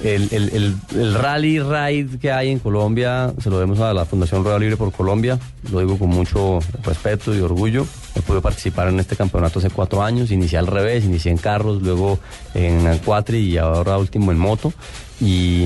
el, 0.04 0.28
el- 0.32 0.76
el- 0.96 1.14
rally 1.16 1.60
ride 1.60 2.20
que 2.20 2.32
hay 2.32 2.50
en 2.50 2.60
Colombia 2.60 3.34
se 3.42 3.50
lo 3.50 3.56
debemos 3.58 3.80
a 3.80 3.94
la 3.94 4.06
Fundación 4.06 4.44
Rueda 4.44 4.60
Libre 4.60 4.78
por 4.78 4.92
Colombia. 4.92 5.40
Lo 5.72 5.80
digo 5.80 5.98
con 5.98 6.10
mucho 6.10 6.60
respeto 6.84 7.34
y 7.36 7.40
orgullo. 7.40 7.86
He 8.16 8.22
podido 8.22 8.42
participar 8.42 8.90
en 8.90 9.00
este 9.00 9.16
campeonato 9.16 9.60
hace 9.60 9.70
cuatro 9.70 10.04
años. 10.04 10.32
Inicié 10.32 10.58
al 10.60 10.68
revés, 10.68 11.06
inicié 11.06 11.32
en 11.32 11.38
carros, 11.38 11.82
luego 11.82 12.20
en 12.54 12.98
cuatri 13.00 13.38
y 13.40 13.58
ahora 13.58 13.98
último 13.98 14.32
en 14.32 14.38
moto. 14.38 14.74
Y, 15.22 15.66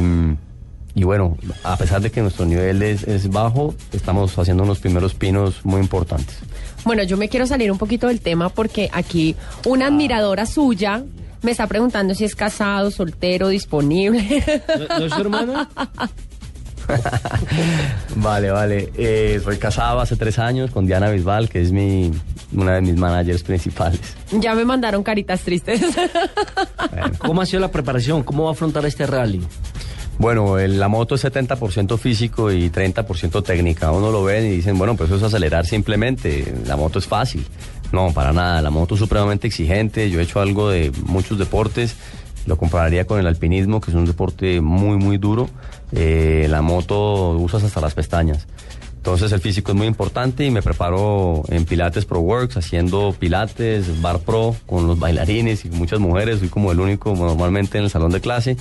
y 0.95 1.03
bueno, 1.03 1.37
a 1.63 1.75
pesar 1.77 2.01
de 2.01 2.09
que 2.11 2.21
nuestro 2.21 2.45
nivel 2.45 2.81
es, 2.83 3.03
es 3.03 3.29
bajo, 3.29 3.75
estamos 3.91 4.37
haciendo 4.37 4.63
unos 4.63 4.79
primeros 4.79 5.13
pinos 5.13 5.63
muy 5.63 5.81
importantes. 5.81 6.37
Bueno, 6.85 7.03
yo 7.03 7.17
me 7.17 7.27
quiero 7.27 7.45
salir 7.47 7.71
un 7.71 7.77
poquito 7.77 8.07
del 8.07 8.21
tema 8.21 8.49
porque 8.49 8.89
aquí 8.93 9.35
una 9.65 9.87
admiradora 9.87 10.45
suya 10.45 11.03
me 11.41 11.51
está 11.51 11.67
preguntando 11.67 12.13
si 12.15 12.23
es 12.25 12.35
casado, 12.35 12.91
soltero, 12.91 13.49
disponible. 13.49 14.43
¿No, 14.89 14.99
no 14.99 15.05
es 15.05 15.13
su 15.13 15.21
hermana? 15.21 15.69
Vale, 18.15 18.49
vale. 18.51 18.91
Eh, 18.97 19.39
soy 19.43 19.57
casado 19.57 19.99
hace 19.99 20.15
tres 20.15 20.39
años 20.39 20.71
con 20.71 20.85
Diana 20.85 21.09
Bisbal, 21.09 21.49
que 21.49 21.61
es 21.61 21.71
mi, 21.71 22.11
una 22.53 22.75
de 22.75 22.81
mis 22.81 22.95
managers 22.95 23.43
principales. 23.43 23.99
ya 24.31 24.55
me 24.55 24.65
mandaron 24.65 25.03
caritas 25.03 25.41
tristes. 25.41 25.81
¿Cómo 27.19 27.41
ha 27.41 27.45
sido 27.45 27.59
la 27.59 27.71
preparación? 27.71 28.23
¿Cómo 28.23 28.43
va 28.43 28.49
a 28.49 28.53
afrontar 28.53 28.85
este 28.85 29.05
rally? 29.05 29.41
Bueno, 30.17 30.57
el- 30.57 30.79
la 30.79 30.87
moto 30.87 31.15
es 31.15 31.23
70% 31.25 31.97
físico 31.97 32.51
y 32.51 32.69
30% 32.71 33.43
técnica. 33.43 33.91
Uno 33.91 34.09
lo 34.11 34.23
ven 34.23 34.45
y 34.45 34.49
dicen, 34.49 34.77
bueno, 34.77 34.95
pues 34.95 35.09
eso 35.09 35.17
es 35.17 35.23
acelerar 35.23 35.65
simplemente. 35.65 36.55
La 36.65 36.75
moto 36.75 36.97
es 36.99 37.05
fácil. 37.05 37.45
No, 37.91 38.11
para 38.13 38.33
nada. 38.33 38.61
La 38.61 38.69
moto 38.69 38.95
es 38.95 38.99
supremamente 38.99 39.47
exigente. 39.47 40.09
Yo 40.09 40.19
he 40.19 40.23
hecho 40.23 40.39
algo 40.39 40.69
de 40.69 40.91
muchos 41.05 41.37
deportes. 41.37 41.95
Lo 42.45 42.57
compararía 42.57 43.05
con 43.05 43.19
el 43.19 43.27
alpinismo, 43.27 43.81
que 43.81 43.91
es 43.91 43.95
un 43.95 44.05
deporte 44.05 44.61
muy, 44.61 44.97
muy 44.97 45.17
duro. 45.17 45.49
Eh, 45.91 46.47
la 46.49 46.61
moto 46.61 47.31
usas 47.31 47.63
hasta 47.63 47.81
las 47.81 47.93
pestañas. 47.93 48.47
Entonces 49.07 49.31
el 49.31 49.39
físico 49.39 49.71
es 49.71 49.77
muy 49.77 49.87
importante 49.87 50.45
y 50.45 50.51
me 50.51 50.61
preparo 50.61 51.43
en 51.47 51.63
Pilates 51.63 52.03
Pro 52.03 52.19
Works, 52.19 52.57
haciendo 52.57 53.15
Pilates, 53.17 54.01
Bar 54.01 54.19
Pro, 54.19 54.53
con 54.65 54.85
los 54.85 54.99
bailarines 54.99 55.63
y 55.63 55.69
muchas 55.69 55.99
mujeres. 55.99 56.39
Soy 56.39 56.49
como 56.49 56.73
el 56.73 56.79
único 56.81 57.15
normalmente 57.15 57.77
en 57.77 57.85
el 57.85 57.89
salón 57.89 58.11
de 58.11 58.19
clase. 58.19 58.57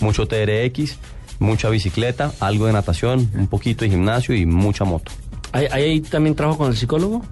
Mucho 0.00 0.26
TRX, 0.26 0.98
mucha 1.38 1.68
bicicleta, 1.68 2.32
algo 2.40 2.66
de 2.66 2.72
natación, 2.72 3.30
un 3.34 3.46
poquito 3.46 3.84
de 3.84 3.90
gimnasio 3.90 4.34
y 4.34 4.44
mucha 4.44 4.84
moto. 4.84 5.12
¿Ahí, 5.52 6.00
también 6.00 6.34
trabajo 6.34 6.58
con 6.58 6.68
el 6.68 6.76
psicólogo? 6.76 7.22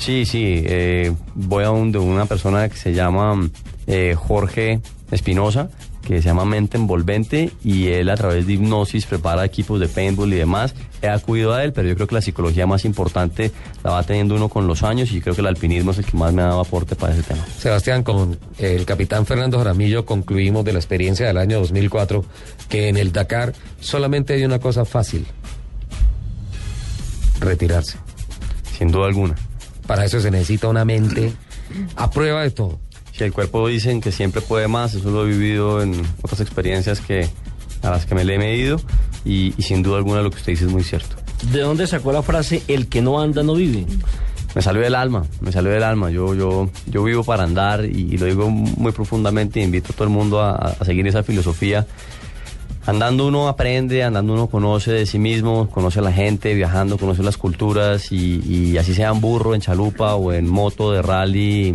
Sí, 0.00 0.24
sí, 0.24 0.62
eh, 0.64 1.12
voy 1.34 1.62
a 1.62 1.66
donde 1.66 1.98
una 1.98 2.24
persona 2.24 2.66
que 2.70 2.76
se 2.76 2.94
llama 2.94 3.50
eh, 3.86 4.16
Jorge 4.16 4.80
Espinosa, 5.10 5.68
que 6.02 6.22
se 6.22 6.28
llama 6.28 6.46
Mente 6.46 6.78
Envolvente, 6.78 7.50
y 7.62 7.88
él 7.88 8.08
a 8.08 8.16
través 8.16 8.46
de 8.46 8.54
hipnosis 8.54 9.04
prepara 9.04 9.44
equipos 9.44 9.78
de 9.78 9.88
paintball 9.88 10.32
y 10.32 10.36
demás. 10.36 10.74
He 11.02 11.08
acudido 11.08 11.52
a 11.52 11.62
él, 11.64 11.74
pero 11.74 11.86
yo 11.86 11.96
creo 11.96 12.06
que 12.06 12.14
la 12.14 12.22
psicología 12.22 12.66
más 12.66 12.86
importante 12.86 13.52
la 13.84 13.90
va 13.90 14.02
teniendo 14.02 14.34
uno 14.36 14.48
con 14.48 14.66
los 14.66 14.82
años 14.82 15.12
y 15.12 15.20
creo 15.20 15.34
que 15.34 15.42
el 15.42 15.46
alpinismo 15.46 15.90
es 15.90 15.98
el 15.98 16.06
que 16.06 16.16
más 16.16 16.32
me 16.32 16.40
ha 16.40 16.46
dado 16.46 16.60
aporte 16.60 16.96
para 16.96 17.12
ese 17.12 17.22
tema. 17.22 17.44
Sebastián, 17.58 18.02
con 18.02 18.38
el 18.56 18.86
capitán 18.86 19.26
Fernando 19.26 19.58
Jaramillo 19.58 20.06
concluimos 20.06 20.64
de 20.64 20.72
la 20.72 20.78
experiencia 20.78 21.26
del 21.26 21.36
año 21.36 21.58
2004 21.58 22.24
que 22.70 22.88
en 22.88 22.96
el 22.96 23.12
Dakar 23.12 23.52
solamente 23.80 24.32
hay 24.32 24.44
una 24.44 24.60
cosa 24.60 24.86
fácil. 24.86 25.26
Retirarse. 27.38 27.98
Sin 28.78 28.90
duda 28.90 29.06
alguna. 29.06 29.36
Para 29.90 30.04
eso 30.04 30.20
se 30.20 30.30
necesita 30.30 30.68
una 30.68 30.84
mente 30.84 31.32
a 31.96 32.08
prueba 32.10 32.42
de 32.42 32.52
todo. 32.52 32.78
Si 33.10 33.24
el 33.24 33.32
cuerpo 33.32 33.66
dicen 33.66 34.00
que 34.00 34.12
siempre 34.12 34.40
puede 34.40 34.68
más, 34.68 34.94
eso 34.94 35.10
lo 35.10 35.26
he 35.26 35.30
vivido 35.30 35.82
en 35.82 36.00
otras 36.22 36.40
experiencias 36.40 37.00
que 37.00 37.28
a 37.82 37.90
las 37.90 38.06
que 38.06 38.14
me 38.14 38.24
le 38.24 38.36
he 38.36 38.38
medido 38.38 38.80
y, 39.24 39.52
y 39.56 39.62
sin 39.62 39.82
duda 39.82 39.96
alguna 39.96 40.22
lo 40.22 40.30
que 40.30 40.36
usted 40.36 40.52
dice 40.52 40.66
es 40.66 40.70
muy 40.70 40.84
cierto. 40.84 41.16
¿De 41.50 41.58
dónde 41.62 41.88
sacó 41.88 42.12
la 42.12 42.22
frase 42.22 42.62
el 42.68 42.86
que 42.86 43.02
no 43.02 43.20
anda 43.20 43.42
no 43.42 43.54
vive? 43.54 43.84
Me 44.54 44.62
salió 44.62 44.80
del 44.80 44.94
alma, 44.94 45.24
me 45.40 45.50
salió 45.50 45.72
del 45.72 45.82
alma. 45.82 46.08
Yo, 46.12 46.36
yo, 46.36 46.70
yo 46.86 47.02
vivo 47.02 47.24
para 47.24 47.42
andar 47.42 47.84
y, 47.84 48.12
y 48.12 48.16
lo 48.16 48.26
digo 48.26 48.48
muy 48.48 48.92
profundamente 48.92 49.60
invito 49.60 49.92
a 49.92 49.96
todo 49.96 50.04
el 50.04 50.10
mundo 50.10 50.40
a, 50.40 50.52
a 50.54 50.84
seguir 50.84 51.04
esa 51.08 51.24
filosofía. 51.24 51.84
Andando 52.86 53.26
uno 53.26 53.46
aprende, 53.48 54.02
andando 54.02 54.32
uno 54.32 54.46
conoce 54.46 54.90
de 54.92 55.06
sí 55.06 55.18
mismo, 55.18 55.68
conoce 55.70 55.98
a 55.98 56.02
la 56.02 56.12
gente, 56.12 56.54
viajando, 56.54 56.96
conoce 56.98 57.22
las 57.22 57.36
culturas 57.36 58.10
y, 58.10 58.40
y 58.46 58.78
así 58.78 58.94
sea 58.94 59.10
en 59.10 59.20
burro, 59.20 59.54
en 59.54 59.60
chalupa 59.60 60.14
o 60.14 60.32
en 60.32 60.48
moto 60.48 60.90
de 60.90 61.02
rally, 61.02 61.74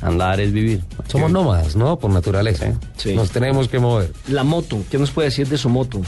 andar 0.00 0.40
es 0.40 0.52
vivir. 0.52 0.82
Somos 1.08 1.30
nómadas, 1.32 1.74
¿no? 1.74 1.98
Por 1.98 2.12
naturaleza. 2.12 2.72
Sí. 2.96 3.14
Nos 3.14 3.30
tenemos 3.30 3.68
que 3.68 3.78
mover. 3.80 4.12
La 4.28 4.44
moto, 4.44 4.78
¿qué 4.90 4.96
nos 4.98 5.10
puede 5.10 5.28
decir 5.28 5.48
de 5.48 5.58
su 5.58 5.68
moto? 5.68 6.00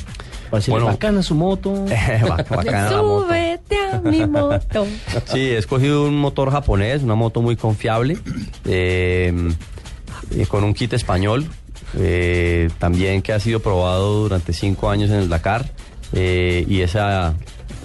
Para 0.49 0.59
decirle, 0.61 0.75
Bueno. 0.81 0.87
bacana 0.87 1.23
su 1.25 1.35
moto. 1.35 1.75
Bac- 1.85 2.49
bacana 2.57 2.91
la 2.93 3.03
moto. 3.03 3.25
Súbete 3.27 3.77
a 3.93 3.99
mi 4.01 4.25
moto. 4.27 4.87
Sí, 5.27 5.41
he 5.41 5.59
escogido 5.59 6.05
un 6.05 6.17
motor 6.19 6.53
japonés, 6.53 7.03
una 7.03 7.17
moto 7.17 7.43
muy 7.43 7.57
confiable, 7.57 8.17
eh, 8.65 9.35
eh, 10.31 10.47
con 10.47 10.63
un 10.63 10.73
kit 10.73 10.93
español, 10.93 11.47
eh, 11.95 12.69
también 12.79 13.23
que 13.23 13.33
ha 13.33 13.41
sido 13.41 13.61
probado 13.61 14.23
durante 14.23 14.53
cinco 14.53 14.91
años 14.91 15.11
en 15.11 15.17
el 15.17 15.29
Dakar, 15.29 15.71
eh, 16.13 16.65
y 16.69 16.81
esa, 16.81 17.35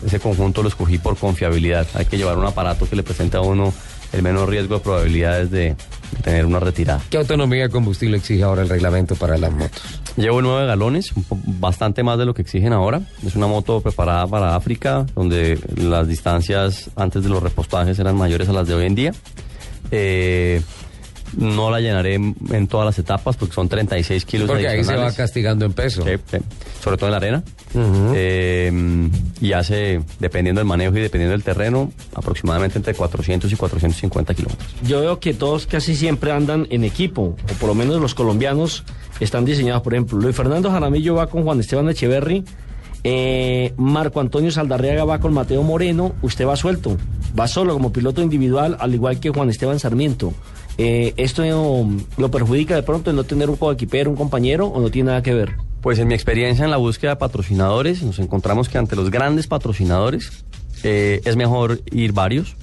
ese 0.05 0.19
conjunto 0.19 0.61
lo 0.61 0.69
escogí 0.69 0.97
por 0.97 1.17
confiabilidad. 1.17 1.87
Hay 1.93 2.05
que 2.05 2.17
llevar 2.17 2.37
un 2.37 2.45
aparato 2.45 2.87
que 2.89 2.95
le 2.95 3.03
presente 3.03 3.37
a 3.37 3.41
uno 3.41 3.73
el 4.13 4.23
menor 4.23 4.49
riesgo 4.49 4.75
de 4.75 4.81
probabilidades 4.81 5.51
de, 5.51 5.69
de 5.69 6.21
tener 6.21 6.45
una 6.45 6.59
retirada. 6.59 7.01
¿Qué 7.09 7.17
autonomía 7.17 7.63
de 7.63 7.69
combustible 7.69 8.17
exige 8.17 8.43
ahora 8.43 8.61
el 8.61 8.69
reglamento 8.69 9.15
para 9.15 9.37
las 9.37 9.51
motos? 9.53 9.81
Llevo 10.17 10.41
nueve 10.41 10.67
galones, 10.67 11.13
bastante 11.29 12.03
más 12.03 12.17
de 12.19 12.25
lo 12.25 12.33
que 12.33 12.41
exigen 12.41 12.73
ahora. 12.73 13.01
Es 13.25 13.37
una 13.37 13.47
moto 13.47 13.79
preparada 13.79 14.27
para 14.27 14.57
África, 14.57 15.05
donde 15.15 15.57
las 15.77 16.09
distancias 16.09 16.89
antes 16.97 17.23
de 17.23 17.29
los 17.29 17.41
repostajes 17.41 17.97
eran 17.97 18.17
mayores 18.17 18.49
a 18.49 18.53
las 18.53 18.67
de 18.67 18.73
hoy 18.73 18.85
en 18.85 18.95
día. 18.95 19.13
Eh, 19.89 20.61
no 21.37 21.69
la 21.71 21.79
llenaré 21.79 22.15
en, 22.15 22.67
todas 22.67 22.85
las 22.85 22.99
etapas 22.99 23.37
porque 23.37 23.53
son 23.53 23.69
36 23.69 24.25
kilos 24.25 24.47
Porque 24.47 24.67
ahí 24.67 24.71
se 24.71 24.77
va 24.77 24.81
adicionales. 24.81 25.15
castigando 25.15 25.65
en 25.65 25.73
peso. 25.73 26.03
Sí, 26.03 26.11
sí. 26.29 26.37
Sobre 26.83 26.97
todo 26.97 27.07
en 27.07 27.11
la 27.11 27.17
arena. 27.17 27.43
Eh, 28.13 29.09
y 29.39 29.53
hace, 29.53 30.01
dependiendo 30.19 30.59
del 30.59 30.67
manejo 30.67 30.97
y 30.97 31.01
dependiendo 31.01 31.31
del 31.31 31.43
terreno, 31.43 31.91
aproximadamente 32.13 32.77
entre 32.77 32.93
400 32.93 33.51
y 33.51 33.55
450 33.55 34.33
kilómetros. 34.33 34.69
Yo 34.83 35.01
veo 35.01 35.19
que 35.19 35.33
todos 35.33 35.67
casi 35.67 35.95
siempre 35.95 36.31
andan 36.31 36.67
en 36.69 36.83
equipo, 36.83 37.35
o 37.49 37.53
por 37.59 37.69
lo 37.69 37.75
menos 37.75 38.01
los 38.01 38.13
colombianos 38.13 38.83
están 39.19 39.45
diseñados, 39.45 39.81
por 39.83 39.93
ejemplo, 39.93 40.17
Luis 40.19 40.35
Fernando 40.35 40.71
Jaramillo 40.71 41.15
va 41.15 41.27
con 41.27 41.43
Juan 41.43 41.59
Esteban 41.59 41.89
Echeverry, 41.89 42.43
eh, 43.03 43.73
Marco 43.77 44.19
Antonio 44.19 44.51
Saldarriaga 44.51 45.05
va 45.05 45.19
con 45.19 45.33
Mateo 45.33 45.63
Moreno, 45.63 46.13
usted 46.21 46.45
va 46.45 46.55
suelto, 46.55 46.97
va 47.39 47.47
solo 47.47 47.73
como 47.73 47.91
piloto 47.91 48.21
individual, 48.21 48.77
al 48.79 48.93
igual 48.93 49.19
que 49.19 49.29
Juan 49.29 49.49
Esteban 49.49 49.79
Sarmiento. 49.79 50.33
Eh, 50.77 51.13
¿Esto 51.17 51.43
lo 52.17 52.31
perjudica 52.31 52.75
de 52.75 52.83
pronto 52.83 53.09
el 53.09 53.15
no 53.15 53.23
tener 53.23 53.49
un 53.49 53.55
coequipero, 53.55 54.09
un 54.09 54.15
compañero, 54.15 54.67
o 54.67 54.79
no 54.79 54.89
tiene 54.89 55.07
nada 55.07 55.21
que 55.21 55.33
ver? 55.33 55.55
Pues 55.81 55.99
en 55.99 56.07
mi 56.07 56.13
experiencia 56.13 56.63
en 56.63 56.71
la 56.71 56.77
búsqueda 56.77 57.11
de 57.11 57.17
patrocinadores, 57.17 58.03
nos 58.03 58.19
encontramos 58.19 58.69
que 58.69 58.77
ante 58.77 58.95
los 58.95 59.09
grandes 59.09 59.47
patrocinadores 59.47 60.43
eh, 60.83 61.21
es 61.25 61.35
mejor 61.35 61.81
ir 61.91 62.13
varios. 62.13 62.55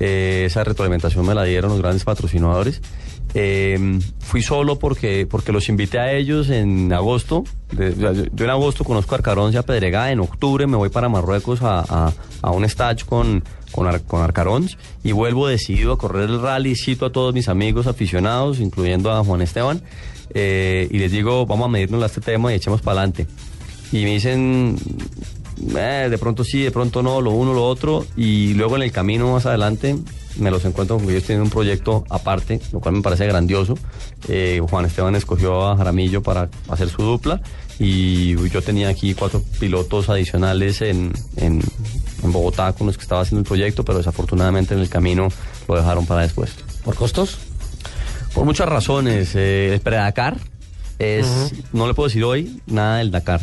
Eh, 0.00 0.44
esa 0.46 0.64
retroalimentación 0.64 1.26
me 1.26 1.34
la 1.34 1.44
dieron 1.44 1.70
los 1.70 1.80
grandes 1.80 2.04
patrocinadores. 2.04 2.80
Eh, 3.34 3.98
fui 4.20 4.42
solo 4.42 4.78
porque, 4.78 5.26
porque 5.30 5.52
los 5.52 5.68
invité 5.68 5.98
a 5.98 6.12
ellos 6.12 6.48
en 6.50 6.92
agosto. 6.92 7.44
De- 7.72 7.94
yo, 7.96 8.12
yo 8.12 8.44
en 8.44 8.50
agosto 8.50 8.84
conozco 8.84 9.14
a 9.14 9.18
Arcarón 9.18 9.52
y 9.52 9.56
a 9.56 9.62
Pedregá. 9.62 10.10
En 10.12 10.20
octubre 10.20 10.66
me 10.66 10.76
voy 10.76 10.88
para 10.88 11.08
Marruecos 11.08 11.62
a, 11.62 11.80
a- 11.80 12.12
a 12.42 12.50
un 12.50 12.64
stage 12.64 13.04
con, 13.04 13.44
con, 13.72 13.86
Ar- 13.86 14.02
con 14.02 14.22
Arcarón 14.22 14.68
y 15.04 15.12
vuelvo 15.12 15.46
decidido 15.46 15.92
a 15.92 15.98
correr 15.98 16.30
el 16.30 16.40
rally. 16.40 16.74
Cito 16.74 17.06
a 17.06 17.12
todos 17.12 17.34
mis 17.34 17.48
amigos 17.48 17.86
aficionados, 17.86 18.60
incluyendo 18.60 19.12
a 19.12 19.22
Juan 19.22 19.42
Esteban, 19.42 19.82
eh, 20.34 20.88
y 20.90 20.98
les 20.98 21.12
digo, 21.12 21.44
vamos 21.46 21.66
a 21.66 21.68
medirnos 21.68 22.02
este 22.04 22.20
tema 22.20 22.52
y 22.52 22.56
echemos 22.56 22.80
para 22.80 23.00
adelante. 23.00 23.26
Y 23.92 24.04
me 24.04 24.12
dicen, 24.12 24.76
eh, 25.76 26.08
de 26.10 26.18
pronto 26.18 26.44
sí, 26.44 26.60
de 26.62 26.70
pronto 26.70 27.02
no, 27.02 27.20
lo 27.20 27.30
uno, 27.32 27.52
lo 27.54 27.66
otro, 27.66 28.06
y 28.16 28.54
luego 28.54 28.76
en 28.76 28.82
el 28.82 28.92
camino 28.92 29.32
más 29.32 29.46
adelante 29.46 29.96
me 30.38 30.50
los 30.50 30.64
encuentro 30.64 30.96
con 30.96 31.06
que 31.06 31.12
ellos 31.12 31.24
tienen 31.24 31.42
un 31.42 31.50
proyecto 31.50 32.04
aparte, 32.08 32.60
lo 32.72 32.80
cual 32.80 32.96
me 32.96 33.02
parece 33.02 33.26
grandioso. 33.26 33.76
Eh, 34.28 34.60
Juan 34.68 34.84
Esteban 34.86 35.14
escogió 35.16 35.68
a 35.68 35.76
Jaramillo 35.76 36.22
para 36.22 36.48
hacer 36.68 36.88
su 36.88 37.02
dupla 37.02 37.40
y 37.78 38.36
yo 38.48 38.62
tenía 38.62 38.88
aquí 38.88 39.14
cuatro 39.14 39.42
pilotos 39.60 40.08
adicionales 40.08 40.80
en, 40.82 41.12
en, 41.36 41.60
en 42.22 42.32
Bogotá 42.32 42.72
con 42.72 42.86
los 42.86 42.96
que 42.96 43.02
estaba 43.02 43.20
haciendo 43.22 43.40
el 43.40 43.46
proyecto, 43.46 43.84
pero 43.84 43.98
desafortunadamente 43.98 44.74
en 44.74 44.80
el 44.80 44.88
camino 44.88 45.28
lo 45.68 45.76
dejaron 45.76 46.06
para 46.06 46.22
después. 46.22 46.50
¿Por 46.84 46.94
costos? 46.94 47.38
Por 48.34 48.44
muchas 48.44 48.68
razones. 48.68 49.34
Eh, 49.34 49.74
el 49.74 49.80
Predakar 49.80 50.36
es, 50.98 51.52
no 51.72 51.86
le 51.86 51.94
puedo 51.94 52.08
decir 52.08 52.24
hoy 52.24 52.60
nada 52.66 52.98
del 52.98 53.10
Dakar, 53.10 53.40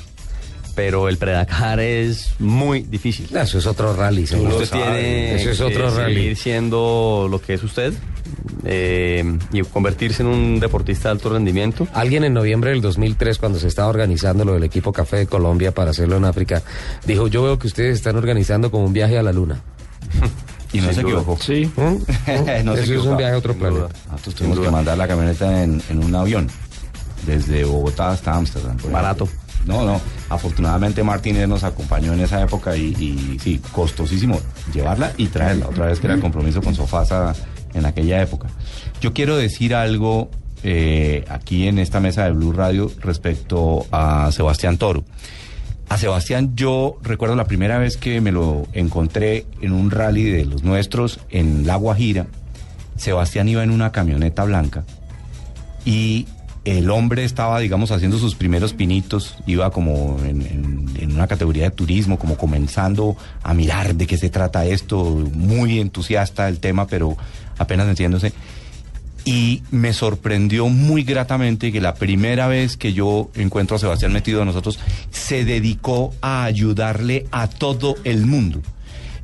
pero 0.76 1.08
el 1.08 1.18
Predakar 1.18 1.80
es 1.80 2.34
muy 2.40 2.82
difícil. 2.82 3.36
Eso 3.36 3.58
es 3.58 3.66
otro 3.66 3.96
rally, 3.96 4.28
seguro. 4.28 4.58
Usted 4.58 4.78
tiene 4.78 5.36
Eso 5.36 5.50
es 5.52 5.62
otro 5.62 5.90
que 5.90 6.02
rally. 6.02 6.16
seguir 6.16 6.38
siendo 6.38 7.28
lo 7.32 7.42
que 7.42 7.54
es 7.54 7.64
usted 7.64 7.94
eh, 8.66 9.24
y 9.52 9.62
convertirse 9.62 10.24
en 10.24 10.28
un 10.28 10.60
deportista 10.60 11.10
de 11.10 11.14
alto 11.14 11.30
rendimiento. 11.30 11.88
Alguien 11.94 12.24
en 12.24 12.34
noviembre 12.34 12.72
del 12.72 12.82
2003, 12.82 13.38
cuando 13.38 13.60
se 13.60 13.68
estaba 13.68 13.88
organizando 13.88 14.44
lo 14.44 14.54
del 14.54 14.64
equipo 14.64 14.92
Café 14.92 15.18
de 15.18 15.28
Colombia 15.28 15.74
para 15.74 15.92
hacerlo 15.92 16.18
en 16.18 16.26
África, 16.26 16.62
dijo, 17.06 17.28
yo 17.28 17.44
veo 17.44 17.58
que 17.58 17.68
ustedes 17.68 17.96
están 17.96 18.18
organizando 18.18 18.70
como 18.70 18.86
un 18.86 18.94
viaje 18.94 19.18
a 19.18 19.24
la 19.24 19.32
luna. 19.32 19.62
Y 20.74 20.82
no 20.82 20.92
se 20.92 21.02
equivocó. 21.02 21.38
Sí. 21.40 21.72
no 21.78 22.76
se 22.76 22.82
Eso 22.84 22.94
es 22.96 23.06
un 23.06 23.16
viaje 23.16 23.34
a 23.34 23.38
otro 23.38 23.54
planeta. 23.54 23.88
Nosotros 24.12 24.36
tuvimos 24.36 24.60
que 24.60 24.70
mandar 24.70 24.98
la 24.98 25.08
camioneta 25.08 25.64
en, 25.64 25.82
en 25.90 26.04
un 26.04 26.14
avión, 26.14 26.50
desde 27.26 27.64
Bogotá 27.64 28.10
hasta 28.10 28.36
Ámsterdam. 28.36 28.76
Barato. 28.92 29.24
ejemplo. 29.24 29.45
No, 29.66 29.86
no. 29.86 30.00
Afortunadamente 30.30 31.04
Martínez 31.04 31.48
nos 31.48 31.64
acompañó 31.64 32.14
en 32.14 32.22
esa 32.22 32.42
época 32.42 32.76
y, 32.76 33.38
sí, 33.42 33.62
costosísimo 33.72 34.40
llevarla 34.74 35.12
y 35.18 35.28
traerla. 35.28 35.68
Otra 35.68 35.88
vez 35.88 36.00
que 36.00 36.08
era 36.08 36.16
el 36.16 36.22
compromiso 36.22 36.62
con 36.62 36.76
Sofasa 36.76 37.34
en 37.74 37.86
aquella 37.86 38.22
época. 38.22 38.48
Yo 39.02 39.14
quiero 39.14 39.38
decir 39.38 39.76
algo 39.76 40.30
eh, 40.64 41.26
aquí 41.30 41.68
en 41.68 41.80
esta 41.80 42.00
mesa 42.00 42.26
de 42.26 42.32
Blue 42.32 42.54
Radio 42.54 42.92
respecto 43.02 43.86
a 43.92 44.32
Sebastián 44.32 44.78
Toro. 44.78 45.04
A 45.90 45.98
Sebastián 45.98 46.56
yo 46.56 46.98
recuerdo 47.04 47.36
la 47.36 47.46
primera 47.46 47.78
vez 47.78 47.98
que 47.98 48.20
me 48.22 48.32
lo 48.32 48.68
encontré 48.74 49.46
en 49.62 49.72
un 49.72 49.92
rally 49.92 50.24
de 50.24 50.46
los 50.46 50.64
nuestros 50.64 51.20
en 51.30 51.68
La 51.68 51.76
Guajira. 51.76 52.28
Sebastián 52.96 53.48
iba 53.50 53.64
en 53.64 53.72
una 53.72 53.92
camioneta 53.92 54.44
blanca 54.46 54.84
y 55.86 56.26
el 56.66 56.90
hombre 56.90 57.24
estaba, 57.24 57.60
digamos, 57.60 57.92
haciendo 57.92 58.18
sus 58.18 58.34
primeros 58.34 58.74
pinitos, 58.74 59.38
iba 59.46 59.70
como 59.70 60.18
en, 60.26 61.12
una 61.14 61.28
categoría 61.28 61.66
de 61.66 61.72
turismo, 61.72 62.20
como 62.20 62.36
comenzando 62.36 63.16
a 63.44 63.54
mirar 63.54 63.96
de 63.96 64.08
qué 64.08 64.18
se 64.18 64.30
trata 64.30 64.66
esto, 64.66 65.06
muy 65.34 65.80
entusiasta 65.80 66.48
del 66.48 66.60
tema, 66.60 66.88
pero 66.88 67.16
apenas 67.58 67.88
entiéndose. 67.88 68.34
Y 69.24 69.64
me 69.72 69.94
sorprendió 69.94 70.68
muy 70.68 71.04
gratamente 71.04 71.72
que 71.72 71.80
la 71.80 71.94
primera 71.94 72.48
vez 72.48 72.76
que 72.78 72.94
yo 72.94 73.30
encuentro 73.36 73.78
a 73.78 73.80
Sebastián 73.80 74.12
metido 74.12 74.42
a 74.42 74.46
nosotros, 74.46 74.80
se 75.12 75.46
dedicó 75.46 76.14
a 76.22 76.44
ayudarle 76.44 77.28
a 77.32 77.48
todo 77.48 77.96
el 78.04 78.26
mundo. 78.26 78.62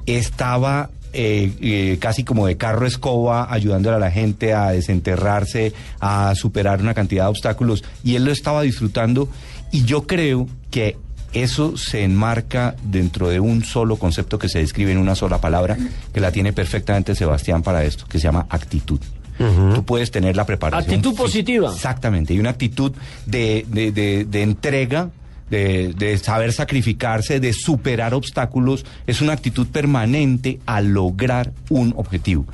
Estaba 0.06 0.92
eh, 1.14 1.52
eh, 1.62 1.98
casi 2.00 2.24
como 2.24 2.48
de 2.48 2.58
carro 2.58 2.86
escoba, 2.86 3.52
ayudándole 3.54 3.96
a 3.98 4.00
la 4.00 4.12
gente 4.12 4.54
a 4.54 4.70
desenterrarse, 4.72 5.74
a 6.00 6.34
superar 6.36 6.82
una 6.82 6.94
cantidad 6.94 7.24
de 7.26 7.30
obstáculos, 7.30 7.84
y 8.04 8.16
él 8.16 8.26
lo 8.26 8.32
estaba 8.32 8.62
disfrutando, 8.62 9.28
y 9.72 9.84
yo 9.86 10.08
creo 10.08 10.48
que 10.70 10.98
eso 11.34 11.78
se 11.78 12.04
enmarca 12.04 12.76
dentro 12.84 13.30
de 13.30 13.40
un 13.40 13.64
solo 13.64 13.96
concepto 13.96 14.38
que 14.38 14.50
se 14.50 14.60
describe 14.60 14.92
en 14.92 14.98
una 14.98 15.16
sola 15.16 15.40
palabra, 15.40 15.78
que 16.14 16.20
la 16.20 16.32
tiene 16.32 16.52
perfectamente 16.54 17.16
Sebastián 17.16 17.64
para 17.64 17.84
esto, 17.86 18.06
que 18.06 18.20
se 18.20 18.24
llama 18.26 18.48
actitud. 18.50 19.00
Tú 19.74 19.84
puedes 19.86 20.12
tener 20.12 20.36
la 20.36 20.46
preparación. 20.46 20.94
Actitud 20.94 21.16
positiva. 21.16 21.72
Exactamente, 21.74 22.34
y 22.34 22.40
una 22.40 22.52
actitud 22.52 22.92
de, 23.26 23.66
de- 23.70 23.92
de- 23.92 24.26
de 24.26 24.42
entrega, 24.44 25.10
de, 25.52 25.94
de 25.94 26.18
saber 26.18 26.52
sacrificarse, 26.52 27.40
de 27.40 27.54
superar 27.54 28.16
obstáculos, 28.16 28.86
es 29.06 29.22
una 29.22 29.34
actitud 29.34 29.68
permanente 29.68 30.60
a 30.66 30.82
lograr 30.82 31.54
un 31.70 31.94
objetivo. 31.96 32.46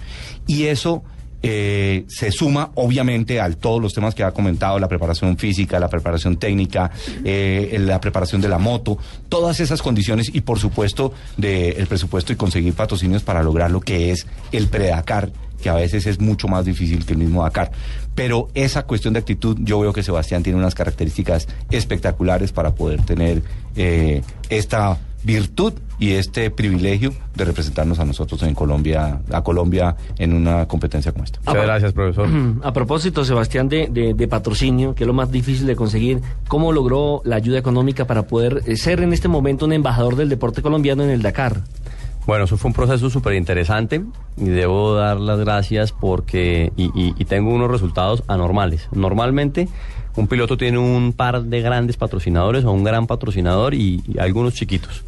Y 0.45 0.63
eso 0.63 1.03
eh, 1.43 2.05
se 2.07 2.31
suma 2.31 2.71
obviamente 2.75 3.39
a 3.39 3.49
todos 3.51 3.79
los 3.79 3.93
temas 3.93 4.15
que 4.15 4.23
ha 4.23 4.31
comentado, 4.31 4.79
la 4.79 4.87
preparación 4.87 5.37
física, 5.37 5.79
la 5.79 5.87
preparación 5.87 6.37
técnica, 6.37 6.89
eh, 7.23 7.77
la 7.79 8.01
preparación 8.01 8.41
de 8.41 8.49
la 8.49 8.57
moto, 8.57 8.97
todas 9.29 9.59
esas 9.59 9.81
condiciones 9.81 10.33
y 10.33 10.41
por 10.41 10.57
supuesto 10.59 11.13
del 11.37 11.85
presupuesto 11.87 12.33
y 12.33 12.35
conseguir 12.35 12.73
patrocinios 12.73 13.21
para 13.21 13.43
lograr 13.43 13.69
lo 13.69 13.81
que 13.81 14.11
es 14.11 14.25
el 14.51 14.67
Predacar 14.67 15.29
que 15.61 15.69
a 15.69 15.73
veces 15.75 16.05
es 16.07 16.19
mucho 16.19 16.47
más 16.47 16.65
difícil 16.65 17.05
que 17.05 17.13
el 17.13 17.19
mismo 17.19 17.43
Dakar. 17.43 17.71
Pero 18.15 18.47
esa 18.53 18.83
cuestión 18.83 19.13
de 19.13 19.19
actitud, 19.19 19.57
yo 19.61 19.79
veo 19.79 19.93
que 19.93 20.03
Sebastián 20.03 20.43
tiene 20.43 20.57
unas 20.59 20.75
características 20.75 21.47
espectaculares 21.69 22.51
para 22.51 22.75
poder 22.75 23.01
tener 23.03 23.41
eh, 23.75 24.21
esta 24.49 24.97
virtud 25.23 25.73
y 25.99 26.11
este 26.11 26.51
privilegio 26.51 27.11
de 27.35 27.43
representarnos 27.43 27.99
a 27.99 28.05
nosotros 28.05 28.41
en 28.43 28.53
Colombia, 28.53 29.19
a 29.31 29.43
Colombia 29.43 29.95
en 30.19 30.33
una 30.33 30.67
competencia 30.67 31.11
como 31.11 31.23
esta. 31.25 31.39
Muchas 31.45 31.63
gracias, 31.63 31.93
profesor. 31.93 32.29
A 32.63 32.71
propósito, 32.71 33.25
Sebastián, 33.25 33.67
de, 33.67 33.87
de- 33.91 34.13
de 34.13 34.27
patrocinio, 34.27 34.93
que 34.93 35.03
es 35.03 35.07
lo 35.07 35.13
más 35.13 35.31
difícil 35.31 35.65
de 35.65 35.75
conseguir, 35.75 36.21
¿cómo 36.47 36.71
logró 36.71 37.21
la 37.25 37.35
ayuda 37.37 37.57
económica 37.57 38.05
para 38.05 38.27
poder 38.27 38.61
eh, 38.67 38.77
ser 38.77 39.01
en 39.01 39.11
este 39.11 39.27
momento 39.27 39.65
un 39.65 39.73
embajador 39.73 40.15
del 40.15 40.29
deporte 40.29 40.61
colombiano 40.61 41.03
en 41.03 41.09
el 41.09 41.21
Dakar? 41.23 41.61
Bueno, 42.27 42.43
eso 42.43 42.57
fue 42.57 42.67
un 42.67 42.73
proceso 42.73 43.09
súper 43.09 43.35
interesante 43.35 44.03
y 44.35 44.43
debo 44.43 44.93
dar 44.93 45.17
las 45.17 45.39
gracias 45.39 45.93
porque 45.93 46.73
y, 46.75 47.13
tengo 47.23 47.51
unos 47.53 47.71
resultados 47.71 48.21
anormales. 48.27 48.89
Normalmente 48.91 49.69
un 50.17 50.27
piloto 50.27 50.57
tiene 50.57 50.77
un 50.77 51.13
par 51.13 51.43
de 51.43 51.61
grandes 51.61 51.95
patrocinadores 51.95 52.65
o 52.65 52.73
un 52.73 52.83
gran 52.83 53.07
patrocinador 53.07 53.73
y, 53.73 54.03
y 54.05 54.19
algunos 54.19 54.55
chiquitos. 54.55 55.05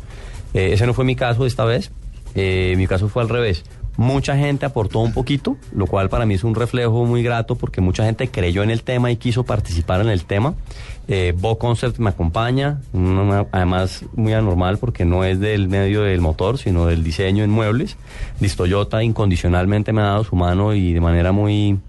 Eh, 0.53 0.69
ese 0.71 0.87
no 0.87 0.93
fue 0.93 1.03
mi 1.03 1.17
caso 1.17 1.45
esta 1.45 1.65
vez. 1.65 1.91
Eh, 2.35 2.75
mi 2.77 2.87
caso 2.87 3.09
fue 3.09 3.21
al 3.21 3.27
revés. 3.27 3.65
Mucha 3.97 4.37
gente 4.37 4.65
aportó 4.65 4.99
un 4.99 5.13
poquito, 5.13 5.57
lo 5.73 5.85
cual 5.85 6.09
para 6.09 6.25
mí 6.25 6.35
es 6.35 6.43
un 6.43 6.55
reflejo 6.55 7.05
muy 7.05 7.21
grato 7.21 7.55
porque 7.55 7.81
mucha 7.81 8.05
gente 8.05 8.29
creyó 8.29 8.63
en 8.63 8.69
el 8.69 8.83
tema 8.83 9.11
y 9.11 9.17
quiso 9.17 9.43
participar 9.43 10.01
en 10.01 10.09
el 10.09 10.23
tema. 10.23 10.55
Eh, 11.07 11.33
Bo 11.37 11.57
Concert 11.57 11.97
me 11.97 12.09
acompaña, 12.09 12.81
además 13.51 14.05
muy 14.13 14.33
anormal 14.33 14.77
porque 14.77 15.05
no 15.05 15.23
es 15.23 15.39
del 15.39 15.67
medio 15.67 16.03
del 16.03 16.21
motor, 16.21 16.57
sino 16.57 16.85
del 16.85 17.03
diseño 17.03 17.43
en 17.43 17.49
muebles. 17.49 17.97
Distoyota 18.39 19.03
incondicionalmente 19.03 19.91
me 19.91 20.01
ha 20.01 20.05
dado 20.05 20.23
su 20.23 20.35
mano 20.35 20.73
y 20.73 20.93
de 20.93 21.01
manera 21.01 21.31
muy, 21.31 21.79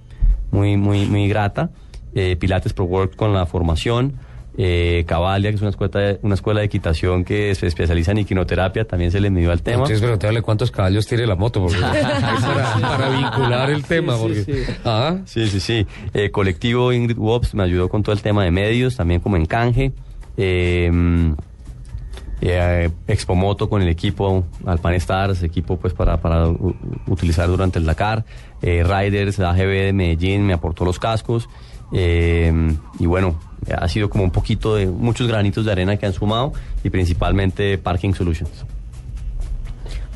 muy, 0.51 0.77
muy, 0.77 1.06
muy 1.06 1.28
grata. 1.28 1.70
Eh, 2.14 2.36
Pilates 2.40 2.72
Pro 2.72 2.86
Work 2.86 3.14
con 3.14 3.32
la 3.32 3.47
formación. 3.47 4.14
Eh, 4.59 5.05
Cavalia, 5.06 5.51
que 5.51 5.56
es 5.56 5.62
una 5.62 5.70
escuela, 5.70 6.01
de, 6.01 6.18
una 6.22 6.35
escuela 6.35 6.60
de 6.60 6.66
equitación 6.66 7.24
que 7.24 7.55
se 7.55 7.66
especializa 7.66 8.12
en 8.12 8.18
equinoterapia, 8.18 8.85
también 8.85 9.10
se 9.10 9.20
le 9.20 9.31
midió 9.31 9.52
al 9.52 9.62
tema. 9.62 9.78
Entonces 9.78 10.01
preguntarle 10.01 10.43
cuántos 10.43 10.70
caballos 10.70 11.06
tiene 11.06 11.27
la 11.27 11.36
moto, 11.36 11.62
porque, 11.62 11.81
para, 11.81 12.74
para 12.81 13.09
vincular 13.09 13.70
el 13.70 13.85
tema. 13.85 14.14
Sí, 14.14 14.20
porque, 14.20 14.44
sí, 14.44 14.52
sí. 14.52 14.72
Ah, 14.85 15.18
Sí, 15.24 15.48
sí, 15.48 15.60
sí. 15.60 15.86
Eh, 16.12 16.31
colectivo 16.31 16.93
Ingrid 16.93 17.18
Wops 17.18 17.55
me 17.55 17.62
ayudó 17.62 17.89
con 17.89 18.02
todo 18.02 18.12
el 18.12 18.22
tema 18.22 18.44
de 18.44 18.51
medios, 18.51 18.97
también 18.97 19.20
como 19.20 19.36
en 19.36 19.47
canje. 19.47 19.93
Eh, 20.36 20.90
eh, 22.43 22.90
Expomoto 23.06 23.68
con 23.68 23.82
el 23.82 23.89
equipo 23.89 24.44
Alpan 24.64 24.94
Stars, 24.94 25.43
equipo 25.43 25.77
pues 25.77 25.93
para, 25.93 26.20
para 26.20 26.48
utilizar 27.06 27.48
durante 27.48 27.78
el 27.78 27.85
Dakar. 27.85 28.24
Eh, 28.62 28.82
Riders, 28.82 29.39
AGB 29.40 29.86
de 29.86 29.93
Medellín 29.93 30.47
me 30.47 30.55
aportó 30.55 30.85
los 30.85 30.98
cascos. 30.98 31.48
Eh, 31.93 32.52
y 32.98 33.06
bueno, 33.06 33.39
ha 33.77 33.89
sido 33.89 34.09
como 34.11 34.24
un 34.24 34.31
poquito 34.31 34.74
de 34.74 34.87
muchos 34.87 35.27
granitos 35.28 35.65
de 35.65 35.73
arena 35.73 35.97
que 35.97 36.07
han 36.07 36.12
sumado 36.12 36.53
y 36.85 36.91
principalmente 36.91 37.77
Parking 37.78 38.12
Solutions. 38.15 38.51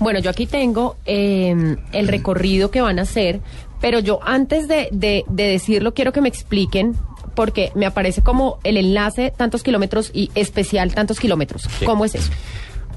Bueno, 0.01 0.19
yo 0.19 0.31
aquí 0.31 0.47
tengo 0.47 0.97
eh, 1.07 1.77
el 1.93 2.09
recorrido 2.09 2.71
que 2.71 2.81
van 2.81 2.99
a 2.99 3.03
hacer, 3.03 3.41
pero 3.81 4.01
yo 4.01 4.19
antes 4.25 4.67
de, 4.67 4.89
de- 4.93 5.25
de 5.29 5.45
decirlo 5.45 5.95
quiero 5.95 6.13
que 6.13 6.21
me 6.21 6.29
expliquen, 6.29 6.95
porque 7.35 7.71
me 7.75 7.87
aparece 7.87 8.23
como 8.23 8.59
el 8.65 8.77
enlace 8.77 9.33
tantos 9.37 9.63
kilómetros 9.63 10.11
y 10.15 10.31
especial 10.35 10.95
tantos 10.95 11.21
kilómetros. 11.21 11.63
Sí. 11.79 11.85
¿Cómo 11.85 12.05
es 12.05 12.15
eso? 12.15 12.31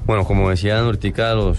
Bueno, 0.06 0.24
como 0.24 0.48
decía 0.50 0.80
Nortica, 0.80 1.34
los 1.34 1.58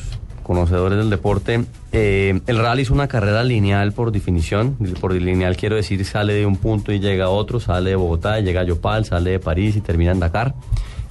conocedores 0.49 0.97
del 0.97 1.11
deporte, 1.11 1.63
eh, 1.91 2.41
el 2.47 2.57
rally 2.57 2.81
es 2.81 2.89
una 2.89 3.07
carrera 3.07 3.43
lineal 3.43 3.91
por 3.91 4.11
definición. 4.11 4.76
Por 4.99 5.13
lineal 5.13 5.55
quiero 5.55 5.76
decir 5.76 6.03
sale 6.05 6.34
de 6.34 6.47
un 6.47 6.55
punto 6.55 6.91
y 6.91 6.99
llega 6.99 7.26
a 7.26 7.30
otro, 7.30 7.59
sale 7.59 7.91
de 7.91 7.95
Bogotá 7.95 8.39
llega 8.39 8.61
a 8.61 8.63
Yopal, 8.63 9.05
sale 9.05 9.30
de 9.30 9.39
París 9.39 9.76
y 9.76 9.81
termina 9.81 10.11
en 10.11 10.19
Dakar. 10.19 10.55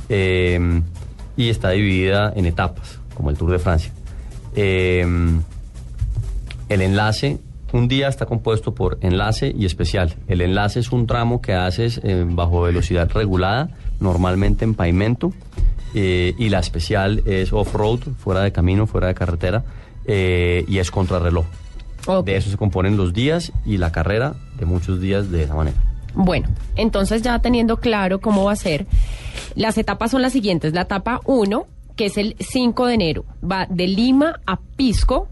Eh, 0.09 0.83
y 1.37 1.51
está 1.51 1.71
dividida 1.71 2.33
en 2.35 2.47
etapas, 2.47 2.99
como 3.15 3.31
el 3.31 3.39
Tour 3.39 3.53
de 3.53 3.61
Francia. 3.61 3.93
Eh, 4.57 5.07
el 6.69 6.83
enlace, 6.83 7.39
un 7.73 7.87
día 7.87 8.09
está 8.09 8.27
compuesto 8.27 8.75
por 8.75 8.99
enlace 9.03 9.55
y 9.57 9.67
especial. 9.67 10.17
El 10.27 10.41
enlace 10.41 10.81
es 10.81 10.91
un 10.91 11.07
tramo 11.07 11.41
que 11.41 11.53
haces 11.53 12.01
bajo 12.31 12.63
velocidad 12.63 13.09
regulada, 13.13 13.71
normalmente 14.01 14.65
en 14.65 14.75
pavimento, 14.75 15.33
eh, 15.95 16.35
y 16.39 16.49
la 16.49 16.59
especial 16.61 17.23
es 17.27 17.53
off-road, 17.53 18.01
fuera 18.19 18.43
de 18.43 18.53
camino, 18.53 18.87
fuera 18.87 19.07
de 19.09 19.15
carretera, 19.15 19.65
eh, 20.07 20.65
y 20.69 20.79
es 20.79 20.91
contrarreloj. 20.91 21.47
De 22.25 22.37
eso 22.37 22.49
se 22.51 22.57
componen 22.57 22.97
los 22.97 23.13
días 23.13 23.53
y 23.67 23.77
la 23.77 23.93
carrera 23.93 24.35
de 24.59 24.65
muchos 24.65 24.99
días 25.01 25.31
de 25.31 25.43
esa 25.43 25.55
manera. 25.55 25.77
Bueno, 26.15 26.49
entonces 26.77 27.21
ya 27.21 27.39
teniendo 27.41 27.77
claro 27.77 28.19
cómo 28.21 28.45
va 28.45 28.53
a 28.53 28.57
ser, 28.57 28.87
las 29.55 29.77
etapas 29.77 30.11
son 30.13 30.23
las 30.23 30.33
siguientes. 30.33 30.73
La 30.73 30.83
etapa 30.83 31.21
1, 31.27 31.67
que 31.97 32.07
es 32.07 32.17
el 32.17 32.35
5 32.41 32.87
de 32.87 32.95
enero, 32.95 33.25
va 33.45 33.67
de 33.69 33.87
Lima 33.87 34.41
a 34.47 34.59
Pisco 34.59 35.29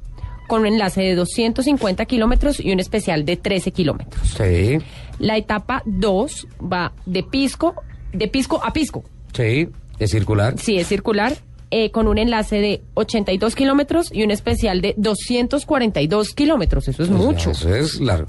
con 0.48 0.60
un 0.60 0.66
enlace 0.66 1.00
de 1.00 1.14
250 1.14 2.04
kilómetros 2.04 2.60
y 2.60 2.72
un 2.72 2.78
especial 2.80 3.24
de 3.24 3.36
13 3.36 3.72
kilómetros. 3.72 4.28
Sí, 4.36 4.78
La 5.18 5.36
etapa 5.38 5.82
2 5.86 6.46
va 6.72 6.92
de 7.06 7.22
Pisco, 7.22 7.74
de 8.12 8.28
Pisco 8.28 8.60
a 8.62 8.72
Pisco. 8.72 9.02
sí, 9.32 9.68
es 9.98 10.10
circular. 10.10 10.59
Sí, 10.59 10.77
es 10.78 10.86
circular, 10.89 11.36
eh, 11.70 11.90
con 11.90 12.06
un 12.09 12.18
enlace 12.18 12.60
de 12.60 12.82
82 12.94 13.55
kilómetros 13.55 14.12
y 14.12 14.23
un 14.23 14.31
especial 14.31 14.81
de 14.81 14.94
242 14.97 16.35
kilómetros. 16.35 16.89
Eso 16.89 17.02
es 17.02 17.10
O 17.10 17.16
sea, 17.16 17.27
mucho. 17.27 17.51
Eso 17.51 17.74
es 17.74 18.01
largo. 18.01 18.28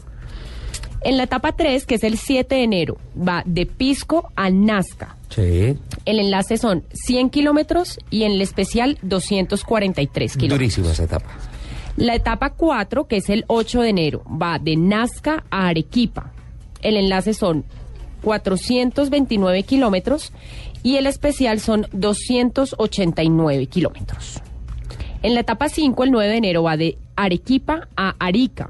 En 1.01 1.17
la 1.17 1.23
etapa 1.23 1.55
3, 1.55 1.85
que 1.85 1.95
es 1.95 2.03
el 2.03 2.17
7 2.17 2.55
de 2.55 2.63
enero, 2.63 2.97
va 3.15 3.43
de 3.45 3.65
Pisco 3.67 4.31
a 4.35 4.49
Nazca. 4.49 5.15
Sí, 5.29 5.77
El 6.05 6.19
enlace 6.19 6.57
son 6.57 6.83
100 6.93 7.29
kilómetros 7.29 7.99
y 8.09 8.23
en 8.23 8.31
el 8.31 8.41
especial 8.41 8.97
243 9.03 10.33
kilómetros. 10.33 10.57
durísima 10.59 10.91
esa 10.91 11.03
etapa. 11.03 11.29
La 11.97 12.15
etapa 12.15 12.51
4, 12.51 13.07
que 13.07 13.17
es 13.17 13.29
el 13.29 13.43
8 13.47 13.81
de 13.81 13.89
enero, 13.89 14.23
va 14.25 14.57
de 14.59 14.75
Nazca 14.75 15.43
a 15.51 15.67
Arequipa. 15.67 16.31
El 16.81 16.97
enlace 16.97 17.33
son 17.33 17.65
429 18.23 19.63
kilómetros 19.63 20.31
y 20.87 20.95
el 20.95 21.05
especial 21.05 21.59
son 21.59 21.85
289 21.91 23.65
kilómetros. 23.65 24.41
En 25.21 25.33
la 25.33 25.41
etapa 25.41 25.67
5, 25.67 26.01
el 26.05 26.11
9 26.11 26.31
de 26.31 26.37
enero, 26.37 26.63
va 26.63 26.77
de 26.77 26.97
Arequipa 27.17 27.89
a 27.97 28.15
Arica, 28.19 28.69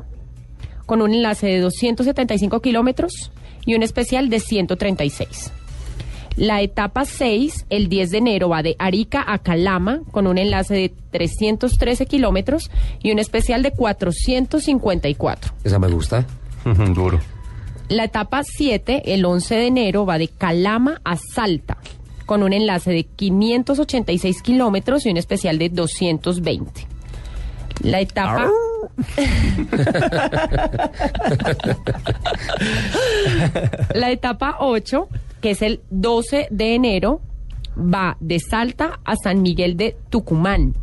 con 0.87 1.03
un 1.03 1.13
enlace 1.13 1.45
de 1.45 1.59
275 1.59 2.59
kilómetros 2.59 3.31
y 3.67 3.75
un 3.75 3.83
especial 3.83 4.29
de 4.31 4.39
136. 4.39 5.51
La 6.37 6.63
etapa 6.63 7.05
6, 7.05 7.67
el 7.69 7.87
10 7.87 8.09
de 8.09 8.17
enero, 8.17 8.49
va 8.49 8.63
de 8.63 8.75
Arica 8.79 9.23
a 9.27 9.37
Calama 9.37 10.01
con 10.09 10.25
un 10.25 10.39
enlace 10.39 10.73
de 10.73 10.93
313 11.11 12.07
kilómetros 12.07 12.71
y 12.99 13.11
un 13.11 13.19
especial 13.19 13.61
de 13.61 13.69
454. 13.73 15.53
Esa 15.63 15.77
me 15.77 15.87
gusta. 15.87 16.25
Duro. 16.95 17.19
La 17.89 18.05
etapa 18.05 18.41
7, 18.43 19.13
el 19.13 19.23
11 19.23 19.53
de 19.53 19.67
enero, 19.67 20.07
va 20.07 20.17
de 20.17 20.29
Calama 20.29 20.99
a 21.05 21.15
Salta 21.15 21.77
con 22.27 22.43
un 22.43 22.53
enlace 22.53 22.91
de 22.91 23.05
586 23.05 24.43
kilómetros 24.43 25.07
y 25.07 25.09
un 25.09 25.17
especial 25.17 25.57
de 25.57 25.69
220. 25.69 26.85
La 27.81 28.01
etapa... 28.01 28.51
La 33.95 34.11
etapa 34.11 34.57
8, 34.59 35.07
que 35.41 35.51
es 35.51 35.61
el 35.61 35.79
12 35.89 36.49
de 36.51 36.75
enero, 36.75 37.21
va 37.77 38.17
de 38.19 38.39
Salta 38.39 38.99
a 39.05 39.15
San 39.15 39.41
Miguel 39.41 39.77
de 39.77 39.95
Tucumán. 40.09 40.75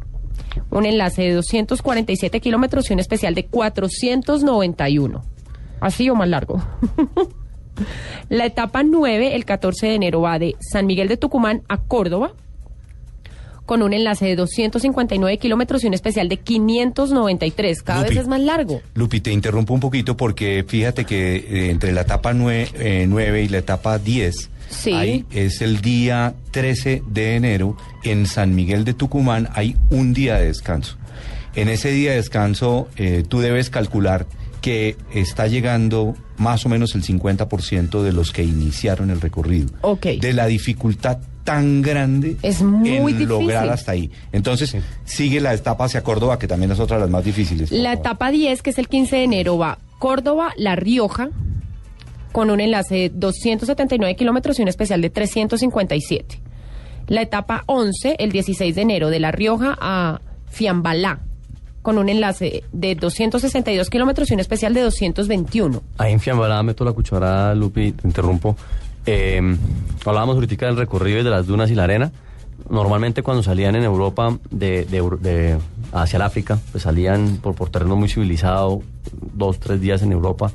Un 0.70 0.86
enlace 0.86 1.22
de 1.22 1.34
247 1.34 2.40
kilómetros 2.40 2.90
y 2.90 2.94
un 2.94 3.00
especial 3.00 3.34
de 3.34 3.44
491. 3.46 5.22
Así 5.80 6.08
o 6.08 6.14
más 6.14 6.28
largo. 6.28 6.62
La 8.28 8.46
etapa 8.46 8.82
9, 8.82 9.34
el 9.36 9.44
14 9.44 9.86
de 9.88 9.94
enero, 9.94 10.20
va 10.20 10.38
de 10.38 10.54
San 10.60 10.86
Miguel 10.86 11.08
de 11.08 11.16
Tucumán 11.16 11.62
a 11.68 11.78
Córdoba, 11.78 12.32
con 13.66 13.82
un 13.82 13.94
enlace 13.94 14.26
de 14.26 14.36
259 14.36 15.38
kilómetros 15.38 15.84
y 15.84 15.86
un 15.86 15.94
especial 15.94 16.28
de 16.28 16.36
593. 16.36 17.82
Cada 17.82 18.00
Lupi. 18.02 18.10
vez 18.10 18.18
es 18.22 18.28
más 18.28 18.40
largo. 18.40 18.82
Lupi, 18.94 19.20
te 19.20 19.32
interrumpo 19.32 19.72
un 19.74 19.80
poquito 19.80 20.16
porque 20.16 20.64
fíjate 20.66 21.04
que 21.04 21.36
eh, 21.36 21.70
entre 21.70 21.92
la 21.92 22.02
etapa 22.02 22.32
9, 22.34 23.42
y 23.42 23.48
la 23.48 23.58
etapa 23.58 23.98
10, 23.98 24.50
Sí. 24.68 24.92
ahí 24.92 25.24
es 25.30 25.60
el 25.62 25.80
día 25.80 26.34
13 26.50 27.02
de 27.06 27.36
enero, 27.36 27.76
en 28.02 28.26
San 28.26 28.54
Miguel 28.54 28.84
de 28.84 28.92
Tucumán 28.94 29.48
hay 29.54 29.76
un 29.90 30.12
día 30.14 30.36
de 30.36 30.46
descanso. 30.46 30.96
En 31.54 31.68
ese 31.68 31.90
día 31.92 32.10
de 32.10 32.16
descanso 32.16 32.88
eh, 32.96 33.22
tú 33.26 33.40
debes 33.40 33.70
calcular 33.70 34.26
que 34.60 34.96
está 35.14 35.46
llegando 35.46 36.16
más 36.36 36.66
o 36.66 36.68
menos 36.68 36.94
el 36.94 37.02
50% 37.02 38.02
de 38.02 38.12
los 38.12 38.32
que 38.32 38.42
iniciaron 38.42 39.10
el 39.10 39.20
recorrido. 39.20 39.68
Ok. 39.82 40.06
De 40.20 40.32
la 40.32 40.46
dificultad 40.46 41.18
tan 41.44 41.82
grande 41.82 42.36
Es 42.42 42.62
muy 42.62 42.88
en 42.88 43.06
difícil. 43.06 43.28
lograr 43.28 43.68
hasta 43.68 43.92
ahí. 43.92 44.10
Entonces, 44.32 44.76
sigue 45.04 45.40
la 45.40 45.52
etapa 45.52 45.84
hacia 45.84 46.02
Córdoba, 46.02 46.38
que 46.38 46.48
también 46.48 46.70
es 46.72 46.80
otra 46.80 46.96
de 46.96 47.02
las 47.02 47.10
más 47.10 47.24
difíciles. 47.24 47.70
La 47.70 47.90
favor. 47.90 47.98
etapa 47.98 48.30
10, 48.30 48.62
que 48.62 48.70
es 48.70 48.78
el 48.78 48.88
15 48.88 49.16
de 49.16 49.24
enero, 49.24 49.58
va 49.58 49.78
Córdoba, 49.98 50.52
La 50.56 50.74
Rioja, 50.74 51.28
con 52.32 52.50
un 52.50 52.60
enlace 52.60 52.94
de 52.94 53.08
279 53.10 54.16
kilómetros 54.16 54.58
y 54.58 54.62
un 54.62 54.68
especial 54.68 55.00
de 55.02 55.10
357. 55.10 56.40
La 57.08 57.20
etapa 57.22 57.62
11, 57.66 58.16
el 58.18 58.32
16 58.32 58.74
de 58.74 58.80
enero, 58.82 59.10
de 59.10 59.20
La 59.20 59.30
Rioja 59.30 59.76
a 59.80 60.20
Fiambalá, 60.48 61.20
con 61.84 61.98
un 61.98 62.08
enlace 62.08 62.64
de 62.72 62.94
262 62.96 63.90
kilómetros 63.90 64.30
y 64.30 64.34
un 64.34 64.40
especial 64.40 64.72
de 64.74 64.80
221. 64.80 65.82
Ahí 65.98 66.12
en 66.14 66.18
Fiambará 66.18 66.60
meto 66.62 66.82
la 66.84 66.92
cuchara, 66.92 67.54
Lupi, 67.54 67.92
te 67.92 68.08
interrumpo. 68.08 68.56
Eh, 69.06 69.40
hablábamos 70.06 70.34
ahorita 70.36 70.64
del 70.66 70.78
recorrido 70.78 71.20
y 71.20 71.22
de 71.24 71.28
las 71.30 71.46
dunas 71.46 71.70
y 71.70 71.74
la 71.74 71.84
arena. 71.84 72.10
Normalmente 72.70 73.22
cuando 73.22 73.42
salían 73.42 73.76
en 73.76 73.82
Europa 73.84 74.38
de, 74.50 74.86
de 74.86 75.02
de- 75.20 75.58
hacia 75.92 76.16
el 76.16 76.22
África, 76.22 76.58
pues 76.72 76.84
salían 76.84 77.36
por, 77.42 77.54
por 77.54 77.68
terreno 77.68 77.96
muy 77.96 78.08
civilizado, 78.08 78.80
dos, 79.34 79.58
tres 79.60 79.80
días 79.80 80.00
en 80.02 80.12
Europa, 80.12 80.50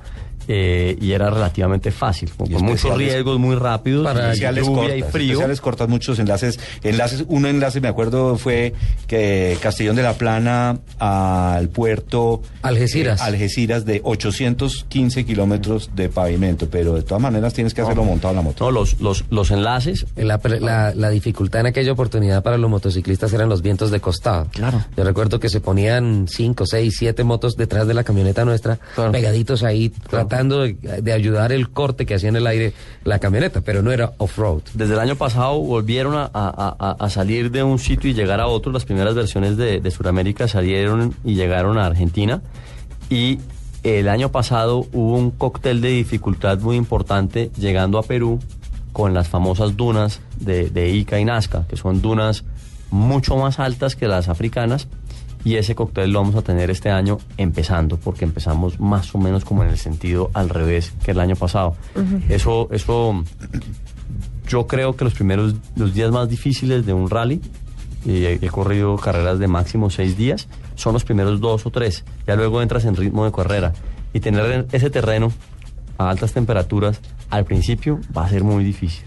eh, 0.51 0.97
y 0.99 1.11
era 1.11 1.29
relativamente 1.29 1.91
fácil, 1.91 2.31
con, 2.35 2.49
muchos 2.63 2.97
riesgos 2.97 3.37
muy 3.37 3.55
rápidos, 3.55 4.03
y 4.15 4.19
especiales 4.19 4.65
lluvia 4.65 4.83
y 4.95 4.99
cortas, 5.01 5.11
frío. 5.11 5.31
especiales 5.33 5.61
cortas, 5.61 5.87
muchos 5.89 6.17
enlaces, 6.17 6.59
enlaces, 6.81 7.23
un 7.27 7.45
enlace 7.45 7.79
me 7.81 7.87
acuerdo 7.87 8.35
fue 8.35 8.73
que 9.05 9.55
Castellón 9.61 9.95
de 9.95 10.01
la 10.01 10.13
Plana 10.13 10.79
al 10.97 11.69
puerto 11.69 12.41
Algeciras. 12.63 13.21
eh, 13.21 13.23
Algeciras 13.25 13.85
de 13.85 14.01
815 14.03 15.23
kilómetros 15.23 15.91
de 15.95 16.09
pavimento, 16.09 16.67
pero 16.67 16.95
de 16.95 17.03
todas 17.03 17.21
maneras 17.21 17.53
tienes 17.53 17.75
que 17.75 17.81
hacerlo 17.81 18.03
montado 18.03 18.31
en 18.31 18.37
la 18.37 18.41
moto. 18.41 18.65
No, 18.65 18.71
los, 18.71 18.99
los, 18.99 19.25
los 19.29 19.51
enlaces. 19.51 20.07
La, 20.15 20.39
pre- 20.39 20.59
la- 20.59 20.95
la 20.95 21.09
dificultad 21.11 21.61
en 21.61 21.67
aquella 21.67 21.91
oportunidad 21.91 22.41
para 22.41 22.57
los 22.57 22.71
motociclistas 22.71 23.31
eran 23.33 23.49
los 23.49 23.61
vientos 23.61 23.91
de 23.91 23.99
costado. 23.99 24.47
Claro. 24.51 24.83
Yo 24.97 25.03
recuerdo 25.03 25.39
que 25.39 25.49
se 25.49 25.61
ponían 25.61 26.25
cinco, 26.27 26.65
seis, 26.65 26.95
siete 26.97 27.23
motos 27.23 27.55
detrás 27.55 27.87
de 27.87 27.93
la 27.93 28.03
camioneta 28.03 28.45
nuestra, 28.45 28.79
pegaditos 29.11 29.61
ahí, 29.61 29.89
tratando 29.89 30.38
de, 30.47 31.11
ayudar 31.13 31.51
el 31.51 31.69
corte 31.69 32.05
que 32.05 32.15
hacía 32.15 32.29
en 32.29 32.35
el 32.37 32.47
aire 32.47 32.73
la 33.03 33.19
camioneta, 33.19 33.61
pero 33.61 33.81
no 33.81 33.91
era 33.91 34.13
off-road. 34.17 34.61
Desde 34.73 34.93
el 34.93 34.99
año 34.99 35.15
pasado 35.15 35.59
volvieron 35.59 36.15
a, 36.15 36.23
a- 36.33 36.75
a- 36.79 36.95
a 36.97 37.09
salir 37.09 37.51
de 37.51 37.63
un 37.63 37.79
sitio 37.79 38.09
y 38.09 38.13
llegar 38.13 38.39
a 38.39 38.47
otro. 38.47 38.71
Las 38.71 38.85
primeras 38.85 39.15
versiones 39.15 39.57
de, 39.57 39.81
de 39.81 39.91
Sudamérica 39.91 40.47
salieron 40.47 41.13
y 41.25 41.35
llegaron 41.35 41.77
a 41.77 41.85
Argentina. 41.87 42.41
Y 43.09 43.39
el 43.83 44.07
año 44.07 44.29
pasado 44.31 44.85
hubo 44.93 45.17
un 45.17 45.31
cóctel 45.31 45.81
de 45.81 45.89
dificultad 45.89 46.59
muy 46.59 46.75
importante 46.75 47.49
llegando 47.57 47.97
a 47.97 48.03
Perú 48.03 48.39
con 48.93 49.13
las 49.13 49.27
famosas 49.27 49.77
dunas 49.77 50.19
de, 50.39 50.69
de 50.69 50.89
Ica 50.89 51.19
y 51.19 51.25
Nazca, 51.25 51.65
que 51.67 51.77
son 51.77 52.01
dunas 52.01 52.43
mucho 52.91 53.37
más 53.37 53.59
altas 53.59 53.95
que 53.95 54.07
las 54.07 54.29
africanas. 54.29 54.87
Y 55.45 55.55
ese 55.55 55.73
cóctel 55.73 56.11
lo 56.11 56.19
vamos 56.19 56.35
a 56.35 56.41
tener 56.41 56.69
este 56.69 56.89
año 56.89 57.17
empezando, 57.37 57.97
porque 57.97 58.25
empezamos 58.25 58.79
más 58.79 59.13
o 59.15 59.17
menos 59.17 59.45
como 59.45 59.63
en 59.63 59.69
el 59.69 59.77
sentido 59.77 60.31
al 60.33 60.49
revés 60.49 60.93
que 61.03 61.11
el 61.11 61.19
año 61.19 61.35
pasado. 61.35 61.75
Eso, 62.27 62.67
eso 62.71 63.23
yo 64.47 64.67
creo 64.67 64.95
que 64.95 65.05
los 65.05 65.13
primeros, 65.13 65.55
los 65.75 65.93
días 65.93 66.11
más 66.11 66.27
difíciles 66.27 66.85
de 66.85 66.93
un 66.93 67.09
rally, 67.09 67.41
y 68.05 68.25
he, 68.25 68.33
he 68.33 68.49
corrido 68.49 68.97
carreras 68.97 69.39
de 69.39 69.47
máximo 69.47 69.89
seis 69.89 70.17
días, 70.17 70.47
son 70.75 70.93
los 70.93 71.03
primeros 71.03 71.39
dos 71.39 71.65
o 71.65 71.71
tres. 71.71 72.03
Ya 72.27 72.35
luego 72.35 72.61
entras 72.61 72.85
en 72.85 72.95
ritmo 72.95 73.25
de 73.25 73.31
carrera. 73.31 73.73
Y 74.13 74.19
tener 74.21 74.67
ese 74.71 74.89
terreno 74.89 75.31
a 75.97 76.09
altas 76.09 76.33
temperaturas 76.33 76.99
al 77.29 77.45
principio 77.45 77.99
va 78.15 78.25
a 78.25 78.29
ser 78.29 78.43
muy 78.43 78.63
difícil. 78.63 79.05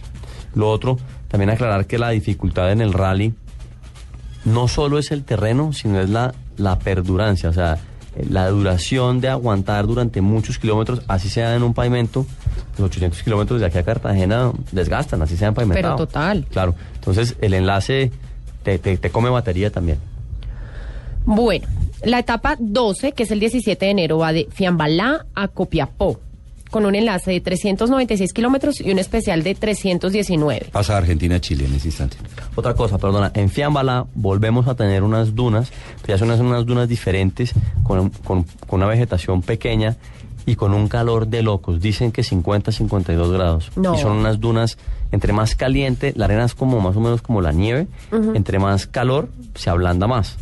Lo 0.55 0.71
otro, 0.71 0.99
también 1.29 1.51
aclarar 1.51 1.87
que 1.87 1.99
la 1.99 2.11
dificultad 2.11 2.71
en 2.73 2.81
el 2.81 2.93
rally 2.93 3.35
no 4.45 4.69
solo 4.69 4.99
es 4.99 5.11
el 5.13 5.25
terreno, 5.25 5.73
sino 5.73 6.01
es 6.01 6.11
la 6.11 6.35
la 6.57 6.79
perdurancia, 6.79 7.49
o 7.49 7.53
sea, 7.53 7.79
la 8.29 8.49
duración 8.49 9.21
de 9.21 9.29
aguantar 9.29 9.87
durante 9.87 10.21
muchos 10.21 10.59
kilómetros, 10.59 11.03
así 11.09 11.29
sea 11.29 11.55
en 11.55 11.63
un 11.63 11.75
pavimento, 11.75 12.27
los 12.79 12.87
800 12.87 13.23
kilómetros 13.23 13.61
de 13.61 13.67
aquí 13.67 13.79
a 13.79 13.83
Cartagena 13.83 14.53
desgastan, 14.71 15.23
así 15.23 15.37
sean 15.37 15.55
pavimentados. 15.55 15.97
Pero 15.97 16.07
total. 16.07 16.47
Claro, 16.51 16.75
entonces 16.95 17.37
el 17.41 17.55
enlace 17.55 18.13
te, 18.63 18.79
te, 18.79 18.97
te 18.97 19.11
come 19.11 19.31
batería 19.31 19.71
también. 19.71 19.99
Bueno, 21.25 21.67
la 22.03 22.19
etapa 22.19 22.57
12, 22.59 23.13
que 23.13 23.23
es 23.23 23.31
el 23.31 23.41
17 23.41 23.85
de 23.85 23.91
enero, 23.91 24.19
va 24.19 24.33
de 24.33 24.49
Fiambalá 24.51 25.27
a 25.35 25.49
Copiapó, 25.49 26.21
con 26.73 26.85
un 26.87 26.97
enlace 26.97 27.31
de 27.31 27.41
396 27.41 28.33
kilómetros 28.33 28.81
y 28.81 28.91
un 28.91 28.99
especial 28.99 29.45
de 29.45 29.55
319. 29.55 30.71
Pasa 30.73 30.95
a 30.95 30.99
Argentina 30.99 31.41
Chile 31.41 31.67
en 31.67 31.75
ese 31.75 31.89
instante. 31.89 32.17
Otra 32.57 32.75
cosa, 32.75 32.99
perdona, 32.99 33.31
en 33.35 33.49
Fiambala 33.51 34.07
volvemos 34.15 34.67
a 34.67 34.75
tener 34.75 35.05
unas 35.05 35.35
dunas, 35.37 35.71
pero 36.01 36.15
ya 36.15 36.19
son 36.19 36.29
unas, 36.29 36.41
unas 36.41 36.67
dunas 36.67 36.89
diferentes, 36.89 37.53
con, 37.85 38.09
con- 38.11 38.45
con 38.67 38.81
una 38.81 38.87
vegetación 38.87 39.43
pequeña 39.43 39.97
y 40.47 40.57
con 40.57 40.75
un 40.75 40.89
calor 40.89 41.27
de 41.29 41.43
locos. 41.43 41.81
Dicen 41.81 42.13
que 42.13 42.23
50, 42.23 42.73
52 42.73 43.33
grados. 43.33 43.71
No. 43.77 43.95
Y 43.95 43.99
son 43.99 44.13
unas 44.13 44.41
dunas, 44.41 44.77
entre 45.13 45.33
más 45.33 45.55
caliente, 45.55 46.13
la 46.17 46.25
arena 46.25 46.45
es 46.45 46.55
como 46.55 46.81
más 46.81 46.97
o 46.97 47.01
menos 47.01 47.23
como 47.23 47.41
la 47.41 47.53
nieve, 47.53 47.87
Ujú. 48.11 48.33
entre 48.35 48.59
más 48.59 48.87
calor 48.87 49.29
se 49.55 49.71
ablanda 49.71 50.07
más. 50.07 50.37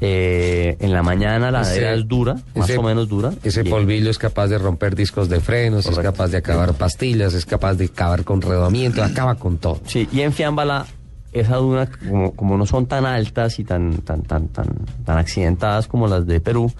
Eh, 0.00 0.76
en 0.80 0.92
la 0.92 1.02
mañana 1.02 1.50
la 1.50 1.62
Ese- 1.62 1.78
arena 1.86 1.92
es 1.94 2.08
dura, 2.08 2.34
más 2.54 2.68
ese- 2.68 2.78
o 2.78 2.82
menos 2.82 3.08
dura. 3.08 3.32
Ese 3.42 3.64
polvillo 3.64 4.10
es 4.10 4.18
capaz 4.18 4.48
de 4.48 4.58
romper 4.58 4.94
discos 4.94 5.28
de 5.28 5.40
frenos, 5.40 5.86
es 5.86 5.98
capaz 5.98 6.28
de 6.28 6.38
acabar 6.38 6.74
pastillas, 6.74 7.34
es 7.34 7.46
capaz 7.46 7.74
de 7.74 7.86
acabar 7.86 8.24
con 8.24 8.40
redamiento, 8.42 9.02
acaba 9.02 9.34
con 9.36 9.58
todo. 9.58 9.80
Sí, 9.86 10.08
y 10.12 10.20
en 10.20 10.32
Fiambala, 10.32 10.86
esa 11.32 11.56
duna, 11.56 11.86
como, 11.86 12.32
como 12.32 12.56
no 12.58 12.66
son 12.66 12.86
tan 12.86 13.06
altas 13.06 13.58
y 13.58 13.64
tan, 13.64 13.98
tan, 13.98 14.22
tan, 14.22 14.48
tan, 14.48 14.66
tan 15.04 15.18
accidentadas 15.18 15.86
como 15.88 16.06
las 16.06 16.26
de 16.26 16.40
Perú, 16.40 16.70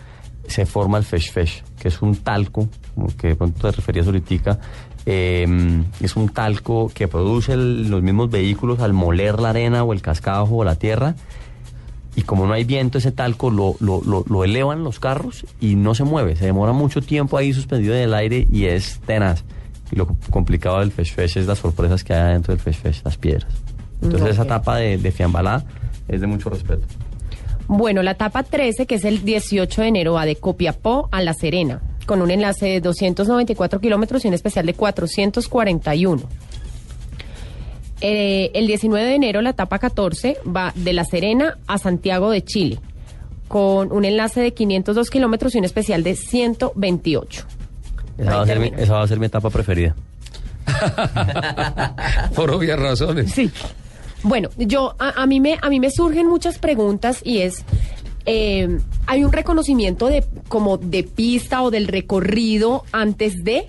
se 0.47 0.67
forma 0.67 0.99
el 0.99 1.05
fesh 1.05 1.31
fesh, 1.33 1.63
que 1.83 1.89
es 1.89 2.01
un 2.01 2.15
talco, 2.15 2.69
que 3.19 3.27
de 3.29 3.35
pronto 3.35 3.69
te 3.69 3.75
referías 3.77 4.07
ahorita, 4.07 4.61
eh, 5.05 5.83
es 6.01 6.15
un 6.15 6.29
talco 6.29 6.93
que 6.95 7.09
produce 7.09 7.55
el- 7.55 7.91
los 7.91 8.03
mismos 8.05 8.31
vehículos 8.31 8.79
al 8.79 8.93
moler 8.93 9.41
la 9.41 9.51
arena 9.51 9.83
o 9.83 9.93
el 9.93 10.01
cascajo 10.01 10.59
o 10.59 10.65
la 10.65 10.77
tierra. 10.77 11.17
Y 12.15 12.23
como 12.23 12.47
no 12.47 12.53
hay 12.53 12.63
viento, 12.63 12.99
ese 12.99 13.11
talco 13.11 13.51
lo, 13.51 13.75
lo, 13.81 14.01
lo, 14.05 14.25
lo 14.29 14.45
elevan 14.45 14.85
los 14.85 15.01
carros 15.01 15.45
y 15.61 15.75
no 15.75 15.97
se 15.97 16.05
mueve. 16.05 16.37
Se 16.37 16.45
demora 16.45 16.73
mucho 16.73 17.01
tiempo 17.01 17.37
ahí 17.37 17.53
suspendido 17.53 17.97
en 17.97 18.03
el 18.03 18.15
aire 18.15 18.47
y 18.53 18.67
es 18.67 19.01
tenaz. 19.05 19.43
Y 19.91 19.97
lo 19.97 20.07
complicado 20.31 20.79
del 20.79 20.93
Fesh 20.93 21.15
Fesh 21.15 21.39
es 21.39 21.47
las 21.47 21.59
sorpresas 21.59 22.05
que 22.05 22.15
hay 22.15 22.35
dentro 22.35 22.55
del 22.55 22.63
Fesh 22.63 22.77
Fesh, 22.81 23.03
las 23.05 23.17
piedras. 23.17 23.53
Entonces 24.03 24.31
esa 24.31 24.43
Ok. 24.43 24.47
etapa 24.47 24.77
de, 24.77 24.99
de 24.99 25.11
Fiambalá 25.11 25.65
es 26.07 26.21
de 26.21 26.27
mucho 26.29 26.49
respeto. 26.49 26.87
Bueno, 27.75 28.03
la 28.03 28.11
etapa 28.11 28.43
13, 28.43 28.85
que 28.85 28.97
es 28.97 29.05
el 29.07 29.25
18 29.25 29.81
de 29.81 29.89
enero, 29.89 30.13
va 30.13 30.27
de 30.27 30.37
Copiapó 30.37 31.09
a 31.11 31.23
La 31.23 31.33
Serena, 31.33 31.81
con 32.05 32.21
un 32.21 32.31
enlace 32.31 32.67
de 32.67 32.81
294 32.83 33.81
kilómetros 33.81 34.23
y 34.27 34.29
un 34.29 34.35
especial 34.35 34.67
de 34.67 34.75
441. 34.75 36.23
Eh, 38.03 38.51
el 38.53 38.67
19 38.67 39.07
de 39.07 39.15
enero, 39.15 39.41
la 39.41 39.51
etapa 39.51 39.79
14, 39.79 40.37
va 40.55 40.75
de 40.75 40.93
La 40.93 41.07
Serena 41.07 41.57
a 41.67 41.79
Santiago 41.79 42.31
de 42.31 42.45
Chile, 42.45 42.79
con 43.49 43.91
un 43.91 44.05
enlace 44.05 44.43
de 44.43 44.53
502 44.53 45.09
kilómetros 45.09 45.55
y 45.55 45.59
un 45.59 45.65
especial 45.65 46.03
de 46.03 46.15
128. 46.15 47.47
Esa 48.19 48.31
Ahí 48.31 48.37
va, 48.37 48.43
a 48.43 48.47
ser 48.47 48.59
mi, 48.59 48.65
termina. 48.67 48.83
esa 48.83 48.93
va 48.97 49.03
a 49.03 49.09
ser 49.09 49.19
mi 49.19 49.25
etapa 49.25 49.49
preferida. 49.49 49.97
Por 52.37 52.51
obvias 52.51 52.79
razones. 52.79 53.33
Sí. 53.33 53.51
Bueno, 54.23 54.51
yo 54.57 54.95
a, 54.99 55.27
mí 55.27 55.41
me 55.41 55.59
a 55.61 55.69
mí 55.69 55.81
me 55.81 55.91
surgen 55.91 56.29
muchas 56.29 56.59
preguntas 56.59 57.21
y 57.25 57.39
es 57.39 57.65
eh, 58.25 58.79
hay 59.07 59.25
un 59.25 59.33
reconocimiento 59.33 60.07
de 60.07 60.25
como 60.49 60.79
de 60.79 61.03
pista 61.03 61.63
o 61.63 61.71
del 61.71 61.89
recorrido 61.89 62.85
antes 62.93 63.43
de 63.43 63.69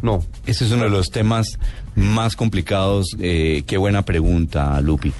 No. 0.00 0.24
Ese 0.46 0.64
es 0.64 0.72
uno 0.72 0.84
de 0.84 0.90
los 0.90 1.10
temas 1.10 1.58
más 1.94 2.36
complicados. 2.36 3.06
eh, 3.20 3.64
qué 3.66 3.76
buena 3.76 4.02
pregunta, 4.02 4.80
Lupi. 4.80 5.12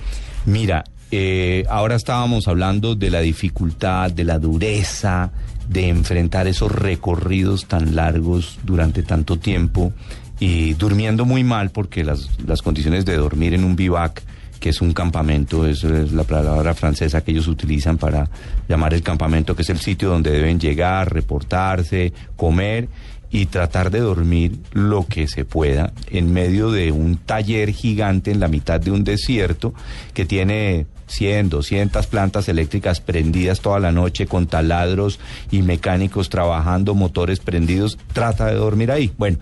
Mira, 0.47 0.85
eh, 1.11 1.65
ahora 1.69 1.95
estábamos 1.97 2.49
hablando 2.49 2.95
de 2.95 3.11
la 3.11 3.21
dificultad, 3.21 4.11
de 4.11 4.25
la 4.25 4.39
dureza 4.39 5.31
de 5.69 5.89
enfrentar 5.89 6.47
esos 6.47 6.73
recorridos 6.73 7.67
tan 7.67 7.95
largos 7.95 8.59
durante 8.65 9.03
tanto 9.03 9.39
tiempo 9.39 9.93
y 10.41 10.75
durmiendo 10.75 11.25
muy 11.25 11.45
mal 11.45 11.71
porque 11.71 12.03
las, 12.03 12.31
las 12.47 12.63
condiciones 12.63 13.05
de 13.05 13.17
dormir 13.17 13.55
en 13.55 13.65
un 13.65 13.77
bivac 13.77 14.23
que 14.63 14.69
es 14.69 14.81
un 14.81 14.93
campamento, 14.93 15.67
eso 15.67 15.93
es 15.93 16.13
la 16.13 16.23
palabra 16.23 16.73
francesa 16.73 17.21
que 17.21 17.33
ellos 17.33 17.49
utilizan 17.49 17.99
para 17.99 18.31
llamar 18.69 18.95
el 18.95 19.03
campamento, 19.03 19.57
que 19.57 19.63
es 19.63 19.71
el 19.71 19.79
sitio 19.79 20.09
donde 20.09 20.31
deben 20.31 20.61
llegar, 20.61 21.13
reportarse, 21.13 22.13
comer 22.37 22.89
y 23.33 23.47
tratar 23.47 23.91
de 23.91 23.99
dormir 23.99 24.61
lo 24.73 25.05
que 25.09 25.27
se 25.27 25.45
pueda 25.45 25.93
en 26.11 26.33
medio 26.33 26.71
de 26.71 26.93
un 26.93 27.17
taller 27.17 27.73
gigante 27.73 28.31
en 28.31 28.39
la 28.39 28.47
mitad 28.47 28.81
de 28.81 28.93
un 28.93 29.03
desierto 29.03 29.75
que 30.15 30.27
tiene 30.27 30.87
100, 31.09 31.49
200 31.49 32.07
plantas 32.07 32.49
eléctricas 32.49 33.01
prendidas 33.01 33.61
toda 33.61 33.81
la 33.81 33.91
noche 33.91 34.27
con 34.27 34.47
taladros 34.47 35.19
y 35.51 35.63
mecánicos 35.63 36.29
trabajando, 36.29 36.95
motores 36.95 37.41
prendidos, 37.41 37.99
trata 38.13 38.47
de 38.47 38.55
dormir 38.55 38.93
ahí. 38.93 39.11
Bueno, 39.19 39.39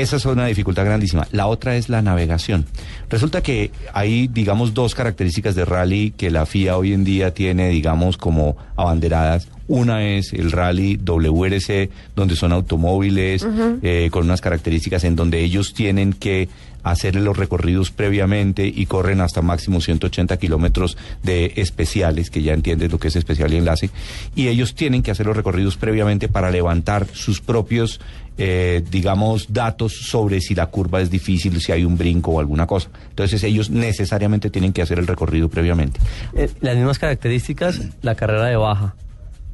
esa 0.00 0.16
es 0.16 0.24
una 0.26 0.46
dificultad 0.46 0.84
grandísima. 0.84 1.26
La 1.32 1.46
otra 1.46 1.76
es 1.76 1.88
la 1.88 2.02
navegación. 2.02 2.66
Resulta 3.08 3.42
que 3.42 3.70
hay, 3.92 4.28
digamos, 4.28 4.74
dos 4.74 4.94
características 4.94 5.54
de 5.54 5.64
rally 5.64 6.12
que 6.16 6.30
la 6.30 6.46
FIA 6.46 6.76
hoy 6.76 6.92
en 6.92 7.04
día 7.04 7.34
tiene, 7.34 7.68
digamos, 7.68 8.16
como 8.16 8.56
abanderadas. 8.76 9.48
Una 9.68 10.04
es 10.04 10.32
el 10.32 10.52
rally 10.52 10.96
WRC, 10.96 11.90
donde 12.14 12.36
son 12.36 12.52
automóviles 12.52 13.46
eh, 13.82 14.08
con 14.12 14.24
unas 14.24 14.40
características 14.40 15.02
en 15.04 15.16
donde 15.16 15.40
ellos 15.40 15.74
tienen 15.74 16.12
que 16.12 16.48
hacer 16.90 17.16
los 17.16 17.36
recorridos 17.36 17.90
previamente 17.90 18.66
y 18.66 18.86
corren 18.86 19.20
hasta 19.20 19.42
máximo 19.42 19.80
180 19.80 20.36
kilómetros 20.36 20.96
de 21.22 21.52
especiales, 21.56 22.30
que 22.30 22.42
ya 22.42 22.54
entiendes 22.54 22.92
lo 22.92 22.98
que 22.98 23.08
es 23.08 23.16
especial 23.16 23.52
y 23.52 23.56
enlace, 23.56 23.90
y 24.34 24.48
ellos 24.48 24.74
tienen 24.74 25.02
que 25.02 25.10
hacer 25.10 25.26
los 25.26 25.36
recorridos 25.36 25.76
previamente 25.76 26.28
para 26.28 26.50
levantar 26.50 27.06
sus 27.12 27.40
propios, 27.40 28.00
eh, 28.38 28.84
digamos, 28.90 29.52
datos 29.52 29.94
sobre 29.94 30.40
si 30.40 30.54
la 30.54 30.66
curva 30.66 31.00
es 31.00 31.10
difícil, 31.10 31.60
si 31.60 31.72
hay 31.72 31.84
un 31.84 31.98
brinco 31.98 32.32
o 32.32 32.40
alguna 32.40 32.66
cosa. 32.66 32.88
Entonces 33.10 33.42
ellos 33.42 33.68
necesariamente 33.68 34.50
tienen 34.50 34.72
que 34.72 34.82
hacer 34.82 34.98
el 34.98 35.06
recorrido 35.06 35.48
previamente. 35.48 35.98
Eh, 36.34 36.48
las 36.60 36.76
mismas 36.76 36.98
características, 36.98 37.80
la 38.02 38.14
carrera 38.14 38.46
de 38.46 38.56
baja, 38.56 38.94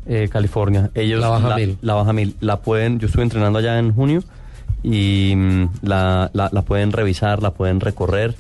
eh, 0.04 0.28
California. 0.30 0.90
Ellos 0.94 1.20
La 1.20 1.28
Baja 1.28 1.56
Mil. 1.56 1.78
La 1.80 1.94
baja 1.94 2.12
mil. 2.12 2.34
La 2.40 2.60
pueden, 2.60 2.98
yo 2.98 3.06
estuve 3.06 3.22
entrenando 3.22 3.58
allá 3.58 3.78
en 3.78 3.94
junio 3.94 4.22
y 4.82 5.34
mm, 5.36 5.68
la, 5.82 6.30
la, 6.32 6.48
la 6.52 6.62
pueden 6.62 6.92
revisar, 6.92 7.42
la 7.42 7.52
pueden 7.52 7.80
recorrer 7.80 8.34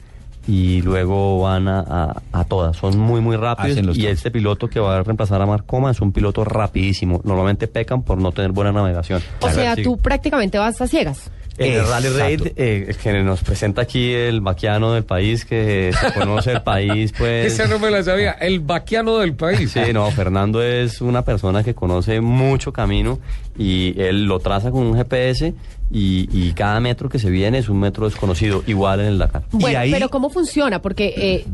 y 0.48 0.82
luego 0.82 1.40
van 1.40 1.68
a, 1.68 1.80
a, 1.80 2.22
a 2.32 2.44
todas. 2.44 2.76
Son 2.76 2.98
muy, 2.98 3.20
muy 3.20 3.36
rápidos 3.36 3.96
y 3.96 4.06
este 4.06 4.30
piloto 4.30 4.68
que 4.68 4.80
va 4.80 4.96
a 4.98 5.02
reemplazar 5.02 5.40
a 5.40 5.46
Marcoma 5.46 5.90
es 5.92 6.00
un 6.00 6.12
piloto 6.12 6.44
rapidísimo. 6.44 7.20
Normalmente 7.24 7.68
pecan 7.68 8.02
por 8.02 8.18
no 8.18 8.32
tener 8.32 8.50
buena 8.52 8.72
navegación. 8.72 9.22
o 9.40 9.50
sea, 9.50 9.76
Sí. 9.76 9.82
tú 9.82 9.98
prácticamente 9.98 10.58
vas 10.58 10.80
a 10.80 10.86
ciegas. 10.88 11.30
El 11.58 11.86
Rally 11.86 12.06
Exacto. 12.08 12.18
Raid, 12.18 12.40
eh, 12.56 12.96
que 13.00 13.22
nos 13.22 13.42
presenta 13.44 13.82
aquí 13.82 14.10
el 14.10 14.40
vaquiano 14.40 14.94
del 14.94 15.04
país, 15.04 15.44
que 15.44 15.92
se 15.92 16.12
conoce 16.18 16.52
el 16.52 16.62
país, 16.62 17.12
pues... 17.18 17.52
Esa 17.52 17.68
no 17.68 17.78
me 17.78 17.90
la 17.90 18.02
sabía, 18.02 18.32
el 18.32 18.60
vaquiano 18.60 19.18
del 19.18 19.34
país. 19.34 19.70
Sí, 19.70 19.92
no, 19.92 20.10
Fernando 20.10 20.62
es 20.62 21.02
una 21.02 21.22
persona 21.22 21.62
que 21.62 21.74
conoce 21.74 22.22
mucho 22.22 22.72
camino 22.72 23.18
y 23.58 23.94
él 24.00 24.24
lo 24.24 24.40
traza 24.40 24.70
con 24.70 24.82
un 24.86 24.96
GPS 24.96 25.52
y, 25.92 26.28
y 26.32 26.52
cada 26.52 26.80
metro 26.80 27.08
que 27.08 27.18
se 27.18 27.30
viene 27.30 27.58
es 27.58 27.68
un 27.68 27.78
metro 27.78 28.06
desconocido, 28.06 28.64
igual 28.66 29.00
en 29.00 29.06
el 29.06 29.18
Dakar. 29.18 29.44
Bueno, 29.52 29.78
pero 29.90 30.08
¿cómo 30.08 30.30
funciona? 30.30 30.80
Porque, 30.80 31.14
eh, 31.16 31.44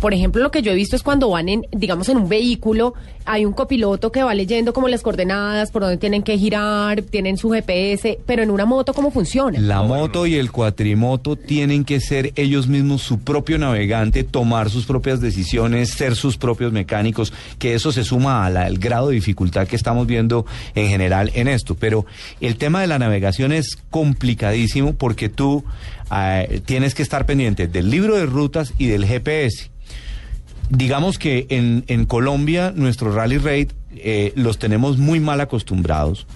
por 0.00 0.14
ejemplo, 0.14 0.42
lo 0.42 0.50
que 0.50 0.62
yo 0.62 0.70
he 0.70 0.74
visto 0.74 0.96
es 0.96 1.02
cuando 1.02 1.28
van 1.30 1.48
en, 1.48 1.66
digamos, 1.72 2.08
en 2.08 2.18
un 2.18 2.28
vehículo, 2.28 2.94
hay 3.24 3.44
un 3.44 3.52
copiloto 3.52 4.12
que 4.12 4.22
va 4.22 4.34
leyendo 4.34 4.72
como 4.72 4.88
las 4.88 5.02
coordenadas, 5.02 5.70
por 5.70 5.82
dónde 5.82 5.96
tienen 5.96 6.22
que 6.22 6.38
girar, 6.38 7.02
tienen 7.02 7.36
su 7.36 7.50
GPS, 7.50 8.18
pero 8.26 8.42
en 8.42 8.50
una 8.50 8.64
moto, 8.64 8.94
¿cómo 8.94 9.10
funciona? 9.10 9.58
La 9.58 9.82
moto 9.82 10.26
y 10.26 10.36
el 10.36 10.52
cuatrimoto 10.52 11.36
tienen 11.36 11.84
que 11.84 12.00
ser 12.00 12.32
ellos 12.36 12.68
mismos 12.68 13.02
su 13.02 13.18
propio 13.18 13.58
navegante, 13.58 14.24
tomar 14.24 14.70
sus 14.70 14.86
propias 14.86 15.20
decisiones, 15.20 15.90
ser 15.90 16.14
sus 16.14 16.36
propios 16.36 16.72
mecánicos, 16.72 17.32
que 17.58 17.74
eso 17.74 17.92
se 17.92 18.04
suma 18.04 18.46
al 18.46 18.56
al 18.56 18.78
grado 18.78 19.08
de 19.08 19.14
dificultad 19.14 19.66
que 19.66 19.76
estamos 19.76 20.06
viendo 20.06 20.46
en 20.74 20.88
general 20.88 21.30
en 21.34 21.48
esto. 21.48 21.74
Pero 21.74 22.06
el 22.40 22.56
tema 22.56 22.80
de 22.80 22.86
la 22.86 22.98
navegación 22.98 23.52
es 23.52 23.78
complicadísimo 23.90 24.94
porque 24.94 25.28
tú 25.28 25.64
eh, 26.14 26.60
tienes 26.64 26.94
que 26.94 27.02
estar 27.02 27.26
pendiente 27.26 27.66
del 27.66 27.90
libro 27.90 28.16
de 28.16 28.26
rutas 28.26 28.74
y 28.78 28.86
del 28.86 29.06
GPS. 29.06 29.70
Digamos 30.68 31.18
que 31.18 31.46
en, 31.50 31.84
en 31.88 32.06
Colombia 32.06 32.72
nuestro 32.74 33.12
rally 33.12 33.38
raid 33.38 33.70
eh, 33.96 34.32
los 34.36 34.58
tenemos 34.58 34.98
muy 34.98 35.18
mal 35.18 35.40
acostumbrados 35.40 36.26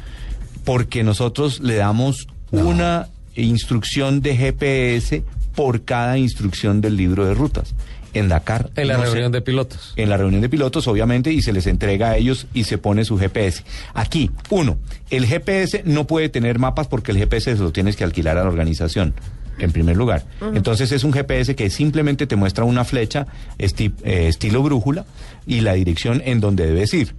porque 0.64 1.04
nosotros 1.04 1.60
le 1.60 1.76
damos 1.76 2.26
una 2.50 3.08
instrucción 3.36 4.22
de 4.22 4.36
GPS 4.36 5.22
por 5.54 5.84
cada 5.84 6.18
instrucción 6.18 6.80
del 6.80 6.96
libro 6.96 7.26
de 7.26 7.34
rutas. 7.34 7.74
En 8.14 8.28
Dakar. 8.28 8.70
En 8.76 8.88
la 8.88 8.94
no 8.96 9.00
se- 9.04 9.06
reunión 9.10 9.32
de 9.32 9.42
pilotos. 9.42 9.92
en 9.96 10.08
la 10.08 10.16
reunión 10.16 10.40
de 10.40 10.48
pilotos, 10.48 10.86
obviamente, 10.88 11.32
y 11.32 11.42
se 11.42 11.52
les 11.52 11.66
entrega 11.66 12.10
a 12.10 12.16
ellos 12.16 12.46
y 12.54 12.64
se 12.64 12.78
pone 12.78 13.04
su 13.04 13.18
GPS. 13.18 13.62
Aquí, 13.92 14.30
uno, 14.50 14.78
el 15.10 15.26
GPS 15.26 15.82
no 15.84 16.06
puede 16.06 16.28
tener 16.28 16.58
mapas 16.58 16.86
porque 16.88 17.12
el 17.12 17.18
GPS 17.18 17.56
se 17.56 17.62
lo 17.62 17.72
tienes 17.72 17.96
que 17.96 18.04
alquilar 18.04 18.38
a 18.38 18.42
la 18.44 18.48
organización. 18.48 19.14
En 19.58 19.70
primer 19.70 19.96
lugar. 19.96 20.24
Entonces 20.54 20.90
es 20.90 21.04
un 21.04 21.12
GPS 21.12 21.54
que 21.54 21.70
simplemente 21.70 22.26
te 22.26 22.34
muestra 22.34 22.64
una 22.64 22.84
flecha 22.84 23.28
esti- 23.56 23.92
eh, 24.02 24.26
estilo 24.26 24.62
brújula 24.64 25.04
y 25.46 25.60
la 25.60 25.74
dirección 25.74 26.22
en 26.24 26.40
donde 26.40 26.66
debes 26.66 26.92
ir. 26.92 27.14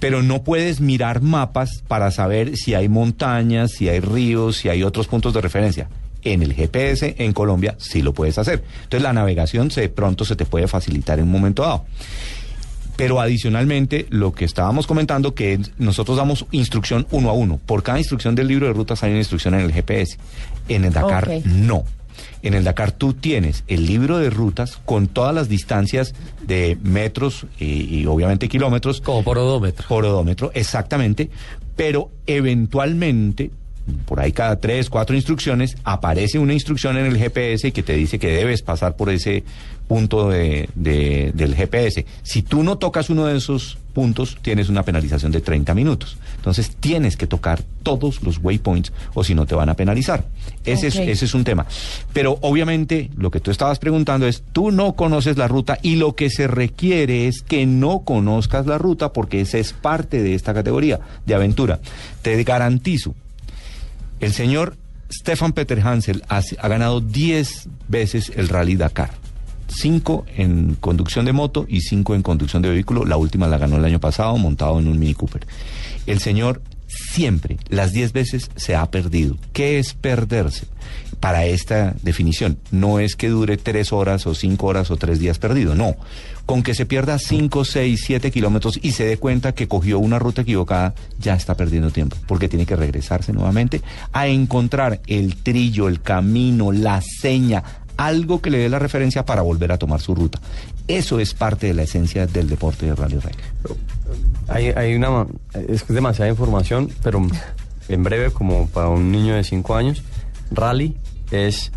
Pero 0.00 0.22
no 0.22 0.42
puedes 0.42 0.80
mirar 0.80 1.20
mapas 1.22 1.84
para 1.86 2.10
saber 2.10 2.56
si 2.56 2.74
hay 2.74 2.88
montañas, 2.88 3.70
si 3.70 3.88
hay 3.88 4.00
ríos, 4.00 4.56
si 4.56 4.68
hay 4.68 4.82
otros 4.82 5.06
puntos 5.06 5.32
de 5.32 5.42
referencia. 5.42 5.88
En 6.22 6.42
el 6.42 6.54
GPS 6.54 7.14
en 7.18 7.32
Colombia 7.32 7.74
sí 7.78 8.02
lo 8.02 8.12
puedes 8.12 8.38
hacer. 8.38 8.62
Entonces 8.84 9.02
la 9.02 9.12
navegación 9.12 9.70
se, 9.70 9.82
de 9.82 9.88
pronto 9.88 10.24
se 10.24 10.36
te 10.36 10.44
puede 10.44 10.68
facilitar 10.68 11.18
en 11.18 11.26
un 11.26 11.32
momento 11.32 11.62
dado. 11.62 11.84
Pero 12.96 13.18
adicionalmente, 13.18 14.06
lo 14.10 14.32
que 14.32 14.44
estábamos 14.44 14.86
comentando, 14.86 15.34
que 15.34 15.58
nosotros 15.78 16.18
damos 16.18 16.44
instrucción 16.50 17.06
uno 17.10 17.30
a 17.30 17.32
uno. 17.32 17.58
Por 17.64 17.82
cada 17.82 17.96
instrucción 17.96 18.34
del 18.34 18.48
libro 18.48 18.66
de 18.66 18.74
rutas 18.74 19.02
hay 19.02 19.10
una 19.12 19.20
instrucción 19.20 19.54
en 19.54 19.60
el 19.60 19.72
GPS. 19.72 20.18
En 20.68 20.84
el 20.84 20.92
Dakar, 20.92 21.30
no. 21.46 21.84
En 22.42 22.52
el 22.52 22.62
Dakar 22.62 22.92
tú 22.92 23.14
tienes 23.14 23.64
el 23.68 23.86
libro 23.86 24.18
de 24.18 24.28
rutas 24.28 24.78
con 24.84 25.08
todas 25.08 25.34
las 25.34 25.48
distancias 25.48 26.14
de 26.46 26.76
metros 26.82 27.46
y, 27.58 28.00
y 28.00 28.04
obviamente 28.04 28.50
kilómetros. 28.50 29.00
Como 29.00 29.22
por 29.22 29.38
odómetro. 29.38 29.88
Por 29.88 30.04
odómetro, 30.04 30.50
exactamente. 30.52 31.30
Pero 31.76 32.10
eventualmente, 32.26 33.50
por 34.06 34.20
ahí 34.20 34.32
cada 34.32 34.56
tres, 34.56 34.88
cuatro 34.90 35.16
instrucciones, 35.16 35.76
aparece 35.84 36.38
una 36.38 36.52
instrucción 36.54 36.96
en 36.96 37.06
el 37.06 37.16
GPS 37.18 37.72
que 37.72 37.82
te 37.82 37.94
dice 37.94 38.18
que 38.18 38.28
debes 38.28 38.62
pasar 38.62 38.96
por 38.96 39.10
ese 39.10 39.42
punto 39.88 40.28
de- 40.30 40.68
de- 40.76 41.32
del 41.34 41.56
GPS. 41.56 42.06
Si 42.22 42.42
tú 42.42 42.62
no 42.62 42.78
tocas 42.78 43.10
uno 43.10 43.26
de 43.26 43.36
esos 43.36 43.76
puntos, 43.92 44.38
tienes 44.40 44.68
una 44.68 44.84
penalización 44.84 45.32
de 45.32 45.40
30 45.40 45.74
minutos. 45.74 46.16
Entonces 46.36 46.70
tienes 46.78 47.16
que 47.16 47.26
tocar 47.26 47.60
todos 47.82 48.22
los 48.22 48.38
waypoints 48.38 48.92
o 49.14 49.24
si 49.24 49.34
no 49.34 49.46
te 49.46 49.56
van 49.56 49.68
a 49.68 49.74
penalizar. 49.74 50.24
Ese, 50.64 50.86
es, 50.86 50.96
ese 50.96 51.24
es 51.24 51.34
un 51.34 51.42
tema. 51.42 51.66
Pero 52.12 52.38
obviamente 52.42 53.10
lo 53.16 53.32
que 53.32 53.40
tú 53.40 53.50
estabas 53.50 53.80
preguntando 53.80 54.28
es, 54.28 54.44
tú 54.52 54.70
no 54.70 54.92
conoces 54.94 55.36
la 55.36 55.48
ruta 55.48 55.78
y 55.82 55.96
lo 55.96 56.14
que 56.14 56.30
se 56.30 56.46
requiere 56.46 57.26
es 57.26 57.42
que 57.42 57.66
no 57.66 58.02
conozcas 58.04 58.66
la 58.66 58.78
ruta 58.78 59.12
porque 59.12 59.40
esa 59.40 59.58
es 59.58 59.72
parte 59.72 60.22
de 60.22 60.34
esta 60.36 60.54
categoría 60.54 61.00
de 61.26 61.34
aventura. 61.34 61.80
Te 62.22 62.40
garantizo, 62.44 63.16
el 64.20 64.32
señor 64.32 64.76
Stefan 65.12 65.52
Peter 65.52 65.80
Hansel 65.80 66.22
ha, 66.28 66.68
ganado 66.68 67.00
10 67.00 67.68
veces 67.88 68.32
el 68.36 68.48
Rally 68.48 68.76
Dakar. 68.76 69.10
Cinco 69.68 70.24
en 70.36 70.74
conducción 70.74 71.24
de 71.24 71.32
moto 71.32 71.64
y 71.68 71.80
cinco 71.82 72.14
en 72.14 72.22
conducción 72.22 72.60
de 72.62 72.70
vehículo. 72.70 73.04
La 73.04 73.16
última 73.16 73.46
la 73.46 73.58
ganó 73.58 73.76
el 73.76 73.84
año 73.84 74.00
pasado 74.00 74.36
montado 74.36 74.80
en 74.80 74.88
un 74.88 74.98
Mini 74.98 75.14
Cooper. 75.14 75.46
El 76.06 76.18
señor 76.18 76.60
siempre, 76.88 77.56
las 77.68 77.92
10 77.92 78.12
veces, 78.12 78.50
se 78.56 78.74
ha 78.74 78.90
perdido. 78.90 79.36
¿Qué 79.52 79.78
es 79.78 79.94
perderse? 79.94 80.66
Para 81.20 81.44
esta 81.44 81.94
definición, 82.02 82.58
no 82.70 82.98
es 82.98 83.14
que 83.14 83.28
dure 83.28 83.58
tres 83.58 83.92
horas 83.92 84.26
o 84.26 84.34
cinco 84.34 84.66
horas 84.66 84.90
o 84.90 84.96
tres 84.96 85.18
días 85.18 85.38
perdido, 85.38 85.74
no. 85.74 85.96
Con 86.46 86.62
que 86.62 86.74
se 86.74 86.86
pierda 86.86 87.18
5, 87.18 87.64
6, 87.64 88.02
7 88.06 88.30
kilómetros 88.30 88.80
y 88.82 88.92
se 88.92 89.04
dé 89.04 89.18
cuenta 89.18 89.52
que 89.52 89.68
cogió 89.68 89.98
una 89.98 90.18
ruta 90.18 90.42
equivocada, 90.42 90.94
ya 91.20 91.34
está 91.34 91.56
perdiendo 91.56 91.90
tiempo, 91.90 92.16
porque 92.26 92.48
tiene 92.48 92.66
que 92.66 92.74
regresarse 92.74 93.32
nuevamente 93.32 93.82
a 94.12 94.26
encontrar 94.26 95.00
el 95.06 95.36
trillo, 95.36 95.88
el 95.88 96.00
camino, 96.00 96.72
la 96.72 97.02
seña, 97.02 97.62
algo 97.98 98.40
que 98.40 98.48
le 98.48 98.58
dé 98.58 98.68
la 98.70 98.78
referencia 98.78 99.26
para 99.26 99.42
volver 99.42 99.72
a 99.72 99.78
tomar 99.78 100.00
su 100.00 100.14
ruta. 100.14 100.40
Eso 100.88 101.20
es 101.20 101.34
parte 101.34 101.66
de 101.66 101.74
la 101.74 101.82
esencia 101.82 102.26
del 102.26 102.48
deporte 102.48 102.86
de 102.86 102.94
Rally 102.94 103.18
Rally. 103.18 104.74
Hay, 104.74 104.94
una, 104.94 105.26
es 105.68 105.86
demasiada 105.86 106.30
información, 106.30 106.90
pero 107.02 107.20
en 107.88 108.02
breve, 108.02 108.32
como 108.32 108.66
para 108.68 108.88
un 108.88 109.12
niño 109.12 109.34
de 109.34 109.44
5 109.44 109.76
años, 109.76 110.02
rally 110.50 110.96
es, 111.30 111.72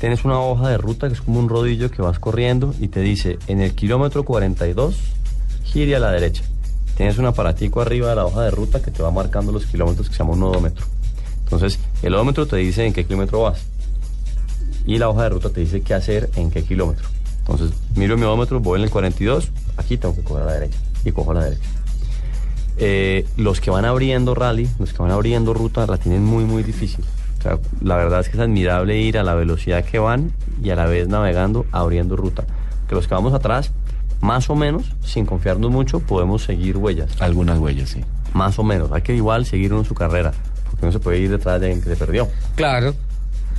tienes 0.00 0.24
una 0.24 0.40
hoja 0.40 0.68
de 0.68 0.78
ruta 0.78 1.08
que 1.08 1.14
es 1.14 1.20
como 1.20 1.38
un 1.38 1.48
rodillo 1.48 1.90
que 1.90 2.02
vas 2.02 2.18
corriendo 2.18 2.74
y 2.80 2.88
te 2.88 3.00
dice, 3.00 3.38
en 3.46 3.60
el 3.60 3.74
kilómetro 3.74 4.24
42, 4.24 4.96
gire 5.64 5.96
a 5.96 5.98
la 5.98 6.10
derecha. 6.10 6.42
Tienes 6.96 7.18
un 7.18 7.26
aparatico 7.26 7.80
arriba 7.80 8.10
de 8.10 8.16
la 8.16 8.26
hoja 8.26 8.42
de 8.42 8.50
ruta 8.50 8.82
que 8.82 8.90
te 8.90 9.02
va 9.02 9.10
marcando 9.10 9.50
los 9.52 9.66
kilómetros 9.66 10.08
que 10.08 10.14
se 10.14 10.18
llama 10.18 10.34
un 10.34 10.42
odómetro. 10.42 10.86
Entonces, 11.44 11.78
el 12.02 12.14
odómetro 12.14 12.46
te 12.46 12.56
dice 12.56 12.86
en 12.86 12.92
qué 12.92 13.04
kilómetro 13.04 13.42
vas. 13.42 13.60
Y 14.86 14.98
la 14.98 15.08
hoja 15.08 15.24
de 15.24 15.28
ruta 15.30 15.50
te 15.50 15.60
dice 15.60 15.80
qué 15.80 15.94
hacer 15.94 16.30
en 16.36 16.50
qué 16.50 16.64
kilómetro. 16.64 17.08
Entonces, 17.38 17.70
miro 17.96 18.16
mi 18.16 18.24
odómetro, 18.24 18.60
voy 18.60 18.78
en 18.78 18.84
el 18.84 18.90
42, 18.90 19.50
aquí 19.76 19.96
tengo 19.96 20.14
que 20.14 20.22
coger 20.22 20.42
a 20.42 20.46
la 20.46 20.52
derecha. 20.52 20.78
Y 21.04 21.12
cojo 21.12 21.32
a 21.32 21.34
la 21.34 21.44
derecha. 21.44 21.62
Eh, 22.78 23.26
los 23.36 23.60
que 23.60 23.70
van 23.70 23.84
abriendo 23.84 24.34
rally, 24.34 24.68
los 24.78 24.92
que 24.92 25.02
van 25.02 25.10
abriendo 25.10 25.54
ruta, 25.54 25.86
la 25.86 25.98
tienen 25.98 26.24
muy, 26.24 26.44
muy 26.44 26.62
difícil. 26.62 27.04
O 27.42 27.44
sea, 27.44 27.58
la 27.80 27.96
verdad 27.96 28.20
es 28.20 28.28
que 28.28 28.36
es 28.36 28.40
admirable 28.40 29.00
ir 29.00 29.18
a 29.18 29.24
la 29.24 29.34
velocidad 29.34 29.84
que 29.84 29.98
van 29.98 30.32
y 30.62 30.70
a 30.70 30.76
la 30.76 30.86
vez 30.86 31.08
navegando, 31.08 31.66
abriendo 31.72 32.14
ruta. 32.14 32.44
Que 32.88 32.94
los 32.94 33.08
que 33.08 33.14
vamos 33.14 33.34
atrás, 33.34 33.72
más 34.20 34.48
o 34.48 34.54
menos, 34.54 34.92
sin 35.02 35.26
confiarnos 35.26 35.68
mucho, 35.68 35.98
podemos 35.98 36.44
seguir 36.44 36.76
huellas. 36.76 37.20
Algunas 37.20 37.58
huellas, 37.58 37.88
sí. 37.88 38.04
Más 38.32 38.60
o 38.60 38.62
menos. 38.62 38.92
Hay 38.92 39.02
que 39.02 39.16
igual 39.16 39.44
seguir 39.44 39.74
uno 39.74 39.82
su 39.82 39.94
carrera, 39.94 40.30
porque 40.70 40.86
no 40.86 40.92
se 40.92 41.00
puede 41.00 41.18
ir 41.18 41.30
detrás 41.30 41.60
de 41.60 41.66
alguien 41.66 41.82
que 41.82 41.90
se 41.90 41.96
perdió. 41.96 42.28
Claro. 42.54 42.94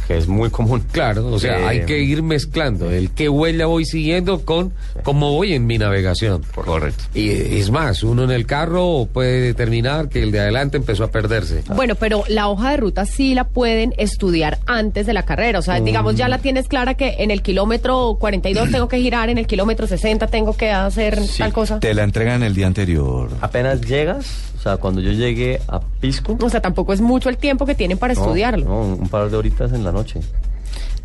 Que 0.07 0.17
es 0.17 0.27
muy 0.27 0.49
común. 0.49 0.83
Claro, 0.91 1.27
o 1.27 1.39
sea, 1.39 1.59
Eh, 1.59 1.65
hay 1.65 1.85
que 1.85 1.99
ir 2.01 2.23
mezclando 2.23 2.91
el 2.91 3.11
qué 3.11 3.29
huella 3.29 3.65
voy 3.67 3.85
siguiendo 3.85 4.43
con 4.45 4.73
cómo 5.03 5.31
voy 5.33 5.53
en 5.53 5.65
mi 5.65 5.77
navegación. 5.77 6.43
Correcto. 6.53 7.03
Y 7.13 7.29
es 7.29 7.71
más, 7.71 8.03
uno 8.03 8.23
en 8.23 8.31
el 8.31 8.45
carro 8.45 9.07
puede 9.11 9.39
determinar 9.41 10.09
que 10.09 10.21
el 10.23 10.31
de 10.31 10.39
adelante 10.41 10.77
empezó 10.77 11.03
a 11.05 11.11
perderse. 11.11 11.63
Bueno, 11.75 11.95
pero 11.95 12.23
la 12.27 12.47
hoja 12.49 12.71
de 12.71 12.77
ruta 12.77 13.05
sí 13.05 13.33
la 13.33 13.45
pueden 13.45 13.93
estudiar 13.97 14.59
antes 14.65 15.05
de 15.05 15.13
la 15.13 15.23
carrera. 15.23 15.59
O 15.59 15.61
sea, 15.61 15.79
Mm. 15.79 15.85
digamos, 15.85 16.15
ya 16.15 16.27
la 16.27 16.39
tienes 16.39 16.67
clara 16.67 16.93
que 16.95 17.15
en 17.19 17.31
el 17.31 17.41
kilómetro 17.41 18.17
42 18.19 18.71
tengo 18.71 18.87
que 18.87 18.99
girar, 18.99 19.29
en 19.29 19.37
el 19.37 19.47
kilómetro 19.47 19.87
60 19.87 20.27
tengo 20.27 20.55
que 20.57 20.71
hacer 20.71 21.19
tal 21.37 21.53
cosa. 21.53 21.79
Te 21.79 21.93
la 21.93 22.03
entregan 22.03 22.43
el 22.43 22.53
día 22.55 22.67
anterior. 22.67 23.29
Apenas 23.41 23.81
llegas, 23.81 24.52
sea, 24.63 24.77
cuando 24.77 25.01
yo 25.01 25.11
llegué 25.11 25.61
a 25.67 25.79
Pisco. 25.79 26.37
O 26.41 26.49
sea, 26.49 26.61
tampoco 26.61 26.93
es 26.93 27.01
mucho 27.01 27.29
el 27.29 27.37
tiempo 27.37 27.65
que 27.65 27.75
tienen 27.75 27.97
para 27.97 28.13
no, 28.13 28.21
estudiarlo. 28.21 28.65
No, 28.65 28.81
un 28.81 29.09
par 29.09 29.29
de 29.29 29.37
horitas 29.37 29.73
en 29.73 29.83
la 29.83 29.91
noche. 29.91 30.21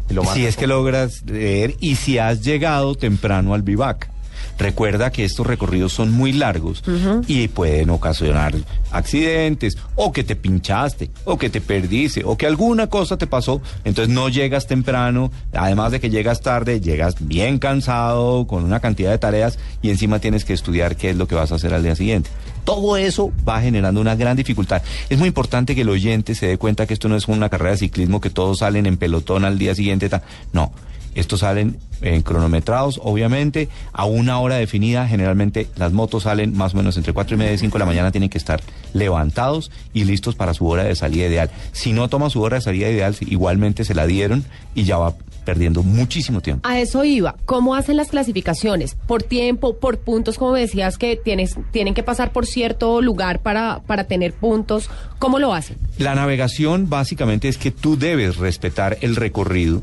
Y 0.08 0.14
lo 0.14 0.24
si 0.24 0.46
es 0.46 0.56
que 0.56 0.66
logras 0.66 1.22
leer 1.26 1.74
y 1.80 1.96
si 1.96 2.18
has 2.18 2.42
llegado 2.42 2.94
temprano 2.94 3.54
al 3.54 3.62
vivac. 3.62 4.10
Recuerda 4.58 5.12
que 5.12 5.24
estos 5.24 5.46
recorridos 5.46 5.92
son 5.92 6.10
muy 6.10 6.32
largos 6.32 6.82
y 7.26 7.48
pueden 7.48 7.90
ocasionar 7.90 8.54
accidentes 8.90 9.78
o 9.94 10.12
que 10.12 10.24
te 10.24 10.34
pinchaste 10.34 11.10
o 11.24 11.38
que 11.38 11.48
te 11.48 11.60
perdiste 11.60 12.24
o 12.24 12.36
que 12.36 12.46
alguna 12.46 12.88
cosa 12.88 13.16
te 13.16 13.26
pasó. 13.26 13.62
Entonces 13.84 14.12
no 14.12 14.28
llegas 14.28 14.66
temprano, 14.66 15.30
además 15.52 15.92
de 15.92 16.00
que 16.00 16.10
llegas 16.10 16.40
tarde, 16.40 16.80
llegas 16.80 17.14
bien 17.20 17.58
cansado 17.58 18.46
con 18.46 18.64
una 18.64 18.80
cantidad 18.80 19.10
de 19.10 19.18
tareas 19.18 19.58
y 19.80 19.90
encima 19.90 20.18
tienes 20.18 20.44
que 20.44 20.54
estudiar 20.54 20.96
qué 20.96 21.10
es 21.10 21.16
lo 21.16 21.28
que 21.28 21.36
vas 21.36 21.52
a 21.52 21.54
hacer 21.54 21.72
al 21.72 21.84
día 21.84 21.94
siguiente. 21.94 22.30
Todo 22.64 22.96
eso 22.96 23.32
va 23.48 23.60
generando 23.60 24.00
una 24.00 24.16
gran 24.16 24.36
dificultad. 24.36 24.82
Es 25.08 25.18
muy 25.18 25.28
importante 25.28 25.74
que 25.74 25.82
el 25.82 25.88
oyente 25.88 26.34
se 26.34 26.46
dé 26.46 26.58
cuenta 26.58 26.86
que 26.86 26.94
esto 26.94 27.08
no 27.08 27.16
es 27.16 27.28
una 27.28 27.48
carrera 27.48 27.70
de 27.70 27.78
ciclismo 27.78 28.20
que 28.20 28.28
todos 28.28 28.58
salen 28.58 28.86
en 28.86 28.96
pelotón 28.96 29.44
al 29.44 29.58
día 29.58 29.74
siguiente. 29.74 30.10
No, 30.52 30.72
estos 31.14 31.40
salen 31.40 31.78
en 32.02 32.22
cronometrados, 32.22 33.00
obviamente, 33.02 33.68
a 33.92 34.04
una 34.04 34.38
hora 34.38 34.56
definida. 34.56 35.06
Generalmente 35.06 35.68
las 35.76 35.92
motos 35.92 36.24
salen 36.24 36.56
más 36.56 36.74
o 36.74 36.76
menos 36.76 36.96
entre 36.96 37.12
4 37.12 37.34
y 37.34 37.38
media 37.38 37.52
y 37.52 37.58
5 37.58 37.72
de 37.72 37.78
la 37.78 37.86
mañana. 37.86 38.10
Tienen 38.10 38.30
que 38.30 38.38
estar 38.38 38.60
levantados 38.92 39.70
y 39.92 40.04
listos 40.04 40.34
para 40.34 40.54
su 40.54 40.66
hora 40.66 40.84
de 40.84 40.94
salida 40.94 41.26
ideal. 41.26 41.50
Si 41.72 41.92
no 41.92 42.08
toma 42.08 42.30
su 42.30 42.42
hora 42.42 42.56
de 42.56 42.62
salida 42.62 42.88
ideal, 42.88 43.16
igualmente 43.20 43.84
se 43.84 43.94
la 43.94 44.06
dieron 44.06 44.44
y 44.74 44.84
ya 44.84 44.98
va 44.98 45.14
perdiendo 45.48 45.82
muchísimo 45.82 46.42
tiempo. 46.42 46.68
A 46.68 46.78
eso 46.78 47.04
iba. 47.04 47.34
¿Cómo 47.46 47.74
hacen 47.74 47.96
las 47.96 48.08
clasificaciones? 48.08 48.96
¿Por 49.06 49.22
tiempo, 49.22 49.78
por 49.78 49.98
puntos, 49.98 50.36
como 50.36 50.52
decías, 50.52 50.98
que 50.98 51.16
tienes, 51.16 51.56
tienen 51.70 51.94
que 51.94 52.02
pasar 52.02 52.32
por 52.32 52.44
cierto 52.44 53.00
lugar 53.00 53.40
para, 53.40 53.80
para 53.86 54.04
tener 54.04 54.34
puntos? 54.34 54.90
¿Cómo 55.18 55.38
lo 55.38 55.54
hacen? 55.54 55.78
La 55.96 56.14
navegación 56.14 56.90
básicamente 56.90 57.48
es 57.48 57.56
que 57.56 57.70
tú 57.70 57.96
debes 57.96 58.36
respetar 58.36 58.98
el 59.00 59.16
recorrido 59.16 59.82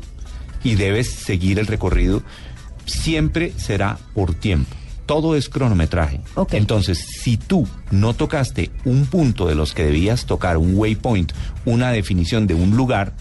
y 0.66 0.74
debes 0.74 1.10
seguir 1.10 1.60
el 1.60 1.68
recorrido. 1.68 2.22
Siempre 2.86 3.52
será 3.56 3.98
por 4.14 4.34
tiempo. 4.34 4.74
Todo 5.06 5.36
es 5.36 5.48
cronometraje. 5.48 6.20
Entonces, 6.50 6.98
si 6.98 7.36
tú 7.36 7.68
no 7.92 8.14
tocaste 8.14 8.70
un 8.84 9.06
punto 9.06 9.46
de 9.46 9.54
los 9.54 9.72
que 9.72 9.84
debías 9.84 10.26
tocar, 10.26 10.56
un 10.56 10.76
waypoint, 10.76 11.32
una 11.64 11.92
definición 11.92 12.48
de 12.48 12.54
un 12.54 12.76
lugar, 12.76 13.12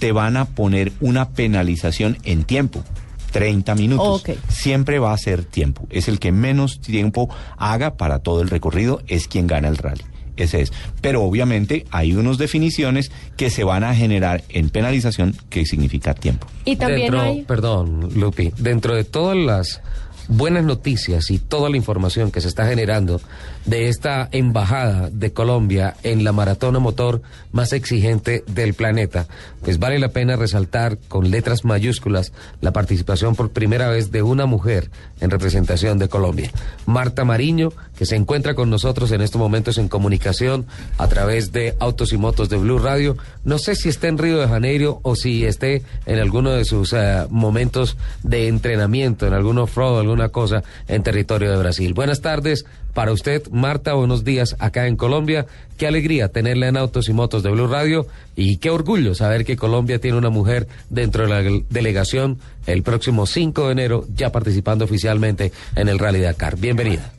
te 0.00 0.10
van 0.10 0.36
a 0.36 0.46
poner 0.46 0.92
una 1.00 1.30
penalización 1.30 2.18
en 2.24 2.42
tiempo. 2.42 2.82
30 3.30 3.74
minutos. 3.76 4.24
Siempre 4.48 4.98
va 4.98 5.12
a 5.12 5.18
ser 5.18 5.44
tiempo. 5.44 5.86
Es 5.90 6.08
el 6.08 6.18
que 6.18 6.32
menos 6.32 6.80
tiempo 6.80 7.28
haga 7.56 7.96
para 7.96 8.18
todo 8.18 8.42
el 8.42 8.50
recorrido, 8.50 9.02
es 9.06 9.28
quien 9.28 9.46
gana 9.46 9.68
el 9.68 9.76
rally. 9.76 10.02
Ese 10.44 10.62
es. 10.62 10.72
Pero 11.00 11.22
obviamente 11.22 11.84
hay 11.90 12.14
unas 12.14 12.38
definiciones 12.38 13.10
que 13.36 13.50
se 13.50 13.64
van 13.64 13.84
a 13.84 13.94
generar 13.94 14.44
en 14.48 14.70
penalización 14.70 15.34
que 15.50 15.64
significa 15.66 16.14
tiempo. 16.14 16.46
Y 16.64 16.76
también 16.76 17.12
Dentro- 17.12 17.20
hay... 17.20 17.42
Perdón, 17.42 18.10
Lupi, 18.16 18.52
dentro 18.58 18.94
de 18.94 19.04
todas 19.04 19.36
las 19.36 19.80
buenas 20.28 20.64
noticias 20.64 21.30
y 21.30 21.38
toda 21.38 21.70
la 21.70 21.76
información 21.78 22.30
que 22.30 22.40
se 22.42 22.48
está 22.48 22.66
generando 22.66 23.20
de 23.68 23.88
esta 23.88 24.28
embajada 24.32 25.10
de 25.12 25.32
Colombia 25.32 25.94
en 26.02 26.24
la 26.24 26.32
maratona 26.32 26.78
motor 26.78 27.20
más 27.52 27.74
exigente 27.74 28.42
del 28.46 28.72
planeta, 28.72 29.26
pues 29.62 29.78
vale 29.78 29.98
la 29.98 30.08
pena 30.08 30.36
resaltar 30.36 30.96
con 31.08 31.30
letras 31.30 31.66
mayúsculas 31.66 32.32
la 32.62 32.72
participación 32.72 33.36
por 33.36 33.50
primera 33.50 33.90
vez 33.90 34.10
de 34.10 34.22
una 34.22 34.46
mujer 34.46 34.90
en 35.20 35.30
representación 35.30 35.98
de 35.98 36.08
Colombia. 36.08 36.50
Marta 36.86 37.26
Mariño, 37.26 37.72
que 37.98 38.06
se 38.06 38.16
encuentra 38.16 38.54
con 38.54 38.70
nosotros 38.70 39.12
en 39.12 39.20
estos 39.20 39.38
momentos 39.38 39.76
en 39.76 39.88
comunicación 39.88 40.64
a 40.96 41.06
través 41.08 41.52
de 41.52 41.76
Autos 41.78 42.14
y 42.14 42.16
Motos 42.16 42.48
de 42.48 42.56
Blue 42.56 42.78
Radio. 42.78 43.18
No 43.44 43.58
sé 43.58 43.74
si 43.74 43.90
está 43.90 44.08
en 44.08 44.16
Río 44.16 44.38
de 44.38 44.48
Janeiro 44.48 45.00
o 45.02 45.14
si 45.14 45.44
esté 45.44 45.82
en 46.06 46.18
alguno 46.18 46.52
de 46.52 46.64
sus 46.64 46.94
eh, 46.94 47.26
momentos 47.28 47.98
de 48.22 48.48
entrenamiento, 48.48 49.26
en 49.26 49.34
algún 49.34 49.58
off-road, 49.58 50.00
alguna 50.00 50.30
cosa 50.30 50.62
en 50.86 51.02
territorio 51.02 51.50
de 51.50 51.58
Brasil. 51.58 51.92
Buenas 51.92 52.22
tardes 52.22 52.64
para 52.98 53.12
usted, 53.12 53.44
Marta. 53.52 53.94
Buenos 53.94 54.24
días 54.24 54.56
acá 54.58 54.88
en 54.88 54.96
Colombia. 54.96 55.46
Qué 55.78 55.86
alegría 55.86 56.30
tenerla 56.30 56.66
en 56.66 56.76
Autos 56.76 57.08
y 57.08 57.12
Motos 57.12 57.44
de 57.44 57.50
Blue 57.50 57.68
Radio 57.68 58.06
y 58.34 58.58
qué 58.58 58.70
orgullo 58.70 59.14
saber 59.14 59.44
que 59.44 59.54
Colombia 59.54 60.00
tiene 60.00 60.18
una 60.18 60.30
mujer 60.30 60.66
dentro 60.90 61.22
de 61.22 61.28
la 61.28 61.62
delegación 61.70 62.38
el 62.66 62.82
próximo 62.82 63.26
5 63.26 63.66
de 63.66 63.72
enero 63.72 64.04
ya 64.16 64.32
participando 64.32 64.84
oficialmente 64.84 65.52
en 65.76 65.86
el 65.86 66.00
Rally 66.00 66.18
Dakar. 66.22 66.56
Bienvenida. 66.56 67.12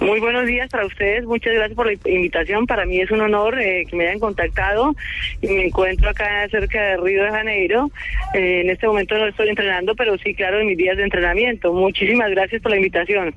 Muy 0.00 0.20
buenos 0.20 0.46
días 0.46 0.70
para 0.70 0.86
ustedes, 0.86 1.26
muchas 1.26 1.52
gracias 1.52 1.76
por 1.76 1.86
la 1.86 1.92
invitación. 2.10 2.66
Para 2.66 2.86
mí 2.86 2.98
es 2.98 3.10
un 3.10 3.20
honor 3.20 3.60
eh, 3.60 3.84
que 3.90 3.94
me 3.94 4.06
hayan 4.08 4.20
contactado 4.20 4.94
y 5.42 5.48
me 5.48 5.66
encuentro 5.66 6.08
acá 6.08 6.48
cerca 6.48 6.80
de 6.80 6.96
Río 6.96 7.24
de 7.24 7.30
Janeiro. 7.30 7.90
Eh, 8.32 8.62
en 8.62 8.70
este 8.70 8.86
momento 8.86 9.18
no 9.18 9.28
estoy 9.28 9.50
entrenando, 9.50 9.94
pero 9.94 10.16
sí, 10.16 10.34
claro, 10.34 10.60
en 10.60 10.68
mis 10.68 10.78
días 10.78 10.96
de 10.96 11.02
entrenamiento. 11.02 11.74
Muchísimas 11.74 12.30
gracias 12.30 12.62
por 12.62 12.70
la 12.70 12.78
invitación. 12.78 13.34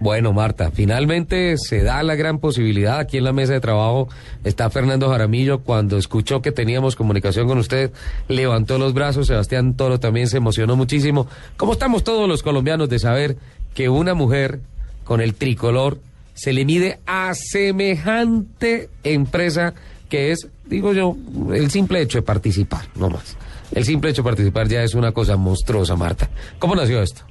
Bueno, 0.00 0.32
Marta, 0.32 0.70
finalmente 0.72 1.56
se 1.56 1.82
da 1.82 2.02
la 2.02 2.14
gran 2.14 2.38
posibilidad. 2.38 2.98
Aquí 2.98 3.18
en 3.18 3.24
la 3.24 3.32
mesa 3.32 3.52
de 3.52 3.60
trabajo 3.60 4.08
está 4.42 4.68
Fernando 4.70 5.08
Jaramillo. 5.08 5.60
Cuando 5.60 5.96
escuchó 5.96 6.42
que 6.42 6.52
teníamos 6.52 6.96
comunicación 6.96 7.46
con 7.46 7.58
usted, 7.58 7.92
levantó 8.28 8.78
los 8.78 8.92
brazos. 8.92 9.28
Sebastián 9.28 9.74
Toro 9.74 10.00
también 10.00 10.26
se 10.28 10.38
emocionó 10.38 10.76
muchísimo. 10.76 11.26
¿Cómo 11.56 11.72
estamos 11.72 12.04
todos 12.04 12.28
los 12.28 12.42
colombianos 12.42 12.88
de 12.88 12.98
saber 12.98 13.36
que 13.74 13.88
una 13.88 14.14
mujer 14.14 14.60
con 15.04 15.20
el 15.20 15.34
tricolor 15.34 15.98
se 16.34 16.52
le 16.52 16.64
mide 16.64 16.98
a 17.06 17.32
semejante 17.34 18.88
empresa 19.04 19.74
que 20.08 20.32
es, 20.32 20.48
digo 20.66 20.92
yo, 20.92 21.16
el 21.52 21.70
simple 21.70 22.00
hecho 22.00 22.18
de 22.18 22.22
participar, 22.22 22.86
no 22.96 23.10
más. 23.10 23.36
El 23.72 23.84
simple 23.84 24.10
hecho 24.10 24.22
de 24.22 24.28
participar 24.28 24.68
ya 24.68 24.82
es 24.82 24.94
una 24.94 25.12
cosa 25.12 25.36
monstruosa, 25.36 25.96
Marta. 25.96 26.28
¿Cómo 26.58 26.76
nació 26.76 27.02
esto? 27.02 27.22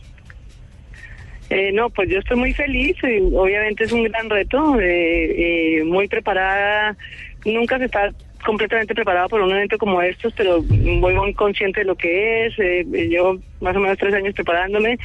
Eh, 1.53 1.71
no, 1.71 1.89
pues 1.91 2.09
yo 2.09 2.17
estoy 2.17 2.37
muy 2.37 2.53
feliz. 2.53 2.97
obviamente 3.03 3.83
es 3.83 3.91
un 3.91 4.03
gran 4.03 4.29
reto. 4.29 4.79
eh, 4.79 5.77
eh, 5.79 5.83
muy 5.83 6.07
preparada. 6.07 6.97
Nunca 7.45 7.77
se 7.77 7.85
está 7.85 8.11
completamente 8.43 8.95
preparada 8.95 9.27
por 9.27 9.41
un 9.41 9.51
evento 9.51 9.77
como 9.77 10.01
estos, 10.01 10.33
pero 10.33 10.61
voy 10.63 11.13
muy 11.13 11.33
consciente 11.33 11.81
de 11.81 11.85
lo 11.85 11.95
que 11.95 12.47
es. 12.47 12.53
eh, 12.57 12.83
llevo 12.85 13.37
más 13.61 13.75
o 13.75 13.79
menos 13.79 13.97
tres 13.99 14.13
años 14.15 14.33
preparándome 14.33 14.97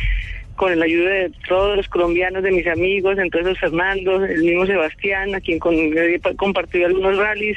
con 0.57 0.77
la 0.77 0.87
ayuda 0.87 1.11
de 1.11 1.33
todos 1.49 1.77
los 1.77 1.89
colombianos, 1.89 2.43
de 2.43 2.51
mis 2.51 2.67
amigos, 2.67 3.17
esos 3.17 3.59
Fernando, 3.61 4.25
el 4.25 4.43
mismo 4.43 4.67
Sebastián, 4.67 5.35
a 5.35 5.41
quien 5.41 5.61
con, 5.61 5.73
he 5.75 6.21
compartido 6.37 6.89
algunos 6.89 7.17
rallies, 7.17 7.57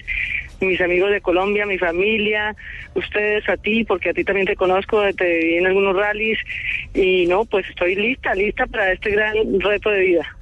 mis 0.61 0.79
amigos 0.81 1.11
de 1.11 1.21
Colombia, 1.21 1.65
mi 1.65 1.77
familia, 1.77 2.55
ustedes 2.95 3.47
a 3.49 3.57
ti, 3.57 3.83
porque 3.83 4.09
a 4.09 4.13
ti 4.13 4.23
también 4.23 4.47
te 4.47 4.55
conozco, 4.55 5.01
te 5.13 5.37
vi 5.39 5.57
en 5.57 5.67
algunos 5.67 5.95
rallies, 5.95 6.39
y 6.93 7.25
no, 7.27 7.45
pues 7.45 7.67
estoy 7.69 7.95
lista, 7.95 8.33
lista 8.35 8.65
para 8.67 8.91
este 8.91 9.11
gran 9.11 9.35
reto 9.59 9.89
de 9.89 9.99
vida. 10.01 10.37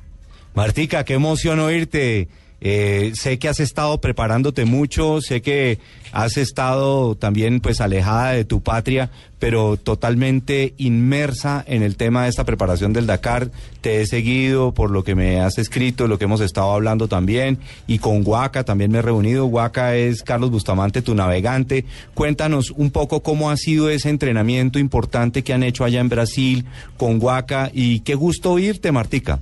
Martica, 0.53 1.03
qué 1.05 1.13
emoción 1.13 1.59
oírte. 1.59 2.27
Eh, 2.61 3.11
sé 3.15 3.39
que 3.39 3.47
has 3.47 3.59
estado 3.59 4.01
preparándote 4.01 4.65
mucho, 4.65 5.21
sé 5.21 5.41
que 5.41 5.79
has 6.11 6.37
estado 6.37 7.15
también 7.15 7.59
pues 7.61 7.81
alejada 7.81 8.31
de 8.31 8.43
tu 8.43 8.61
patria, 8.61 9.09
pero 9.37 9.77
totalmente 9.77 10.73
inmersa 10.77 11.63
en 11.65 11.83
el 11.83 11.95
tema 11.95 12.23
de 12.23 12.29
esta 12.29 12.43
preparación 12.43 12.91
del 12.91 13.07
Dakar. 13.07 13.51
Te 13.81 14.01
he 14.01 14.05
seguido 14.05 14.73
por 14.73 14.91
lo 14.91 15.03
que 15.03 15.15
me 15.15 15.39
has 15.39 15.57
escrito, 15.57 16.07
lo 16.07 16.19
que 16.19 16.25
hemos 16.25 16.41
estado 16.41 16.73
hablando 16.73 17.07
también, 17.07 17.59
y 17.87 17.99
con 17.99 18.23
Huaca 18.25 18.65
también 18.65 18.91
me 18.91 18.99
he 18.99 19.01
reunido. 19.01 19.45
Huaca 19.45 19.95
es 19.95 20.23
Carlos 20.23 20.51
Bustamante, 20.51 21.01
tu 21.01 21.15
navegante. 21.15 21.85
Cuéntanos 22.13 22.71
un 22.71 22.91
poco 22.91 23.23
cómo 23.23 23.49
ha 23.49 23.57
sido 23.57 23.89
ese 23.89 24.09
entrenamiento 24.09 24.79
importante 24.79 25.43
que 25.43 25.53
han 25.53 25.63
hecho 25.63 25.85
allá 25.85 26.01
en 26.01 26.09
Brasil 26.09 26.65
con 26.97 27.21
Huaca 27.21 27.71
y 27.73 28.01
qué 28.01 28.15
gusto 28.15 28.51
oírte, 28.51 28.91
Martica. 28.91 29.39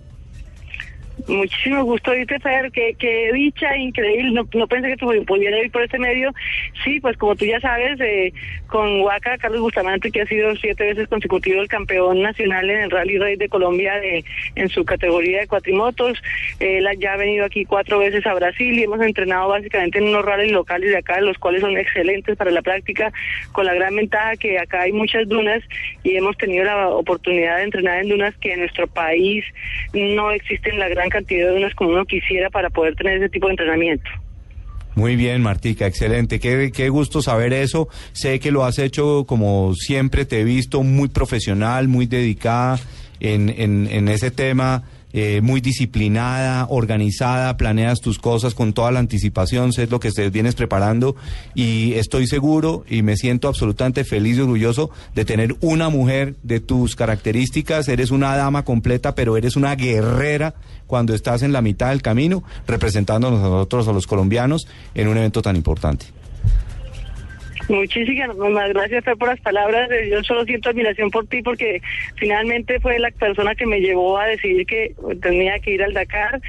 Muchísimo 1.26 1.84
gusto 1.84 2.11
oírte, 2.11 2.39
Fer, 2.39 2.72
qué, 2.72 2.95
qué 2.98 3.31
dicha 3.34 3.76
increíble, 3.76 4.31
no, 4.31 4.68
pensé 4.68 4.95
que 4.95 5.23
pudiera 5.26 5.60
ir 5.60 5.72
por 5.72 5.81
este 5.81 5.98
medio. 5.98 6.31
Sí, 6.84 6.99
pues 6.99 7.18
como 7.18 7.35
tú 7.35 7.45
ya 7.45 7.60
sabes, 7.60 7.99
eh, 7.99 8.31
con 8.68 9.02
Huaca, 9.02 9.38
Carlos 9.38 9.61
Bustamante, 9.61 10.11
que 10.11 10.22
ha 10.22 10.27
sido 10.27 10.56
siete 10.56 10.85
veces 10.85 11.07
consecutivo 11.07 11.61
el 11.61 11.68
campeón 11.68 12.22
nacional 12.22 12.69
en 12.69 12.81
el 12.81 12.91
Rally 12.91 13.18
Rey 13.18 13.35
de 13.35 13.49
Colombia 13.49 13.95
de, 13.99 14.23
en 14.56 14.69
su 14.69 14.85
categoría 14.85 15.39
de 15.39 15.48
cuatrimotos. 15.48 16.22
Él 16.60 16.88
ya 16.99 17.14
ha 17.14 17.18
venido 17.18 17.45
aquí 17.45 17.65
cuatro 17.65 17.99
veces 17.99 18.26
a 18.26 18.34
Brasil 18.34 18.77
y 18.77 18.84
hemos 18.84 19.02
entrenado 19.02 19.49
básicamente 19.49 19.98
en 19.98 20.10
unos 20.10 20.23
rallies 20.23 20.52
locales 20.52 20.91
de 20.91 20.98
acá, 20.98 21.19
los 21.19 21.38
cuales 21.39 21.61
son 21.61 21.77
excelentes 21.77 22.38
para 22.38 22.52
la 22.52 22.61
práctica, 22.61 23.11
con 23.52 23.65
la 23.65 23.73
gran 23.73 23.95
ventaja 23.95 24.35
que 24.38 24.60
acá 24.60 24.81
hay 24.81 24.91
muchas 24.91 25.27
dunas 25.27 25.64
y 26.03 26.15
hemos 26.15 26.38
tenido 26.38 26.64
la 26.64 26.89
oportunidad 26.89 27.57
de 27.57 27.64
entrenar 27.64 28.02
en 28.02 28.10
dunas 28.10 28.35
que 28.38 28.53
en 28.53 28.60
nuestro 28.60 28.88
país 28.88 29.44
no 29.94 30.31
existen 30.31 30.80
la 30.80 30.89
gran 30.89 31.07
cantidad 31.10 31.48
de 31.48 31.54
dunas 31.54 31.74
como 31.76 31.92
uno 31.92 32.06
quisiera 32.06 32.50
para 32.50 32.70
poder 32.70 32.96
tener 32.96 33.18
ese 33.18 33.30
tipo 33.30 33.48
de 33.48 33.54
entrenamiento. 33.54 34.10
Muy 34.96 35.16
bien, 35.16 35.44
Martica, 35.44 35.86
excelente. 35.86 36.40
Qué, 36.40 36.72
qué 36.74 36.90
gusto 36.90 37.22
saber 37.22 37.54
eso. 37.54 37.88
Sé 38.14 38.40
que 38.40 38.52
lo 38.52 38.66
has 38.66 38.80
hecho 38.80 39.26
como 39.28 39.76
siempre, 39.76 40.26
te 40.26 40.42
he 40.42 40.44
visto 40.44 40.82
muy 40.82 41.08
profesional, 41.08 41.88
muy 41.88 42.08
dedicada 42.08 42.80
en, 43.20 43.50
en, 43.50 43.88
en 43.92 44.08
ese 44.08 44.32
tema, 44.32 44.84
eh, 45.14 45.42
muy 45.42 45.62
disciplinada, 45.62 46.68
organizada, 46.70 47.56
planeas 47.56 48.02
tus 48.02 48.20
cosas 48.20 48.54
con 48.54 48.74
toda 48.74 48.92
la 48.92 49.00
anticipación, 49.00 49.72
sé 49.72 49.88
lo 49.88 50.00
que 50.00 50.12
te 50.12 50.30
vienes 50.30 50.56
preparando 50.56 51.16
y 51.56 51.94
estoy 51.94 52.28
seguro 52.28 52.84
y 52.90 53.04
me 53.04 53.16
siento 53.16 53.48
absolutamente 53.48 54.04
feliz 54.04 54.38
y 54.38 54.42
orgulloso 54.42 54.90
de 55.16 55.24
tener 55.24 55.56
una 55.62 55.90
mujer 55.90 56.36
de 56.44 56.60
tus 56.60 56.96
características. 56.96 57.88
Eres 57.88 58.12
una 58.12 58.36
dama 58.36 58.66
completa, 58.66 59.16
pero 59.16 59.38
eres 59.38 59.56
una 59.56 59.76
guerrera 59.76 60.56
cuando 60.88 61.14
estás 61.14 61.42
en 61.42 61.54
la 61.54 61.62
mitad 61.62 61.90
del 61.90 62.02
camino 62.02 62.44
representando 62.68 63.30
a 63.30 63.32
nosotros, 63.32 63.88
a 63.88 63.94
los 63.94 64.08
colombianos, 64.08 64.68
en 64.94 65.08
un 65.08 65.18
evento 65.18 65.42
tan 65.42 65.56
importante. 65.56 66.16
Muchísimas 67.69 68.35
gracias 68.69 69.03
Fer, 69.03 69.18
por 69.18 69.27
las 69.30 69.39
palabras. 69.41 69.89
Yo 70.10 70.23
solo 70.23 70.44
siento 70.45 70.69
admiración 70.69 71.11
por 71.11 71.27
ti 71.27 71.41
porque 71.41 71.81
finalmente 72.15 72.80
fue 72.80 72.98
la 72.99 73.11
persona 73.11 73.56
que 73.56 73.65
me 73.65 73.80
llevó 73.80 74.18
a 74.18 74.26
decidir 74.27 74.65
que 74.65 74.94
tenía 75.22 75.60
que 75.60 75.72
ir 75.72 75.84
al 75.84 75.94
Dakar 75.94 76.39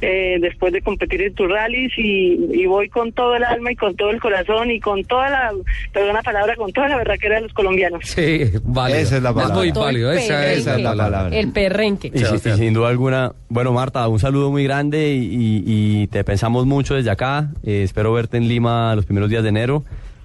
eh, 0.00 0.38
después 0.40 0.72
de 0.72 0.80
competir 0.82 1.22
en 1.22 1.34
tus 1.34 1.48
rallies 1.50 1.92
y, 1.96 2.38
y 2.52 2.66
voy 2.66 2.88
con 2.88 3.12
todo 3.12 3.34
el 3.36 3.44
alma 3.44 3.72
y 3.72 3.76
con 3.76 3.96
todo 3.96 4.10
el 4.10 4.20
corazón 4.20 4.70
y 4.70 4.80
con 4.80 5.02
toda 5.04 5.28
la, 5.30 5.52
perdón 5.92 6.14
la 6.14 6.22
palabra, 6.22 6.54
con 6.56 6.72
toda 6.72 6.88
la 6.88 6.96
verdad 6.96 7.14
que 7.20 7.26
era 7.26 7.36
de 7.36 7.42
los 7.42 7.52
colombianos. 7.52 8.04
Sí, 8.04 8.44
válido. 8.62 8.98
Esa 9.00 9.16
es 9.16 9.22
la 9.22 9.32
palabra. 9.34 9.56
muy 9.56 9.70
válido. 9.72 10.12
Esa, 10.12 10.52
esa 10.52 10.76
es 10.76 10.82
la 10.82 10.94
palabra. 10.94 11.36
El 11.36 11.52
perrenque. 11.52 12.10
Y, 12.14 12.18
sí, 12.18 12.34
y 12.48 12.52
sin 12.52 12.72
duda 12.74 12.88
alguna, 12.88 13.32
bueno 13.48 13.72
Marta, 13.72 14.06
un 14.08 14.18
saludo 14.18 14.50
muy 14.50 14.64
grande 14.64 15.12
y, 15.14 15.24
y- 15.24 16.02
y 16.02 16.06
te 16.06 16.22
pensamos 16.24 16.66
mucho 16.66 16.94
desde 16.94 17.10
acá. 17.10 17.48
Eh, 17.64 17.82
espero 17.82 18.12
verte 18.12 18.36
en 18.36 18.48
Lima 18.48 18.94
los 18.94 19.04
primeros 19.06 19.28
días 19.30 19.42
de 19.42 19.48
enero, 19.48 19.84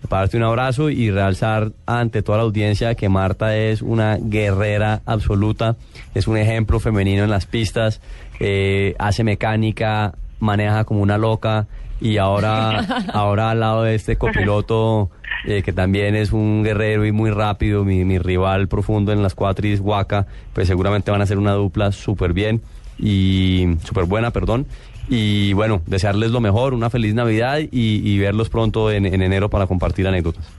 para 0.09 0.21
darte 0.23 0.37
un 0.37 0.43
abrazo 0.43 0.89
y 0.89 1.11
realzar 1.11 1.71
ante 1.85 2.21
toda 2.21 2.39
la 2.39 2.43
audiencia 2.43 2.95
que 2.95 3.09
Marta 3.09 3.55
es 3.55 3.81
una 3.81 4.17
guerrera 4.19 5.01
absoluta, 5.05 5.75
es 6.13 6.27
un 6.27 6.37
ejemplo 6.37 6.79
femenino 6.79 7.23
en 7.23 7.29
las 7.29 7.45
pistas, 7.45 8.01
eh, 8.39 8.95
hace 8.99 9.23
mecánica, 9.23 10.13
maneja 10.39 10.83
como 10.83 11.01
una 11.01 11.17
loca 11.17 11.67
y 12.01 12.17
ahora, 12.17 12.79
ahora 13.13 13.51
al 13.51 13.59
lado 13.59 13.83
de 13.83 13.95
este 13.95 14.17
copiloto 14.17 15.09
eh, 15.45 15.61
que 15.61 15.73
también 15.73 16.15
es 16.15 16.31
un 16.31 16.63
guerrero 16.63 17.05
y 17.05 17.11
muy 17.11 17.29
rápido, 17.29 17.83
mi, 17.83 18.05
mi 18.05 18.17
rival 18.17 18.67
profundo 18.67 19.11
en 19.11 19.21
las 19.21 19.35
cuatris, 19.35 19.79
Waka, 19.79 20.25
pues 20.53 20.67
seguramente 20.67 21.11
van 21.11 21.21
a 21.21 21.25
ser 21.25 21.37
una 21.37 21.53
dupla 21.53 21.91
súper 21.91 22.33
bien 22.33 22.61
y 22.97 23.75
súper 23.83 24.05
buena, 24.05 24.31
perdón. 24.31 24.65
Y 25.09 25.53
bueno, 25.53 25.81
desearles 25.85 26.31
lo 26.31 26.39
mejor, 26.39 26.73
una 26.73 26.89
feliz 26.89 27.13
Navidad 27.13 27.59
y, 27.59 27.67
y 27.71 28.19
verlos 28.19 28.49
pronto 28.49 28.91
en, 28.91 29.05
en 29.05 29.21
enero 29.21 29.49
para 29.49 29.67
compartir 29.67 30.07
anécdotas. 30.07 30.49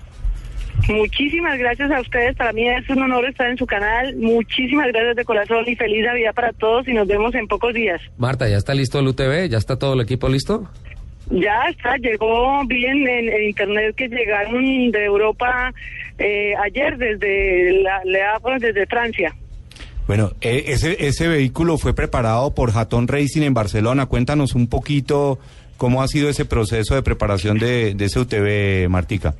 Muchísimas 0.88 1.58
gracias 1.58 1.90
a 1.90 2.00
ustedes. 2.00 2.36
Para 2.36 2.52
mí 2.52 2.68
es 2.68 2.88
un 2.90 3.02
honor 3.02 3.24
estar 3.26 3.48
en 3.48 3.56
su 3.56 3.66
canal. 3.66 4.14
Muchísimas 4.16 4.88
gracias 4.88 5.16
de 5.16 5.24
corazón 5.24 5.64
y 5.66 5.76
feliz 5.76 6.04
Navidad 6.04 6.34
para 6.34 6.52
todos 6.52 6.86
y 6.88 6.92
nos 6.92 7.06
vemos 7.06 7.34
en 7.34 7.46
pocos 7.46 7.72
días. 7.72 8.00
Marta, 8.18 8.48
¿ya 8.48 8.56
está 8.56 8.74
listo 8.74 8.98
el 8.98 9.08
UTV? 9.08 9.48
¿Ya 9.48 9.58
está 9.58 9.78
todo 9.78 9.94
el 9.94 10.00
equipo 10.00 10.28
listo? 10.28 10.68
Ya 11.30 11.62
está, 11.70 11.96
llegó 11.96 12.66
bien 12.66 13.08
en, 13.08 13.30
en 13.30 13.44
internet 13.44 13.94
que 13.96 14.08
llegaron 14.08 14.90
de 14.90 15.04
Europa 15.04 15.72
eh, 16.18 16.54
ayer 16.62 16.98
desde 16.98 17.82
la, 17.82 18.02
desde 18.58 18.86
Francia. 18.86 19.34
Bueno, 20.06 20.32
e- 20.40 20.64
ese, 20.68 21.06
ese 21.06 21.28
vehículo 21.28 21.78
fue 21.78 21.94
preparado 21.94 22.54
por 22.54 22.76
Hatton 22.76 23.08
Racing 23.08 23.42
en 23.42 23.54
Barcelona. 23.54 24.06
Cuéntanos 24.06 24.54
un 24.54 24.66
poquito 24.68 25.38
cómo 25.78 26.02
ha 26.02 26.08
sido 26.08 26.28
ese 26.28 26.44
proceso 26.44 26.94
de 26.94 27.02
preparación 27.02 27.58
de, 27.58 27.94
de 27.94 28.04
ese 28.04 28.20
UTV, 28.20 28.88
Martica. 28.90 29.34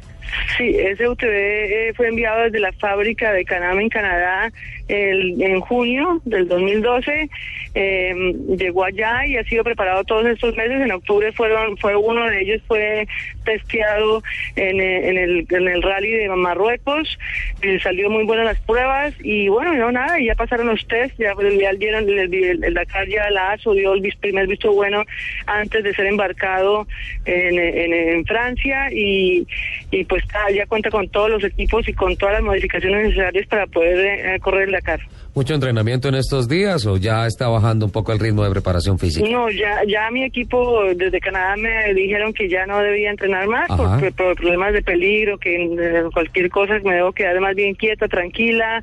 Sí, 0.57 0.75
ese 0.77 1.07
UTV 1.07 1.29
eh, 1.29 1.93
fue 1.95 2.09
enviado 2.09 2.45
desde 2.45 2.59
la 2.59 2.73
fábrica 2.73 3.31
de 3.33 3.45
Canam 3.45 3.79
en 3.79 3.89
Canadá 3.91 4.51
el- 4.89 5.41
en 5.41 5.61
junio 5.61 6.21
del 6.25 6.49
2012. 6.49 7.29
Eh, 7.75 8.15
llegó 8.57 8.85
allá 8.85 9.27
y 9.27 9.37
ha 9.37 9.45
sido 9.45 9.65
preparado 9.65 10.05
todos 10.05 10.27
estos 10.27 10.57
meses. 10.57 10.81
En 10.81 10.93
octubre 10.93 11.33
fueron 11.33 11.77
fue 11.79 11.97
uno 11.97 12.29
de 12.29 12.41
ellos 12.43 12.63
fue 12.67 13.07
testeado 13.45 14.23
en, 14.57 14.81
eh, 14.81 15.09
el, 15.11 15.47
en 15.51 15.69
el 15.69 15.83
rally 15.83 16.13
de 16.13 16.29
Marruecos. 16.29 17.19
eh, 17.63 17.79
salió 17.81 18.11
muy 18.11 18.25
buenas 18.25 18.47
las 18.47 18.61
pruebas 18.61 19.15
y 19.23 19.49
bueno, 19.49 19.75
no 19.75 19.93
nada, 19.93 20.19
ya 20.21 20.35
pasaron 20.35 20.67
los 20.69 20.87
test, 20.87 21.17
ya, 21.19 21.35
ya 21.61 21.73
dieron 21.73 22.09
el, 22.09 22.75
Dakar 22.75 23.07
ya 23.09 23.29
la 23.31 23.53
ASO 23.53 23.75
dio 23.75 23.95
el 23.95 24.15
primer 24.21 24.47
visto 24.47 24.73
bueno 24.73 25.05
antes 25.47 25.83
de 25.85 25.95
ser 25.95 26.07
embarcado 26.07 26.87
en, 27.25 27.59
en- 27.59 28.25
Francia 28.25 28.89
y, 28.93 29.47
y 29.91 30.05
pues 30.05 30.25
ya 30.53 30.67
cuenta 30.67 30.91
con 30.91 31.09
todos 31.09 31.31
los 31.31 31.45
equipos 31.45 31.87
y 31.89 31.93
con 31.93 32.17
todas 32.17 32.35
las 32.35 32.43
modificaciones 32.43 33.09
necesarias 33.09 33.47
para 33.47 33.67
poder 33.67 33.99
eh, 34.35 34.41
correr 34.41 34.65
el 34.69 34.73
Dakar. 34.73 35.01
¿Mucho 35.35 35.55
entrenamiento 35.55 36.09
en 36.09 36.15
estos 36.15 36.49
días 36.49 36.87
o 36.87 36.97
ya 36.97 37.27
está 37.27 37.49
bajando 37.49 37.87
un 37.87 37.91
poco 37.91 38.13
el 38.13 38.21
ritmo 38.21 38.45
de 38.45 38.51
preparación 38.51 39.01
física? 39.01 39.29
No, 39.29 39.51
ya, 39.51 39.83
ya 39.85 40.09
mi 40.13 40.23
equipo 40.23 40.85
desde 40.95 41.19
Canadá 41.19 41.57
me 41.57 41.93
dijeron 41.93 42.33
que 42.33 42.49
ya 42.49 42.67
no 42.67 42.79
debía 42.79 43.11
entrenar 43.11 43.49
más 43.49 43.67
por, 43.67 44.15
por 44.15 44.37
problemas 44.37 44.73
de 44.73 44.83
peligro, 44.83 45.37
que 45.39 45.57
eh, 45.57 46.05
cualquier 46.13 46.49
cosa 46.51 46.79
me 46.85 46.95
debo 46.95 47.11
quedar 47.11 47.41
más 47.41 47.57
bien 47.57 47.75
quieta, 47.75 48.07
tranquila, 48.07 48.81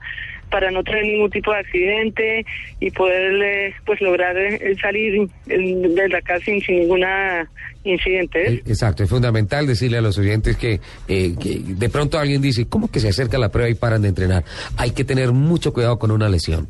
para 0.50 0.72
no 0.72 0.84
tener 0.84 1.06
ningún 1.06 1.30
tipo 1.30 1.54
de 1.54 1.60
accidente 1.60 2.46
y 2.82 2.92
poder 2.92 3.74
pues 3.86 4.02
lograr 4.02 4.38
eh, 4.38 4.76
salir 4.82 5.30
de 5.46 6.10
la 6.10 6.22
casa 6.22 6.44
sin, 6.44 6.60
sin 6.62 6.80
ninguna 6.80 7.50
incidente. 7.84 8.54
¿eh? 8.54 8.64
Exacto, 8.66 9.04
es 9.04 9.10
fundamental 9.10 9.66
decirle 9.68 9.98
a 9.98 10.02
los 10.02 10.18
oyentes 10.18 10.56
que, 10.58 10.80
eh, 11.08 11.36
que 11.40 11.62
de 11.66 11.90
pronto 11.90 12.20
alguien 12.20 12.42
dice, 12.42 12.66
¿cómo 12.68 12.90
que 12.90 13.00
se 13.00 13.10
acerca 13.10 13.38
la 13.38 13.50
prueba 13.50 13.70
y 13.70 13.74
paran 13.76 14.02
de 14.02 14.10
entrenar? 14.10 14.44
Hay 14.78 14.92
que 14.92 15.04
tener 15.04 15.32
mucho 15.32 15.74
cuidado 15.74 15.98
con 16.00 16.12
una 16.12 16.30
lesión. 16.30 16.68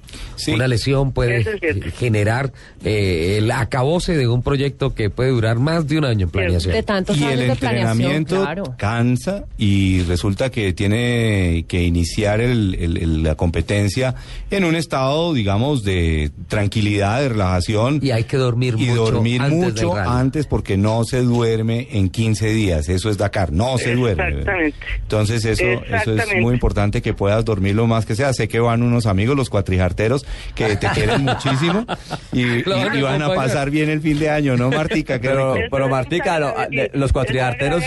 Una 0.47 0.67
lesión 0.67 1.11
puede 1.11 1.37
es 1.41 1.47
eh, 1.61 1.91
generar 1.97 2.51
eh, 2.83 3.35
el 3.39 3.51
acabose 3.51 4.15
de 4.17 4.27
un 4.27 4.41
proyecto 4.41 4.93
que 4.95 5.09
puede 5.09 5.29
durar 5.31 5.59
más 5.59 5.87
de 5.87 5.97
un 5.97 6.05
año 6.05 6.25
en 6.25 6.29
planeación. 6.31 6.73
De 6.73 6.83
tantos 6.83 7.17
y 7.17 7.23
años 7.25 7.39
el 7.41 7.47
de 7.49 7.55
planeación, 7.55 7.91
entrenamiento 8.11 8.41
claro. 8.41 8.63
cansa 8.77 9.45
y 9.57 10.01
resulta 10.03 10.49
que 10.49 10.73
tiene 10.73 11.65
que 11.67 11.83
iniciar 11.83 12.41
el- 12.41 12.75
el- 12.79 12.97
el- 12.97 13.23
la 13.23 13.35
competencia 13.35 14.15
en 14.49 14.63
un 14.65 14.75
estado, 14.75 15.33
digamos, 15.33 15.83
de 15.83 16.31
tranquilidad, 16.47 17.21
de 17.21 17.29
relajación. 17.29 17.99
Y 18.01 18.11
hay 18.11 18.23
que 18.23 18.37
dormir 18.37 18.75
y 18.77 18.85
mucho 18.87 18.95
dormir 19.11 19.41
antes 19.41 19.59
del 19.75 19.85
mucho 19.85 19.95
antes 19.95 20.45
porque 20.47 20.77
no 20.77 21.00
se 21.03 21.21
duerme 21.21 21.87
en 21.91 22.09
15 22.09 22.47
días. 22.53 22.89
Eso 22.89 23.09
es 23.09 23.17
Dakar, 23.17 23.51
no 23.51 23.77
se 23.77 23.95
duerme. 23.95 24.29
Exactamente. 24.29 24.77
Entonces 25.01 25.45
eso, 25.45 25.63
eso 25.65 26.15
es 26.15 26.41
muy 26.41 26.53
importante 26.53 27.01
que 27.01 27.13
puedas 27.13 27.43
dormir 27.45 27.75
lo 27.75 27.87
más 27.87 28.05
que 28.05 28.15
sea. 28.15 28.33
Sé 28.33 28.47
que 28.47 28.59
van 28.59 28.83
unos 28.83 29.05
amigos, 29.05 29.35
los 29.35 29.49
cuatrijarteros, 29.49 30.25
que 30.55 30.75
te 30.77 30.87
quieren 30.89 31.23
muchísimo 31.23 31.85
y, 32.31 32.63
van 32.63 32.91
a 32.91 32.95
y 32.97 33.01
van 33.01 33.21
a 33.21 33.25
acompañar. 33.25 33.35
pasar 33.35 33.69
bien 33.69 33.89
el 33.89 34.01
fin 34.01 34.19
de 34.19 34.29
año, 34.29 34.57
¿no, 34.57 34.69
Martica? 34.69 35.19
Pero, 35.21 35.55
pero 35.69 35.89
Martica, 35.89 36.39
lo- 36.39 36.53
de- 36.69 36.91
los 36.93 37.11
cuatriarteros, 37.13 37.83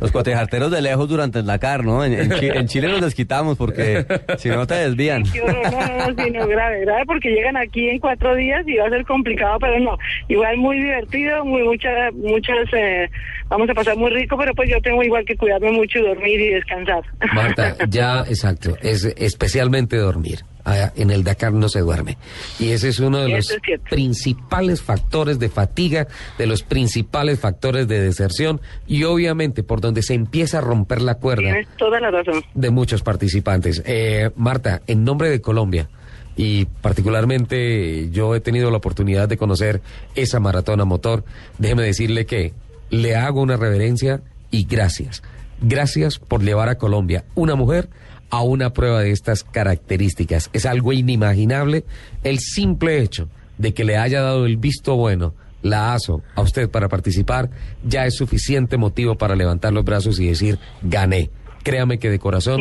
los 0.00 0.12
cuatriarteros 0.12 0.70
de 0.70 0.82
lejos 0.82 1.08
durante 1.08 1.38
el 1.38 1.46
Dakar, 1.46 1.84
¿no? 1.84 2.04
En, 2.04 2.12
en 2.12 2.30
Chi- 2.30 2.48
en 2.48 2.66
Chile 2.68 2.88
nos 2.88 3.00
desquitamos 3.00 3.56
porque 3.56 4.04
si 4.38 4.48
no 4.50 4.66
te 4.66 4.74
desvían. 4.74 5.22
No, 5.22 5.46
no, 5.70 6.12
no, 6.12 6.22
sí, 6.24 6.30
no, 6.30 6.46
grave, 6.46 6.80
grave, 6.80 7.02
porque 7.06 7.30
llegan 7.30 7.56
aquí 7.56 7.88
en 7.88 7.98
cuatro 7.98 8.34
días 8.34 8.62
y 8.66 8.76
va 8.76 8.86
a 8.86 8.90
ser 8.90 9.04
complicado, 9.06 9.58
pero 9.58 9.80
no, 9.80 9.96
igual 10.28 10.56
muy 10.58 10.76
divertido, 10.78 11.44
muy 11.44 11.62
muchas, 11.62 12.12
muchas, 12.14 12.56
eh, 12.72 13.08
vamos 13.48 13.68
a 13.70 13.74
pasar 13.74 13.96
muy 13.96 14.10
rico, 14.10 14.36
pero 14.38 14.54
pues 14.54 14.68
yo 14.70 14.80
tengo 14.82 15.02
igual 15.02 15.24
que 15.24 15.36
cuidarme 15.36 15.72
mucho 15.72 15.98
y 15.98 16.02
dormir 16.02 16.40
y 16.40 16.48
descansar. 16.50 17.02
Marta, 17.32 17.76
ya, 17.88 18.20
exacto, 18.28 18.76
es 18.82 19.04
especialmente 19.16 19.96
dormir. 19.96 20.40
Ah, 20.68 20.92
En 20.96 21.12
el 21.12 21.22
Dakar 21.22 21.52
no 21.52 21.68
se 21.68 21.78
duerme. 21.78 22.18
Y 22.58 22.70
ese 22.70 22.88
es 22.88 22.98
uno 22.98 23.20
de 23.20 23.28
los 23.28 23.46
principales 23.88 24.82
factores 24.82 25.38
de 25.38 25.48
fatiga, 25.48 26.08
de 26.38 26.46
los 26.46 26.64
principales 26.64 27.38
factores 27.38 27.86
de 27.86 28.00
deserción 28.00 28.60
y 28.86 29.04
obviamente 29.04 29.62
por 29.62 29.80
donde 29.80 30.02
se 30.02 30.14
empieza 30.14 30.58
a 30.58 30.60
romper 30.62 31.02
la 31.02 31.14
cuerda 31.14 31.42
Tienes 31.42 31.68
toda 31.78 32.00
la 32.00 32.10
razón. 32.10 32.42
de 32.54 32.70
muchos 32.70 33.02
participantes. 33.02 33.80
Eh, 33.86 34.30
Marta, 34.34 34.82
en 34.88 35.04
nombre 35.04 35.30
de 35.30 35.40
Colombia 35.40 35.88
y 36.36 36.64
particularmente 36.66 38.10
yo 38.10 38.34
he 38.34 38.40
tenido 38.40 38.70
la 38.70 38.76
oportunidad 38.78 39.28
de 39.28 39.36
conocer 39.36 39.80
esa 40.14 40.40
maratona 40.40 40.84
motor, 40.84 41.24
déjeme 41.58 41.82
decirle 41.84 42.26
que 42.26 42.52
le 42.90 43.14
hago 43.16 43.40
una 43.40 43.56
reverencia 43.56 44.20
y 44.50 44.64
gracias. 44.64 45.22
Gracias 45.60 46.18
por 46.18 46.42
llevar 46.42 46.68
a 46.68 46.76
Colombia 46.76 47.24
una 47.34 47.54
mujer 47.54 47.88
a 48.30 48.42
una 48.42 48.72
prueba 48.72 49.00
de 49.00 49.10
estas 49.10 49.44
características. 49.44 50.50
Es 50.52 50.66
algo 50.66 50.92
inimaginable 50.92 51.84
el 52.24 52.38
simple 52.38 53.00
hecho 53.00 53.28
de 53.58 53.74
que 53.74 53.84
le 53.84 53.96
haya 53.96 54.20
dado 54.20 54.46
el 54.46 54.56
visto 54.56 54.96
bueno 54.96 55.34
la 55.62 55.94
ASO 55.94 56.22
a 56.34 56.42
usted 56.42 56.70
para 56.70 56.88
participar 56.88 57.50
ya 57.84 58.06
es 58.06 58.14
suficiente 58.14 58.76
motivo 58.76 59.16
para 59.16 59.34
levantar 59.34 59.72
los 59.72 59.84
brazos 59.84 60.20
y 60.20 60.26
decir 60.26 60.58
gané. 60.82 61.30
Créame 61.62 61.98
que 61.98 62.10
de 62.10 62.18
corazón 62.18 62.60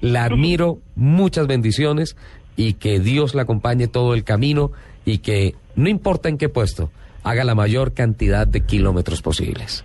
la 0.00 0.24
admiro, 0.26 0.78
muchas 0.94 1.46
bendiciones 1.46 2.16
y 2.56 2.74
que 2.74 3.00
Dios 3.00 3.34
la 3.34 3.42
acompañe 3.42 3.88
todo 3.88 4.14
el 4.14 4.24
camino 4.24 4.70
y 5.04 5.18
que 5.18 5.54
no 5.74 5.88
importa 5.88 6.28
en 6.28 6.38
qué 6.38 6.48
puesto, 6.48 6.90
haga 7.24 7.42
la 7.44 7.54
mayor 7.54 7.94
cantidad 7.94 8.46
de 8.46 8.60
kilómetros 8.60 9.22
posibles. 9.22 9.84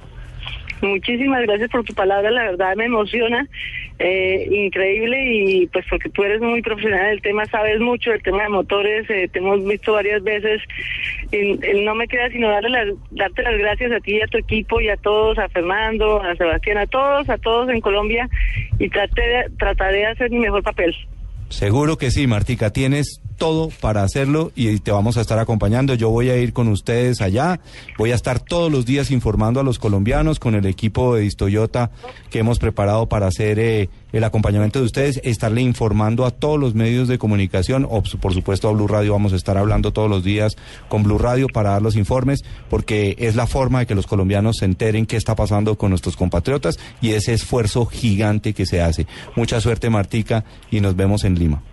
Muchísimas 0.82 1.42
gracias 1.44 1.70
por 1.70 1.84
tu 1.84 1.94
palabra, 1.94 2.32
la 2.32 2.44
verdad 2.44 2.76
me 2.76 2.86
emociona, 2.86 3.48
eh, 4.00 4.48
increíble 4.50 5.18
y 5.34 5.68
pues 5.68 5.86
porque 5.90 6.10
tú 6.10 6.24
eres 6.24 6.42
muy 6.42 6.62
profesional 6.62 7.08
del 7.10 7.22
tema, 7.22 7.46
sabes 7.46 7.80
mucho 7.80 8.12
del 8.12 8.24
tema 8.24 8.44
de 8.44 8.50
motores, 8.50 9.10
eh, 9.10 9.30
te 9.32 9.40
hemos 9.40 9.64
visto 9.66 9.94
varias 9.94 10.24
veces, 10.24 10.62
no 11.84 11.96
me 11.96 12.08
queda 12.08 12.30
sino 12.30 12.50
darle 12.50 12.70
las, 12.70 12.88
darte 13.12 13.44
las 13.44 13.58
gracias 13.58 13.92
a 13.92 14.00
ti 14.00 14.16
y 14.16 14.22
a 14.22 14.28
tu 14.28 14.38
equipo 14.38 14.80
y 14.80 14.90
a 14.90 14.98
todos, 14.98 15.38
a 15.38 15.50
Fernando, 15.50 16.22
a 16.22 16.36
Sebastián, 16.36 16.78
a 16.78 16.88
todos, 16.88 17.30
a 17.30 17.38
todos 17.38 17.70
en 17.70 17.82
Colombia 17.82 18.30
y 18.78 18.90
traté 18.90 19.48
trataré 19.58 20.00
de 20.00 20.08
hacer 20.08 20.32
mi 20.32 20.40
mejor 20.40 20.64
papel. 20.64 20.96
Seguro 21.50 21.98
que 21.98 22.12
sí, 22.12 22.28
Martica, 22.28 22.72
tienes 22.72 23.22
todo 23.40 23.70
para 23.82 24.04
hacerlo 24.04 24.52
y 24.56 24.78
te 24.80 24.92
vamos 24.92 25.18
a 25.18 25.22
estar 25.22 25.40
acompañando. 25.40 25.96
Yo 25.96 26.12
voy 26.12 26.30
a 26.30 26.38
ir 26.38 26.54
con 26.54 26.68
ustedes 26.68 27.22
allá, 27.22 27.60
voy 27.98 28.12
a 28.12 28.16
estar 28.16 28.40
todos 28.40 28.72
los 28.72 28.86
días 28.86 29.10
informando 29.10 29.60
a 29.60 29.64
los 29.64 29.80
colombianos 29.80 30.40
con 30.40 30.54
el 30.54 30.68
equipo 30.68 31.16
de 31.16 31.22
Distoyota 31.22 31.90
que 32.30 32.40
hemos 32.40 32.60
preparado 32.60 33.08
para 33.08 33.26
hacer 33.26 33.58
eh, 33.58 33.90
el 34.12 34.24
acompañamiento 34.24 34.80
de 34.80 34.86
ustedes, 34.86 35.22
estarle 35.24 35.62
informando 35.62 36.26
a 36.26 36.32
todos 36.32 36.60
los 36.60 36.76
medios 36.76 37.08
de 37.08 37.18
comunicación, 37.18 37.88
o 37.90 38.04
por 38.04 38.34
supuesto 38.34 38.68
a 38.68 38.74
Blue 38.74 38.88
Radio 38.88 39.14
vamos 39.14 39.34
a 39.34 39.38
estar 39.38 39.58
hablando 39.58 39.94
todos 39.94 40.10
los 40.10 40.24
días 40.24 40.58
con 40.90 41.04
Blue 41.04 41.18
Radio 41.18 41.48
para 41.48 41.72
dar 41.72 41.82
los 41.82 41.96
informes, 41.96 42.44
porque 42.70 43.16
es 43.20 43.36
la 43.36 43.48
forma 43.48 43.80
de 43.80 43.86
que 43.88 43.96
los 43.96 44.06
colombianos 44.06 44.58
se 44.58 44.66
enteren 44.66 45.06
qué 45.06 45.16
está 45.16 45.36
pasando 45.36 45.78
con 45.78 45.92
nuestros 45.92 46.18
compatriotas 46.18 46.78
y 47.02 47.12
ese 47.12 47.34
esfuerzo 47.34 47.86
gigante 47.86 48.54
que 48.54 48.66
se 48.66 48.82
hace. 48.82 49.08
Mucha 49.36 49.62
suerte, 49.62 49.90
Martica, 49.90 50.44
y 50.70 50.82
nos 50.82 50.96
vemos 50.96 51.24
en 51.24 51.40
Lima. 51.40 51.64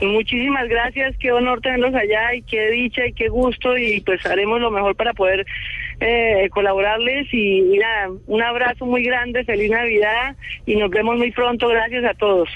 Muchísimas 0.00 0.68
gracias, 0.68 1.16
qué 1.18 1.32
honor 1.32 1.60
tenerlos 1.60 1.94
allá 1.94 2.34
y 2.34 2.42
qué 2.42 2.70
dicha 2.70 3.06
y 3.06 3.12
qué 3.12 3.28
gusto 3.28 3.76
y 3.76 4.00
pues 4.00 4.24
haremos 4.26 4.60
lo 4.60 4.70
mejor 4.70 4.96
para 4.96 5.12
poder 5.12 5.46
eh, 6.00 6.48
colaborarles 6.50 7.32
y, 7.32 7.74
y 7.74 7.78
nada, 7.78 8.10
un 8.26 8.42
abrazo 8.42 8.86
muy 8.86 9.04
grande, 9.04 9.44
feliz 9.44 9.70
Navidad 9.70 10.36
y 10.66 10.76
nos 10.76 10.90
vemos 10.90 11.16
muy 11.16 11.30
pronto, 11.30 11.68
gracias 11.68 12.04
a 12.04 12.14
todos. 12.14 12.48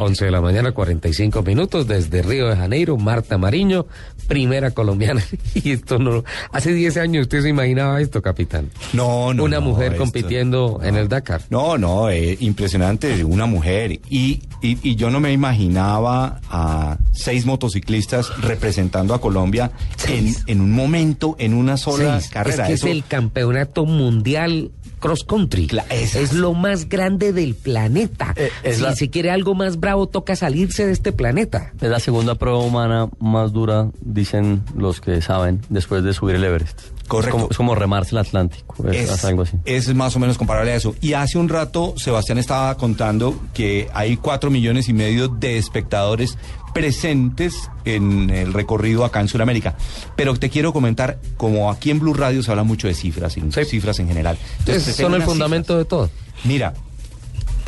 11 0.00 0.24
de 0.24 0.30
la 0.30 0.40
mañana, 0.40 0.72
45 0.72 1.42
minutos, 1.42 1.86
desde 1.86 2.22
Río 2.22 2.48
de 2.48 2.56
Janeiro, 2.56 2.96
Marta 2.96 3.36
Mariño, 3.38 3.86
primera 4.26 4.70
colombiana. 4.72 5.22
Y 5.54 5.72
esto 5.72 5.98
no. 5.98 6.24
Hace 6.52 6.72
10 6.72 6.96
años 6.96 7.22
usted 7.22 7.42
se 7.42 7.48
imaginaba 7.50 8.00
esto, 8.00 8.22
capitán. 8.22 8.70
No, 8.92 9.34
no. 9.34 9.44
Una 9.44 9.60
no, 9.60 9.66
mujer 9.66 9.92
esto- 9.92 9.98
compitiendo 9.98 10.80
en 10.82 10.96
el 10.96 11.08
Dakar. 11.08 11.42
No, 11.50 11.76
no, 11.76 12.08
eh, 12.10 12.36
impresionante, 12.40 13.22
una 13.24 13.46
mujer. 13.46 13.92
Y, 14.08 14.40
y, 14.62 14.78
y 14.82 14.96
yo 14.96 15.10
no 15.10 15.20
me 15.20 15.32
imaginaba 15.32 16.40
a, 16.48 16.96
seis 17.12 17.44
motociclistas 17.46 18.30
representando 18.40 19.12
a 19.14 19.20
Colombia 19.20 19.70
en, 20.08 20.34
en 20.46 20.60
un 20.60 20.72
momento, 20.72 21.36
en 21.38 21.52
una 21.54 21.76
sola 21.76 22.20
Seis. 22.20 22.30
carrera. 22.32 22.62
Es 22.64 22.68
que 22.68 22.74
Eso- 22.74 22.86
es 22.86 22.92
el 22.92 23.04
campeonato 23.04 23.84
mundial 23.84 24.70
cross 25.00 25.24
country. 25.24 25.68
Es 25.90 26.32
lo 26.32 26.54
más 26.54 26.88
grande 26.88 27.32
del 27.32 27.54
planeta. 27.54 28.34
es 28.62 28.76
si 28.76 28.82
la- 28.82 28.94
se 28.94 29.10
quiere 29.10 29.30
algo 29.30 29.54
más 29.54 29.80
bravo, 29.80 30.06
toca 30.06 30.36
salirse 30.36 30.86
de 30.86 30.92
este 30.92 31.12
planeta. 31.12 31.72
Es 31.80 31.90
la 31.90 31.98
segunda 32.00 32.34
prueba 32.36 32.58
humana 32.58 33.08
más 33.18 33.52
dura, 33.52 33.90
dicen 34.00 34.62
los 34.76 35.00
que 35.00 35.20
saben, 35.22 35.60
después 35.68 36.04
de 36.04 36.12
subir 36.12 36.36
el 36.36 36.44
Everest. 36.44 36.80
Correcto. 37.10 37.36
Es 37.36 37.42
como, 37.42 37.50
es 37.50 37.56
como 37.56 37.74
remarse 37.74 38.14
el 38.14 38.18
Atlántico, 38.18 38.88
es, 38.88 39.10
Es, 39.10 39.24
algo 39.24 39.42
así. 39.42 39.56
es 39.64 39.92
más 39.96 40.14
o 40.14 40.20
menos 40.20 40.38
comparable 40.38 40.70
a 40.70 40.76
eso. 40.76 40.94
Y 41.00 41.14
hace 41.14 41.38
un 41.38 41.48
rato 41.48 41.94
Sebastián 41.96 42.38
estaba 42.38 42.76
contando 42.76 43.36
que 43.52 43.88
hay 43.92 44.16
cuatro 44.16 44.48
millones 44.48 44.88
y 44.88 44.92
medio 44.92 45.26
de 45.26 45.58
espectadores 45.58 46.38
presentes 46.72 47.68
en 47.84 48.30
el 48.30 48.52
recorrido 48.52 49.04
acá 49.04 49.20
en 49.20 49.26
Sudamérica. 49.26 49.74
Pero 50.14 50.36
te 50.36 50.50
quiero 50.50 50.72
comentar, 50.72 51.18
como 51.36 51.68
aquí 51.72 51.90
en 51.90 51.98
Blue 51.98 52.14
Radio 52.14 52.44
se 52.44 52.50
habla 52.52 52.62
mucho 52.62 52.86
de 52.86 52.94
cifras, 52.94 53.36
y 53.36 53.42
cifras 53.64 53.98
en 53.98 54.06
general. 54.06 54.38
Entonces, 54.60 54.94
son 54.94 55.14
el 55.14 55.22
fundamento 55.22 55.76
de 55.76 55.84
todo. 55.86 56.10
Mira, 56.44 56.74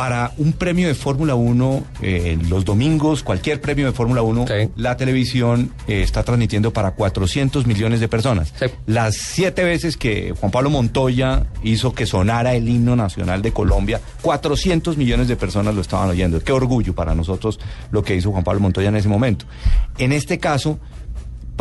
para 0.02 0.32
un 0.36 0.52
premio 0.52 0.88
de 0.88 0.96
Fórmula 0.96 1.36
1, 1.36 1.84
eh, 2.02 2.36
los 2.48 2.64
domingos, 2.64 3.22
cualquier 3.22 3.60
premio 3.60 3.86
de 3.86 3.92
Fórmula 3.92 4.22
1, 4.22 4.46
la 4.74 4.96
televisión 4.96 5.70
eh, 5.86 6.02
está 6.02 6.24
transmitiendo 6.24 6.72
para 6.72 6.96
400 6.96 7.68
millones 7.68 8.00
de 8.00 8.08
personas. 8.08 8.52
Las 8.86 9.14
siete 9.14 9.62
veces 9.62 9.96
que 9.96 10.34
Juan 10.40 10.50
Pablo 10.50 10.70
Montoya 10.70 11.46
hizo 11.62 11.94
que 11.94 12.06
sonara 12.06 12.56
el 12.56 12.68
himno 12.68 12.96
nacional 12.96 13.42
de 13.42 13.52
Colombia, 13.52 14.00
400 14.22 14.96
millones 14.96 15.28
de 15.28 15.36
personas 15.36 15.72
lo 15.76 15.80
estaban 15.80 16.10
oyendo. 16.10 16.40
Qué 16.40 16.50
orgullo 16.50 16.96
para 16.96 17.14
nosotros 17.14 17.60
lo 17.92 18.02
que 18.02 18.16
hizo 18.16 18.32
Juan 18.32 18.42
Pablo 18.42 18.58
Montoya 18.58 18.88
en 18.88 18.96
ese 18.96 19.08
momento. 19.08 19.44
En 19.98 20.10
este 20.10 20.40
caso, 20.40 20.80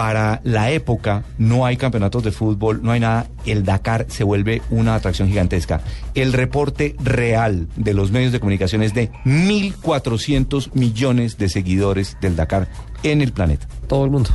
para 0.01 0.41
la 0.43 0.71
época 0.71 1.25
no 1.37 1.63
hay 1.63 1.77
campeonatos 1.77 2.23
de 2.23 2.31
fútbol, 2.31 2.81
no 2.81 2.91
hay 2.91 2.99
nada, 2.99 3.27
el 3.45 3.63
Dakar 3.63 4.07
se 4.09 4.23
vuelve 4.23 4.63
una 4.71 4.95
atracción 4.95 5.27
gigantesca. 5.27 5.81
El 6.15 6.33
reporte 6.33 6.95
real 7.03 7.67
de 7.75 7.93
los 7.93 8.09
medios 8.09 8.31
de 8.31 8.39
comunicación 8.39 8.81
es 8.81 8.95
de 8.95 9.11
1.400 9.25 10.73
millones 10.73 11.37
de 11.37 11.49
seguidores 11.49 12.17
del 12.19 12.35
Dakar 12.35 12.67
en 13.03 13.21
el 13.21 13.31
planeta. 13.31 13.67
Todo 13.85 14.05
el 14.05 14.09
mundo. 14.09 14.31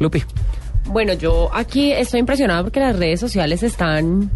Lupi. 0.00 0.22
Bueno, 0.84 1.14
yo 1.14 1.48
aquí 1.54 1.92
estoy 1.92 2.20
impresionada 2.20 2.62
porque 2.62 2.80
las 2.80 2.94
redes 2.94 3.20
sociales 3.20 3.62
están 3.62 4.30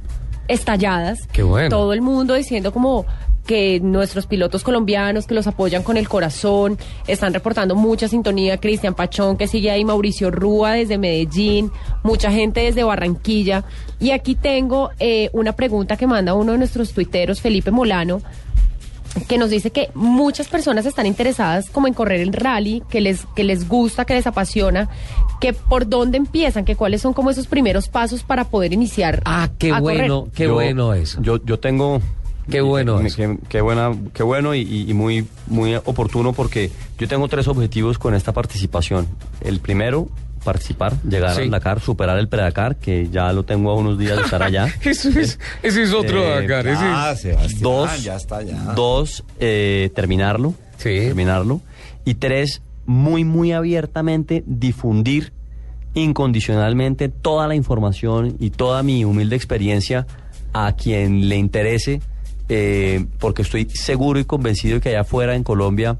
estalladas. 0.48 1.28
Qué 1.30 1.42
bueno. 1.42 1.68
Todo 1.68 1.92
el 1.92 2.00
mundo 2.00 2.32
diciendo 2.32 2.72
como 2.72 3.04
que 3.46 3.78
nuestros 3.80 4.26
pilotos 4.26 4.62
colombianos 4.64 5.26
que 5.26 5.34
los 5.34 5.46
apoyan 5.46 5.82
con 5.82 5.96
el 5.96 6.08
corazón 6.08 6.78
están 7.06 7.34
reportando 7.34 7.74
mucha 7.74 8.08
sintonía. 8.08 8.58
Cristian 8.58 8.94
Pachón 8.94 9.36
que 9.36 9.46
sigue 9.48 9.70
ahí, 9.70 9.84
Mauricio 9.84 10.30
Rúa 10.30 10.72
desde 10.72 10.98
Medellín, 10.98 11.70
mucha 12.02 12.30
gente 12.30 12.60
desde 12.60 12.84
Barranquilla. 12.84 13.64
Y 14.00 14.10
aquí 14.12 14.34
tengo 14.34 14.90
eh, 14.98 15.30
una 15.32 15.52
pregunta 15.52 15.96
que 15.96 16.06
manda 16.06 16.34
uno 16.34 16.52
de 16.52 16.58
nuestros 16.58 16.92
tuiteros, 16.92 17.40
Felipe 17.40 17.70
Molano, 17.70 18.22
que 19.28 19.38
nos 19.38 19.50
dice 19.50 19.70
que 19.70 19.90
muchas 19.94 20.48
personas 20.48 20.86
están 20.86 21.06
interesadas 21.06 21.70
como 21.70 21.86
en 21.86 21.94
correr 21.94 22.20
el 22.20 22.32
rally, 22.32 22.82
que 22.88 23.00
les, 23.00 23.26
que 23.36 23.44
les 23.44 23.68
gusta, 23.68 24.04
que 24.04 24.14
les 24.14 24.26
apasiona, 24.26 24.88
que 25.40 25.52
por 25.52 25.88
dónde 25.88 26.16
empiezan, 26.18 26.64
que 26.64 26.74
cuáles 26.74 27.02
son 27.02 27.12
como 27.12 27.30
esos 27.30 27.46
primeros 27.46 27.88
pasos 27.88 28.24
para 28.24 28.44
poder 28.44 28.72
iniciar. 28.72 29.22
Ah, 29.24 29.50
qué 29.58 29.68
a 29.72 29.78
correr. 29.80 29.98
bueno, 29.98 30.28
qué 30.34 30.44
Yo- 30.44 30.54
bueno 30.54 30.94
eso. 30.94 31.20
Yo, 31.22 31.44
yo 31.44 31.58
tengo... 31.60 32.00
Qué 32.50 32.60
bueno 32.60 32.98
Qué, 33.00 33.06
eso. 33.06 33.16
qué- 33.16 33.38
qué 33.48 33.60
buena, 33.60 33.92
qué 34.12 34.22
bueno 34.22 34.54
y, 34.54 34.92
muy, 34.94 35.26
muy 35.46 35.74
oportuno 35.76 36.32
porque 36.32 36.70
yo 36.98 37.08
tengo 37.08 37.26
tres 37.28 37.48
objetivos 37.48 37.98
con 37.98 38.14
esta 38.14 38.32
participación. 38.32 39.06
El 39.40 39.60
primero, 39.60 40.08
participar, 40.44 41.00
llegar 41.02 41.34
Sí. 41.34 41.42
al 41.42 41.50
Dakar, 41.50 41.80
superar 41.80 42.18
el 42.18 42.28
pre-Dakar, 42.28 42.76
que 42.76 43.08
ya 43.08 43.32
lo 43.32 43.44
tengo 43.44 43.70
a 43.70 43.74
unos 43.76 43.98
días 43.98 44.16
de 44.18 44.22
estar 44.24 44.42
allá. 44.42 44.66
Eso 44.84 45.08
es, 45.18 45.38
ese 45.62 45.82
es 45.84 45.92
otro 45.94 46.22
Eh, 46.22 46.42
Dakar. 46.42 46.66
ese 46.66 46.74
es- 46.74 46.80
Ah, 46.82 47.14
Sebastián, 47.16 47.62
Dos, 47.62 48.02
ya 48.04 48.16
está 48.16 48.42
ya. 48.42 48.56
dos 48.74 49.24
eh, 49.40 49.90
terminarlo, 49.94 50.52
terminarlo. 50.82 51.62
Y 52.04 52.14
tres, 52.16 52.60
muy, 52.84 53.24
muy 53.24 53.52
abiertamente 53.52 54.44
difundir 54.46 55.32
incondicionalmente 55.94 57.08
toda 57.08 57.48
la 57.48 57.54
información 57.54 58.36
y 58.38 58.50
toda 58.50 58.82
mi 58.82 59.04
humilde 59.04 59.36
experiencia 59.36 60.06
a 60.52 60.72
quien 60.72 61.28
le 61.28 61.36
interese, 61.36 62.02
eh, 62.48 63.06
porque 63.18 63.42
estoy 63.42 63.68
seguro 63.70 64.18
y 64.18 64.24
convencido 64.24 64.76
de 64.76 64.80
que 64.80 64.88
allá 64.90 65.00
afuera 65.00 65.34
en 65.34 65.42
Colombia, 65.42 65.98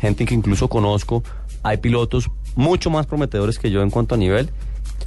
gente 0.00 0.24
que 0.24 0.34
incluso 0.34 0.68
conozco, 0.68 1.22
hay 1.62 1.78
pilotos 1.78 2.30
mucho 2.54 2.90
más 2.90 3.06
prometedores 3.06 3.58
que 3.58 3.70
yo 3.70 3.82
en 3.82 3.90
cuanto 3.90 4.14
a 4.14 4.18
nivel, 4.18 4.50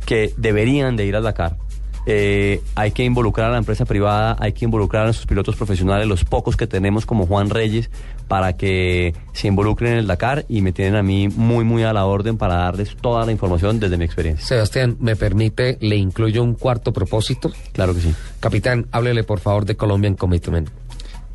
que 0.06 0.34
deberían 0.38 0.96
de 0.96 1.06
ir 1.06 1.16
al 1.16 1.24
Dakar. 1.24 1.58
Eh, 2.06 2.62
hay 2.76 2.92
que 2.92 3.04
involucrar 3.04 3.48
a 3.48 3.52
la 3.52 3.58
empresa 3.58 3.86
privada, 3.86 4.36
hay 4.40 4.54
que 4.54 4.66
involucrar 4.66 5.04
a 5.04 5.06
nuestros 5.06 5.26
pilotos 5.26 5.56
profesionales, 5.56 6.08
los 6.08 6.24
pocos 6.24 6.56
que 6.56 6.68
tenemos 6.68 7.06
como 7.06 7.26
Juan 7.26 7.50
Reyes, 7.50 7.90
para 8.28 8.54
que 8.54 9.16
se 9.34 9.48
involucren 9.48 9.94
en 9.94 9.98
el 10.00 10.08
Dakar 10.08 10.46
y 10.48 10.62
me 10.62 10.72
tienen 10.72 10.96
a 10.96 11.04
mí 11.04 11.28
muy, 11.30 11.64
muy 11.64 11.84
a 11.84 11.94
la 11.94 12.06
orden 12.06 12.38
para 12.38 12.56
darles 12.56 12.96
toda 12.96 13.26
la 13.26 13.32
información 13.32 13.80
desde 13.80 13.98
mi 13.98 14.06
experiencia. 14.06 14.46
Sebastián, 14.46 14.98
¿me 15.00 15.16
permite, 15.16 15.78
le 15.82 15.96
incluyo 15.96 16.44
un 16.44 16.54
cuarto 16.54 16.94
propósito? 16.94 17.52
Claro 17.72 17.94
que 17.94 18.02
sí. 18.02 18.14
Capitán, 18.40 18.88
háblele 18.92 19.24
por 19.24 19.40
favor 19.40 19.66
de 19.66 19.76
Colombian 19.76 20.16
Commitment. 20.16 20.70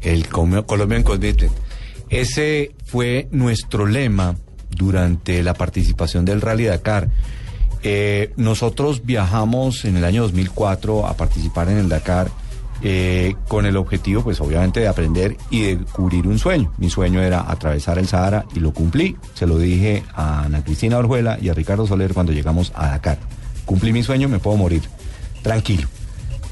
El 0.00 0.28
Colombian 0.28 1.02
Commitment. 1.02 1.52
Ese 2.08 2.72
fue 2.84 3.28
nuestro 3.30 3.86
lema 3.86 4.36
durante 4.70 5.42
la 5.42 5.54
participación 5.54 6.24
del 6.24 6.40
Rally 6.40 6.64
Dakar. 6.64 7.08
Eh, 7.82 8.32
nosotros 8.36 9.02
viajamos 9.04 9.84
en 9.84 9.96
el 9.96 10.04
año 10.04 10.22
2004 10.22 11.06
a 11.06 11.14
participar 11.16 11.68
en 11.70 11.78
el 11.78 11.88
Dakar 11.88 12.30
eh, 12.82 13.34
con 13.48 13.66
el 13.66 13.76
objetivo, 13.76 14.22
pues 14.22 14.40
obviamente, 14.40 14.80
de 14.80 14.88
aprender 14.88 15.36
y 15.50 15.62
de 15.62 15.78
cubrir 15.84 16.26
un 16.26 16.38
sueño. 16.38 16.72
Mi 16.78 16.88
sueño 16.90 17.22
era 17.22 17.50
atravesar 17.50 17.98
el 17.98 18.06
Sahara 18.08 18.44
y 18.54 18.60
lo 18.60 18.72
cumplí. 18.72 19.16
Se 19.34 19.46
lo 19.46 19.58
dije 19.58 20.02
a 20.14 20.42
Ana 20.44 20.62
Cristina 20.64 20.98
Orjuela 20.98 21.38
y 21.40 21.48
a 21.48 21.54
Ricardo 21.54 21.86
Soler 21.86 22.14
cuando 22.14 22.32
llegamos 22.32 22.72
a 22.74 22.88
Dakar. 22.88 23.18
Cumplí 23.66 23.92
mi 23.92 24.02
sueño, 24.02 24.28
me 24.28 24.38
puedo 24.38 24.56
morir. 24.56 24.82
Tranquilo 25.42 25.88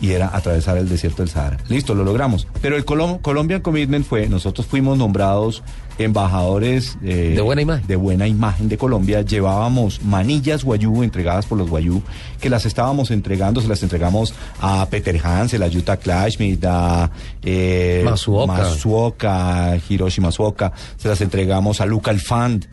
y 0.00 0.12
era 0.12 0.30
atravesar 0.36 0.76
el 0.78 0.88
desierto 0.88 1.22
del 1.22 1.28
Sahara. 1.30 1.56
Listo, 1.68 1.92
lo 1.94 2.04
logramos. 2.04 2.46
Pero 2.62 2.76
el 2.76 2.86
Colom- 2.86 3.20
Colombian 3.20 3.60
Commitment 3.62 4.06
fue, 4.06 4.28
nosotros 4.28 4.64
fuimos 4.66 4.96
nombrados 4.96 5.64
embajadores 5.98 6.96
eh, 7.02 7.32
De 7.34 7.40
buena 7.42 7.62
imagen. 7.62 7.86
de 7.86 7.96
buena 7.96 8.26
imagen 8.26 8.68
de 8.68 8.78
Colombia. 8.78 9.22
Llevábamos 9.22 10.02
manillas 10.04 10.64
guayú 10.64 11.02
entregadas 11.02 11.46
por 11.46 11.58
los 11.58 11.68
guayú, 11.68 12.02
que 12.40 12.48
las 12.50 12.66
estábamos 12.66 13.10
entregando, 13.10 13.60
se 13.60 13.68
las 13.68 13.82
entregamos 13.82 14.34
a 14.60 14.86
Peter 14.90 15.20
Hansel, 15.22 15.62
a 15.62 15.68
Yuta 15.68 15.96
Klashmit, 15.96 16.64
a 16.64 17.10
eh, 17.42 18.02
Masuoka. 18.04 18.52
Masuoka, 18.52 19.76
Hiroshi 19.88 20.20
Masuoka, 20.20 20.72
se 20.96 21.08
las 21.08 21.20
entregamos 21.20 21.80
a 21.80 21.86
Luca 21.86 22.10
Alfand, 22.10 22.66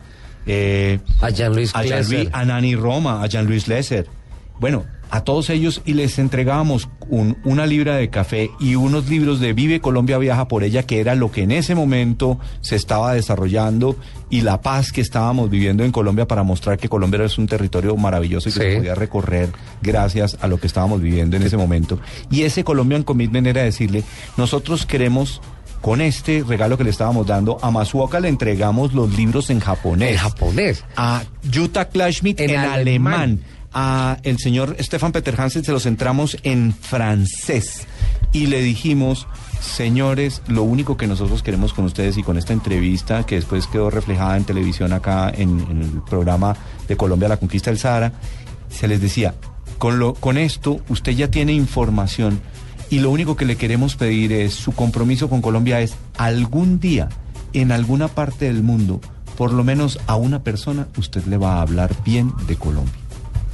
eh, 0.46 1.00
A 1.20 1.30
Jean-Louis 1.30 1.72
a, 1.74 1.82
Cleser. 1.82 2.28
a 2.32 2.44
Nani 2.44 2.76
Roma, 2.76 3.22
a 3.22 3.26
Jean-Louis 3.26 3.66
Lesser. 3.68 4.06
Bueno, 4.60 4.84
a 5.10 5.22
todos 5.22 5.50
ellos 5.50 5.82
y 5.84 5.92
les 5.94 6.18
entregábamos 6.18 6.88
un- 7.08 7.36
una 7.44 7.66
libra 7.66 7.96
de 7.96 8.10
café 8.10 8.50
y 8.58 8.74
unos 8.74 9.08
libros 9.08 9.38
de 9.40 9.52
Vive 9.52 9.80
Colombia 9.80 10.18
Viaja 10.18 10.48
por 10.48 10.64
ella, 10.64 10.82
que 10.82 11.00
era 11.00 11.14
lo 11.14 11.30
que 11.30 11.42
en 11.42 11.52
ese 11.52 11.74
momento 11.74 12.38
se 12.60 12.74
estaba 12.76 13.14
desarrollando 13.14 13.96
y 14.30 14.40
la 14.40 14.60
paz 14.60 14.90
que 14.90 15.00
estábamos 15.00 15.48
viviendo 15.50 15.84
en 15.84 15.92
Colombia 15.92 16.26
para 16.26 16.42
mostrar 16.42 16.78
que 16.78 16.88
Colombia 16.88 17.22
es 17.24 17.38
un 17.38 17.46
territorio 17.46 17.96
maravilloso 17.96 18.48
y 18.48 18.52
que 18.52 18.60
Sí. 18.60 18.66
se 18.70 18.76
podía 18.78 18.94
recorrer 18.96 19.50
gracias 19.82 20.36
a 20.40 20.48
lo 20.48 20.58
que 20.58 20.66
estábamos 20.66 21.00
viviendo 21.00 21.36
en 21.36 21.44
ese 21.44 21.56
momento. 21.56 22.00
Y 22.30 22.42
ese 22.42 22.64
Colombian 22.64 23.04
Commitment 23.04 23.46
era 23.46 23.62
decirle, 23.62 24.02
nosotros 24.36 24.86
queremos 24.86 25.40
con 25.80 26.00
este 26.00 26.42
regalo 26.46 26.76
que 26.76 26.82
le 26.84 26.90
estábamos 26.90 27.26
dando 27.28 27.58
a 27.62 27.70
Masuoka 27.70 28.18
le 28.18 28.28
entregamos 28.28 28.92
los 28.92 29.16
libros 29.16 29.50
en 29.50 29.60
japonés. 29.60 30.12
En 30.12 30.16
japonés. 30.18 30.84
A 30.96 31.22
Yuta 31.48 31.88
Klashmit 31.88 32.40
en, 32.40 32.50
En 32.50 32.56
alemán. 32.60 32.74
alemán. 33.14 33.40
A 33.72 34.18
el 34.22 34.38
señor 34.38 34.76
Stefan 34.80 35.12
Peter 35.12 35.38
Hansen 35.38 35.64
se 35.64 35.72
los 35.72 35.86
entramos 35.86 36.36
en 36.42 36.72
francés. 36.72 37.86
Y 38.32 38.46
le 38.46 38.62
dijimos, 38.62 39.26
señores, 39.60 40.42
lo 40.48 40.62
único 40.62 40.96
que 40.96 41.06
nosotros 41.06 41.42
queremos 41.42 41.72
con 41.72 41.84
ustedes 41.84 42.18
y 42.18 42.22
con 42.22 42.36
esta 42.38 42.52
entrevista, 42.52 43.24
que 43.24 43.36
después 43.36 43.66
quedó 43.66 43.90
reflejada 43.90 44.36
en 44.36 44.44
televisión 44.44 44.92
acá 44.92 45.30
en, 45.34 45.60
en 45.70 45.82
el 45.82 46.02
programa 46.02 46.56
de 46.88 46.96
Colombia, 46.96 47.28
La 47.28 47.36
Conquista 47.36 47.70
del 47.70 47.78
Sahara, 47.78 48.12
se 48.68 48.88
les 48.88 49.00
decía, 49.00 49.34
con, 49.78 49.98
lo, 49.98 50.14
con 50.14 50.38
esto 50.38 50.80
usted 50.88 51.12
ya 51.12 51.30
tiene 51.30 51.52
información 51.52 52.40
y 52.88 53.00
lo 53.00 53.10
único 53.10 53.36
que 53.36 53.44
le 53.44 53.56
queremos 53.56 53.96
pedir 53.96 54.32
es 54.32 54.54
su 54.54 54.72
compromiso 54.72 55.28
con 55.28 55.42
Colombia 55.42 55.80
es 55.80 55.96
algún 56.16 56.78
día 56.78 57.08
en 57.52 57.72
alguna 57.72 58.08
parte 58.08 58.46
del 58.46 58.62
mundo, 58.62 59.00
por 59.36 59.52
lo 59.52 59.64
menos 59.64 59.98
a 60.06 60.16
una 60.16 60.42
persona, 60.42 60.88
usted 60.96 61.24
le 61.24 61.36
va 61.36 61.54
a 61.56 61.62
hablar 61.62 61.94
bien 62.04 62.32
de 62.46 62.56
Colombia. 62.56 63.05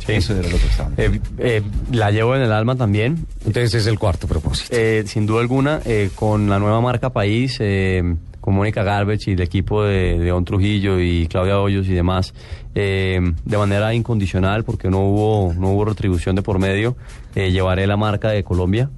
Eso 0.08 0.32
era 0.36 0.48
lo 0.48 0.56
que 0.58 0.66
estábamos. 0.66 0.98
Eh, 0.98 1.20
eh, 1.38 1.62
la 1.92 2.10
llevo 2.10 2.34
en 2.36 2.42
el 2.42 2.52
alma 2.52 2.76
también. 2.76 3.26
Entonces 3.46 3.74
es 3.74 3.86
el 3.86 3.98
cuarto 3.98 4.26
propósito. 4.26 4.74
Eh, 4.76 5.04
sin 5.06 5.26
duda 5.26 5.40
alguna, 5.40 5.80
eh, 5.84 6.10
con 6.14 6.48
la 6.50 6.58
nueva 6.58 6.80
marca 6.80 7.10
País, 7.10 7.56
eh, 7.60 8.02
con 8.40 8.54
Mónica 8.54 8.82
Garbage 8.82 9.30
y 9.30 9.34
el 9.34 9.40
equipo 9.42 9.84
de 9.84 10.18
León 10.18 10.44
Trujillo 10.44 10.98
y 10.98 11.26
Claudia 11.28 11.60
Hoyos 11.60 11.86
y 11.86 11.92
demás, 11.94 12.34
eh, 12.74 13.20
de 13.44 13.56
manera 13.56 13.94
incondicional, 13.94 14.64
porque 14.64 14.90
no 14.90 14.98
hubo, 15.06 15.54
no 15.54 15.68
hubo 15.70 15.84
retribución 15.84 16.34
de 16.34 16.42
por 16.42 16.58
medio, 16.58 16.96
llevaré 17.36 17.86
la 17.86 17.96
marca 17.96 18.30
de 18.30 18.42
Colombia. 18.42 18.90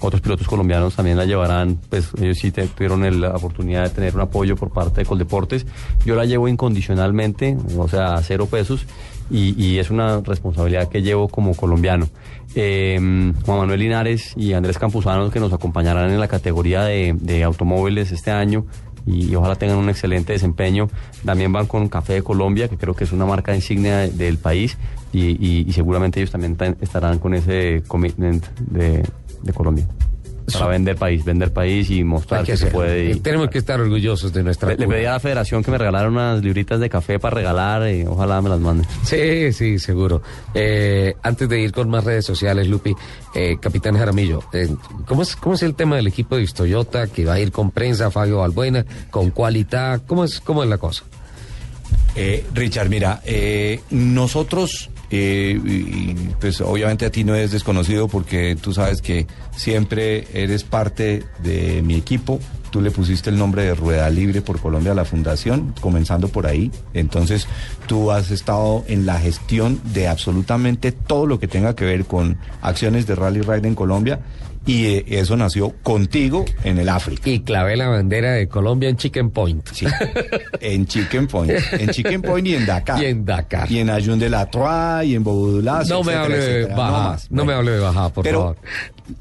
Otros 0.00 0.20
pilotos 0.22 0.46
colombianos 0.46 0.94
también 0.94 1.16
la 1.16 1.24
llevarán, 1.24 1.76
pues 1.90 2.10
ellos 2.20 2.38
sí 2.38 2.52
te- 2.52 2.68
tuvieron 2.68 3.04
el- 3.04 3.20
la 3.20 3.30
oportunidad 3.30 3.82
de 3.82 3.90
tener 3.90 4.14
un 4.14 4.20
apoyo 4.20 4.54
por 4.54 4.70
parte 4.70 5.00
de 5.00 5.06
Coldeportes. 5.06 5.66
Yo 6.06 6.14
la 6.14 6.24
llevo 6.24 6.46
incondicionalmente, 6.46 7.56
o 7.76 7.88
sea, 7.88 8.14
a 8.14 8.22
cero 8.22 8.46
pesos, 8.46 8.86
y, 9.30 9.78
es 9.78 9.90
una 9.90 10.20
responsabilidad 10.20 10.88
que 10.88 11.02
llevo 11.02 11.28
como 11.28 11.54
colombiano. 11.54 12.08
Eh, 12.54 12.96
Juan 13.44 13.58
Manuel 13.58 13.80
Linares 13.80 14.32
y 14.36 14.52
Andrés 14.52 14.78
Campuzano, 14.78 15.30
que 15.30 15.40
nos 15.40 15.52
acompañarán 15.52 16.10
en 16.10 16.18
la 16.18 16.28
categoría 16.28 16.84
de, 16.84 17.44
automóviles 17.44 18.12
este 18.12 18.30
año, 18.30 18.64
y, 19.06 19.34
ojalá 19.34 19.56
tengan 19.56 19.78
un 19.78 19.88
excelente 19.88 20.32
desempeño. 20.32 20.88
También 21.24 21.52
van 21.52 21.66
con 21.66 21.88
Café 21.88 22.14
de 22.14 22.22
Colombia, 22.22 22.68
que 22.68 22.76
creo 22.76 22.94
que 22.94 23.04
es 23.04 23.12
una 23.12 23.26
marca 23.26 23.54
insignia 23.54 23.98
de- 23.98 24.10
del 24.10 24.38
país, 24.38 24.78
y, 25.12 25.66
seguramente 25.72 26.20
ellos 26.20 26.30
también 26.30 26.56
estarán 26.80 27.18
con 27.18 27.34
ese 27.34 27.82
commitment 27.86 28.46
de 28.58 29.02
Colombia. 29.54 29.86
Para 30.52 30.66
vender 30.68 30.96
país, 30.96 31.24
vender 31.24 31.52
país 31.52 31.90
y 31.90 32.04
mostrar 32.04 32.44
que, 32.44 32.52
que 32.52 32.56
se 32.58 32.66
puede. 32.66 33.10
y- 33.10 33.20
Tenemos 33.20 33.48
que 33.50 33.58
estar 33.58 33.80
orgullosos 33.80 34.32
de 34.32 34.42
nuestra 34.42 34.70
le, 34.70 34.76
le 34.76 34.86
pedí 34.88 35.04
a 35.04 35.12
la 35.12 35.20
federación 35.20 35.62
que 35.62 35.70
me 35.70 35.78
regalara 35.78 36.08
unas 36.08 36.42
libritas 36.42 36.80
de 36.80 36.88
café 36.88 37.18
para 37.18 37.34
regalar 37.36 37.88
y 37.92 38.04
ojalá 38.06 38.40
me 38.40 38.48
las 38.48 38.60
manden. 38.60 38.86
Sí, 39.04 39.52
sí, 39.52 39.78
seguro. 39.78 40.22
Eh, 40.54 41.14
antes 41.22 41.48
de 41.48 41.60
ir 41.60 41.72
con 41.72 41.88
más 41.90 42.04
redes 42.04 42.24
sociales, 42.24 42.66
Lupi, 42.68 42.94
eh, 43.34 43.56
Capitán 43.60 43.96
Jaramillo, 43.96 44.42
eh, 44.52 44.68
¿cómo, 45.06 45.22
es, 45.22 45.36
¿cómo 45.36 45.54
es 45.54 45.62
el 45.62 45.74
tema 45.74 45.96
del 45.96 46.06
equipo 46.06 46.36
de 46.36 46.46
Toyota 46.46 47.06
que 47.08 47.24
va 47.24 47.34
a 47.34 47.40
ir 47.40 47.52
con 47.52 47.70
prensa, 47.70 48.10
Fabio 48.10 48.38
Balbuena, 48.38 48.84
con 49.10 49.30
cualidad? 49.30 50.02
¿Cómo 50.06 50.24
es, 50.24 50.40
cómo 50.40 50.62
es 50.62 50.68
la 50.68 50.78
cosa? 50.78 51.04
Eh, 52.16 52.44
Richard, 52.54 52.88
mira, 52.88 53.20
eh, 53.24 53.80
nosotros, 53.90 54.90
eh, 55.10 55.58
y- 55.64 56.14
pues 56.40 56.60
obviamente 56.60 57.06
a 57.06 57.10
ti 57.10 57.24
no 57.24 57.34
es 57.34 57.50
desconocido 57.50 58.08
porque 58.08 58.56
tú 58.60 58.72
sabes 58.72 59.00
que 59.02 59.26
siempre 59.56 60.26
eres 60.32 60.64
parte 60.64 61.24
de 61.42 61.82
mi 61.82 61.94
equipo. 61.94 62.38
Tú 62.70 62.82
le 62.82 62.90
pusiste 62.90 63.30
el 63.30 63.38
nombre 63.38 63.62
de 63.64 63.74
Rueda 63.74 64.10
Libre 64.10 64.42
por 64.42 64.60
Colombia 64.60 64.92
a 64.92 64.94
la 64.94 65.06
fundación, 65.06 65.74
comenzando 65.80 66.28
por 66.28 66.46
ahí. 66.46 66.70
Entonces, 66.92 67.46
tú 67.86 68.10
has 68.10 68.30
estado 68.30 68.84
en 68.88 69.06
la 69.06 69.18
gestión 69.18 69.80
de 69.94 70.06
absolutamente 70.06 70.92
todo 70.92 71.24
lo 71.26 71.40
que 71.40 71.48
tenga 71.48 71.74
que 71.74 71.86
ver 71.86 72.04
con 72.04 72.36
acciones 72.60 73.06
de 73.06 73.14
Rally 73.14 73.40
Ride 73.40 73.66
en 73.68 73.74
Colombia. 73.74 74.20
Y 74.66 74.84
eh, 74.86 75.04
eso 75.08 75.36
nació 75.36 75.70
contigo 75.82 76.44
en 76.64 76.78
el 76.78 76.88
África. 76.88 77.28
Y 77.30 77.40
clavé 77.40 77.76
la 77.76 77.88
bandera 77.88 78.32
de 78.32 78.48
Colombia 78.48 78.88
en 78.88 78.96
Chicken 78.96 79.30
Point. 79.30 79.66
Sí, 79.72 79.86
en 80.60 80.86
Chicken 80.86 81.26
Point. 81.26 81.52
En 81.72 81.88
Chicken 81.90 82.22
Point 82.22 82.46
y 82.46 82.54
en 82.54 82.66
Dakar. 82.66 83.02
Y 83.02 83.06
en 83.06 83.24
Dakar. 83.24 83.70
Y 83.70 83.78
en 83.78 83.90
Ayun 83.90 84.18
de 84.18 84.28
la 84.28 84.50
Trois 84.50 85.04
y 85.04 85.14
en 85.14 85.24
Bobodulazo. 85.24 85.94
No 85.94 86.04
me 86.04 86.14
hable 86.14 86.38
de 86.38 86.66
baja, 86.66 87.08
más. 87.10 87.30
no 87.30 87.44
me 87.44 87.52
hable 87.54 87.70
de 87.72 87.80
baja, 87.80 88.08
por 88.12 88.24
Pero 88.24 88.38
favor. 88.40 88.56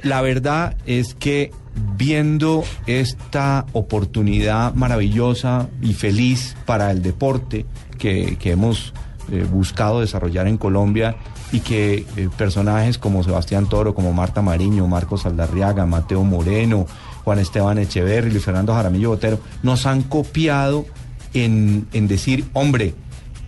la 0.04 0.22
verdad 0.22 0.76
es 0.86 1.14
que 1.14 1.52
viendo 1.96 2.64
esta 2.88 3.66
oportunidad 3.74 4.74
maravillosa 4.74 5.70
y 5.82 5.94
feliz 5.94 6.56
para 6.66 6.92
el 6.92 7.02
deporte 7.02 7.66
que, 7.98 8.38
que 8.40 8.52
hemos 8.52 8.94
eh, 9.32 9.46
buscado 9.50 10.02
desarrollar 10.02 10.48
en 10.48 10.58
Colombia 10.58 11.16
y 11.52 11.60
que 11.62 12.06
eh, 12.18 12.30
personajes 12.38 12.98
como 12.98 13.24
Sebastián 13.24 13.68
Toro, 13.70 13.96
como 13.96 14.12
Marta 14.14 14.42
Mariño, 14.42 14.88
Marcos 14.88 15.26
Aldarriaga, 15.26 15.86
Mateo 15.86 16.24
Moreno, 16.24 16.86
Juan 17.24 17.40
Esteban 17.40 17.78
Echeverri, 17.78 18.32
Luis 18.32 18.44
Fernando 18.44 18.74
Jaramillo 18.74 19.10
Botero, 19.10 19.40
nos 19.64 19.86
han 19.86 20.04
copiado 20.04 20.86
en, 21.34 21.88
en 21.94 22.08
decir, 22.08 22.46
hombre, 22.54 22.94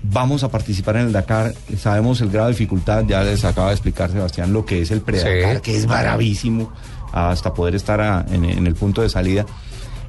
vamos 0.03 0.43
a 0.43 0.49
participar 0.49 0.95
en 0.97 1.07
el 1.07 1.11
Dakar, 1.11 1.53
sabemos 1.77 2.21
el 2.21 2.29
grado 2.29 2.47
de 2.47 2.53
dificultad, 2.53 3.03
ya 3.05 3.21
les 3.23 3.43
acaba 3.43 3.67
de 3.67 3.73
explicar 3.73 4.09
Sebastián 4.11 4.53
lo 4.53 4.65
que 4.65 4.81
es 4.81 4.91
el 4.91 5.01
pre-Dakar, 5.01 5.55
Sí. 5.57 5.61
que 5.61 5.75
es 5.77 5.85
bravísimo 5.85 6.71
hasta 7.11 7.53
poder 7.53 7.75
estar 7.75 7.99
a- 7.99 8.25
en, 8.31 8.45
en 8.45 8.65
el 8.67 8.75
punto 8.75 9.01
de 9.01 9.09
salida. 9.09 9.45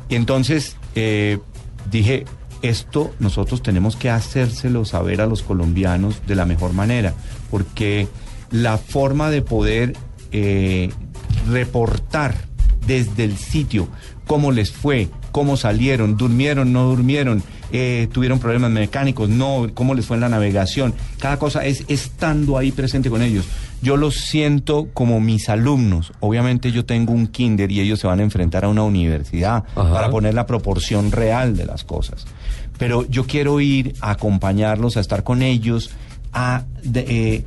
Y 0.08 0.14
entonces 0.14 0.76
eh, 0.94 1.38
dije, 1.90 2.24
esto 2.62 3.12
nosotros 3.18 3.62
tenemos 3.62 3.96
que 3.96 4.10
hacérselo 4.10 4.84
saber 4.84 5.20
a 5.20 5.26
los 5.26 5.42
colombianos 5.42 6.22
de 6.26 6.34
la 6.34 6.44
mejor 6.44 6.72
manera, 6.72 7.14
porque 7.50 8.08
la 8.50 8.78
forma 8.78 9.30
de 9.30 9.42
poder 9.42 9.94
eh, 10.32 10.90
reportar 11.48 12.34
desde 12.86 13.24
el 13.24 13.36
sitio 13.36 13.88
cómo 14.26 14.52
les 14.52 14.70
fue, 14.70 15.08
cómo 15.32 15.56
salieron, 15.56 16.16
durmieron, 16.16 16.72
no 16.72 16.84
durmieron, 16.84 17.42
eh, 17.72 18.08
tuvieron 18.12 18.38
problemas 18.38 18.70
mecánicos, 18.70 19.28
no, 19.28 19.68
cómo 19.74 19.94
les 19.94 20.06
fue 20.06 20.16
en 20.16 20.20
la 20.20 20.28
navegación. 20.28 20.94
Cada 21.18 21.38
cosa 21.38 21.64
es 21.64 21.84
estando 21.88 22.58
ahí 22.58 22.72
presente 22.72 23.10
con 23.10 23.22
ellos. 23.22 23.46
Yo 23.82 23.96
los 23.96 24.14
siento 24.16 24.88
como 24.92 25.20
mis 25.20 25.48
alumnos. 25.48 26.12
Obviamente 26.20 26.70
yo 26.70 26.84
tengo 26.84 27.12
un 27.12 27.26
kinder 27.26 27.70
y 27.72 27.80
ellos 27.80 27.98
se 28.00 28.06
van 28.06 28.20
a 28.20 28.22
enfrentar 28.22 28.64
a 28.64 28.68
una 28.68 28.82
universidad 28.82 29.64
Ajá. 29.74 29.92
para 29.92 30.10
poner 30.10 30.34
la 30.34 30.46
proporción 30.46 31.10
real 31.10 31.56
de 31.56 31.66
las 31.66 31.84
cosas. 31.84 32.26
Pero 32.80 33.06
yo 33.08 33.26
quiero 33.26 33.60
ir 33.60 33.94
a 34.00 34.10
acompañarlos, 34.10 34.96
a 34.96 35.00
estar 35.00 35.22
con 35.22 35.42
ellos, 35.42 35.90
a 36.32 36.64
de- 36.82 37.04
eh, 37.08 37.44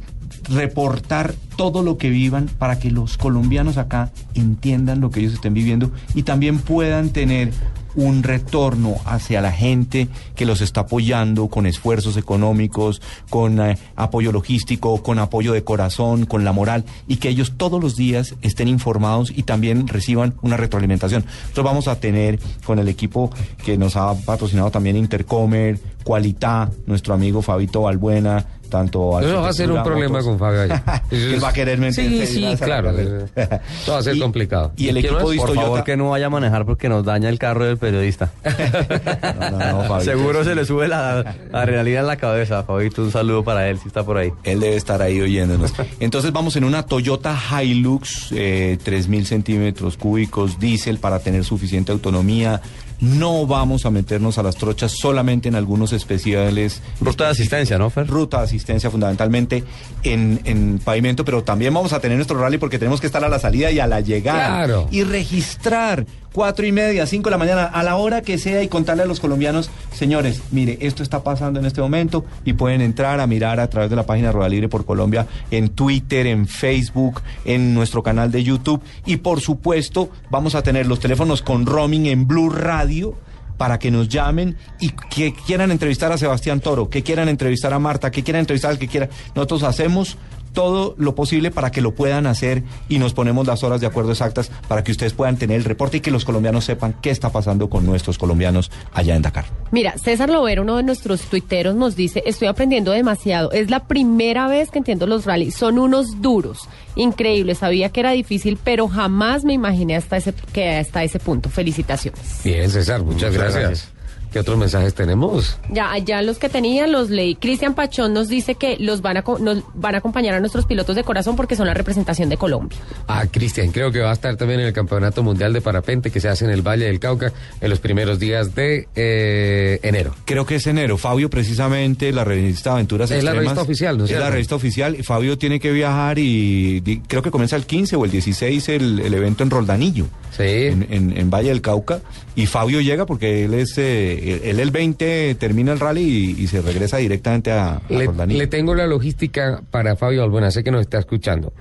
reportar 0.49 1.34
todo 1.57 1.84
lo 1.84 1.97
que 1.97 2.10
vivan 2.10 2.49
para 2.57 2.77
que 2.80 2.91
los 2.91 3.18
colombianos 3.18 3.77
acá 3.77 4.11
entiendan 4.35 4.99
lo 5.01 5.10
que 5.10 5.19
ellos 5.22 5.34
estén 5.34 5.53
viviendo 5.53 5.91
y 6.15 6.23
también 6.23 6.60
puedan 6.60 7.10
tener 7.10 7.51
un 7.95 8.24
retorno 8.24 8.95
hacia 9.06 9.41
la 9.41 9.52
gente 9.52 10.07
que 10.36 10.45
los 10.45 10.61
está 10.61 10.82
apoyando 10.82 11.48
con 11.48 11.65
esfuerzos 11.65 12.18
económicos, 12.18 13.02
con 13.30 13.60
eh, 13.60 13.78
apoyo 13.95 14.32
logístico, 14.32 15.02
con 15.03 15.20
apoyo 15.20 15.53
de 15.53 15.64
corazón, 15.64 16.26
con 16.26 16.44
la 16.44 16.52
moral 16.52 16.86
y 17.07 17.18
que 17.18 17.30
ellos 17.30 17.53
todos 17.57 17.82
los 17.82 17.95
días 17.95 18.36
estén 18.41 18.68
informados 18.68 19.32
y 19.36 19.44
también 19.44 19.88
reciban 19.88 20.36
una 20.41 20.57
retroalimentación. 20.57 21.26
Nosotros 21.26 21.65
vamos 21.65 21.88
a 21.88 21.99
tener 21.99 22.40
con 22.65 22.80
el 22.80 22.88
equipo 22.88 23.30
que 23.64 23.78
nos 23.78 23.95
ha 23.95 24.14
patrocinado 24.14 24.72
también 24.72 24.98
Intercomer, 24.98 25.80
Qualitá, 26.03 26.70
nuestro 26.86 27.14
amigo 27.14 27.41
Fabito 27.41 27.84
Balbuena, 27.84 28.45
tanto 28.73 29.19
Eso 29.21 29.39
va 29.41 29.49
a 29.49 29.53
ser 29.53 29.71
un 29.71 29.83
problema 29.83 30.13
Motos. 30.13 30.25
con 30.25 30.39
Fabio 30.39 30.61
allá. 30.63 30.83
Él 31.11 31.43
va 31.43 31.49
a 31.49 31.53
querer 31.53 31.77
meterse 31.77 32.25
Sí, 32.25 32.25
sí, 32.25 32.55
claro. 32.57 32.89
Eso 32.89 33.91
va 33.91 33.99
a 33.99 34.03
ser 34.03 34.15
Y- 34.15 34.19
complicado. 34.19 34.71
y 34.75 34.87
el 34.87 34.97
equipo 34.97 35.13
más? 35.13 35.29
de 35.29 35.35
Por 35.37 35.47
Toyota- 35.49 35.61
favor 35.61 35.83
que 35.83 35.95
no 35.95 36.09
vaya 36.09 36.25
a 36.25 36.29
manejar 36.31 36.65
porque 36.65 36.89
nos 36.89 37.05
daña 37.05 37.29
el 37.29 37.37
carro 37.37 37.65
del 37.65 37.77
periodista. 37.77 38.31
No, 38.43 39.49
no, 39.51 39.59
no, 39.59 39.83
Fabito. 39.87 40.11
Seguro 40.11 40.43
se 40.43 40.55
le 40.55 40.65
sube 40.65 40.87
la 40.87 41.19
adrenalina 41.51 41.99
en 41.99 42.07
la 42.07 42.17
cabeza. 42.17 42.63
Fabito, 42.63 43.03
un 43.03 43.11
saludo 43.11 43.43
para 43.43 43.69
él 43.69 43.77
si 43.79 43.87
está 43.87 44.03
por 44.03 44.17
ahí. 44.17 44.31
Él 44.43 44.59
debe 44.59 44.75
estar 44.75 45.01
ahí 45.01 45.21
oyéndonos. 45.21 45.73
Entonces 45.99 46.31
vamos 46.31 46.55
en 46.55 46.63
una 46.63 46.83
Toyota 46.83 47.37
Hilux, 47.61 48.31
eh, 48.31 48.77
3.000 48.83 49.25
centímetros 49.25 49.97
cúbicos, 49.97 50.59
diésel 50.59 50.97
para 50.99 51.19
tener 51.19 51.43
suficiente 51.43 51.91
autonomía. 51.91 52.59
No 53.03 53.45
vamos 53.45 53.85
a 53.85 53.91
meternos 53.91 54.38
a 54.38 54.43
las 54.43 54.55
trochas 54.55 54.93
solamente 54.93 55.49
en 55.49 55.55
algunos 55.55 55.91
especiales. 55.91 56.81
Ruta 57.01 57.25
de 57.25 57.31
asistencia, 57.31 57.77
¿no, 57.77 57.89
Fer? 57.89 58.07
Ruta 58.07 58.38
de 58.38 58.43
asistencia 58.45 58.89
fundamentalmente 58.89 59.65
en, 60.03 60.39
en 60.45 60.80
pavimento, 60.80 61.25
pero 61.25 61.43
también 61.43 61.73
vamos 61.73 61.91
a 61.91 61.99
tener 61.99 62.17
nuestro 62.17 62.39
rally 62.39 62.57
porque 62.57 62.80
tenemos 62.80 63.01
que 63.01 63.07
estar 63.07 63.21
a 63.21 63.27
la 63.27 63.39
salida 63.39 63.71
y 63.71 63.80
a 63.80 63.88
la 63.88 63.99
llegada. 63.99 64.47
Claro. 64.47 64.88
Y 64.89 65.03
registrar 65.03 66.05
cuatro 66.34 66.65
y 66.65 66.72
media, 66.72 67.05
cinco 67.05 67.30
de 67.30 67.31
la 67.31 67.38
mañana, 67.38 67.65
a 67.65 67.84
la 67.84 67.95
hora 67.95 68.22
que 68.22 68.38
sea 68.38 68.61
y 68.64 68.68
contarle 68.68 69.03
a 69.03 69.05
los 69.05 69.19
colombianos, 69.19 69.69
señores, 69.93 70.41
mire, 70.51 70.77
esto 70.81 71.03
está 71.03 71.23
pasando 71.23 71.60
en 71.60 71.65
este 71.65 71.80
momento 71.80 72.26
y 72.43 72.53
pueden 72.53 72.81
entrar 72.81 73.19
a 73.19 73.27
mirar 73.27 73.60
a 73.60 73.69
través 73.69 73.89
de 73.89 73.95
la 73.95 74.05
página 74.05 74.31
Rueda 74.31 74.49
Libre 74.49 74.68
por 74.68 74.85
Colombia 74.85 75.27
en 75.51 75.69
Twitter, 75.69 76.27
en 76.27 76.47
Facebook, 76.47 77.22
en 77.45 77.73
nuestro 77.73 78.03
canal 78.03 78.31
de 78.31 78.43
YouTube 78.43 78.81
y 79.05 79.18
por 79.18 79.39
supuesto 79.39 80.10
vamos 80.30 80.55
a 80.55 80.64
tener 80.64 80.88
los 80.88 80.99
teléfonos 80.99 81.41
con 81.41 81.65
roaming 81.65 82.07
en 82.07 82.27
Blue 82.27 82.49
Radio 82.49 83.15
para 83.57 83.80
que 83.80 83.91
nos 83.91 84.10
llamen 84.10 84.57
y 84.80 84.89
que 84.89 85.34
quieran 85.34 85.72
entrevistar 85.72 86.11
a 86.11 86.18
Sebastián 86.18 86.60
Toro, 86.60 86.89
que 86.89 87.03
quieran 87.03 87.30
entrevistar 87.30 87.73
a 87.73 87.80
Marta, 87.80 88.11
que 88.11 88.23
quieran 88.23 88.41
entrevistar 88.41 88.72
al 88.72 88.80
que 88.80 88.88
quiera. 88.88 89.10
Nosotros 89.35 89.64
hacemos 89.64 90.18
todo 90.53 90.95
lo 90.97 91.15
posible 91.15 91.51
para 91.51 91.71
que 91.71 91.81
lo 91.81 91.93
puedan 91.93 92.27
hacer 92.27 92.63
y 92.88 92.99
nos 92.99 93.13
ponemos 93.13 93.45
las 93.47 93.63
horas 93.63 93.81
de 93.81 93.88
acuerdo 93.88 94.11
exactas 94.11 94.51
para 94.67 94.84
que 94.84 94.91
ustedes 94.91 95.13
puedan 95.13 95.38
tener 95.38 95.57
el 95.57 95.65
reporte 95.65 95.97
y 95.97 95.99
que 95.99 96.11
los 96.11 96.25
colombianos 96.25 96.65
sepan 96.65 96.95
qué 97.01 97.09
está 97.09 97.31
pasando 97.31 97.69
con 97.69 97.85
nuestros 97.85 98.17
colombianos 98.17 98.71
allá 98.93 99.15
en 99.15 99.21
Dakar. 99.21 99.45
Mira, 99.71 99.97
César 99.97 100.30
Lovero, 100.30 100.61
uno 100.61 100.77
de 100.77 100.84
nuestros 100.84 101.21
tuiteros, 101.23 101.75
nos 101.75 101.95
dice, 101.95 102.23
estoy 102.25 102.47
aprendiendo 102.47 102.91
demasiado. 102.91 103.51
Es 103.51 103.69
la 103.69 103.88
primera 103.88 104.47
vez 104.47 104.69
que 104.71 104.77
entiendo 104.77 105.07
los 105.07 105.25
rallies. 105.25 105.55
Son 105.55 105.80
unos 105.80 106.21
duros. 106.21 106.69
Increíble. 106.95 107.55
Sabía 107.55 107.89
que 107.89 107.99
era 107.99 108.11
difícil, 108.11 108.57
pero 108.63 108.88
jamás 108.88 109.43
me 109.43 109.53
imaginé 109.53 109.95
hasta 109.95 110.17
ese, 110.17 110.34
que 110.53 110.77
hasta 110.77 111.03
ese 111.03 111.19
punto. 111.19 111.49
Felicitaciones. 111.49 112.41
Bien, 112.43 112.69
César, 112.69 113.01
muchas, 113.01 113.31
Muchas 113.31 113.34
gracias. 113.34 113.63
gracias. 113.63 113.93
¿Qué 114.34 114.39
otros 114.39 114.57
mensajes 114.57 114.95
tenemos? 114.95 115.57
Ya, 115.72 115.95
ya 115.99 116.22
los 116.23 116.39
que 116.39 116.49
tenía 116.49 116.88
los 116.88 117.11
leí. 117.11 117.35
Cristian 117.35 117.76
Pachón 117.76 118.14
nos 118.14 118.27
dice 118.27 118.55
que 118.55 118.77
los 118.80 119.01
van 119.01 119.18
a 119.18 119.23
nos 119.39 119.64
van 119.76 119.93
a 119.93 119.99
acompañar 119.99 120.34
a 120.34 120.39
nuestros 120.39 120.65
pilotos 120.65 120.95
de 120.95 121.03
corazón 121.03 121.35
porque 121.35 121.55
son 121.55 121.68
la 121.68 121.73
representación 121.76 122.30
de 122.30 122.38
Colombia. 122.38 122.77
Ah, 123.07 123.26
Cristian, 123.30 123.72
creo 123.72 123.91
que 123.91 123.99
va 123.99 124.10
a 124.10 124.14
estar 124.14 124.35
también 124.35 124.60
en 124.61 124.65
el 124.68 124.73
Campeonato 124.73 125.22
Mundial 125.22 125.53
de 125.53 125.61
Parapente 125.61 126.10
que 126.10 126.19
se 126.19 126.30
hace 126.30 126.45
en 126.45 126.51
el 126.51 126.64
Valle 126.64 126.85
del 126.85 126.99
Cauca 126.99 127.31
en 127.61 127.69
los 127.69 127.80
primeros 127.80 128.18
días 128.19 128.55
de 128.55 128.88
eh, 128.95 129.80
enero. 129.84 130.15
Creo 130.26 130.45
que 130.47 130.55
es 130.55 130.65
enero. 130.68 130.97
Fabio, 130.97 131.30
precisamente, 131.30 132.11
la 132.11 132.23
revista 132.23 132.73
Aventuras 132.73 133.11
Es 133.11 133.23
la 133.23 133.30
Extremas. 133.31 133.43
revista 133.55 133.61
oficial, 133.61 133.97
¿no 133.99 134.05
es 134.05 134.11
Es 134.11 134.19
la 134.19 134.30
revista 134.31 134.55
oficial. 134.55 134.95
y 134.99 135.03
Fabio 135.03 135.38
tiene 135.38 135.60
que 135.60 135.72
viajar 135.72 136.18
y 136.18 136.80
di- 136.80 137.01
creo 137.07 137.22
que 137.22 137.30
comienza 137.30 137.55
el 137.55 137.65
15 137.68 137.95
o 137.97 138.05
el 138.05 138.10
16 138.11 138.68
el, 138.69 138.99
el 138.99 139.14
evento 139.14 139.43
en 139.43 139.51
Roldanillo. 139.51 140.05
En, 140.39 140.88
en- 140.89 141.15
en 141.15 141.30
Valle 141.30 141.49
del 141.49 141.61
Cauca. 141.61 142.01
Y 142.35 142.47
Fabio 142.47 142.81
llega 142.81 143.05
porque 143.05 143.45
él 143.45 143.53
es, 143.53 143.77
eh, 143.77 144.22
él 144.23 144.59
el 144.59 144.71
20 144.71 145.35
termina 145.35 145.73
el 145.73 145.79
rally 145.79 146.35
y, 146.37 146.43
y 146.43 146.47
se 146.47 146.61
regresa 146.61 146.97
directamente 146.97 147.51
a, 147.51 147.75
a 147.77 147.81
Le, 147.89 148.05
Roldanillo. 148.05 148.39
le 148.39 148.47
tengo 148.47 148.75
la 148.75 148.87
logística 148.87 149.61
para 149.71 149.95
Fabio 149.95 150.23
Albuena, 150.23 150.51
sé 150.51 150.63
que 150.63 150.71
nos 150.71 150.81
está 150.81 150.99
escuchando. 150.99 151.53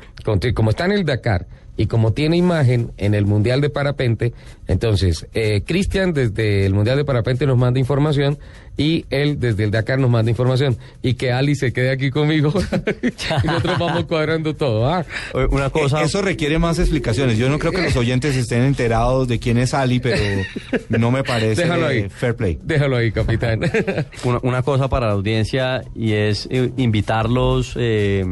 Como 0.55 0.71
está 0.71 0.85
en 0.85 0.93
el 0.93 1.05
Dakar 1.05 1.47
y 1.83 1.87
como 1.87 2.13
tiene 2.13 2.37
imagen 2.37 2.93
en 2.97 3.15
el 3.15 3.27
Mundial 3.27 3.61
de 3.61 3.71
Parapente, 3.71 4.33
entonces 4.69 5.27
eh, 5.35 5.63
Cristian 5.67 6.13
desde 6.13 6.65
el 6.65 6.75
Mundial 6.75 6.97
de 6.97 7.05
Parapente 7.05 7.45
nos 7.45 7.59
manda 7.59 7.81
información 7.81 8.39
y 8.77 9.05
él 9.11 9.39
desde 9.41 9.65
el 9.65 9.71
Dakar 9.71 9.99
nos 9.99 10.11
manda 10.11 10.31
información. 10.31 10.79
Y 11.03 11.15
que 11.15 11.33
Ali 11.33 11.57
se 11.57 11.73
quede 11.73 11.91
aquí 11.91 12.11
conmigo 12.11 12.53
y 13.43 13.47
nosotros 13.47 13.79
vamos 13.79 14.05
cuadrando 14.05 14.55
todo. 14.55 14.89
¿ah? 14.89 15.05
Una 15.51 15.67
Eh, 15.67 16.05
Eso 16.05 16.23
requiere 16.23 16.59
más 16.59 16.79
explicaciones. 16.79 17.37
Yo 17.37 17.49
no 17.49 17.59
creo 17.59 17.73
que 17.73 17.83
los 17.83 17.97
oyentes 17.97 18.37
estén 18.37 18.63
enterados 18.63 19.27
de 19.29 19.39
quién 19.39 19.59
es 19.59 19.75
Ali, 19.75 19.99
pero 20.01 20.23
no 20.89 21.11
me 21.11 21.25
parece 21.25 21.63
Déjalo 21.63 21.87
ahí. 21.89 21.99
eh, 21.99 22.09
fair 22.09 22.37
play. 22.37 22.59
Déjalo 22.63 22.97
ahí, 22.97 23.11
capitán. 23.11 23.61
una, 24.25 24.39
una 24.43 24.63
cosa 24.63 24.89
para 24.89 25.09
la 25.09 25.13
audiencia 25.15 25.83
y 25.95 26.13
es 26.13 26.47
eh, 26.51 26.71
invitarlos 26.77 27.75
eh, 27.77 28.25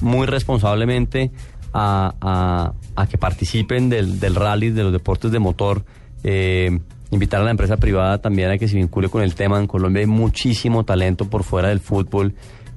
muy 0.00 0.26
responsablemente 0.26 1.30
a, 1.72 2.14
a- 2.20 2.72
a 2.94 3.06
que 3.06 3.16
participen 3.18 3.88
del, 3.88 4.20
del 4.20 4.34
rally, 4.34 4.70
de 4.70 4.82
los 4.84 4.92
deportes 4.92 5.30
de 5.32 5.38
motor. 5.38 5.84
eh, 6.24 6.78
invitar 7.10 7.42
a 7.42 7.44
la 7.44 7.50
empresa 7.50 7.76
privada 7.76 8.22
también 8.22 8.50
a 8.50 8.56
que 8.56 8.68
se 8.68 8.76
vincule 8.76 9.10
con 9.10 9.22
el 9.22 9.34
tema. 9.34 9.58
En 9.58 9.66
Colombia 9.66 10.00
hay 10.00 10.06
muchísimo 10.06 10.84
talento 10.84 11.26
por 11.28 11.44
fuera 11.44 11.68
del 11.68 11.80
fútbol. 11.80 12.34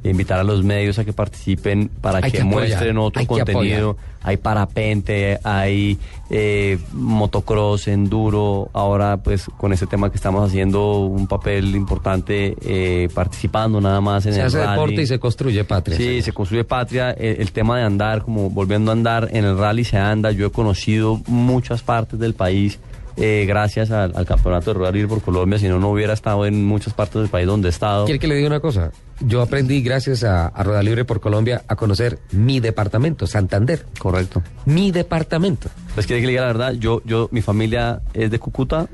Invitar 0.09 0.39
a 0.39 0.43
los 0.43 0.63
medios 0.63 0.99
a 0.99 1.05
que 1.05 1.13
participen 1.13 1.89
para 2.01 2.21
que, 2.21 2.31
que 2.31 2.41
apoyar, 2.41 2.59
muestren 2.59 2.97
otro 2.97 3.19
hay 3.19 3.25
contenido. 3.25 3.89
apoyar. 3.91 4.15
Hay 4.21 4.37
parapente, 4.37 5.39
hay 5.43 5.99
eh, 6.31 6.79
motocross, 6.93 7.87
enduro. 7.87 8.69
Ahora, 8.73 9.17
pues, 9.17 9.45
con 9.57 9.71
este 9.71 9.85
tema 9.87 10.09
que 10.09 10.17
estamos 10.17 10.47
haciendo 10.47 11.01
un 11.01 11.27
papel 11.27 11.75
importante, 11.75 12.55
eh, 12.65 13.07
participando 13.13 13.79
nada 13.81 14.01
más 14.01 14.25
en 14.25 14.33
Se 14.33 14.39
el 14.41 14.47
hace 14.47 14.57
rally. 14.63 14.71
deporte 14.71 15.01
y 15.01 15.07
se 15.07 15.19
construye 15.19 15.63
patria. 15.63 15.97
Sí, 15.97 16.21
se 16.23 16.31
construye 16.33 16.63
patria. 16.63 17.11
El, 17.11 17.41
el 17.41 17.51
tema 17.51 17.77
de 17.77 17.83
andar, 17.83 18.23
como 18.23 18.49
volviendo 18.49 18.91
a 18.91 18.93
andar, 18.93 19.29
en 19.31 19.45
el 19.45 19.57
rally 19.57 19.83
se 19.83 19.97
anda. 19.97 20.31
Yo 20.31 20.47
he 20.47 20.51
conocido 20.51 21.21
muchas 21.27 21.83
partes 21.83 22.19
del 22.19 22.33
país 22.33 22.79
eh, 23.17 23.45
gracias 23.47 23.91
al, 23.91 24.13
al 24.15 24.25
campeonato 24.25 24.71
de 24.71 24.73
Rural 24.75 25.07
por 25.07 25.21
Colombia. 25.21 25.59
Si 25.59 25.67
no, 25.67 25.79
no 25.79 25.89
hubiera 25.89 26.13
estado 26.13 26.45
en 26.45 26.65
muchas 26.65 26.93
partes 26.93 27.21
del 27.21 27.29
país 27.29 27.47
donde 27.47 27.67
he 27.67 27.71
estado. 27.71 28.05
¿Quiere 28.05 28.19
que 28.19 28.27
le 28.27 28.35
diga 28.35 28.47
una 28.47 28.59
cosa? 28.59 28.91
Yo 29.21 29.41
aprendí, 29.41 29.81
gracias 29.81 30.23
a, 30.23 30.47
a 30.47 30.83
Libre 30.83 31.05
por 31.05 31.21
Colombia, 31.21 31.63
a 31.67 31.75
conocer 31.75 32.19
mi 32.31 32.59
departamento, 32.59 33.27
Santander. 33.27 33.85
Correcto. 33.97 34.43
Mi 34.65 34.91
departamento. 34.91 35.69
Pues 35.93 36.05
quiere 36.05 36.21
que 36.21 36.27
le 36.27 36.31
diga 36.31 36.41
la 36.41 36.47
verdad, 36.47 36.73
yo, 36.73 37.01
yo, 37.05 37.29
mi 37.31 37.41
familia 37.41 38.01
es 38.13 38.29
de 38.31 38.39
Cúcuta 38.39 38.87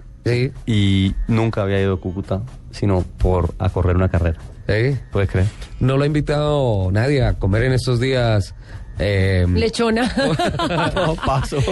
y 0.68 1.16
nunca 1.28 1.64
había 1.64 1.82
ido 1.82 1.94
a 1.94 2.00
Cúcuta, 2.00 2.44
sino 2.72 3.04
por 3.18 3.56
a 3.58 3.70
correr 3.70 3.96
una 3.96 4.10
carrera. 4.10 4.40
¿Sí? 4.68 4.98
¿Puedes 5.12 5.30
creer? 5.30 5.48
No 5.80 5.98
lo 5.98 6.04
ha 6.04 6.08
invitado 6.08 6.90
nadie 6.92 7.24
a 7.24 7.34
comer 7.34 7.64
en 7.64 7.74
estos 7.74 8.00
días. 8.00 8.54
Eh, 9.02 9.46
Lechona. 9.54 10.14
no, 10.96 11.16
paso. 11.16 11.58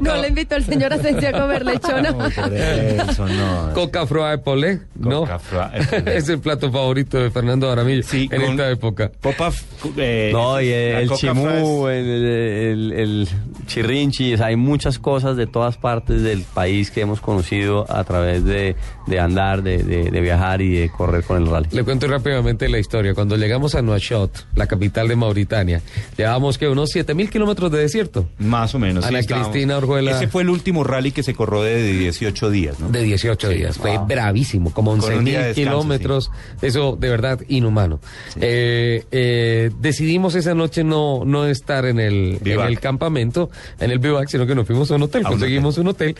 No 0.00 0.16
le 0.16 0.28
invitó 0.28 0.56
el 0.56 0.64
señor 0.64 0.92
Asensio 0.92 1.28
a 1.28 1.32
comer 1.40 1.64
lechona. 1.64 2.14
Coca 3.74 4.06
Froa 4.06 4.30
de 4.32 4.38
Polé, 4.38 4.80
¿no? 4.96 5.24
es 6.06 6.28
el 6.28 6.38
plato 6.40 6.70
favorito 6.70 7.18
de 7.18 7.30
Fernando 7.30 7.70
Aramillo 7.70 8.02
en 8.12 8.42
esta 8.42 8.70
época. 8.70 9.10
no, 10.32 10.60
y 10.60 10.68
el 10.72 11.08
Coca 11.08 11.18
chimú, 11.20 11.88
el, 11.88 12.04
el- 12.06 12.92
el 12.92 13.28
chirrinchi, 13.66 14.34
o 14.34 14.36
sea, 14.36 14.46
hay 14.46 14.56
muchas 14.56 14.98
cosas 14.98 15.36
de 15.36 15.46
todas 15.46 15.76
partes 15.76 16.22
del 16.22 16.42
país 16.42 16.90
que 16.90 17.00
hemos 17.00 17.20
conocido 17.20 17.86
a 17.90 18.04
través 18.04 18.44
de, 18.44 18.76
de 19.06 19.20
andar, 19.20 19.62
de, 19.62 19.78
de- 19.82 20.10
de 20.10 20.20
viajar 20.20 20.60
y 20.60 20.70
de 20.80 20.90
correr 20.90 21.22
con 21.24 21.42
el 21.42 21.48
rally. 21.50 21.68
Le 21.72 21.84
cuento 21.84 22.06
rápidamente 22.08 22.68
la 22.68 22.78
historia. 22.78 23.14
Cuando 23.14 23.36
llegamos 23.36 23.74
a 23.74 23.82
Nuakchot, 23.82 24.46
la 24.54 24.66
capital 24.66 25.08
de 25.08 25.16
Mauritania, 25.16 25.80
llevábamos 26.16 26.58
que 26.58 26.68
unos 26.68 26.90
7 26.90 27.14
mil 27.14 27.30
kilómetros 27.30 27.70
de 27.70 27.78
desierto. 27.78 28.28
Más 28.38 28.74
o 28.74 28.78
menos. 28.78 29.04
sí, 29.04 29.08
Ana 29.08 29.20
estábamos. 29.20 29.50
Cristina 29.50 29.76
Orjuela. 29.76 30.12
Ese 30.12 30.28
fue 30.28 30.42
el 30.42 30.50
último 30.50 30.84
rally 30.84 31.12
que 31.12 31.22
se 31.22 31.34
corrió 31.34 31.62
de 31.62 31.82
18 31.82 32.50
días, 32.50 32.80
¿no? 32.80 32.88
De 32.88 33.02
18 33.02 33.48
días. 33.48 33.76
Fue 33.78 33.98
bravísimo, 33.98 34.72
como 34.72 34.92
Con 34.92 35.00
11 35.00 35.16
un 35.16 35.24
día 35.24 35.40
de 35.40 35.46
mil 35.46 35.54
kilómetros. 35.54 36.30
Eso 36.62 36.96
de 36.98 37.08
verdad 37.08 37.40
inhumano. 37.48 38.00
Eh, 38.40 39.04
eh, 39.10 39.70
decidimos 39.80 40.34
esa 40.34 40.54
noche 40.54 40.84
no, 40.84 41.24
no 41.24 41.46
estar 41.46 41.84
en 41.86 42.00
el, 42.00 42.38
en 42.44 42.60
el 42.60 42.80
campamento, 42.80 43.50
en 43.80 43.90
el 43.90 43.98
bivac, 43.98 44.28
sino 44.28 44.46
que 44.46 44.54
nos 44.54 44.66
fuimos 44.66 44.90
a 44.90 44.96
un 44.96 45.02
hotel. 45.02 45.24
A 45.24 45.28
un 45.28 45.34
conseguimos 45.34 45.78
un 45.78 45.88
hotel. 45.88 46.16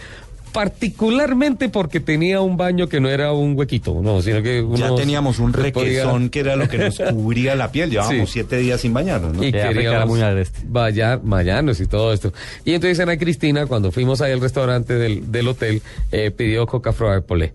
Particularmente 0.53 1.69
porque 1.69 2.01
tenía 2.01 2.41
un 2.41 2.57
baño 2.57 2.89
que 2.89 3.01
no 3.01 3.09
era 3.09 3.33
un 3.33 3.57
huequito, 3.59 4.01
no, 4.03 4.23
sino 4.23 4.43
que 4.43 4.65
Ya 4.77 4.95
teníamos 4.95 5.39
un 5.39 5.53
podía- 5.53 5.65
requesón 5.65 6.31
que 6.31 6.41
era 6.41 6.57
lo 6.57 6.69
que 6.69 6.79
nos 6.79 6.99
cubría 7.11 7.55
la 7.55 7.71
piel. 7.73 7.91
Llevábamos 7.91 8.29
Sí. 8.29 8.33
siete 8.35 8.57
días 8.59 8.81
sin 8.81 8.93
bañarnos, 8.95 9.35
¿no? 9.35 9.43
y 9.45 9.53
queríamos 9.53 10.19
vaya, 10.65 11.19
bañarnos 11.23 11.81
y 11.81 11.87
todo 11.87 12.13
esto. 12.13 12.33
Y 12.65 12.75
entonces 12.75 13.01
Ana 13.01 13.17
Cristina, 13.19 13.67
cuando 13.67 13.91
fuimos 13.93 14.21
ahí 14.21 14.33
al 14.33 14.41
restaurante 14.41 14.95
del, 14.95 15.31
del 15.33 15.49
hotel, 15.49 15.83
eh, 16.13 16.31
pidió 16.31 16.67
coca 16.67 16.93
froa 16.93 17.15
de 17.15 17.21
polé. 17.23 17.53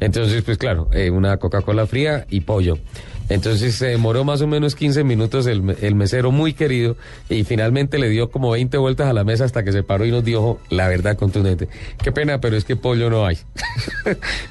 Entonces, 0.00 0.42
pues 0.42 0.58
claro, 0.58 0.88
eh, 0.92 1.10
una 1.10 1.38
Coca-Cola 1.38 1.86
fría 1.86 2.24
y 2.30 2.42
pollo. 2.42 2.78
Entonces 3.28 3.74
se 3.74 3.86
demoró 3.86 4.24
más 4.24 4.40
o 4.40 4.46
menos 4.46 4.74
15 4.74 5.04
minutos 5.04 5.46
el, 5.46 5.76
el 5.80 5.94
mesero 5.94 6.30
muy 6.30 6.54
querido 6.54 6.96
y 7.28 7.44
finalmente 7.44 7.98
le 7.98 8.08
dio 8.08 8.30
como 8.30 8.50
20 8.50 8.76
vueltas 8.78 9.08
a 9.08 9.12
la 9.12 9.24
mesa 9.24 9.44
hasta 9.44 9.62
que 9.64 9.72
se 9.72 9.82
paró 9.82 10.06
y 10.06 10.10
nos 10.10 10.24
dijo 10.24 10.60
la 10.70 10.88
verdad 10.88 11.16
contundente. 11.16 11.68
Qué 12.02 12.12
pena, 12.12 12.40
pero 12.40 12.56
es 12.56 12.64
que 12.64 12.76
pollo 12.76 13.10
no 13.10 13.26
hay. 13.26 13.36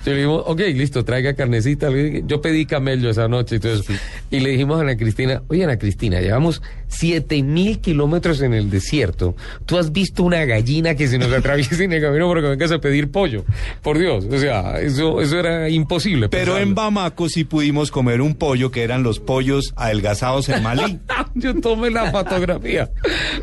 Yo 0.06 0.12
le 0.12 0.16
dijimos, 0.16 0.44
ok, 0.46 0.60
listo, 0.76 1.04
traiga 1.04 1.34
carnecita. 1.34 1.90
Yo 2.26 2.42
pedí 2.42 2.66
camello 2.66 3.10
esa 3.10 3.28
noche 3.28 3.56
entonces, 3.56 4.00
y 4.30 4.40
le 4.40 4.52
dijimos 4.52 4.80
a 4.80 4.82
Ana 4.82 4.98
Cristina, 4.98 5.42
oye 5.48 5.64
Ana 5.64 5.78
Cristina, 5.78 6.22
llevamos 6.22 6.62
7 6.88 7.44
mil 7.44 7.80
kilómetros 7.80 8.42
en 8.42 8.54
el 8.54 8.70
desierto. 8.70 9.36
¿Tú 9.66 9.78
has 9.78 9.92
visto 9.92 10.24
una 10.24 10.46
gallina 10.46 10.96
que 10.96 11.08
se 11.08 11.18
nos 11.18 11.32
atraviesa 11.34 11.84
en 11.84 11.94
el 11.94 12.02
camino 12.02 12.28
porque 12.28 12.48
vengas 12.48 12.72
a 12.72 12.80
pedir 12.80 13.10
pollo? 13.12 13.44
Por 13.82 13.98
Dios, 13.98 14.26
o 14.32 14.38
sea, 14.38 14.80
eso, 14.80 15.22
eso 15.22 15.40
era 15.40 15.70
imposible. 15.70 16.30
Pero 16.30 16.54
pensarlo. 16.54 16.68
en 16.68 16.76
Bamako 16.76 17.30
sí 17.30 17.44
pudimos 17.44 17.92
comer 17.92 18.22
un 18.22 18.36
pollo 18.36 18.72
que 18.72 18.84
eran 18.84 19.04
los 19.04 19.20
pollos 19.20 19.74
adelgazados 19.76 20.50
en 20.50 20.64
Malí. 20.64 21.00
Yo 21.36 21.54
tomé 21.60 21.90
la 21.92 22.12
fotografía. 22.12 22.90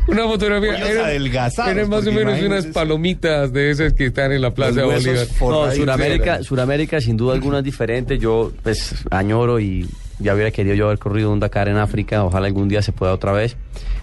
Una 0.07 0.23
fotografía. 0.23 0.77
Eran- 0.77 1.05
adelgazados, 1.05 1.71
Eran 1.71 1.89
más 1.89 2.05
o 2.07 2.11
menos 2.11 2.41
unas 2.41 2.65
palomitas 2.67 3.53
de 3.53 3.71
esas 3.71 3.93
que 3.93 4.07
están 4.07 4.31
en 4.31 4.41
la 4.41 4.51
Plaza 4.53 4.83
Bolívar. 4.83 5.27
No, 5.39 5.71
Suramérica, 5.71 6.43
Suramérica 6.43 7.01
sin 7.01 7.17
duda 7.17 7.33
alguna 7.33 7.59
es 7.59 7.63
diferente. 7.63 8.17
Yo 8.17 8.51
pues 8.63 8.95
añoro 9.11 9.59
y 9.59 9.87
ya 10.19 10.33
hubiera 10.33 10.51
querido 10.51 10.75
yo 10.75 10.85
haber 10.85 10.99
corrido 10.99 11.31
un 11.31 11.39
Dakar 11.39 11.67
en 11.67 11.77
África. 11.77 12.23
Ojalá 12.23 12.47
algún 12.47 12.67
día 12.67 12.81
se 12.81 12.91
pueda 12.91 13.13
otra 13.13 13.31
vez. 13.31 13.57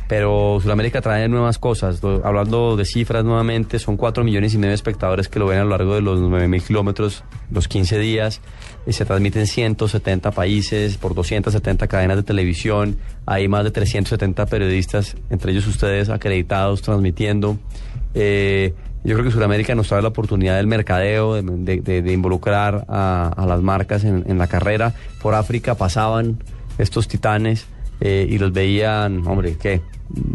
Pero 0.09 0.59
Suramérica 0.61 1.01
trae 1.01 1.27
nuevas 1.29 1.59
cosas. 1.59 2.03
Hablando 2.23 2.77
de 2.77 2.85
cifras 2.85 3.25
nuevamente, 3.25 3.79
son 3.79 3.97
4 3.97 4.25
millones 4.25 4.53
y 4.53 4.59
medio 4.59 4.71
de 4.71 4.75
espectadores 4.75 5.29
que 5.29 5.39
lo 5.39 5.47
ven 5.47 5.61
a 5.61 5.65
lo 5.65 5.71
largo 5.71 5.95
de 5.95 6.03
los 6.03 6.21
9 6.21 6.49
mil 6.49 6.63
kilómetros, 6.63 7.25
los 7.51 7.67
15 7.67 7.99
días. 7.99 8.41
Se 8.89 9.05
transmiten 9.07 9.47
170 9.47 10.31
países 10.33 10.99
por 10.99 11.15
270 11.15 11.87
cadenas 11.87 12.17
de 12.19 12.23
televisión. 12.25 12.99
Hay 13.25 13.49
más 13.49 13.65
de 13.65 13.71
370 13.71 14.45
periodistas, 14.47 15.17
entre 15.31 15.53
ellos 15.53 15.67
ustedes 15.67 16.11
acreditados, 16.11 16.83
transmitiendo. 16.83 17.57
Eh, 18.15 18.75
yo 19.05 19.15
creo 19.15 19.25
que 19.25 19.31
Sudamérica 19.31 19.75
nos 19.75 19.89
trae 19.89 20.03
la 20.03 20.09
oportunidad 20.09 20.57
del 20.57 20.67
mercadeo, 20.67 21.35
de, 21.35 21.43
de- 21.43 21.81
de- 21.81 22.03
de 22.03 22.13
involucrar 22.13 22.85
a, 22.89 23.33
a 23.37 23.47
las 23.47 23.61
marcas 23.63 24.05
en, 24.05 24.25
en 24.29 24.39
la 24.39 24.47
carrera. 24.47 24.95
Por 25.21 25.35
África 25.35 25.75
pasaban 25.75 26.39
estos 26.79 27.09
titanes 27.09 27.67
eh, 28.01 28.27
y 28.29 28.39
los 28.39 28.53
veían, 28.53 29.27
hombre, 29.27 29.57
¿qué? 29.61 29.81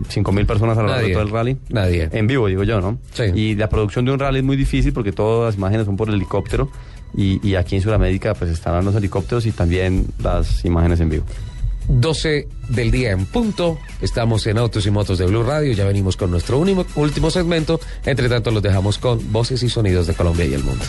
¿Cinco 0.09 0.31
mil 0.31 0.45
personas 0.45 0.77
a 0.77 0.81
lo 0.81 0.87
largo 0.87 1.07
de 1.07 1.13
todo 1.13 1.23
el 1.23 1.29
rally? 1.29 1.57
Nadie. 1.69 2.09
En 2.11 2.25
vivo, 2.27 2.47
digo 2.47 2.63
yo, 2.63 2.81
¿no? 2.81 2.97
Sí. 3.13 3.23
Y 3.35 3.55
la 3.55 3.69
producción 3.69 4.05
de 4.05 4.11
un 4.11 4.19
rally 4.19 4.39
es 4.39 4.43
muy 4.45 4.55
difícil 4.57 4.91
porque 4.93 5.11
todas 5.11 5.49
las 5.53 5.57
imágenes 5.57 5.85
son 5.85 5.95
por 5.97 6.09
helicóptero. 6.09 6.69
Y, 7.15 7.39
y 7.47 7.55
aquí 7.55 7.75
en 7.75 7.81
Sudamérica 7.81 8.33
pues 8.33 8.51
estarán 8.51 8.83
los 8.85 8.93
helicópteros 8.95 9.45
y 9.45 9.51
también 9.51 10.07
las 10.21 10.65
imágenes 10.65 10.99
en 10.99 11.09
vivo. 11.09 11.25
12 11.87 12.47
del 12.69 12.91
día 12.91 13.11
en 13.11 13.25
punto. 13.25 13.77
Estamos 14.01 14.45
en 14.47 14.57
Autos 14.57 14.85
y 14.85 14.91
Motos 14.91 15.17
de 15.17 15.25
Blue 15.25 15.43
Radio. 15.43 15.73
Ya 15.73 15.85
venimos 15.85 16.17
con 16.17 16.31
nuestro 16.31 16.59
último, 16.59 16.85
último 16.95 17.31
segmento. 17.31 17.79
Entre 18.05 18.29
tanto, 18.29 18.51
los 18.51 18.63
dejamos 18.63 18.97
con 18.97 19.31
voces 19.31 19.63
y 19.63 19.69
sonidos 19.69 20.07
de 20.07 20.13
Colombia 20.13 20.45
y 20.45 20.53
el 20.53 20.63
mundo. 20.63 20.85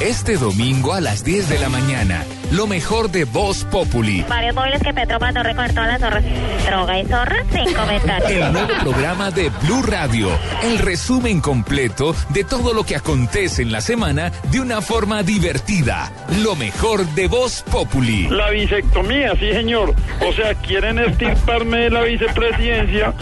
Este 0.00 0.36
domingo 0.36 0.92
a 0.94 1.00
las 1.00 1.24
10 1.24 1.48
de 1.48 1.58
la 1.60 1.68
mañana 1.68 2.24
lo 2.52 2.66
mejor 2.66 3.10
de 3.10 3.24
Voz 3.24 3.64
Populi. 3.64 4.24
Varios 4.28 4.54
móviles 4.54 4.82
que 4.82 4.92
Petro 4.92 5.18
mandó 5.18 5.42
recoger 5.42 5.72
todas 5.72 5.88
las 5.88 6.00
zorras. 6.00 6.22
Droga 6.66 7.00
y 7.00 7.06
zorra 7.06 7.44
sin 7.50 7.74
comentarios. 7.74 8.30
El 8.30 8.52
nuevo 8.52 8.74
programa 8.82 9.30
de 9.30 9.50
Blue 9.62 9.82
Radio. 9.82 10.28
El 10.62 10.78
resumen 10.78 11.40
completo 11.40 12.14
de 12.28 12.44
todo 12.44 12.74
lo 12.74 12.84
que 12.84 12.96
acontece 12.96 13.62
en 13.62 13.72
la 13.72 13.80
semana 13.80 14.30
de 14.50 14.60
una 14.60 14.82
forma 14.82 15.22
divertida. 15.22 16.12
Lo 16.42 16.54
mejor 16.54 17.06
de 17.14 17.26
Voz 17.26 17.64
Populi. 17.70 18.28
La 18.28 18.50
bisectomía, 18.50 19.34
sí, 19.36 19.50
señor. 19.52 19.94
O 20.20 20.32
sea, 20.34 20.54
quieren 20.54 20.98
estirparme 20.98 21.78
de 21.78 21.90
la 21.90 22.02
vicepresidencia. 22.02 23.14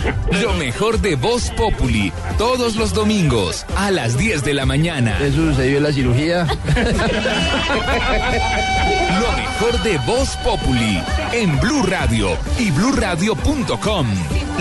Lo 0.42 0.54
mejor 0.54 1.00
de 1.00 1.14
Voz 1.14 1.50
Populi. 1.50 2.12
Todos 2.36 2.74
los 2.74 2.92
domingos 2.92 3.64
a 3.76 3.92
las 3.92 4.18
10 4.18 4.42
de 4.42 4.54
la 4.54 4.66
mañana. 4.66 5.18
Eso 5.20 5.36
sucedió 5.36 5.76
en 5.76 5.82
la 5.84 5.92
cirugía. 5.92 6.46
Lo 9.20 9.32
mejor 9.32 9.82
de 9.82 9.98
Voz 9.98 10.34
Populi 10.36 11.02
en 11.32 11.60
Blue 11.60 11.82
Radio 11.82 12.38
y 12.58 12.70
bluradio.com. 12.70 14.06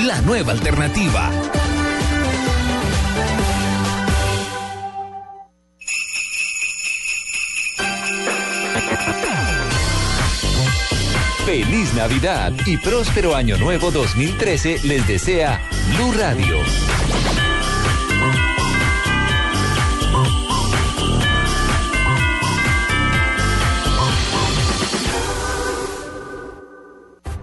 La 0.06 0.20
nueva 0.22 0.52
alternativa. 0.52 1.32
Feliz 11.46 11.94
Navidad 11.94 12.52
y 12.66 12.76
próspero 12.76 13.36
Año 13.36 13.58
Nuevo 13.58 13.92
2013 13.92 14.82
les 14.84 15.08
desea 15.08 15.62
Blue 15.96 16.12
Radio. 16.12 16.58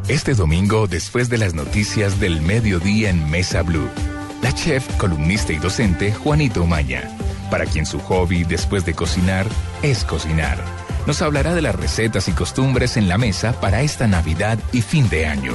Este 0.09 0.35
domingo, 0.35 0.87
después 0.87 1.29
de 1.29 1.37
las 1.37 1.55
noticias 1.55 2.21
del 2.21 2.41
mediodía 2.41 3.11
en 3.11 3.29
Mesa 3.29 3.63
Blue, 3.63 3.89
la 4.41 4.53
chef, 4.53 4.87
columnista 4.99 5.53
y 5.53 5.57
docente 5.57 6.13
Juanito 6.13 6.63
Umaña, 6.63 7.11
para 7.51 7.67
quien 7.67 7.87
su 7.87 7.99
hobby 7.99 8.45
después 8.45 8.85
de 8.85 8.95
cocinar 8.95 9.49
es 9.83 10.05
cocinar, 10.05 10.63
nos 11.09 11.23
hablará 11.23 11.57
de 11.57 11.63
las 11.63 11.75
recetas 11.75 12.29
y 12.29 12.33
costumbres 12.33 12.97
en 12.97 13.09
la 13.09 13.19
mesa 13.19 13.61
para 13.61 13.83
esta 13.83 14.07
Navidad 14.07 14.61
y 14.73 14.83
fin 14.83 15.09
de 15.09 15.27
año. 15.27 15.55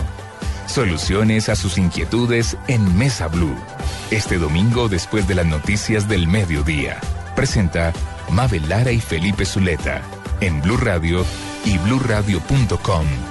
Soluciones 0.68 1.48
a 1.48 1.56
sus 1.56 1.78
inquietudes 1.78 2.58
en 2.68 2.98
Mesa 2.98 3.30
Blue. 3.30 3.56
Este 4.12 4.38
domingo, 4.38 4.90
después 4.90 5.30
de 5.30 5.36
las 5.36 5.46
noticias 5.46 6.10
del 6.10 6.28
mediodía, 6.28 7.00
presenta 7.38 7.94
Mabel 8.30 8.68
Lara 8.68 8.92
y 8.92 9.00
Felipe 9.00 9.46
Zuleta 9.46 10.02
en 10.42 10.62
Blue 10.62 10.78
Radio 10.78 11.26
y 11.64 11.78
bluradio.com 11.78 13.31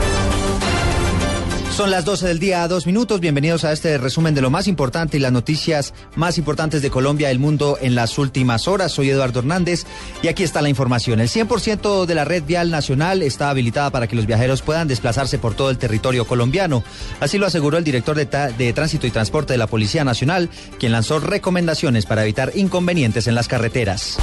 Son 1.71 1.89
las 1.89 2.03
12 2.03 2.27
del 2.27 2.39
día, 2.39 2.67
dos 2.67 2.85
minutos. 2.85 3.21
Bienvenidos 3.21 3.63
a 3.63 3.71
este 3.71 3.97
resumen 3.97 4.35
de 4.35 4.41
lo 4.41 4.49
más 4.49 4.67
importante 4.67 5.15
y 5.15 5.21
las 5.21 5.31
noticias 5.31 5.93
más 6.15 6.37
importantes 6.37 6.81
de 6.81 6.89
Colombia 6.91 7.29
y 7.29 7.31
el 7.31 7.39
mundo 7.39 7.77
en 7.81 7.95
las 7.95 8.17
últimas 8.17 8.67
horas. 8.67 8.91
Soy 8.91 9.09
Eduardo 9.09 9.39
Hernández 9.39 9.85
y 10.21 10.27
aquí 10.27 10.43
está 10.43 10.61
la 10.61 10.67
información. 10.67 11.21
El 11.21 11.29
100% 11.29 12.05
de 12.05 12.13
la 12.13 12.25
red 12.25 12.43
vial 12.43 12.71
nacional 12.71 13.23
está 13.23 13.49
habilitada 13.49 13.89
para 13.89 14.07
que 14.07 14.17
los 14.17 14.27
viajeros 14.27 14.61
puedan 14.61 14.89
desplazarse 14.89 15.39
por 15.39 15.53
todo 15.53 15.69
el 15.69 15.77
territorio 15.77 16.27
colombiano. 16.27 16.83
Así 17.21 17.37
lo 17.37 17.47
aseguró 17.47 17.77
el 17.77 17.85
director 17.85 18.17
de, 18.17 18.25
de 18.25 18.73
Tránsito 18.73 19.07
y 19.07 19.11
Transporte 19.11 19.53
de 19.53 19.57
la 19.57 19.67
Policía 19.67 20.03
Nacional, 20.03 20.49
quien 20.77 20.91
lanzó 20.91 21.19
recomendaciones 21.21 22.05
para 22.05 22.23
evitar 22.23 22.51
inconvenientes 22.53 23.27
en 23.27 23.35
las 23.35 23.47
carreteras. 23.47 24.19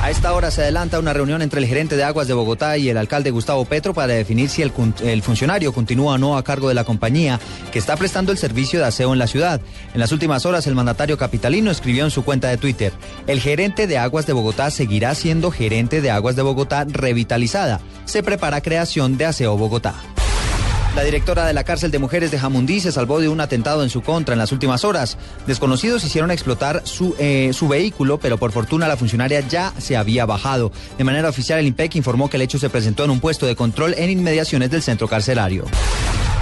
A 0.00 0.10
esta 0.10 0.32
hora 0.32 0.52
se 0.52 0.62
adelanta 0.62 1.00
una 1.00 1.12
reunión 1.12 1.42
entre 1.42 1.60
el 1.60 1.66
gerente 1.66 1.96
de 1.96 2.04
Aguas 2.04 2.28
de 2.28 2.34
Bogotá 2.34 2.78
y 2.78 2.88
el 2.88 2.96
alcalde 2.96 3.32
Gustavo 3.32 3.64
Petro 3.64 3.92
para 3.92 4.14
definir 4.14 4.48
si 4.48 4.62
el, 4.62 4.70
funcionario 5.22 5.72
continúa 5.72 6.14
o 6.14 6.18
no 6.18 6.36
a 6.36 6.44
cargo 6.44 6.68
de 6.68 6.74
la 6.74 6.84
compañía 6.84 7.40
que 7.72 7.80
está 7.80 7.96
prestando 7.96 8.30
el 8.30 8.38
servicio 8.38 8.78
de 8.78 8.86
aseo 8.86 9.12
en 9.12 9.18
la 9.18 9.26
ciudad. 9.26 9.60
En 9.94 10.00
las 10.00 10.12
últimas 10.12 10.46
horas, 10.46 10.68
el 10.68 10.76
mandatario 10.76 11.18
capitalino 11.18 11.72
escribió 11.72 12.04
en 12.04 12.12
su 12.12 12.24
cuenta 12.24 12.48
de 12.48 12.58
Twitter, 12.58 12.92
el 13.26 13.40
gerente 13.40 13.88
de 13.88 13.98
Aguas 13.98 14.26
de 14.26 14.34
Bogotá 14.34 14.70
seguirá 14.70 15.14
siendo 15.16 15.50
gerente 15.50 16.00
de 16.00 16.12
Aguas 16.12 16.36
de 16.36 16.42
Bogotá 16.42 16.86
revitalizada. 16.88 17.80
Se 18.04 18.22
prepara 18.22 18.62
creación 18.62 19.18
de 19.18 19.26
Aseo 19.26 19.56
Bogotá. 19.56 19.94
La 20.96 21.04
directora 21.04 21.46
de 21.46 21.52
la 21.52 21.64
cárcel 21.64 21.90
de 21.90 21.98
mujeres 21.98 22.30
de 22.30 22.38
Jamundí 22.38 22.80
se 22.80 22.92
salvó 22.92 23.20
de 23.20 23.28
un 23.28 23.40
atentado 23.40 23.82
en 23.82 23.90
su 23.90 24.02
contra 24.02 24.34
en 24.34 24.38
las 24.38 24.52
últimas 24.52 24.84
horas. 24.84 25.16
Desconocidos 25.46 26.02
hicieron 26.04 26.30
explotar 26.30 26.82
su, 26.84 27.14
eh, 27.18 27.52
vehículo, 27.68 28.18
pero 28.18 28.38
por 28.38 28.52
fortuna 28.52 28.88
la 28.88 28.96
funcionaria 28.96 29.40
ya 29.40 29.72
se 29.78 29.96
había 29.96 30.26
bajado. 30.26 30.72
De 30.96 31.04
manera 31.04 31.28
oficial, 31.28 31.60
el 31.60 31.66
IMPEC 31.66 31.96
informó 31.96 32.28
que 32.28 32.36
el 32.36 32.42
hecho 32.42 32.58
se 32.58 32.70
presentó 32.70 33.04
en 33.04 33.10
un 33.10 33.20
puesto 33.20 33.46
de 33.46 33.54
control 33.54 33.94
en 33.96 34.10
inmediaciones 34.10 34.70
del 34.70 34.82
centro 34.82 35.06
carcelario. 35.06 35.64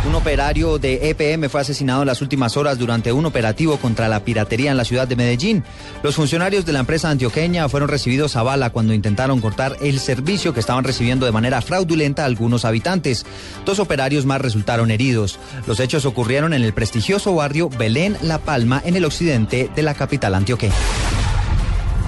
Un 0.07 0.15
operario 0.15 0.79
de 0.79 1.11
EPM 1.11 1.49
fue 1.49 1.61
asesinado 1.61 2.03
en 2.03 2.07
las 2.07 2.23
últimas 2.23 2.57
horas 2.57 2.79
durante 2.79 3.13
un 3.13 3.27
operativo 3.27 3.77
contra 3.79 4.09
la 4.09 4.21
piratería 4.21 4.71
en 4.71 4.77
la 4.77 4.85
ciudad 4.85 5.09
de 5.09 5.17
Medellín. 5.17 5.65
Los 6.05 6.15
funcionarios 6.15 6.65
de 6.65 6.73
la 6.73 6.79
empresa 6.79 7.11
antioqueña 7.11 7.69
fueron 7.69 7.89
recibidos 7.89 8.37
a 8.37 8.45
bala 8.45 8.71
cuando 8.71 8.95
intentaron 8.95 9.41
cortar 9.41 9.77
el 9.81 9.99
servicio 9.99 10.55
que 10.55 10.61
estaban 10.61 10.85
recibiendo 10.85 11.27
de 11.27 11.33
manera 11.33 11.61
fraudulenta 11.61 12.25
algunos 12.25 12.65
habitantes. 12.65 13.27
Dos 13.65 13.81
operarios 13.81 14.27
más 14.27 14.41
resultaron 14.41 14.93
heridos. 14.93 15.41
Los 15.67 15.81
hechos 15.81 16.05
ocurrieron 16.05 16.55
en 16.55 16.63
el 16.63 16.73
prestigioso 16.73 17.35
barrio 17.35 17.69
Belén 17.69 18.17
La 18.23 18.39
Palma, 18.39 18.81
en 18.85 18.95
el 18.95 19.05
occidente 19.05 19.69
de 19.75 19.83
la 19.83 19.95
capital 19.95 20.37
antioqueña. 20.37 20.75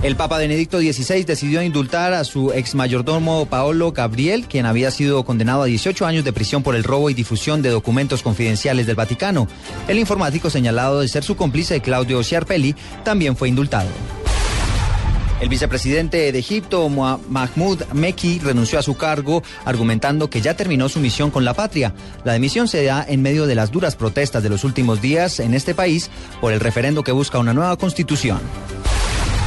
El 0.00 0.14
Papa 0.14 0.38
Benedicto 0.38 0.78
XVI 0.78 1.24
decidió 1.24 1.60
indultar 1.60 2.12
a 2.12 2.22
su 2.22 2.52
ex 2.52 2.76
mayordomo 2.76 3.46
Paolo 3.46 3.90
Gabriel, 3.90 4.46
quien 4.48 4.64
había 4.64 4.92
sido 4.92 5.24
condenado 5.24 5.62
a 5.62 5.66
18 5.66 6.06
años 6.06 6.24
de 6.24 6.32
prisión 6.32 6.62
por 6.62 6.76
el 6.76 6.84
robo 6.84 7.10
y 7.10 7.14
difusión 7.14 7.62
de 7.62 7.70
documentos 7.70 8.22
confidenciales 8.22 8.86
del 8.86 8.94
Vaticano. 8.94 9.48
El 9.88 9.98
informático 9.98 10.50
señalado 10.50 11.00
de 11.00 11.08
ser 11.08 11.24
su 11.24 11.36
cómplice 11.36 11.80
Claudio 11.80 12.22
Sciarpelli 12.22 12.76
también 13.02 13.36
fue 13.36 13.48
indultado. 13.48 13.88
El 15.40 15.48
vicepresidente 15.48 16.30
de 16.30 16.38
Egipto, 16.38 16.88
Mahmoud 16.88 17.82
Meki, 17.92 18.38
renunció 18.38 18.78
a 18.78 18.82
su 18.82 18.96
cargo 18.96 19.42
argumentando 19.64 20.30
que 20.30 20.40
ya 20.40 20.54
terminó 20.54 20.88
su 20.88 21.00
misión 21.00 21.32
con 21.32 21.44
la 21.44 21.54
patria. 21.54 21.92
La 22.22 22.34
dimisión 22.34 22.68
se 22.68 22.84
da 22.84 23.04
en 23.06 23.20
medio 23.20 23.46
de 23.46 23.56
las 23.56 23.72
duras 23.72 23.96
protestas 23.96 24.44
de 24.44 24.48
los 24.48 24.62
últimos 24.62 25.00
días 25.00 25.40
en 25.40 25.54
este 25.54 25.74
país 25.74 26.08
por 26.40 26.52
el 26.52 26.60
referendo 26.60 27.02
que 27.02 27.12
busca 27.12 27.38
una 27.38 27.54
nueva 27.54 27.76
constitución. 27.76 28.38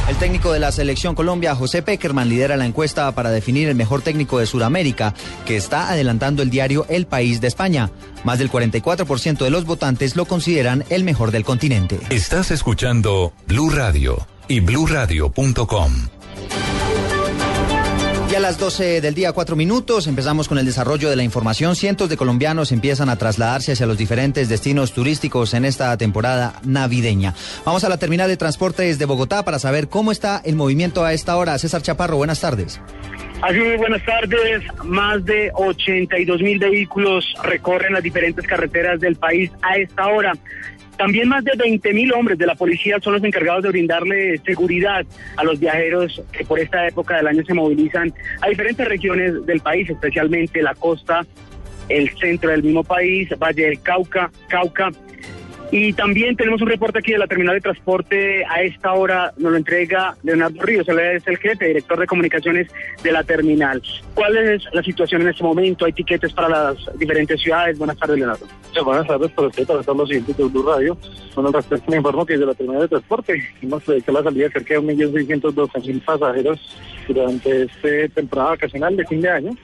El 0.08 0.16
técnico 0.16 0.52
de 0.52 0.58
la 0.58 0.72
selección 0.72 1.14
Colombia, 1.14 1.54
José 1.54 1.80
Peckerman, 1.80 2.28
lidera 2.28 2.56
la 2.56 2.66
encuesta 2.66 3.12
para 3.12 3.30
definir 3.30 3.68
el 3.68 3.76
mejor 3.76 4.02
técnico 4.02 4.38
de 4.38 4.46
Sudamérica, 4.46 5.14
que 5.46 5.56
está 5.56 5.90
adelantando 5.90 6.42
el 6.42 6.50
diario 6.50 6.86
El 6.88 7.06
País 7.06 7.40
de 7.40 7.46
España. 7.46 7.90
Más 8.24 8.38
del 8.38 8.50
44% 8.50 9.38
de 9.38 9.50
los 9.50 9.64
votantes 9.64 10.16
lo 10.16 10.24
consideran 10.24 10.84
el 10.90 11.04
mejor 11.04 11.30
del 11.30 11.44
continente. 11.44 12.00
Estás 12.10 12.50
escuchando 12.50 13.32
Blue 13.46 13.70
Radio 13.70 14.26
y 14.48 14.60
bluradio.com. 14.60 15.92
Y 18.32 18.34
a 18.34 18.40
las 18.40 18.58
12 18.58 19.02
del 19.02 19.14
día, 19.14 19.32
cuatro 19.32 19.56
minutos, 19.56 20.06
empezamos 20.06 20.48
con 20.48 20.56
el 20.56 20.64
desarrollo 20.64 21.10
de 21.10 21.16
la 21.16 21.22
información. 21.22 21.76
Cientos 21.76 22.08
de 22.08 22.16
colombianos 22.16 22.72
empiezan 22.72 23.10
a 23.10 23.16
trasladarse 23.16 23.72
hacia 23.72 23.84
los 23.84 23.98
diferentes 23.98 24.48
destinos 24.48 24.94
turísticos 24.94 25.52
en 25.52 25.66
esta 25.66 25.94
temporada 25.98 26.54
navideña. 26.64 27.34
Vamos 27.66 27.84
a 27.84 27.90
la 27.90 27.98
terminal 27.98 28.28
de 28.28 28.38
transportes 28.38 28.98
de 28.98 29.04
Bogotá 29.04 29.44
para 29.44 29.58
saber 29.58 29.90
cómo 29.90 30.12
está 30.12 30.40
el 30.46 30.56
movimiento 30.56 31.04
a 31.04 31.12
esta 31.12 31.36
hora. 31.36 31.58
César 31.58 31.82
Chaparro, 31.82 32.16
buenas 32.16 32.40
tardes. 32.40 32.80
Así 33.42 33.58
muy 33.58 33.76
buenas 33.76 34.02
tardes. 34.06 34.62
Más 34.82 35.22
de 35.26 35.50
82 35.52 36.40
mil 36.40 36.58
vehículos 36.58 37.34
recorren 37.42 37.92
las 37.92 38.02
diferentes 38.02 38.46
carreteras 38.46 38.98
del 38.98 39.16
país 39.16 39.50
a 39.60 39.76
esta 39.76 40.06
hora. 40.06 40.32
También 40.96 41.28
más 41.28 41.42
de 41.44 41.52
20 41.56 41.92
mil 41.94 42.12
hombres 42.12 42.38
de 42.38 42.46
la 42.46 42.54
policía 42.54 42.98
son 43.00 43.14
los 43.14 43.24
encargados 43.24 43.62
de 43.62 43.70
brindarle 43.70 44.38
seguridad 44.38 45.04
a 45.36 45.44
los 45.44 45.58
viajeros 45.58 46.22
que 46.32 46.44
por 46.44 46.60
esta 46.60 46.86
época 46.86 47.16
del 47.16 47.26
año 47.26 47.44
se 47.44 47.54
movilizan 47.54 48.12
a 48.40 48.48
diferentes 48.48 48.86
regiones 48.86 49.44
del 49.46 49.60
país, 49.60 49.88
especialmente 49.88 50.62
la 50.62 50.74
costa, 50.74 51.26
el 51.88 52.10
centro 52.18 52.50
del 52.50 52.62
mismo 52.62 52.84
país, 52.84 53.28
Valle 53.38 53.66
del 53.66 53.82
Cauca, 53.82 54.30
Cauca. 54.48 54.90
Y 55.74 55.94
también 55.94 56.36
tenemos 56.36 56.60
un 56.60 56.68
reporte 56.68 56.98
aquí 56.98 57.12
de 57.12 57.18
la 57.18 57.26
terminal 57.26 57.54
de 57.54 57.62
transporte. 57.62 58.44
A 58.44 58.60
esta 58.60 58.92
hora 58.92 59.32
nos 59.38 59.52
lo 59.52 59.56
entrega 59.56 60.14
Leonardo 60.22 60.60
Ríos, 60.60 60.86
él 60.86 60.98
es 60.98 61.26
el 61.26 61.38
jefe, 61.38 61.68
director 61.68 61.98
de 61.98 62.06
comunicaciones 62.06 62.68
de 63.02 63.10
la 63.10 63.24
terminal. 63.24 63.82
¿Cuál 64.12 64.36
es 64.36 64.62
la 64.74 64.82
situación 64.82 65.22
en 65.22 65.28
este 65.28 65.42
momento? 65.42 65.86
¿Hay 65.86 65.94
tiquetes 65.94 66.30
para 66.34 66.50
las 66.50 66.76
diferentes 66.98 67.40
ciudades? 67.40 67.78
Buenas 67.78 67.96
tardes, 67.96 68.18
Leonardo. 68.18 68.46
buenas 68.84 69.06
tardes 69.06 69.30
para 69.30 69.48
usted, 69.48 69.66
para 69.66 69.82
todos 69.82 69.96
los 69.96 70.08
siguientes 70.10 70.36
de 70.36 70.44
Blue 70.44 70.62
Radio. 70.62 70.98
Bueno, 71.34 71.50
respecto 71.50 71.90
me 71.90 71.96
informo 71.96 72.26
que 72.26 72.34
desde 72.34 72.46
la 72.46 72.54
terminal 72.54 72.82
de 72.82 72.88
transporte 72.88 73.42
hemos 73.62 73.82
predicado 73.82 74.18
la 74.18 74.24
salida 74.24 74.44
de 74.48 74.52
cerca 74.52 74.74
de 74.74 74.80
1.612.000 74.80 76.04
pasajeros 76.04 76.78
durante 77.08 77.62
esta 77.62 78.14
temporada 78.14 78.50
vacacional 78.50 78.94
de 78.94 79.06
fin 79.06 79.22
de 79.22 79.30
año. 79.30 79.56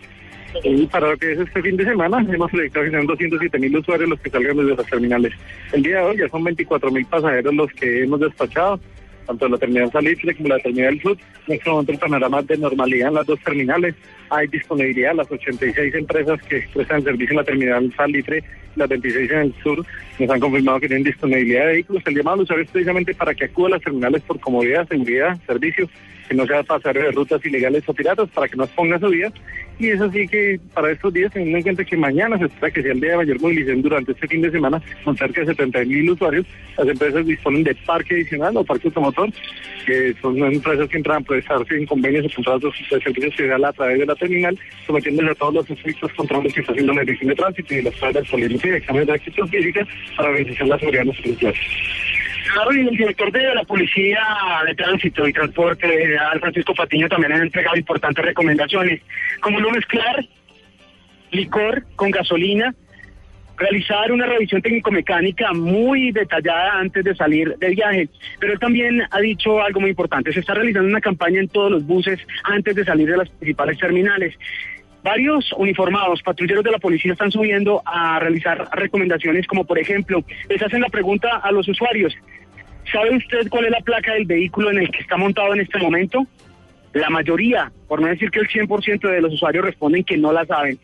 Y 0.65 0.87
para 0.87 1.11
lo 1.11 1.17
que 1.17 1.33
es 1.33 1.39
este 1.39 1.63
fin 1.63 1.77
de 1.77 1.85
semana, 1.85 2.25
hemos 2.33 2.51
proyectado 2.51 2.85
que 2.85 2.91
sean 2.91 3.07
207 3.07 3.59
mil 3.59 3.77
usuarios 3.77 4.09
los 4.09 4.21
que 4.21 4.31
salgan 4.31 4.57
desde 4.57 4.77
las 4.77 4.87
terminales. 4.87 5.33
El 5.73 5.83
día 5.83 5.99
de 5.99 6.05
hoy 6.05 6.17
ya 6.19 6.29
son 6.29 6.45
24 6.45 6.91
mil 6.91 7.07
pasajeros 7.07 7.55
los 7.55 7.73
que 7.73 8.03
hemos 8.05 8.21
despachado, 8.21 8.81
tanto 9.27 9.49
la 9.49 9.59
terminal 9.59 9.93
Salitre 9.93 10.35
como 10.35 10.49
la 10.49 10.59
terminal 10.59 11.01
Sur. 11.01 11.17
En 11.47 11.55
este 11.55 11.71
momento 11.71 11.93
el 11.93 11.99
panorama 11.99 12.43
de 12.43 12.57
normalidad 12.57 13.09
en 13.09 13.15
las 13.15 13.27
dos 13.27 13.41
terminales. 13.41 13.95
Hay 14.31 14.47
disponibilidad, 14.49 15.15
las 15.15 15.31
86 15.31 15.95
empresas 15.95 16.41
que 16.43 16.67
prestan 16.73 17.03
servicio 17.03 17.31
en 17.31 17.37
la 17.37 17.45
terminal 17.45 17.93
Salitre 17.97 18.43
las 18.79 18.89
26 18.89 19.31
en 19.31 19.39
el 19.39 19.55
sur 19.63 19.85
nos 20.19 20.31
han 20.31 20.41
confirmado 20.41 20.81
que 20.81 20.89
tienen 20.89 21.05
disponibilidad 21.05 21.67
de 21.67 21.73
vehículos. 21.73 22.03
El 22.07 22.17
llamado 22.17 22.37
al 22.37 22.43
usuario 22.43 22.65
es 22.65 22.71
precisamente 22.71 23.15
para 23.15 23.35
que 23.35 23.45
acuda 23.45 23.69
a 23.69 23.71
las 23.73 23.83
terminales 23.83 24.23
por 24.23 24.41
comodidad, 24.41 24.89
seguridad, 24.89 25.37
servicio, 25.47 25.89
que 26.29 26.35
no 26.35 26.47
sea 26.47 26.63
pasar 26.63 26.95
de 26.95 27.11
rutas 27.13 27.45
ilegales 27.45 27.83
o 27.87 27.95
piratas, 27.95 28.29
para 28.31 28.49
que 28.49 28.57
no 28.57 28.65
exponga 28.65 28.99
su 28.99 29.09
vida 29.09 29.33
y 29.79 29.91
es 29.91 30.01
así 30.01 30.27
que 30.27 30.59
para 30.75 30.91
estos 30.91 31.13
días, 31.13 31.33
teniendo 31.33 31.59
en 31.59 31.63
cuenta 31.63 31.85
que 31.85 31.97
mañana 31.97 32.37
se 32.37 32.47
espera 32.47 32.71
que 32.71 32.83
sea 32.83 32.93
el 32.93 33.01
día 33.01 33.13
de 33.13 33.17
mayor 33.19 33.41
movilización 33.41 33.83
durante 33.83 34.11
este 34.11 34.27
fin 34.27 34.43
de 34.43 34.51
semana, 34.51 34.83
con 35.05 35.17
cerca 35.17 35.43
de 35.43 35.47
70 35.47 35.85
mil 35.85 36.11
usuarios, 36.11 36.47
las 36.77 36.89
empresas 36.89 37.25
disponen 37.25 37.63
de 37.63 37.77
parque 37.87 38.15
adicional 38.15 38.57
o 38.57 38.65
parque 38.65 38.89
automotor, 38.89 39.31
que 39.87 40.15
son 40.21 40.37
empresas 40.39 40.89
que 40.89 40.97
entran 40.97 41.23
a 41.23 41.25
prestarse 41.25 41.77
en 41.77 41.87
convenios 41.87 42.27
o 42.27 42.35
contratos 42.35 42.75
de 42.91 43.01
servicios 43.01 43.37
federal 43.37 43.65
a 43.65 43.73
través 43.73 44.01
de 44.01 44.07
la 44.07 44.17
terminal, 44.17 44.59
sometiéndose 44.85 45.31
a 45.31 45.35
todos 45.37 45.55
los 45.55 45.71
estrictos 45.71 46.13
controles 46.15 46.53
que 46.53 46.61
está 46.61 46.73
haciendo 46.73 46.95
la 46.95 47.03
Dirección 47.03 47.29
de 47.29 47.37
Tránsito 47.37 47.75
y 47.75 47.83
las 47.83 47.95
pruebas 47.95 48.29
políticas 48.29 48.65
y 48.65 48.75
exámenes 48.75 49.07
de 49.07 49.15
actitud 49.15 49.49
física 49.49 49.87
para 50.17 50.31
garantizar 50.31 50.67
la 50.67 50.79
seguridad 50.81 51.03
de 51.03 51.07
los 51.07 51.19
usuarios. 51.21 52.18
Claro, 52.53 52.73
y 52.73 52.81
el 52.81 52.97
director 52.97 53.31
de 53.31 53.55
la 53.55 53.63
Policía 53.65 54.21
de 54.67 54.75
Tránsito 54.75 55.27
y 55.29 55.33
Transporte, 55.33 55.87
general 55.87 56.41
Francisco 56.41 56.75
Patiño, 56.75 57.09
también 57.09 57.33
ha 57.33 57.37
entregado 57.37 57.77
importantes 57.77 58.25
recomendaciones, 58.25 59.03
como 59.41 59.61
no 59.61 59.71
mezclar 59.71 60.25
licor 61.31 61.85
con 61.95 62.11
gasolina, 62.11 62.75
realizar 63.59 64.13
una 64.13 64.27
revisión 64.27 64.63
técnico-mecánica 64.63 65.53
muy 65.53 66.13
detallada 66.13 66.79
antes 66.79 67.05
de 67.05 67.15
salir 67.15 67.57
de 67.59 67.71
viaje. 67.71 68.09
Pero 68.39 68.53
él 68.53 68.59
también 68.59 69.03
ha 69.11 69.21
dicho 69.21 69.61
algo 69.61 69.81
muy 69.81 69.91
importante, 69.91 70.33
se 70.33 70.41
está 70.41 70.55
realizando 70.55 70.89
una 70.89 71.01
campaña 71.01 71.41
en 71.41 71.49
todos 71.49 71.71
los 71.71 71.85
buses 71.85 72.21
antes 72.45 72.75
de 72.75 72.85
salir 72.85 73.11
de 73.11 73.17
las 73.17 73.29
principales 73.31 73.79
terminales. 73.79 74.35
Varios 75.03 75.53
uniformados, 75.57 76.23
patrulleros 76.23 76.65
de 76.65 76.73
la 76.73 76.79
policía 76.79 77.13
están 77.13 77.31
subiendo 77.31 77.83
a 77.85 78.19
realizar 78.19 78.69
recomendaciones 78.73 79.47
como 79.47 79.65
por 79.65 79.79
ejemplo, 79.79 80.25
les 80.49 80.63
hacen 80.63 80.81
la 80.81 80.89
pregunta 80.89 81.37
a 81.37 81.53
los 81.53 81.69
usuarios, 81.69 82.15
¿sabe 82.93 83.17
usted 83.17 83.49
cuál 83.49 83.67
es 83.67 83.71
la 83.71 83.81
placa 83.81 84.15
del 84.15 84.25
vehículo 84.25 84.71
en 84.71 84.79
el 84.79 84.91
que 84.91 85.01
está 85.01 85.17
montado 85.17 85.55
en 85.55 85.61
este 85.61 85.79
momento? 85.79 86.27
La 86.93 87.11
mayoría, 87.11 87.71
por 87.87 88.01
no 88.01 88.09
decir 88.09 88.31
que 88.31 88.41
el 88.41 88.49
100% 88.49 89.09
de 89.09 89.21
los 89.21 89.35
usuarios 89.35 89.65
responden 89.65 90.05
que 90.05 90.17
no 90.17 90.33
la 90.33 90.45
saben. 90.47 90.79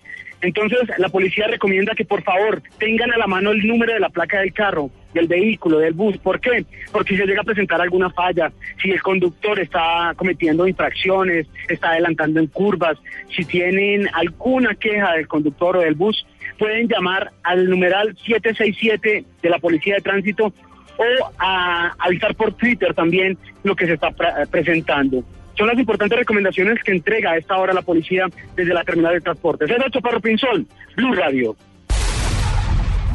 Entonces, 0.45 0.81
la 0.99 1.09
policía 1.09 1.47
recomienda 1.47 1.95
que 1.95 2.05
por 2.05 2.23
favor 2.23 2.62
tengan 2.79 3.11
a 3.12 3.16
la 3.16 3.27
mano 3.27 3.51
el 3.51 3.66
número 3.66 3.95
de 3.95 4.01
la 4.01 4.11
placa 4.11 4.41
del 4.41 4.53
carro, 4.53 4.91
del 5.15 5.27
vehículo, 5.27 5.79
del 5.79 5.95
bus. 5.95 6.19
¿Por 6.19 6.39
qué? 6.39 6.66
Porque 6.93 7.15
si 7.15 7.21
se 7.21 7.27
llega 7.27 7.41
a 7.41 7.45
presentar 7.45 7.81
alguna 7.81 8.11
falla, 8.11 8.53
si 8.83 8.91
el 8.91 9.01
conductor 9.01 9.59
está 9.59 10.12
cometiendo 10.16 10.69
infracciones, 10.69 11.47
está 11.66 11.93
adelantando 11.93 12.41
en 12.41 12.49
curvas, 12.49 12.99
si 13.35 13.47
tienen 13.47 14.07
alguna 14.12 14.75
queja 14.75 15.12
del 15.12 15.27
conductor 15.29 15.79
o 15.79 15.81
del 15.81 15.95
bus, 15.95 16.27
pueden 16.59 16.89
llamar 16.89 17.31
al 17.43 17.71
numeral 17.71 18.15
767 18.27 19.25
de 19.41 19.51
la 19.51 19.59
Policía 19.59 19.95
de 19.95 20.03
Tránsito 20.03 20.53
o 20.99 21.33
a 21.39 21.95
avisar 22.01 22.35
por 22.35 22.53
Twitter 22.53 22.93
también 22.93 23.39
lo 23.62 23.75
que 23.75 23.87
se 23.87 23.95
está 23.95 24.11
presentando. 24.51 25.25
Son 25.56 25.66
las 25.66 25.78
importantes 25.78 26.18
recomendaciones 26.18 26.82
que 26.82 26.93
entrega 26.93 27.32
a 27.32 27.36
esta 27.36 27.56
hora 27.56 27.72
la 27.72 27.82
policía 27.82 28.26
desde 28.56 28.74
la 28.74 28.85
terminal 28.85 29.14
de 29.14 29.20
transporte. 29.20 29.66
César 29.66 29.90
Chaparro 29.90 30.20
Pinzón, 30.20 30.66
Blue 30.97 31.14
Radio. 31.14 31.56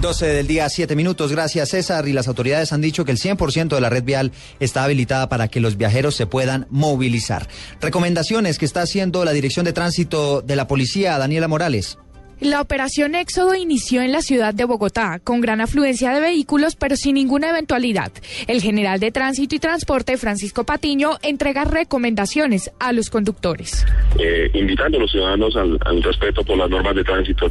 12 0.02 0.28
del 0.28 0.48
día, 0.48 0.70
7 0.70 0.96
minutos. 0.96 1.34
Gracias, 1.34 1.70
César. 1.70 2.08
Y 2.08 2.14
las 2.14 2.30
autoridades 2.30 2.72
han 2.72 2.80
dicho 2.80 3.04
que 3.04 3.12
el 3.12 3.18
100% 3.18 3.76
de 3.76 3.82
la 3.82 3.90
red 3.90 4.06
vial 4.06 4.32
está 4.62 4.86
habilitada 4.86 5.28
para 5.28 5.50
que 5.50 5.60
los 5.60 5.76
viajeros 5.76 6.16
se 6.16 6.26
puedan 6.26 6.68
movilizar. 6.70 7.48
Recomendaciones 7.82 8.60
que 8.60 8.66
está 8.66 8.82
haciendo 8.82 9.26
la 9.26 9.34
Dirección 9.34 9.66
de 9.66 9.74
Tránsito 9.74 10.42
de 10.42 10.56
la 10.56 10.68
Policía, 10.68 11.18
Daniela 11.18 11.50
Morales. 11.50 11.98
La 12.42 12.62
operación 12.62 13.16
Éxodo 13.16 13.54
inició 13.54 14.02
en 14.02 14.14
la 14.14 14.22
ciudad 14.22 14.54
de 14.54 14.64
Bogotá, 14.64 15.20
con 15.22 15.42
gran 15.42 15.60
afluencia 15.60 16.14
de 16.14 16.22
vehículos, 16.22 16.78
pero 16.78 16.96
sin 16.96 17.16
ninguna 17.16 17.50
eventualidad. 17.50 18.14
El 18.48 18.62
general 18.62 19.02
de 19.02 19.12
Tránsito 19.12 19.56
y 19.56 19.60
Transporte, 19.60 20.16
Francisco 20.16 20.64
Patiño, 20.64 21.18
entrega 21.22 21.66
recomendaciones 21.66 22.72
a 22.80 22.94
los 22.94 23.10
conductores. 23.10 23.86
Eh, 24.18 24.50
invitando 24.54 24.98
a 24.98 25.02
los 25.02 25.12
ciudadanos 25.12 25.54
al, 25.58 26.02
respeto 26.02 26.42
por 26.46 26.58
las 26.58 26.70
normas 26.70 26.96
de 26.96 27.04
tránsito, 27.04 27.50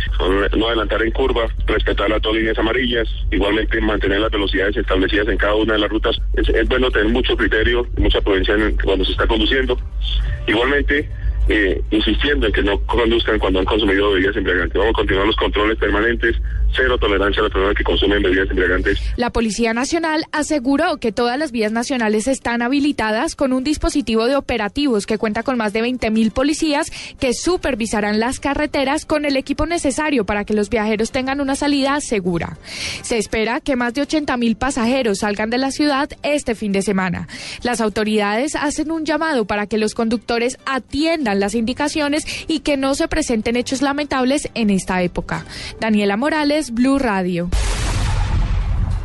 no 0.56 0.68
adelantar 0.68 1.02
en 1.02 1.10
curva, 1.10 1.48
respetar 1.66 2.08
las 2.08 2.22
dos 2.22 2.34
líneas 2.34 2.56
amarillas, 2.56 3.06
igualmente 3.30 3.78
mantener 3.82 4.20
las 4.20 4.30
velocidades 4.30 4.74
establecidas 4.78 5.28
en 5.28 5.36
cada 5.36 5.54
una 5.54 5.74
de 5.74 5.80
las 5.80 5.90
rutas. 5.90 6.16
Es, 6.32 6.48
es 6.48 6.66
bueno 6.66 6.90
tener 6.90 7.08
mucho 7.08 7.36
criterio, 7.36 7.86
mucha 7.98 8.22
prudencia 8.22 8.54
cuando 8.82 9.04
se 9.04 9.12
está 9.12 9.26
conduciendo. 9.26 9.78
Igualmente, 10.46 11.10
eh, 11.48 11.80
insistiendo 11.90 12.46
en 12.46 12.52
que 12.52 12.62
no 12.62 12.78
conduzcan 12.80 13.38
cuando 13.38 13.60
han 13.60 13.64
consumido 13.64 14.12
bebidas 14.12 14.36
embriagantes. 14.36 14.78
Vamos 14.78 14.94
a 14.94 14.98
continuar 14.98 15.26
los 15.26 15.36
controles 15.36 15.78
permanentes, 15.78 16.36
cero 16.74 16.98
tolerancia 16.98 17.40
a 17.40 17.44
las 17.44 17.52
personas 17.52 17.74
que 17.76 17.84
consumen 17.84 18.22
bebidas 18.22 18.50
embriagantes. 18.50 18.98
La 19.16 19.30
Policía 19.30 19.74
Nacional 19.74 20.24
aseguró 20.32 20.98
que 20.98 21.12
todas 21.12 21.38
las 21.38 21.52
vías 21.52 21.72
nacionales 21.72 22.28
están 22.28 22.62
habilitadas 22.62 23.34
con 23.34 23.52
un 23.52 23.64
dispositivo 23.64 24.26
de 24.26 24.36
operativos 24.36 25.06
que 25.06 25.18
cuenta 25.18 25.42
con 25.42 25.56
más 25.56 25.72
de 25.72 25.82
20 25.82 26.10
mil 26.10 26.30
policías 26.30 26.90
que 27.18 27.34
supervisarán 27.34 28.20
las 28.20 28.40
carreteras 28.40 29.04
con 29.04 29.24
el 29.24 29.36
equipo 29.36 29.66
necesario 29.66 30.24
para 30.24 30.44
que 30.44 30.54
los 30.54 30.70
viajeros 30.70 31.10
tengan 31.10 31.40
una 31.40 31.56
salida 31.56 32.00
segura. 32.00 32.58
Se 33.02 33.18
espera 33.18 33.60
que 33.60 33.76
más 33.76 33.94
de 33.94 34.02
80 34.02 34.36
mil 34.36 34.56
pasajeros 34.56 35.18
salgan 35.18 35.50
de 35.50 35.58
la 35.58 35.70
ciudad 35.70 36.10
este 36.22 36.54
fin 36.54 36.72
de 36.72 36.82
semana. 36.82 37.28
Las 37.62 37.80
autoridades 37.80 38.54
hacen 38.54 38.90
un 38.90 39.04
llamado 39.04 39.44
para 39.46 39.66
que 39.66 39.78
los 39.78 39.94
conductores 39.94 40.58
atiendan 40.66 41.40
las 41.40 41.54
indicaciones 41.54 42.24
y 42.46 42.60
que 42.60 42.76
no 42.76 42.94
se 42.94 43.08
presenten 43.08 43.56
hechos 43.56 43.82
lamentables 43.82 44.48
en 44.54 44.70
esta 44.70 45.02
época. 45.02 45.44
Daniela 45.80 46.16
Morales, 46.16 46.57
Blue 46.72 46.98
Radio. 46.98 47.48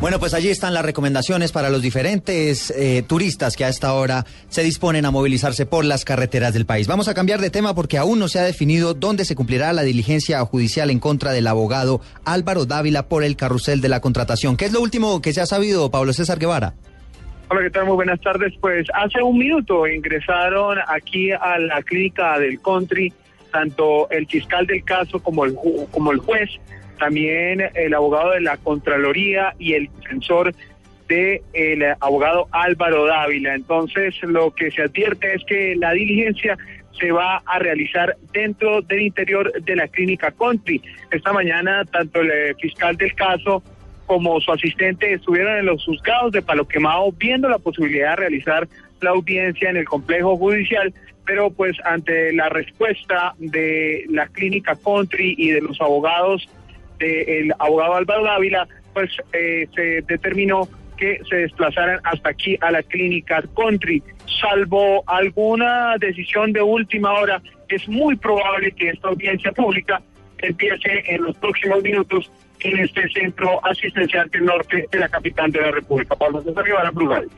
Bueno, 0.02 0.20
pues 0.20 0.34
allí 0.34 0.50
están 0.50 0.74
las 0.74 0.84
recomendaciones 0.84 1.52
para 1.52 1.70
los 1.70 1.82
diferentes 1.82 2.72
eh, 2.72 3.04
turistas 3.08 3.56
que 3.56 3.64
a 3.64 3.70
esta 3.70 3.94
hora 3.94 4.26
se 4.50 4.64
disponen 4.64 5.06
a 5.06 5.12
movilizarse 5.12 5.66
por 5.66 5.86
las 5.86 6.04
carreteras 6.04 6.54
del 6.54 6.66
país. 6.66 6.88
Vamos 6.88 7.08
a 7.08 7.14
cambiar 7.14 7.40
de 7.40 7.50
tema 7.50 7.74
porque 7.74 7.98
aún 7.98 8.20
no 8.20 8.28
se 8.28 8.40
ha 8.40 8.44
definido 8.44 8.96
dónde 8.96 9.24
se 9.24 9.36
cumplirá 9.36 9.72
la 9.72 9.84
diligencia 9.84 10.44
judicial 10.44 10.90
en 10.90 11.00
contra 11.00 11.32
del 11.32 11.48
abogado 11.48 12.02
Álvaro 12.26 12.66
Dávila 12.66 13.08
por 13.08 13.24
el 13.24 13.38
carrusel 13.38 13.80
de 13.80 13.90
la 13.90 14.02
contratación. 14.02 14.58
¿Qué 14.58 14.66
es 14.66 14.74
lo 14.74 14.82
último 14.82 15.22
que 15.22 15.32
se 15.32 15.40
ha 15.40 15.46
sabido, 15.46 15.90
Pablo 15.92 16.12
César 16.12 16.40
Guevara? 16.40 16.74
Hola, 17.50 17.62
¿qué 17.62 17.70
tal? 17.70 17.86
Muy 17.86 17.96
buenas 17.96 18.20
tardes. 18.20 18.52
Pues 18.60 18.88
hace 18.96 19.22
un 19.22 19.38
minuto 19.38 19.88
ingresaron 19.88 20.80
aquí 20.88 21.32
a 21.32 21.60
la 21.60 21.82
clínica 21.84 22.40
del 22.40 22.60
country 22.60 23.14
tanto 23.54 24.10
el 24.10 24.28
fiscal 24.28 24.66
del 24.66 24.84
caso 24.84 25.22
como 25.22 25.46
el, 25.46 25.56
como 25.92 26.12
el 26.12 26.18
juez, 26.18 26.50
también 27.04 27.62
el 27.74 27.94
abogado 27.94 28.32
de 28.32 28.40
la 28.40 28.56
Contraloría 28.56 29.54
y 29.60 29.74
el 29.74 29.90
defensor 30.00 30.56
del 31.10 31.42
el 31.52 31.84
abogado 32.00 32.48
Álvaro 32.52 33.06
Dávila. 33.06 33.56
Entonces, 33.56 34.16
lo 34.22 34.52
que 34.52 34.72
se 34.72 34.84
advierte 34.84 35.34
es 35.34 35.44
que 35.44 35.76
la 35.76 35.92
diligencia 35.92 36.58
se 36.98 37.12
va 37.12 37.44
a 37.46 37.60
realizar 37.60 38.16
dentro 38.32 38.82
del 38.84 39.02
interior 39.02 39.52
de 39.52 39.76
la 39.76 39.90
clínica 39.90 40.32
Country. 40.32 40.82
Esta 41.12 41.34
mañana, 41.34 41.84
tanto 41.84 42.22
el 42.22 42.56
fiscal 42.56 42.96
del 42.96 43.14
caso 43.16 43.62
como 44.06 44.40
su 44.40 44.54
asistente 44.54 45.12
estuvieron 45.12 45.58
en 45.58 45.66
los 45.66 45.84
juzgados 45.84 46.32
de 46.32 46.42
Palo 46.42 46.66
Quemado 46.66 47.12
viendo 47.12 47.50
la 47.50 47.58
posibilidad 47.58 48.12
de 48.12 48.16
realizar 48.16 48.66
la 49.02 49.10
audiencia 49.10 49.70
en 49.70 49.76
el 49.76 49.86
complejo 49.86 50.38
judicial, 50.38 50.94
pero 51.26 51.52
pues 51.52 51.76
ante 51.84 52.32
la 52.32 52.48
respuesta 52.48 53.36
de 53.40 54.06
la 54.10 54.28
clínica 54.28 54.78
Country 54.78 55.36
y 55.38 55.52
de 55.52 55.60
los 55.60 55.82
abogados 55.82 56.48
del 57.08 57.54
abogado 57.60 57.96
Álvaro 57.96 58.24
Dávila, 58.24 58.68
pues 58.94 59.12
eh, 59.34 59.68
se 59.76 60.02
determinó 60.08 60.68
que 60.98 61.20
se 61.30 61.36
desplazaran 61.38 62.00
hasta 62.04 62.30
aquí 62.30 62.58
a 62.62 62.72
la 62.72 62.84
clínica 62.84 63.44
Country. 63.56 64.04
Salvo 64.42 65.04
alguna 65.08 65.96
decisión 66.00 66.54
de 66.54 66.62
última 66.62 67.14
hora, 67.14 67.42
es 67.68 67.88
muy 67.88 68.16
probable 68.16 68.72
que 68.72 68.90
esta 68.90 69.10
audiencia 69.10 69.52
pública 69.52 70.02
empiece 70.38 71.04
en 71.08 71.24
los 71.24 71.36
próximos 71.38 71.82
minutos 71.82 72.32
en 72.60 72.80
este 72.80 73.10
centro 73.10 73.60
asistencial 73.66 74.30
del 74.30 74.46
norte 74.46 74.88
de 74.92 75.00
la 75.00 75.10
capital 75.10 75.52
de 75.52 75.62
la 75.62 75.72
República. 75.72 76.16
Pablo 76.16 76.42
César 76.44 76.64
Blue 76.94 77.10
Radio. 77.10 77.30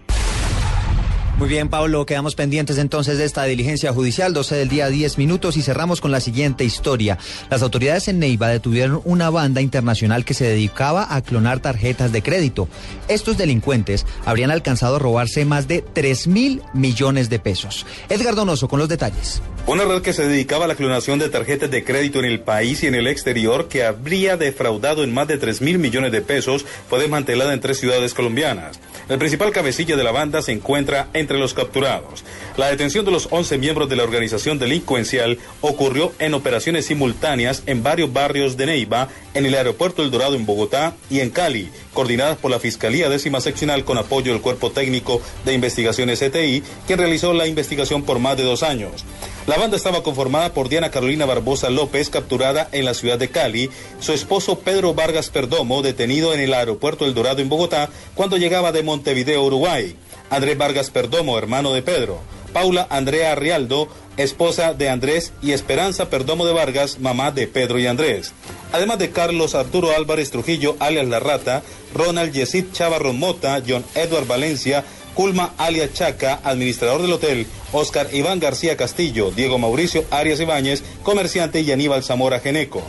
Muy 1.38 1.50
bien, 1.50 1.68
Pablo, 1.68 2.06
quedamos 2.06 2.34
pendientes 2.34 2.78
entonces 2.78 3.18
de 3.18 3.26
esta 3.26 3.44
diligencia 3.44 3.92
judicial, 3.92 4.34
12 4.34 4.56
del 4.56 4.70
día, 4.70 4.88
10 4.88 5.18
minutos, 5.18 5.58
y 5.58 5.62
cerramos 5.62 6.00
con 6.00 6.10
la 6.10 6.22
siguiente 6.22 6.64
historia. 6.64 7.18
Las 7.50 7.62
autoridades 7.62 8.08
en 8.08 8.20
Neiva 8.20 8.48
detuvieron 8.48 9.02
una 9.04 9.30
banda 9.30 9.60
internacional 9.60 10.24
que 10.24 10.34
se 10.34 10.46
dedicaba 10.46 11.14
a 11.14 11.22
clonar 11.22 11.60
tarjetas 11.60 12.14
de 12.14 12.24
crédito. 12.24 12.70
Estos 13.10 13.38
delincuentes 13.38 14.06
habrían 14.24 14.50
alcanzado 14.50 14.96
a 14.96 15.00
robarse 15.00 15.44
más 15.44 15.68
de 15.68 15.82
3 15.82 16.28
mil 16.28 16.62
millones 16.74 17.30
de 17.30 17.40
pesos. 17.40 17.86
Edgar 18.08 18.36
Donoso 18.36 18.70
con 18.70 18.80
los 18.80 18.88
detalles. 18.88 19.42
Una 19.68 19.84
red 19.84 20.04
que 20.04 20.14
se 20.14 20.28
dedicaba 20.28 20.66
a 20.66 20.68
la 20.68 20.76
clonación 20.76 21.20
de 21.20 21.28
tarjetas 21.28 21.70
de 21.70 21.84
crédito 21.84 22.20
en 22.20 22.26
el 22.26 22.40
país 22.40 22.84
y 22.84 22.88
en 22.88 22.96
el 22.96 23.08
exterior, 23.08 23.68
que 23.68 23.84
habría 23.84 24.38
defraudado 24.38 25.04
en 25.04 25.14
más 25.14 25.28
de 25.28 25.38
3 25.38 25.62
mil 25.62 25.80
millones 25.80 26.12
de 26.14 26.22
pesos, 26.22 26.66
fue 26.88 27.00
desmantelada 27.00 27.52
en 27.52 27.60
tres 27.60 27.80
ciudades 27.80 28.14
colombianas. 28.14 28.80
El 29.10 29.18
principal 29.18 29.52
cabecilla 29.52 29.96
de 29.96 30.04
la 30.04 30.12
banda 30.12 30.42
se 30.42 30.52
encuentra 30.52 31.10
entre 31.26 31.40
los 31.40 31.56
capturados. 31.56 32.24
La 32.56 32.70
detención 32.70 33.04
de 33.04 33.12
los 33.12 33.28
11 33.32 33.58
miembros 33.58 33.90
de 33.90 33.96
la 33.96 34.04
organización 34.04 34.60
delincuencial 34.60 35.40
ocurrió 35.62 36.14
en 36.20 36.36
operaciones 36.36 36.86
simultáneas 36.86 37.64
en 37.66 37.82
varios 37.82 38.14
barrios 38.14 38.58
de 38.58 38.68
Neiva, 38.68 39.10
en 39.34 39.48
el 39.48 39.56
aeropuerto 39.56 40.04
El 40.04 40.12
Dorado 40.12 40.36
en 40.36 40.46
Bogotá 40.46 40.96
y 41.10 41.22
en 41.22 41.32
Cali, 41.32 41.70
coordinadas 41.94 42.38
por 42.38 42.52
la 42.52 42.60
Fiscalía 42.60 43.10
Décima 43.10 43.42
Seccional 43.42 43.84
con 43.86 43.98
apoyo 43.98 44.32
del 44.32 44.42
Cuerpo 44.42 44.70
Técnico 44.72 45.20
de 45.46 45.54
Investigaciones 45.54 46.22
ETI, 46.22 46.62
quien 46.86 47.00
realizó 47.00 47.34
la 47.34 47.48
investigación 47.48 48.04
por 48.04 48.20
más 48.20 48.38
de 48.38 48.44
dos 48.44 48.62
años. 48.62 49.04
La 49.48 49.58
banda 49.58 49.78
estaba 49.78 50.04
conformada 50.04 50.54
por 50.54 50.70
Diana 50.70 50.92
Carolina 50.92 51.26
Barbosa 51.26 51.70
López, 51.70 52.10
capturada 52.10 52.70
en 52.72 52.86
la 52.86 52.94
ciudad 52.94 53.18
de 53.18 53.30
Cali, 53.30 53.70
su 54.00 54.14
esposo 54.14 54.60
Pedro 54.60 54.94
Vargas 54.94 55.30
Perdomo, 55.30 55.82
detenido 55.82 56.34
en 56.34 56.40
el 56.40 56.54
aeropuerto 56.54 57.06
El 57.06 57.14
Dorado 57.14 57.42
en 57.42 57.50
Bogotá 57.50 57.90
cuando 58.14 58.38
llegaba 58.38 58.72
de 58.72 58.84
Montevideo, 58.84 59.44
Uruguay, 59.44 59.96
Andrés 60.30 60.58
Vargas 60.58 60.90
Perdomo, 60.90 61.38
hermano 61.38 61.74
de 61.74 61.82
Pedro, 61.82 62.20
Paula 62.54 62.88
Andrea 62.90 63.34
Arrialdo, 63.34 63.90
esposa 64.18 64.74
de 64.74 64.90
Andrés, 64.90 65.34
y 65.42 65.52
Esperanza 65.52 66.10
Perdomo 66.10 66.46
de 66.46 66.54
Vargas, 66.54 67.00
mamá 67.00 67.32
de 67.32 67.48
Pedro 67.48 67.80
y 67.80 67.88
Andrés. 67.88 68.34
Además 68.72 69.00
de 69.00 69.10
Carlos 69.10 69.56
Arturo 69.56 69.92
Álvarez 69.96 70.32
Trujillo, 70.32 70.76
alias 70.80 71.08
La 71.08 71.20
Rata, 71.20 71.64
Ronald 71.94 72.34
Yesid 72.34 72.72
Chavarron 72.72 73.20
Mota, 73.20 73.62
John 73.68 73.84
Edward 73.94 74.28
Valencia, 74.28 74.84
Culma 75.16 75.54
alias 75.58 75.94
Chaca, 75.94 76.40
administrador 76.44 77.02
del 77.02 77.14
hotel, 77.14 77.48
Oscar 77.72 78.08
Iván 78.14 78.40
García 78.40 78.76
Castillo, 78.76 79.32
Diego 79.32 79.58
Mauricio 79.58 80.04
Arias 80.12 80.40
Ibáñez, 80.40 80.84
comerciante 81.04 81.62
y 81.62 81.72
Aníbal 81.72 82.04
Zamora 82.04 82.40
Geneco. 82.40 82.84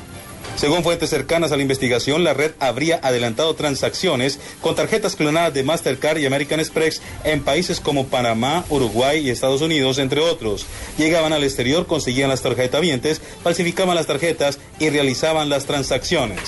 Según 0.56 0.82
fuentes 0.82 1.10
cercanas 1.10 1.52
a 1.52 1.56
la 1.56 1.62
investigación, 1.62 2.24
la 2.24 2.32
red 2.32 2.52
habría 2.60 2.98
adelantado 3.02 3.54
transacciones 3.54 4.38
con 4.62 4.74
tarjetas 4.74 5.14
clonadas 5.14 5.52
de 5.52 5.62
Mastercard 5.62 6.16
y 6.18 6.24
American 6.24 6.60
Express 6.60 7.02
en 7.24 7.42
países 7.42 7.78
como 7.78 8.06
Panamá, 8.06 8.64
Uruguay 8.70 9.20
y 9.20 9.30
Estados 9.30 9.60
Unidos, 9.60 9.98
entre 9.98 10.20
otros. 10.20 10.64
Llegaban 10.96 11.34
al 11.34 11.44
exterior, 11.44 11.86
conseguían 11.86 12.30
las 12.30 12.40
tarjetavientes, 12.40 13.20
falsificaban 13.42 13.96
las 13.96 14.06
tarjetas 14.06 14.58
y 14.78 14.88
realizaban 14.88 15.50
las 15.50 15.66
transacciones. 15.66 16.40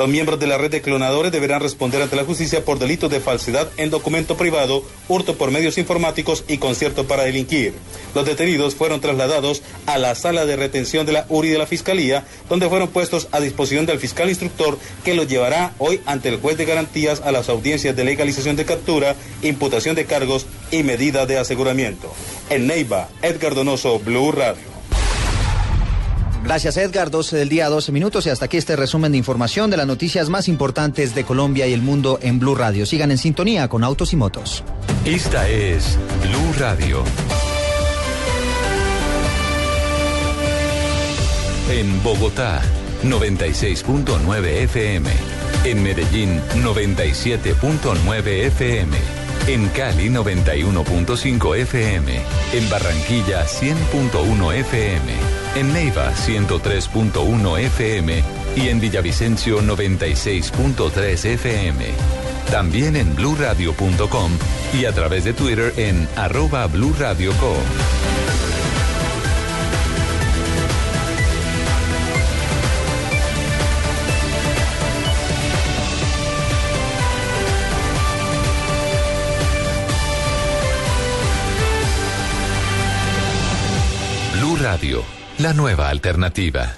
Los 0.00 0.08
miembros 0.08 0.40
de 0.40 0.46
la 0.46 0.56
red 0.56 0.70
de 0.70 0.80
clonadores 0.80 1.30
deberán 1.30 1.60
responder 1.60 2.00
ante 2.00 2.16
la 2.16 2.24
justicia 2.24 2.64
por 2.64 2.78
delitos 2.78 3.10
de 3.10 3.20
falsedad 3.20 3.68
en 3.76 3.90
documento 3.90 4.34
privado, 4.34 4.82
hurto 5.08 5.36
por 5.36 5.50
medios 5.50 5.76
informáticos 5.76 6.42
y 6.48 6.56
concierto 6.56 7.06
para 7.06 7.24
delinquir. 7.24 7.74
Los 8.14 8.24
detenidos 8.24 8.74
fueron 8.74 9.02
trasladados 9.02 9.60
a 9.84 9.98
la 9.98 10.14
sala 10.14 10.46
de 10.46 10.56
retención 10.56 11.04
de 11.04 11.12
la 11.12 11.26
URI 11.28 11.50
de 11.50 11.58
la 11.58 11.66
Fiscalía, 11.66 12.24
donde 12.48 12.70
fueron 12.70 12.88
puestos 12.88 13.28
a 13.30 13.40
disposición 13.40 13.84
del 13.84 13.98
fiscal 13.98 14.30
instructor 14.30 14.78
que 15.04 15.12
los 15.12 15.28
llevará 15.28 15.74
hoy 15.76 16.00
ante 16.06 16.30
el 16.30 16.40
juez 16.40 16.56
de 16.56 16.64
garantías 16.64 17.20
a 17.20 17.30
las 17.30 17.50
audiencias 17.50 17.94
de 17.94 18.04
legalización 18.04 18.56
de 18.56 18.64
captura, 18.64 19.16
imputación 19.42 19.96
de 19.96 20.06
cargos 20.06 20.46
y 20.70 20.82
medida 20.82 21.26
de 21.26 21.36
aseguramiento. 21.36 22.10
En 22.48 22.66
Neiva, 22.68 23.10
Edgar 23.20 23.54
Donoso, 23.54 23.98
Blue 23.98 24.32
Radio. 24.32 24.69
Gracias 26.44 26.76
Edgar, 26.78 27.10
12 27.10 27.36
del 27.36 27.48
día, 27.48 27.68
12 27.68 27.92
minutos 27.92 28.26
y 28.26 28.30
hasta 28.30 28.46
aquí 28.46 28.56
este 28.56 28.74
resumen 28.74 29.12
de 29.12 29.18
información 29.18 29.70
de 29.70 29.76
las 29.76 29.86
noticias 29.86 30.28
más 30.28 30.48
importantes 30.48 31.14
de 31.14 31.24
Colombia 31.24 31.66
y 31.66 31.72
el 31.72 31.82
mundo 31.82 32.18
en 32.22 32.38
Blue 32.38 32.54
Radio. 32.54 32.86
Sigan 32.86 33.10
en 33.10 33.18
sintonía 33.18 33.68
con 33.68 33.84
Autos 33.84 34.12
y 34.12 34.16
Motos. 34.16 34.64
Esta 35.04 35.48
es 35.48 35.98
Blue 36.22 36.52
Radio. 36.58 37.04
En 41.70 42.02
Bogotá, 42.02 42.62
96.9 43.04 44.46
FM. 44.64 45.10
En 45.64 45.82
Medellín, 45.82 46.40
97.9 46.56 48.26
FM. 48.46 48.96
En 49.46 49.68
Cali, 49.68 50.08
91.5 50.08 51.56
FM. 51.58 52.20
En 52.54 52.70
Barranquilla, 52.70 53.46
100.1 53.46 54.54
FM 54.54 55.39
en 55.54 55.72
Neiva 55.72 56.12
103.1 56.12 57.58
FM 57.58 58.22
y 58.56 58.68
en 58.68 58.80
Villavicencio 58.80 59.60
96.3 59.60 61.24
FM. 61.24 61.86
También 62.50 62.96
en 62.96 63.14
bluradio.com 63.14 64.32
y 64.78 64.84
a 64.84 64.92
través 64.92 65.24
de 65.24 65.32
Twitter 65.32 65.72
en 65.76 66.08
arroba 66.16 66.66
bluradio.co. 66.66 67.54
Blue 84.34 84.56
Radio 84.56 85.19
la 85.40 85.54
nueva 85.54 85.88
alternativa. 85.88 86.74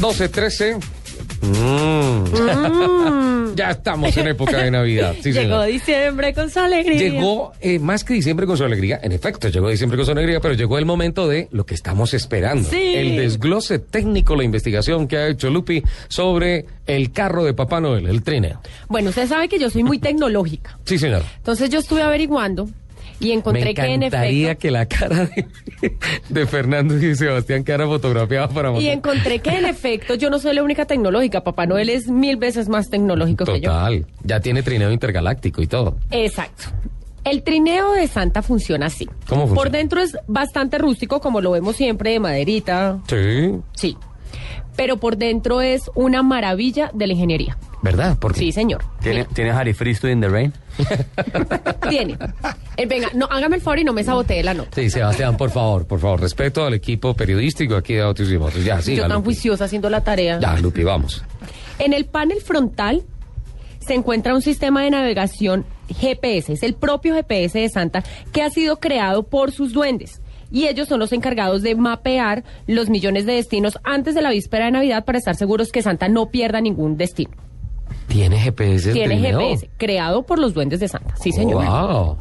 12-13. 0.00 0.84
Mm. 1.40 2.24
ya 3.54 3.70
estamos 3.70 4.14
en 4.16 4.28
época 4.28 4.58
de 4.58 4.70
Navidad. 4.70 5.14
Sí, 5.22 5.32
llegó 5.32 5.62
señor. 5.62 5.66
diciembre 5.66 6.34
con 6.34 6.50
su 6.50 6.58
alegría. 6.58 6.98
Llegó 6.98 7.52
eh, 7.60 7.78
más 7.78 8.04
que 8.04 8.12
diciembre 8.14 8.46
con 8.46 8.58
su 8.58 8.64
alegría. 8.64 9.00
En 9.02 9.12
efecto, 9.12 9.48
llegó 9.48 9.70
diciembre 9.70 9.96
con 9.96 10.04
su 10.04 10.12
alegría, 10.12 10.40
pero 10.40 10.54
llegó 10.54 10.76
el 10.78 10.84
momento 10.84 11.26
de 11.26 11.48
lo 11.50 11.64
que 11.64 11.74
estamos 11.74 12.12
esperando. 12.12 12.68
Sí. 12.68 12.94
El 12.96 13.16
desglose 13.16 13.78
técnico, 13.78 14.36
la 14.36 14.44
investigación 14.44 15.08
que 15.08 15.16
ha 15.16 15.28
hecho 15.28 15.48
Lupi 15.48 15.82
sobre 16.08 16.66
el 16.86 17.12
carro 17.12 17.44
de 17.44 17.54
Papá 17.54 17.80
Noel, 17.80 18.08
el 18.08 18.22
trineo. 18.22 18.60
Bueno, 18.88 19.08
usted 19.08 19.26
sabe 19.26 19.48
que 19.48 19.58
yo 19.58 19.70
soy 19.70 19.84
muy 19.84 19.98
tecnológica. 20.00 20.78
Sí, 20.84 20.98
señor. 20.98 21.22
Entonces 21.38 21.70
yo 21.70 21.78
estuve 21.78 22.02
averiguando 22.02 22.68
y 23.20 23.32
encontré 23.32 23.64
Me 23.66 23.74
que 23.74 23.82
en 23.82 24.02
encantaría 24.02 24.46
efecto 24.48 24.60
que 24.62 24.70
la 24.70 24.86
cara 24.86 25.26
de, 25.26 25.46
de 26.28 26.46
Fernando 26.46 26.98
y 26.98 27.14
Sebastián 27.14 27.64
quedara 27.64 27.86
fotografiada 27.86 28.48
para 28.48 28.70
y 28.70 28.72
mostrar. 28.72 28.94
encontré 28.94 29.38
que 29.38 29.50
en 29.50 29.66
efecto 29.66 30.14
yo 30.14 30.30
no 30.30 30.38
soy 30.38 30.54
la 30.54 30.62
única 30.62 30.84
tecnológica. 30.84 31.42
Papá 31.44 31.66
Noel 31.66 31.90
es 31.90 32.08
mil 32.08 32.36
veces 32.36 32.68
más 32.68 32.90
tecnológico 32.90 33.44
que 33.44 33.60
yo. 33.60 33.70
Total, 33.70 34.06
ya 34.22 34.40
tiene 34.40 34.62
trineo 34.62 34.90
intergaláctico 34.90 35.62
y 35.62 35.66
todo. 35.66 35.96
Exacto. 36.10 36.64
El 37.24 37.42
trineo 37.42 37.92
de 37.92 38.06
Santa 38.06 38.42
funciona 38.42 38.86
así. 38.86 39.06
¿Cómo 39.28 39.42
funciona? 39.46 39.54
Por 39.54 39.70
dentro 39.70 40.00
es 40.02 40.16
bastante 40.26 40.76
rústico, 40.76 41.20
como 41.20 41.40
lo 41.40 41.52
vemos 41.52 41.76
siempre, 41.76 42.10
de 42.10 42.20
maderita. 42.20 42.98
Sí, 43.08 43.52
Sí. 43.74 43.96
Pero 44.76 44.96
por 44.96 45.16
dentro 45.16 45.60
es 45.62 45.82
una 45.94 46.24
maravilla 46.24 46.90
de 46.92 47.06
la 47.06 47.12
ingeniería. 47.12 47.56
¿verdad? 47.80 48.16
Porque 48.18 48.40
Sí, 48.40 48.50
señor. 48.50 48.82
¿Tiene, 49.00 49.24
¿tiene 49.26 49.50
Harry 49.52 49.72
Fristo 49.72 50.08
in 50.08 50.20
the 50.20 50.28
Rain? 50.28 50.52
Tiene. 51.88 52.16
Eh, 52.76 52.86
venga, 52.86 53.08
no, 53.14 53.26
hágame 53.30 53.56
el 53.56 53.62
favor 53.62 53.78
y 53.78 53.84
no 53.84 53.92
me 53.92 54.04
sabotee 54.04 54.42
la 54.42 54.54
nota. 54.54 54.70
Sí, 54.74 54.90
Sebastián, 54.90 55.36
por 55.36 55.50
favor, 55.50 55.86
por 55.86 56.00
favor, 56.00 56.20
respeto 56.20 56.64
al 56.64 56.74
equipo 56.74 57.14
periodístico 57.14 57.76
aquí 57.76 57.94
de 57.94 58.02
Autos 58.02 58.30
y 58.30 58.38
Motos. 58.38 58.64
Ya, 58.64 58.80
sí, 58.80 58.96
yo 58.96 59.06
tan 59.06 59.22
juiciosa 59.22 59.64
haciendo 59.64 59.90
la 59.90 60.02
tarea. 60.02 60.38
Ya, 60.40 60.56
Lupi, 60.58 60.82
vamos. 60.82 61.22
En 61.78 61.92
el 61.92 62.06
panel 62.06 62.40
frontal 62.40 63.02
se 63.80 63.94
encuentra 63.94 64.34
un 64.34 64.42
sistema 64.42 64.82
de 64.82 64.90
navegación 64.90 65.66
GPS, 65.88 66.54
es 66.54 66.62
el 66.62 66.74
propio 66.74 67.14
GPS 67.14 67.58
de 67.58 67.68
Santa 67.68 68.02
que 68.32 68.42
ha 68.42 68.50
sido 68.50 68.80
creado 68.80 69.24
por 69.24 69.52
sus 69.52 69.72
duendes. 69.72 70.20
Y 70.50 70.68
ellos 70.68 70.88
son 70.88 71.00
los 71.00 71.12
encargados 71.12 71.62
de 71.62 71.74
mapear 71.74 72.44
los 72.66 72.88
millones 72.88 73.26
de 73.26 73.32
destinos 73.32 73.78
antes 73.82 74.14
de 74.14 74.22
la 74.22 74.30
víspera 74.30 74.66
de 74.66 74.70
Navidad 74.70 75.04
para 75.04 75.18
estar 75.18 75.34
seguros 75.34 75.72
que 75.72 75.82
Santa 75.82 76.08
no 76.08 76.30
pierda 76.30 76.60
ningún 76.60 76.96
destino. 76.96 77.32
¿Tiene 78.08 78.38
GPS 78.38 78.88
el 78.90 78.94
Tiene 78.94 79.14
trineo? 79.16 79.40
GPS, 79.40 79.68
creado 79.76 80.22
por 80.22 80.38
los 80.38 80.54
duendes 80.54 80.80
de 80.80 80.88
Santa. 80.88 81.14
Sí, 81.20 81.32
señor. 81.32 81.64
Wow. 81.64 82.16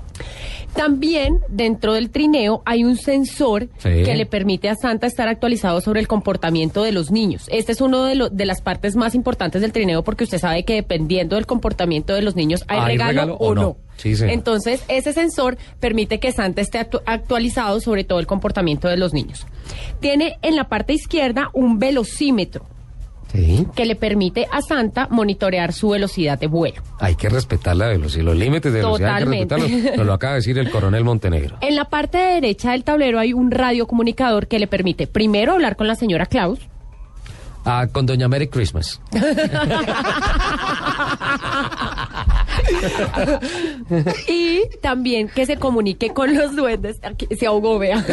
También 0.76 1.40
dentro 1.50 1.94
del 1.94 2.10
trineo 2.10 2.64
hay 2.66 2.84
un 2.84 2.98
sensor 2.98 3.68
Sí. 3.78 3.90
que 4.04 4.16
le 4.16 4.26
permite 4.26 4.70
a 4.70 4.76
Santa 4.76 5.06
estar 5.06 5.28
actualizado 5.28 5.82
sobre 5.82 6.00
el 6.00 6.08
comportamiento 6.08 6.82
de 6.82 6.92
los 6.92 7.12
niños. 7.12 7.44
Este 7.52 7.72
es 7.74 7.80
uno 7.82 8.06
de, 8.06 8.16
lo- 8.16 8.30
de 8.30 8.46
las 8.48 8.62
partes 8.62 8.96
más 8.96 9.14
importantes 9.14 9.62
del 9.62 9.72
trineo 9.72 10.04
porque 10.04 10.24
usted 10.24 10.40
sabe 10.40 10.64
que 10.66 10.74
dependiendo 10.74 11.36
del 11.36 11.46
comportamiento 11.46 12.16
de 12.16 12.24
los 12.24 12.36
niños 12.36 12.64
hay, 12.68 12.80
¿Hay 12.80 12.86
regalo, 12.94 13.12
regalo 13.12 13.36
o 13.36 13.54
no? 13.54 13.62
no. 13.62 13.78
Sí, 13.98 14.16
señor. 14.16 14.34
Entonces, 14.34 14.84
ese 14.88 15.14
sensor 15.14 15.58
permite 15.80 16.20
que 16.20 16.32
Santa 16.32 16.62
esté 16.62 16.80
actu- 16.80 17.04
actualizado 17.06 17.80
sobre 17.80 18.04
todo 18.04 18.20
el 18.20 18.26
comportamiento 18.26 18.88
de 18.88 18.98
los 18.98 19.14
niños. 19.14 19.46
Tiene 20.00 20.38
en 20.42 20.56
la 20.56 20.68
parte 20.70 20.94
izquierda 20.94 21.52
un 21.54 21.78
velocímetro 21.78 22.66
Sí. 23.34 23.66
que 23.76 23.86
le 23.86 23.96
permite 23.96 24.46
a 24.52 24.62
Santa 24.62 25.08
monitorear 25.10 25.74
su 25.74 25.90
velocidad 25.90 26.40
de 26.40 26.48
vuelo. 26.48 26.82
Hay 27.00 27.16
que 27.16 27.30
respetar 27.30 27.76
la 27.76 27.88
velocidad, 27.88 28.26
los 28.26 28.36
límites 28.38 28.72
de 28.72 28.80
velocidad 28.80 29.16
hay 29.16 29.24
que 29.24 29.30
respetarlos. 29.30 29.72
Nos 29.98 30.06
lo 30.06 30.14
acaba 30.14 30.34
de 30.34 30.40
decir 30.40 30.58
el 30.60 30.70
coronel 30.70 31.04
Montenegro. 31.04 31.58
En 31.62 31.76
la 31.76 31.86
parte 31.86 32.18
derecha 32.18 32.72
del 32.72 32.84
tablero 32.84 33.20
hay 33.20 33.34
un 33.34 33.50
radiocomunicador 33.52 34.48
que 34.48 34.60
le 34.60 34.68
permite 34.68 35.08
primero 35.08 35.54
hablar 35.54 35.76
con 35.76 35.88
la 35.88 35.96
señora 35.96 36.28
Klaus. 36.28 36.60
Ah, 37.66 37.88
con 37.92 38.06
Doña 38.06 38.28
Merry 38.28 38.50
Christmas. 38.50 39.02
y 44.28 44.62
también 44.82 45.28
que 45.28 45.46
se 45.46 45.58
comunique 45.58 46.10
con 46.10 46.36
los 46.36 46.56
duendes. 46.56 47.00
Aquí 47.04 47.28
se 47.38 47.46
ahogó, 47.48 47.80
vea. 47.80 48.04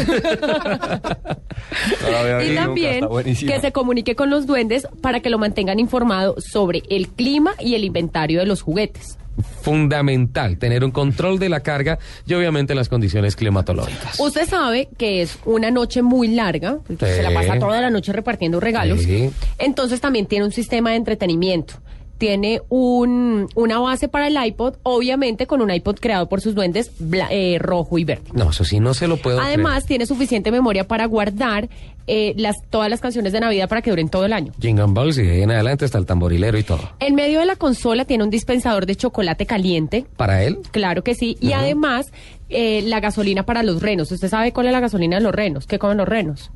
y 2.46 2.54
también 2.54 3.06
que 3.24 3.60
se 3.60 3.72
comunique 3.72 4.14
con 4.14 4.30
los 4.30 4.46
duendes 4.46 4.86
para 5.00 5.20
que 5.20 5.30
lo 5.30 5.38
mantengan 5.38 5.78
informado 5.78 6.36
sobre 6.40 6.82
el 6.88 7.08
clima 7.08 7.54
y 7.58 7.74
el 7.74 7.84
inventario 7.84 8.40
de 8.40 8.46
los 8.46 8.62
juguetes. 8.62 9.16
Fundamental 9.62 10.58
tener 10.58 10.84
un 10.84 10.90
control 10.90 11.38
de 11.38 11.48
la 11.48 11.60
carga 11.60 11.98
y 12.26 12.34
obviamente 12.34 12.74
las 12.74 12.88
condiciones 12.88 13.36
climatológicas. 13.36 14.18
Usted 14.20 14.46
sabe 14.48 14.88
que 14.98 15.22
es 15.22 15.38
una 15.44 15.70
noche 15.70 16.02
muy 16.02 16.28
larga, 16.28 16.78
se 16.98 17.22
la 17.22 17.32
pasa 17.32 17.58
toda 17.58 17.80
la 17.80 17.90
noche 17.90 18.12
repartiendo 18.12 18.60
regalos. 18.60 19.00
Sí. 19.00 19.30
Entonces 19.58 20.00
también 20.00 20.26
tiene 20.26 20.44
un 20.44 20.52
sistema 20.52 20.90
de 20.90 20.96
entretenimiento. 20.96 21.74
Tiene 22.20 22.60
un, 22.68 23.48
una 23.54 23.78
base 23.78 24.06
para 24.06 24.26
el 24.26 24.36
iPod, 24.46 24.74
obviamente 24.82 25.46
con 25.46 25.62
un 25.62 25.70
iPod 25.70 25.96
creado 25.98 26.28
por 26.28 26.42
sus 26.42 26.54
duendes 26.54 26.90
bla- 27.00 27.28
eh, 27.30 27.56
rojo 27.58 27.96
y 27.96 28.04
verde. 28.04 28.24
No, 28.34 28.50
eso 28.50 28.62
sí, 28.62 28.78
no 28.78 28.92
se 28.92 29.08
lo 29.08 29.16
puedo 29.16 29.40
Además, 29.40 29.86
tiene 29.86 30.04
suficiente 30.04 30.52
memoria 30.52 30.86
para 30.86 31.06
guardar 31.06 31.70
eh, 32.06 32.34
las, 32.36 32.56
todas 32.68 32.90
las 32.90 33.00
canciones 33.00 33.32
de 33.32 33.40
Navidad 33.40 33.70
para 33.70 33.80
que 33.80 33.88
duren 33.88 34.10
todo 34.10 34.26
el 34.26 34.34
año. 34.34 34.52
Jingle 34.60 34.84
Balls 34.88 35.16
y 35.16 35.22
de 35.22 35.32
ahí 35.32 35.42
en 35.42 35.50
adelante 35.50 35.86
hasta 35.86 35.96
el 35.96 36.04
tamborilero 36.04 36.58
y 36.58 36.62
todo. 36.62 36.90
En 37.00 37.14
medio 37.14 37.40
de 37.40 37.46
la 37.46 37.56
consola 37.56 38.04
tiene 38.04 38.22
un 38.24 38.30
dispensador 38.30 38.84
de 38.84 38.96
chocolate 38.96 39.46
caliente. 39.46 40.04
¿Para 40.18 40.44
él? 40.44 40.58
Claro 40.72 41.02
que 41.02 41.14
sí. 41.14 41.38
Y 41.40 41.52
además, 41.52 42.12
eh, 42.50 42.82
la 42.82 43.00
gasolina 43.00 43.44
para 43.46 43.62
los 43.62 43.80
renos. 43.80 44.12
¿Usted 44.12 44.28
sabe 44.28 44.52
cuál 44.52 44.66
es 44.66 44.72
la 44.72 44.80
gasolina 44.80 45.16
de 45.16 45.22
los 45.22 45.34
renos? 45.34 45.66
¿Qué 45.66 45.78
comen 45.78 45.96
los 45.96 46.08
renos? 46.08 46.50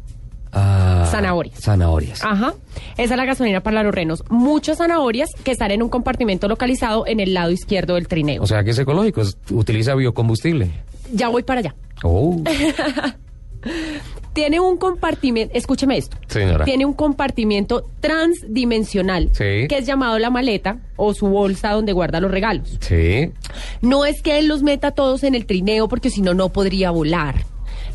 Ah, 0.55 1.07
Zanahorias. 1.11 1.59
Zanahorias. 1.61 2.23
Ajá. 2.25 2.55
Esa 2.97 3.15
es 3.15 3.19
la 3.19 3.25
gasolina 3.25 3.61
para 3.63 3.83
los 3.83 3.95
renos. 3.95 4.23
Muchas 4.31 4.79
zanahorias 4.79 5.31
que 5.45 5.51
están 5.51 5.71
en 5.73 5.83
un 5.83 5.89
compartimento 5.89 6.49
localizado 6.49 7.07
en 7.07 7.21
el 7.21 7.35
lado 7.35 7.51
izquierdo 7.51 7.95
del 7.95 8.09
trineo. 8.09 8.43
O 8.43 8.47
sea 8.47 8.63
que 8.65 8.71
es 8.71 8.79
ecológico, 8.79 9.21
es- 9.23 9.37
utiliza 9.51 9.95
biocombustible. 9.95 10.71
ya 11.13 11.29
voy 11.29 11.43
para 11.43 11.61
allá. 11.61 11.75
Oh, 12.03 12.41
Tiene 14.35 14.59
un 14.59 14.77
compartimento, 14.77 15.55
escúcheme 15.57 15.97
esto. 15.97 16.17
señora. 16.27 16.65
Tiene 16.65 16.85
un 16.85 16.93
compartimiento 16.93 17.89
transdimensional 18.01 19.29
Sí. 19.33 19.69
que 19.69 19.79
es 19.79 19.87
llamado 19.87 20.19
la 20.19 20.29
maleta 20.29 20.79
o 20.97 21.15
su 21.15 21.29
bolsa 21.29 21.71
donde 21.71 21.93
guarda 21.93 22.21
los 22.21 22.31
regalos. 22.33 22.77
Sí. 22.81 23.31
No 23.81 24.05
es 24.05 24.21
que 24.23 24.39
él 24.41 24.49
los 24.49 24.63
meta 24.65 24.91
todos 24.91 25.23
en 25.23 25.35
el 25.37 25.47
trineo 25.47 25.87
porque 25.89 26.11
si 26.11 26.21
no 26.21 26.35
no 26.35 26.49
podría 26.49 26.91
volar. 26.91 27.45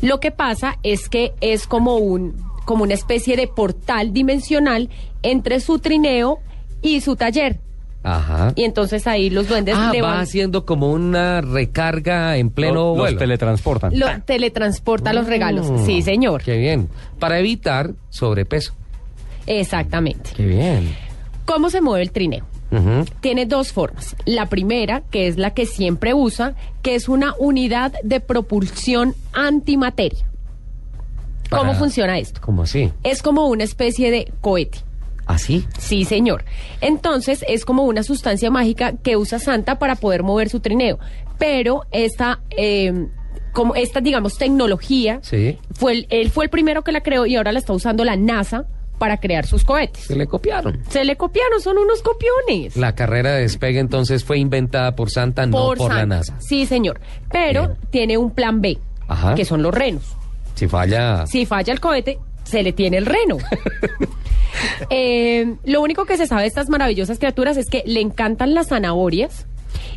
Lo 0.00 0.18
que 0.18 0.30
pasa 0.30 0.78
es 0.82 1.10
que 1.10 1.34
es 1.42 1.66
como 1.66 1.96
un 1.96 2.34
como 2.64 2.84
una 2.84 2.94
especie 2.94 3.36
de 3.36 3.46
portal 3.48 4.12
dimensional 4.12 4.88
entre 5.22 5.60
su 5.60 5.78
trineo 5.78 6.38
y 6.82 7.00
su 7.00 7.16
taller. 7.16 7.58
Ajá. 8.02 8.52
Y 8.56 8.64
entonces 8.64 9.06
ahí 9.06 9.28
los 9.28 9.46
duendes 9.48 9.74
Ah, 9.76 9.90
le 9.92 10.00
va 10.00 10.08
van- 10.12 10.20
haciendo 10.20 10.64
como 10.64 10.90
una 10.90 11.42
recarga 11.42 12.38
en 12.38 12.48
pleno 12.48 12.72
Lo- 12.74 12.88
los 12.90 12.96
vuelo. 12.98 13.18
teletransportan. 13.18 13.98
lo 13.98 14.06
teletransporta 14.24 15.12
los 15.12 15.26
regalos. 15.26 15.70
Mm, 15.70 15.84
Sí, 15.84 16.00
señor. 16.00 16.42
Qué 16.42 16.56
bien. 16.56 16.88
Para 17.18 17.38
evitar 17.38 17.90
sobrepeso. 18.08 18.72
Exactamente. 19.46 20.30
Qué 20.34 20.46
bien. 20.46 20.94
¿Cómo 21.44 21.68
se 21.70 21.80
mueve 21.80 22.02
el 22.04 22.12
trineo? 22.12 22.44
Tiene 23.20 23.46
dos 23.46 23.72
formas. 23.72 24.14
La 24.26 24.46
primera, 24.46 25.02
que 25.10 25.26
es 25.26 25.36
la 25.36 25.50
que 25.54 25.66
siempre 25.66 26.14
usa, 26.14 26.54
que 26.82 26.94
es 26.94 27.08
una 27.08 27.34
unidad 27.38 27.92
de 28.04 28.20
propulsión 28.20 29.14
antimateria. 29.32 30.24
¿Cómo 31.50 31.74
funciona 31.74 32.18
esto? 32.18 32.40
¿Cómo 32.42 32.62
así? 32.62 32.92
Es 33.02 33.22
como 33.22 33.46
una 33.48 33.64
especie 33.64 34.10
de 34.10 34.32
cohete. 34.40 34.78
¿Así? 35.26 35.64
Sí, 35.78 36.04
señor. 36.04 36.44
Entonces 36.80 37.44
es 37.48 37.64
como 37.64 37.84
una 37.84 38.02
sustancia 38.02 38.50
mágica 38.50 38.94
que 39.02 39.16
usa 39.16 39.38
Santa 39.38 39.78
para 39.78 39.94
poder 39.96 40.22
mover 40.22 40.48
su 40.48 40.60
trineo. 40.60 40.98
Pero 41.38 41.82
esta, 41.92 42.40
eh, 42.56 43.06
como 43.52 43.74
esta, 43.74 44.00
digamos, 44.00 44.38
tecnología, 44.38 45.20
Sí. 45.22 45.58
fue 45.72 45.92
el- 45.92 46.06
él 46.10 46.30
fue 46.30 46.44
el 46.46 46.50
primero 46.50 46.82
que 46.82 46.92
la 46.92 47.02
creó 47.02 47.26
y 47.26 47.36
ahora 47.36 47.52
la 47.52 47.58
está 47.60 47.72
usando 47.72 48.04
la 48.04 48.16
NASA 48.16 48.64
para 48.98 49.16
crear 49.18 49.46
sus 49.46 49.64
cohetes. 49.64 50.04
Se 50.04 50.16
le 50.16 50.26
copiaron. 50.26 50.82
Se 50.90 51.04
le 51.04 51.16
copiaron, 51.16 51.60
son 51.62 51.78
unos 51.78 52.02
copiones. 52.02 52.76
La 52.76 52.94
carrera 52.94 53.32
de 53.32 53.42
despegue 53.42 53.78
entonces 53.78 54.24
fue 54.24 54.38
inventada 54.38 54.94
por 54.96 55.10
Santa, 55.10 55.46
no 55.46 55.74
por 55.74 55.94
la. 55.94 56.06
NASA. 56.06 56.36
Sí, 56.40 56.66
señor. 56.66 57.00
Pero 57.32 57.76
tiene 57.90 58.18
un 58.18 58.32
plan 58.32 58.60
B, 58.60 58.78
Ajá. 59.08 59.34
que 59.36 59.44
son 59.44 59.62
los 59.62 59.72
renos. 59.72 60.16
Si 60.60 60.68
falla. 60.68 61.26
Si 61.26 61.46
falla 61.46 61.72
el 61.72 61.80
cohete, 61.80 62.18
se 62.44 62.62
le 62.62 62.74
tiene 62.74 62.98
el 62.98 63.06
reno. 63.06 63.38
Eh, 64.90 65.54
lo 65.64 65.80
único 65.80 66.04
que 66.04 66.18
se 66.18 66.26
sabe 66.26 66.42
de 66.42 66.48
estas 66.48 66.68
maravillosas 66.68 67.18
criaturas 67.18 67.56
es 67.56 67.70
que 67.70 67.82
le 67.86 68.00
encantan 68.00 68.52
las 68.52 68.68
zanahorias 68.68 69.46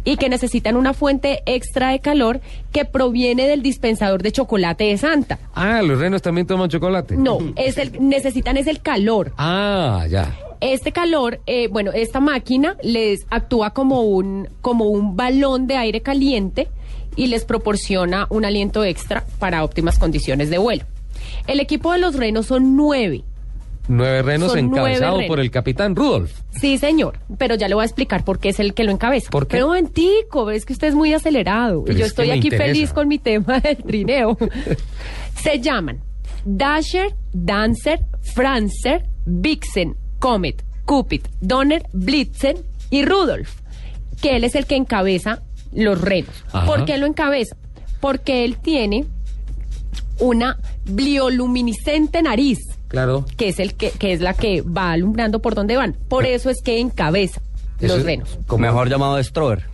y 0.06 0.16
que 0.16 0.30
necesitan 0.30 0.78
una 0.78 0.94
fuente 0.94 1.42
extra 1.48 1.90
de 1.90 2.00
calor 2.00 2.40
que 2.72 2.86
proviene 2.86 3.48
del 3.48 3.62
dispensador 3.62 4.22
de 4.22 4.32
chocolate 4.32 4.86
de 4.86 4.98
Santa. 4.98 5.40
Ah, 5.54 5.82
los 5.82 6.00
renos 6.00 6.22
también 6.22 6.48
toman 6.48 6.70
chocolate. 6.70 7.18
No, 7.18 7.40
es 7.58 7.78
el, 7.78 8.08
necesitan 8.08 8.56
es 8.56 8.68
el 8.68 8.80
calor. 8.82 9.34
Ah, 9.38 10.06
ya. 10.08 10.38
Este 10.62 10.94
calor, 10.94 11.42
eh, 11.46 11.68
bueno, 11.68 11.92
esta 11.92 12.22
máquina 12.22 12.78
les 12.84 13.26
actúa 13.32 13.72
como 13.72 14.04
un, 14.04 14.48
como 14.62 14.86
un 14.86 15.18
balón 15.18 15.68
de 15.68 15.76
aire 15.76 16.02
caliente 16.02 16.70
y 17.16 17.28
les 17.28 17.46
proporciona 17.46 18.28
un 18.30 18.46
aliento 18.46 18.84
extra 18.84 19.26
para 19.40 19.64
óptimas 19.64 20.00
condiciones 20.00 20.50
de 20.50 20.58
vuelo. 20.58 20.84
El 21.48 21.60
equipo 21.60 21.92
de 21.92 22.00
los 22.00 22.16
renos 22.16 22.48
son 22.48 22.76
nueve. 22.76 23.24
Nueve 23.90 24.22
renos 24.22 24.54
Son 24.54 24.70
nueve 24.70 24.98
renos. 24.98 25.24
por 25.28 25.42
el 25.42 25.52
capitán 25.52 25.94
Rudolf. 25.94 26.32
Sí, 26.52 26.78
señor, 26.78 27.20
pero 27.38 27.56
ya 27.56 27.68
le 27.68 27.76
voy 27.76 27.82
a 27.82 27.86
explicar 27.86 28.24
por 28.24 28.40
qué 28.40 28.50
es 28.50 28.62
el 28.62 28.74
que 28.74 28.86
lo 28.86 28.92
encabeza. 28.92 29.30
¿Por 29.30 29.46
qué? 29.46 29.58
Pero 29.58 29.66
un 29.66 29.72
momentico, 29.72 30.52
es 30.52 30.66
que 30.66 30.72
usted 30.72 30.88
es 30.88 30.96
muy 30.96 31.14
acelerado. 31.14 31.84
Pero 31.84 31.98
y 31.98 32.00
yo 32.00 32.06
es 32.06 32.12
estoy 32.12 32.30
aquí 32.30 32.48
interesa. 32.48 32.64
feliz 32.66 32.94
con 32.94 33.10
mi 33.10 33.20
tema 33.20 33.60
del 33.60 33.78
trineo. 33.78 34.38
Se 35.44 35.60
llaman 35.60 36.00
Dasher, 36.46 37.14
Dancer, 37.34 38.00
Francer, 38.22 39.06
Vixen, 39.26 39.98
Comet, 40.20 40.64
Cupid, 40.86 41.22
Donner, 41.42 41.84
Blitzen 41.92 42.58
y 42.90 43.04
Rudolf, 43.04 43.54
que 44.22 44.38
él 44.38 44.46
es 44.46 44.56
el 44.56 44.66
que 44.66 44.76
encabeza 44.78 45.42
los 45.76 46.00
renos. 46.02 46.32
Ajá. 46.52 46.66
¿Por 46.66 46.86
qué 46.86 46.98
lo 46.98 47.06
encabeza? 47.06 47.56
Porque 48.00 48.44
él 48.46 48.58
tiene 48.58 49.06
una 50.20 50.58
bioluminiscente 50.86 52.22
nariz 52.22 52.60
Claro. 52.88 53.26
que 53.38 53.50
es 53.50 53.60
el 53.60 53.74
que, 53.74 53.90
que 53.92 54.14
es 54.14 54.22
la 54.22 54.34
que 54.34 54.62
va 54.62 54.92
alumbrando 54.92 55.42
por 55.42 55.56
dónde 55.56 55.76
van. 55.78 55.96
Por 56.08 56.26
eso 56.26 56.50
es 56.50 56.62
que 56.62 56.80
encabeza 56.80 57.42
Eso 57.86 57.94
los 57.96 58.00
es 58.00 58.06
renos. 58.06 58.38
Mejor 58.58 58.90
llamado 58.90 59.22
Strober. 59.24 59.64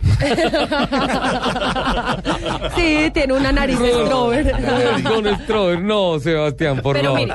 Sí, 2.76 3.10
tiene 3.12 3.32
una 3.32 3.52
nariz 3.52 3.78
de 3.78 3.90
Strober. 3.92 4.52
Con 5.04 5.26
Strober, 5.42 5.80
no, 5.80 6.18
Sebastián, 6.20 6.80
por 6.82 6.96
Pero 6.96 7.14
favor. 7.14 7.20
mire, 7.28 7.34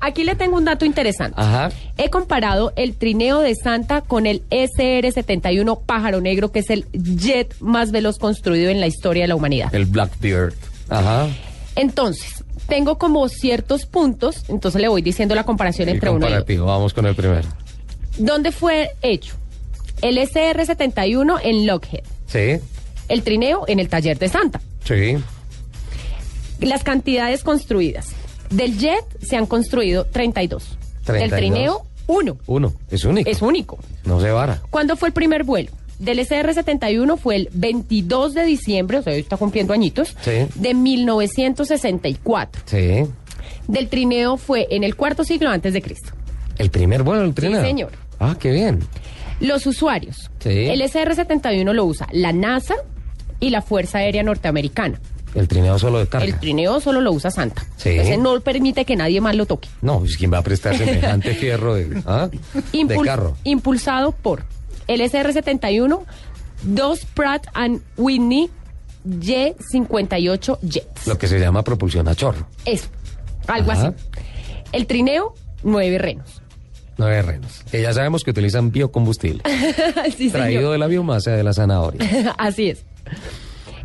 aquí 0.00 0.24
le 0.24 0.34
tengo 0.34 0.56
un 0.56 0.64
dato 0.64 0.84
interesante. 0.84 1.40
Ajá. 1.40 1.70
He 1.96 2.10
comparado 2.10 2.72
el 2.76 2.94
trineo 2.94 3.40
de 3.40 3.54
Santa 3.54 4.00
con 4.02 4.26
el 4.26 4.42
SR-71 4.50 5.80
Pájaro 5.84 6.20
Negro, 6.20 6.52
que 6.52 6.60
es 6.60 6.70
el 6.70 6.86
jet 6.92 7.54
más 7.60 7.90
veloz 7.90 8.18
construido 8.18 8.70
en 8.70 8.80
la 8.80 8.86
historia 8.86 9.24
de 9.24 9.28
la 9.28 9.34
humanidad. 9.36 9.74
El 9.74 9.86
Blackbeard. 9.86 10.54
Ajá. 10.88 11.28
Entonces, 11.76 12.44
tengo 12.68 12.98
como 12.98 13.28
ciertos 13.28 13.86
puntos, 13.86 14.44
entonces 14.48 14.80
le 14.80 14.88
voy 14.88 15.02
diciendo 15.02 15.34
la 15.34 15.44
comparación 15.44 15.88
El 15.88 15.96
entre 15.96 16.10
uno 16.10 16.28
y 16.28 16.32
otro. 16.32 16.64
vamos 16.66 16.92
con 16.94 17.06
el 17.06 17.14
primero. 17.14 17.48
¿Dónde 18.18 18.52
fue 18.52 18.90
hecho? 19.02 19.34
El 20.04 20.18
SR-71 20.18 21.40
en 21.42 21.66
Lockheed. 21.66 22.02
Sí, 22.26 22.60
El 23.08 23.22
trineo 23.22 23.64
en 23.66 23.80
el 23.80 23.88
taller 23.88 24.18
de 24.18 24.28
Santa. 24.28 24.60
sí. 24.84 25.16
Las 26.60 26.84
cantidades 26.84 27.42
construidas. 27.42 28.10
Del 28.50 28.78
jet 28.78 29.04
se 29.20 29.36
han 29.36 29.46
construido 29.46 30.04
32. 30.04 30.78
32. 31.04 31.30
Del 31.30 31.30
trineo, 31.38 31.82
uno. 32.06 32.36
Uno, 32.46 32.72
es 32.90 33.04
único. 33.04 33.28
Es 33.28 33.42
único. 33.42 33.78
No 34.04 34.20
se 34.20 34.30
vara. 34.30 34.62
¿Cuándo 34.70 34.94
fue 34.96 35.08
el 35.08 35.12
primer 35.14 35.42
vuelo? 35.44 35.70
del 35.98 36.18
SR-71 36.18 37.16
fue 37.18 37.36
el 37.36 37.48
22 37.52 38.34
de 38.34 38.44
diciembre, 38.44 38.98
o 38.98 39.02
sea, 39.02 39.12
hoy 39.14 39.20
está 39.20 39.36
cumpliendo 39.36 39.72
añitos, 39.72 40.14
Sí. 40.22 40.32
de 40.56 40.74
1964. 40.74 42.62
Sí. 42.66 43.04
Del 43.68 43.88
trineo 43.88 44.36
fue 44.36 44.66
en 44.70 44.84
el 44.84 44.96
cuarto 44.96 45.24
siglo 45.24 45.48
antes 45.50 45.72
de 45.72 45.80
Cristo. 45.82 46.10
El 46.58 46.70
primer 46.70 47.02
vuelo 47.04 47.22
del 47.22 47.32
trineo. 47.34 47.62
señor. 47.62 47.92
Ah, 48.18 48.36
qué 48.38 48.50
bien. 48.52 48.80
Los 49.40 49.66
usuarios. 49.66 50.30
Sí. 50.38 50.50
El 50.50 50.80
SR-71 50.82 51.72
lo 51.72 51.84
usa 51.84 52.06
la 52.12 52.32
NASA 52.32 52.74
y 53.40 53.50
la 53.50 53.62
Fuerza 53.62 53.98
Aérea 53.98 54.22
Norteamericana. 54.22 55.00
El 55.34 55.48
trineo 55.48 55.78
solo 55.78 55.98
de 55.98 56.06
carga. 56.06 56.26
El 56.26 56.38
trineo 56.38 56.80
solo 56.80 57.00
lo 57.00 57.10
usa 57.10 57.30
Santa. 57.30 57.64
Sí. 57.76 57.90
Ese 57.90 58.16
no 58.16 58.38
permite 58.40 58.84
que 58.84 58.94
nadie 58.94 59.20
más 59.20 59.34
lo 59.34 59.46
toque. 59.46 59.68
No, 59.82 59.98
pues 59.98 60.16
¿quién 60.16 60.32
va 60.32 60.38
a 60.38 60.42
prestar 60.42 60.76
semejante 60.76 61.34
fierro 61.34 61.74
de, 61.74 62.02
¿ah? 62.06 62.28
de 62.72 63.00
carro? 63.04 63.36
Impulsado 63.42 64.12
por 64.12 64.44
el 64.86 65.00
SR-71, 65.00 66.00
dos 66.62 67.04
Pratt 67.14 67.46
and 67.54 67.82
Whitney 67.96 68.48
Y-58 69.04 70.58
Jets. 70.62 71.06
Lo 71.06 71.18
que 71.18 71.26
se 71.26 71.38
llama 71.40 71.62
propulsión 71.64 72.06
a 72.08 72.14
chorro. 72.14 72.46
Eso, 72.64 72.86
algo 73.48 73.72
Ajá. 73.72 73.88
así. 73.88 73.96
El 74.72 74.86
trineo, 74.86 75.34
nueve 75.62 75.98
renos. 75.98 76.42
Nueve 76.96 77.22
renos. 77.22 77.62
Que 77.70 77.82
ya 77.82 77.92
sabemos 77.92 78.22
que 78.24 78.30
utilizan 78.30 78.70
biocombustible. 78.70 79.42
Sí, 80.16 80.30
traído 80.30 80.60
señor. 80.60 80.72
de 80.72 80.78
la 80.78 80.86
biomasa 80.86 81.32
de 81.32 81.42
la 81.42 81.52
zanahoria. 81.52 82.34
Así 82.38 82.70
es. 82.70 82.84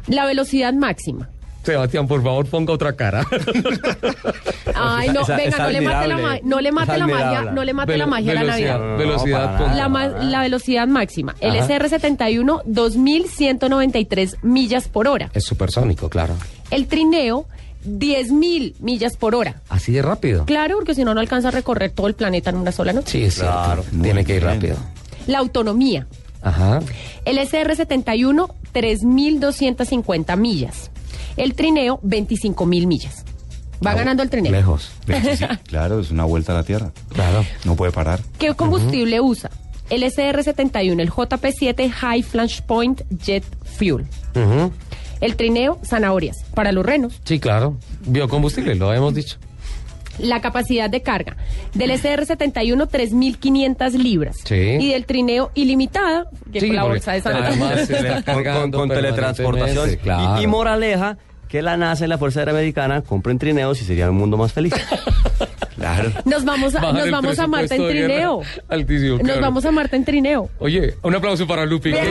La 0.07 0.25
velocidad 0.25 0.73
máxima. 0.73 1.29
Sebastián, 1.63 2.07
por 2.07 2.23
favor, 2.23 2.45
ponga 2.47 2.73
otra 2.73 2.93
cara. 2.95 3.25
Ay, 4.75 5.09
no, 5.09 5.21
Esa- 5.21 5.35
venga, 5.35 5.49
esa 5.49 5.63
no 5.63 5.69
le 5.71 5.81
mate 5.81 6.07
la, 6.07 6.17
ma- 6.17 6.37
no 6.43 6.61
le 6.61 6.71
mate 6.71 6.97
la 6.97 7.07
magia, 7.07 7.41
no 7.51 7.63
le 7.63 7.73
mate 7.73 7.97
la 7.97 8.05
magia 8.07 8.31
a 8.31 8.35
la 8.35 8.41
velocidad- 8.43 8.79
Navidad. 8.79 8.97
velocidad, 8.97 9.57
para 9.57 9.75
La, 9.75 9.89
ma- 9.89 10.07
la 10.07 10.41
velocidad 10.41 10.87
máxima. 10.87 11.35
El 11.41 11.57
Ajá. 11.59 11.67
SR-71, 11.67 12.63
2.193 12.65 14.37
millas 14.43 14.87
por 14.87 15.07
hora. 15.07 15.29
Es 15.33 15.43
supersónico, 15.45 16.09
claro. 16.09 16.35
El 16.71 16.87
trineo, 16.87 17.45
10.000 17.85 18.75
millas 18.79 19.17
por 19.17 19.35
hora. 19.35 19.61
Así 19.69 19.91
de 19.91 20.01
rápido. 20.01 20.45
Claro, 20.45 20.75
porque 20.77 20.95
si 20.95 21.03
no, 21.03 21.13
no 21.13 21.19
alcanza 21.19 21.49
a 21.49 21.51
recorrer 21.51 21.91
todo 21.91 22.07
el 22.07 22.13
planeta 22.13 22.49
en 22.49 22.57
una 22.57 22.71
sola 22.71 22.93
noche. 22.93 23.11
Sí, 23.11 23.23
es 23.23 23.35
cierto. 23.35 23.83
Tiene 24.01 24.25
que 24.25 24.35
ir 24.35 24.43
rápido. 24.43 24.77
La 25.27 25.39
autonomía. 25.39 26.07
Ajá. 26.41 26.79
El 27.25 27.37
SR-71, 27.37 28.49
3.250 28.73 30.37
millas. 30.37 30.91
El 31.37 31.53
trineo, 31.53 31.99
25.000 32.01 32.87
millas. 32.87 33.25
Va 33.85 33.93
ganando 33.93 34.23
el 34.23 34.29
trineo. 34.29 34.51
Lejos. 34.51 34.91
claro, 35.67 35.99
es 36.01 36.11
una 36.11 36.25
vuelta 36.25 36.51
a 36.51 36.55
la 36.55 36.63
Tierra. 36.63 36.91
Claro. 37.13 37.45
No 37.63 37.75
puede 37.75 37.91
parar. 37.91 38.19
¿Qué 38.37 38.53
combustible 38.53 39.21
usa? 39.21 39.49
El 39.89 40.03
SR-71, 40.03 40.99
el 40.99 41.09
JP7 41.09 41.89
High 41.89 42.23
Flash 42.23 42.61
Point 42.61 43.01
Jet 43.09 43.43
Fuel. 43.63 44.05
Ujú. 44.35 44.71
El 45.21 45.35
trineo, 45.35 45.79
zanahorias. 45.83 46.43
Para 46.53 46.71
los 46.71 46.85
renos. 46.85 47.19
Sí, 47.25 47.39
claro. 47.39 47.77
Biocombustible, 48.05 48.75
lo 48.75 48.93
hemos 48.93 49.13
dicho. 49.13 49.37
La 50.17 50.41
capacidad 50.41 50.89
de 50.89 51.01
carga 51.01 51.37
del 51.73 51.91
SR-71, 51.91 52.89
3.500 52.89 53.91
libras. 53.93 54.37
Sí. 54.43 54.55
Y 54.55 54.91
del 54.91 55.05
trineo, 55.05 55.51
ilimitada, 55.55 56.27
que 56.51 56.59
Sí, 56.59 56.67
con 56.67 56.75
la 56.75 56.83
bolsa 56.83 57.11
de 57.13 57.17
está 57.19 58.33
Con- 58.33 58.71
con 58.71 58.89
teletransportación. 58.89 59.95
claro. 60.03 60.41
Y, 60.41 60.43
y 60.43 60.47
moraleja, 60.47 61.17
que 61.47 61.61
la 61.61 61.77
NASA 61.77 62.05
y 62.05 62.09
la 62.09 62.17
Fuerza 62.17 62.39
Aérea 62.41 62.53
Americana 62.53 63.01
compren 63.01 63.39
trineos 63.39 63.81
y 63.81 63.85
sería 63.85 64.09
un 64.09 64.17
mundo 64.17 64.35
más 64.35 64.51
feliz. 64.51 64.73
claro. 65.77 66.11
Nos 66.25 66.43
vamos 66.43 66.75
a, 66.75 66.91
nos 66.91 67.09
vamos 67.09 67.39
a 67.39 67.47
Marta 67.47 67.75
en 67.75 67.87
trineo. 67.87 68.41
Altísimo, 68.67 69.19
Nos 69.23 69.39
vamos 69.39 69.63
a 69.65 69.71
Marta 69.71 69.95
en 69.95 70.03
trineo. 70.03 70.49
Oye, 70.59 70.95
un 71.01 71.15
aplauso 71.15 71.47
para 71.47 71.65
Lupi. 71.65 71.91
¿Qué 71.93 72.01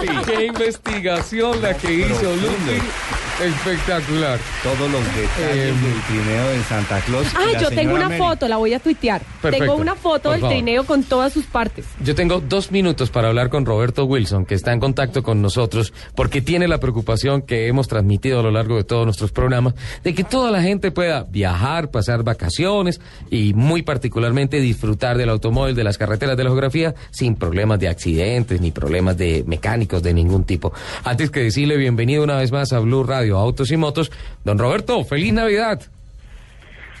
¿Qué 0.00 0.44
investigación 0.44 1.62
la 1.62 1.76
que 1.76 1.92
hizo 1.92 2.34
Lupi? 2.36 3.25
Espectacular. 3.42 4.38
Todos 4.62 4.90
los 4.90 5.04
detalles 5.14 5.56
Eh, 5.56 5.64
del 5.66 6.02
trineo 6.08 6.48
de 6.52 6.62
Santa 6.64 7.00
Claus. 7.00 7.26
Ah, 7.34 7.58
yo 7.60 7.68
tengo 7.68 7.94
una 7.94 8.08
Mary. 8.08 8.18
foto, 8.18 8.48
la 8.48 8.56
voy 8.56 8.72
a 8.72 8.78
tuitear. 8.78 9.20
Perfecto. 9.42 9.66
Tengo 9.66 9.76
una 9.76 9.94
foto 9.94 10.22
Por 10.22 10.32
del 10.32 10.40
favor. 10.40 10.54
trineo 10.56 10.84
con 10.84 11.02
todas 11.04 11.34
sus 11.34 11.44
partes. 11.44 11.84
Yo 12.02 12.14
tengo 12.14 12.40
dos 12.40 12.72
minutos 12.72 13.10
para 13.10 13.28
hablar 13.28 13.50
con 13.50 13.66
Roberto 13.66 14.04
Wilson, 14.06 14.46
que 14.46 14.54
está 14.54 14.72
en 14.72 14.80
contacto 14.80 15.22
con 15.22 15.42
nosotros, 15.42 15.92
porque 16.14 16.40
tiene 16.40 16.66
la 16.66 16.78
preocupación 16.78 17.42
que 17.42 17.66
hemos 17.68 17.88
transmitido 17.88 18.40
a 18.40 18.42
lo 18.42 18.50
largo 18.50 18.76
de 18.76 18.84
todos 18.84 19.04
nuestros 19.04 19.32
programas, 19.32 19.74
de 20.02 20.14
que 20.14 20.24
toda 20.24 20.50
la 20.50 20.62
gente 20.62 20.90
pueda 20.90 21.24
viajar, 21.24 21.90
pasar 21.90 22.22
vacaciones 22.22 23.00
y 23.30 23.52
muy 23.52 23.82
particularmente 23.82 24.60
disfrutar 24.60 25.18
del 25.18 25.28
automóvil, 25.28 25.74
de 25.74 25.84
las 25.84 25.98
carreteras 25.98 26.36
de 26.38 26.44
la 26.44 26.50
geografía, 26.50 26.94
sin 27.10 27.34
problemas 27.36 27.78
de 27.80 27.88
accidentes 27.88 28.60
ni 28.62 28.70
problemas 28.70 29.18
de 29.18 29.44
mecánicos 29.46 30.02
de 30.02 30.14
ningún 30.14 30.44
tipo. 30.44 30.72
Antes 31.04 31.30
que 31.30 31.40
decirle 31.40 31.76
bienvenido 31.76 32.24
una 32.24 32.36
vez 32.38 32.50
más 32.50 32.72
a 32.72 32.78
Blue 32.78 33.04
Radio, 33.04 33.25
Autos 33.30 33.70
y 33.70 33.76
Motos, 33.76 34.10
don 34.44 34.58
Roberto, 34.58 35.04
feliz 35.04 35.32
Navidad. 35.32 35.80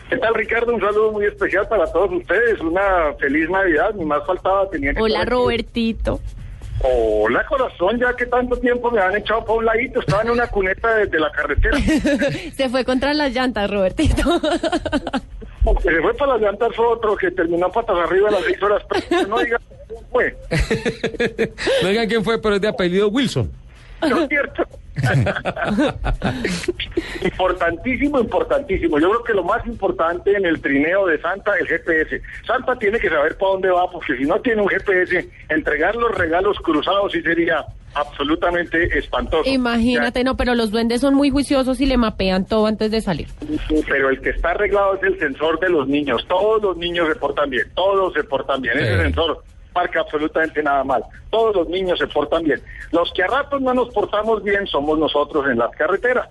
¿Qué 0.08 0.16
tal, 0.18 0.34
Ricardo? 0.34 0.72
Un 0.72 0.80
saludo 0.80 1.12
muy 1.12 1.26
especial 1.26 1.66
para 1.68 1.84
todos 1.86 2.12
ustedes. 2.12 2.60
Una 2.60 3.12
feliz 3.18 3.50
Navidad. 3.50 3.92
Ni 3.94 4.04
más 4.04 4.24
faltaba. 4.24 4.68
Tenía 4.70 4.94
que 4.94 5.00
Hola. 5.02 5.24
Robertito. 5.24 6.20
Hola, 6.82 7.44
corazón. 7.48 7.98
Ya 7.98 8.14
que 8.14 8.26
tanto 8.26 8.56
tiempo 8.56 8.90
me 8.92 9.00
han 9.00 9.16
echado 9.16 9.44
para 9.44 9.58
un 9.58 9.64
ladito. 9.64 9.98
Estaba 10.00 10.22
en 10.22 10.30
una 10.30 10.46
cuneta 10.46 10.94
desde 10.94 11.18
la 11.18 11.30
carretera. 11.32 11.76
Se 12.56 12.68
fue 12.68 12.84
contra 12.84 13.14
las 13.14 13.32
llantas, 13.34 13.68
Robertito. 13.68 14.40
Se 15.82 16.00
fue 16.00 16.14
para 16.14 16.34
las 16.34 16.42
llantas 16.42 16.76
fue 16.76 16.86
otro 16.86 17.16
que 17.16 17.28
terminó 17.32 17.68
patas 17.72 17.96
arriba 17.98 18.28
a 18.28 18.32
las 18.32 18.44
seis 18.44 18.62
horas. 18.62 18.82
Pero 19.08 19.26
no 19.26 19.38
digas 19.40 19.60
quién 19.88 20.00
fue. 20.12 20.36
No 21.82 21.88
digan 21.88 22.08
quién 22.08 22.22
fue, 22.24 22.40
pero 22.40 22.54
es 22.54 22.60
de 22.60 22.68
apellido 22.68 23.08
Wilson. 23.08 23.50
No 24.08 24.22
es 24.22 24.28
cierto. 24.28 24.62
importantísimo, 27.22 28.20
importantísimo. 28.20 28.98
Yo 28.98 29.10
creo 29.10 29.24
que 29.24 29.34
lo 29.34 29.44
más 29.44 29.66
importante 29.66 30.36
en 30.36 30.46
el 30.46 30.60
trineo 30.60 31.06
de 31.06 31.20
Santa 31.20 31.54
es 31.56 31.62
el 31.62 31.68
GPS. 31.68 32.22
Santa 32.46 32.78
tiene 32.78 32.98
que 32.98 33.08
saber 33.08 33.36
para 33.36 33.52
dónde 33.52 33.70
va, 33.70 33.90
porque 33.90 34.16
si 34.16 34.24
no 34.24 34.40
tiene 34.40 34.62
un 34.62 34.68
GPS, 34.68 35.28
entregar 35.48 35.96
los 35.96 36.14
regalos 36.14 36.58
cruzados 36.60 37.12
sí 37.12 37.22
sería 37.22 37.64
absolutamente 37.94 38.98
espantoso. 38.98 39.48
Imagínate, 39.48 40.22
no, 40.22 40.36
pero 40.36 40.54
los 40.54 40.70
duendes 40.70 41.00
son 41.00 41.14
muy 41.14 41.30
juiciosos 41.30 41.80
y 41.80 41.86
le 41.86 41.96
mapean 41.96 42.44
todo 42.44 42.66
antes 42.66 42.90
de 42.90 43.00
salir. 43.00 43.28
Pero 43.88 44.10
el 44.10 44.20
que 44.20 44.30
está 44.30 44.50
arreglado 44.50 44.96
es 44.96 45.02
el 45.02 45.18
sensor 45.18 45.58
de 45.60 45.70
los 45.70 45.88
niños. 45.88 46.24
Todos 46.28 46.62
los 46.62 46.76
niños 46.76 47.08
se 47.08 47.16
portan 47.16 47.50
bien, 47.50 47.66
todos 47.74 48.12
se 48.12 48.22
portan 48.24 48.60
bien. 48.60 48.78
Ese 48.78 49.02
sensor 49.02 49.42
marca 49.76 50.00
absolutamente 50.00 50.62
nada 50.62 50.82
mal. 50.82 51.04
Todos 51.30 51.54
los 51.54 51.68
niños 51.68 51.98
se 51.98 52.06
portan 52.06 52.42
bien. 52.44 52.60
Los 52.92 53.12
que 53.12 53.22
a 53.22 53.26
ratos 53.26 53.60
no 53.60 53.74
nos 53.74 53.90
portamos 53.90 54.42
bien 54.42 54.66
somos 54.66 54.98
nosotros 54.98 55.46
en 55.50 55.58
las 55.58 55.70
carreteras. 55.76 56.28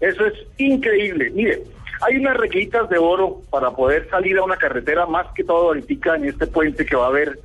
Eso 0.00 0.26
es 0.26 0.34
increíble. 0.58 1.30
Mire, 1.30 1.62
hay 2.02 2.16
unas 2.16 2.36
reglitas 2.36 2.88
de 2.90 2.98
oro 2.98 3.40
para 3.50 3.70
poder 3.70 4.08
salir 4.10 4.36
a 4.36 4.44
una 4.44 4.56
carretera, 4.56 5.06
más 5.06 5.26
que 5.34 5.42
todo 5.42 5.68
ahorita 5.68 6.16
en 6.16 6.26
este 6.26 6.46
puente 6.46 6.84
que 6.84 6.96
va 6.96 7.06
a 7.06 7.08
haber 7.08 7.38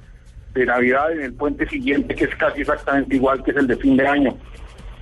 de 0.54 0.66
Navidad, 0.66 1.14
en 1.14 1.22
el 1.22 1.34
puente 1.34 1.66
siguiente, 1.68 2.14
que 2.14 2.26
es 2.26 2.36
casi 2.36 2.62
exactamente 2.62 3.16
igual 3.16 3.42
que 3.44 3.52
es 3.52 3.58
el 3.58 3.68
de 3.68 3.78
fin 3.78 3.96
de 3.96 4.06
año. 4.06 4.38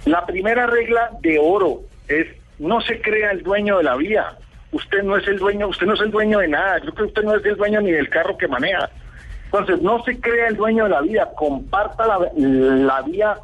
La 0.05 0.25
primera 0.25 0.67
regla 0.67 1.09
de 1.21 1.39
oro 1.39 1.81
es 2.07 2.27
no 2.59 2.81
se 2.81 3.01
crea 3.01 3.31
el 3.31 3.41
dueño 3.41 3.77
de 3.77 3.83
la 3.83 3.95
vía. 3.95 4.37
Usted 4.71 5.01
no 5.01 5.17
es 5.17 5.27
el 5.27 5.39
dueño, 5.39 5.67
usted 5.67 5.87
no 5.87 5.95
es 5.95 6.01
el 6.01 6.11
dueño 6.11 6.39
de 6.39 6.49
nada. 6.49 6.77
Yo 6.77 6.93
creo 6.93 7.07
que 7.07 7.13
usted 7.13 7.23
no 7.23 7.35
es 7.35 7.43
el 7.45 7.55
dueño 7.55 7.81
ni 7.81 7.91
del 7.91 8.09
carro 8.09 8.37
que 8.37 8.47
maneja. 8.47 8.89
Entonces, 9.51 9.81
no 9.81 10.03
se 10.03 10.19
crea 10.19 10.47
el 10.47 10.55
dueño 10.55 10.83
de 10.83 10.89
la 10.91 11.01
vía, 11.01 11.29
comparta 11.35 12.05
la, 12.05 12.31
la 12.35 13.01
vía 13.01 13.35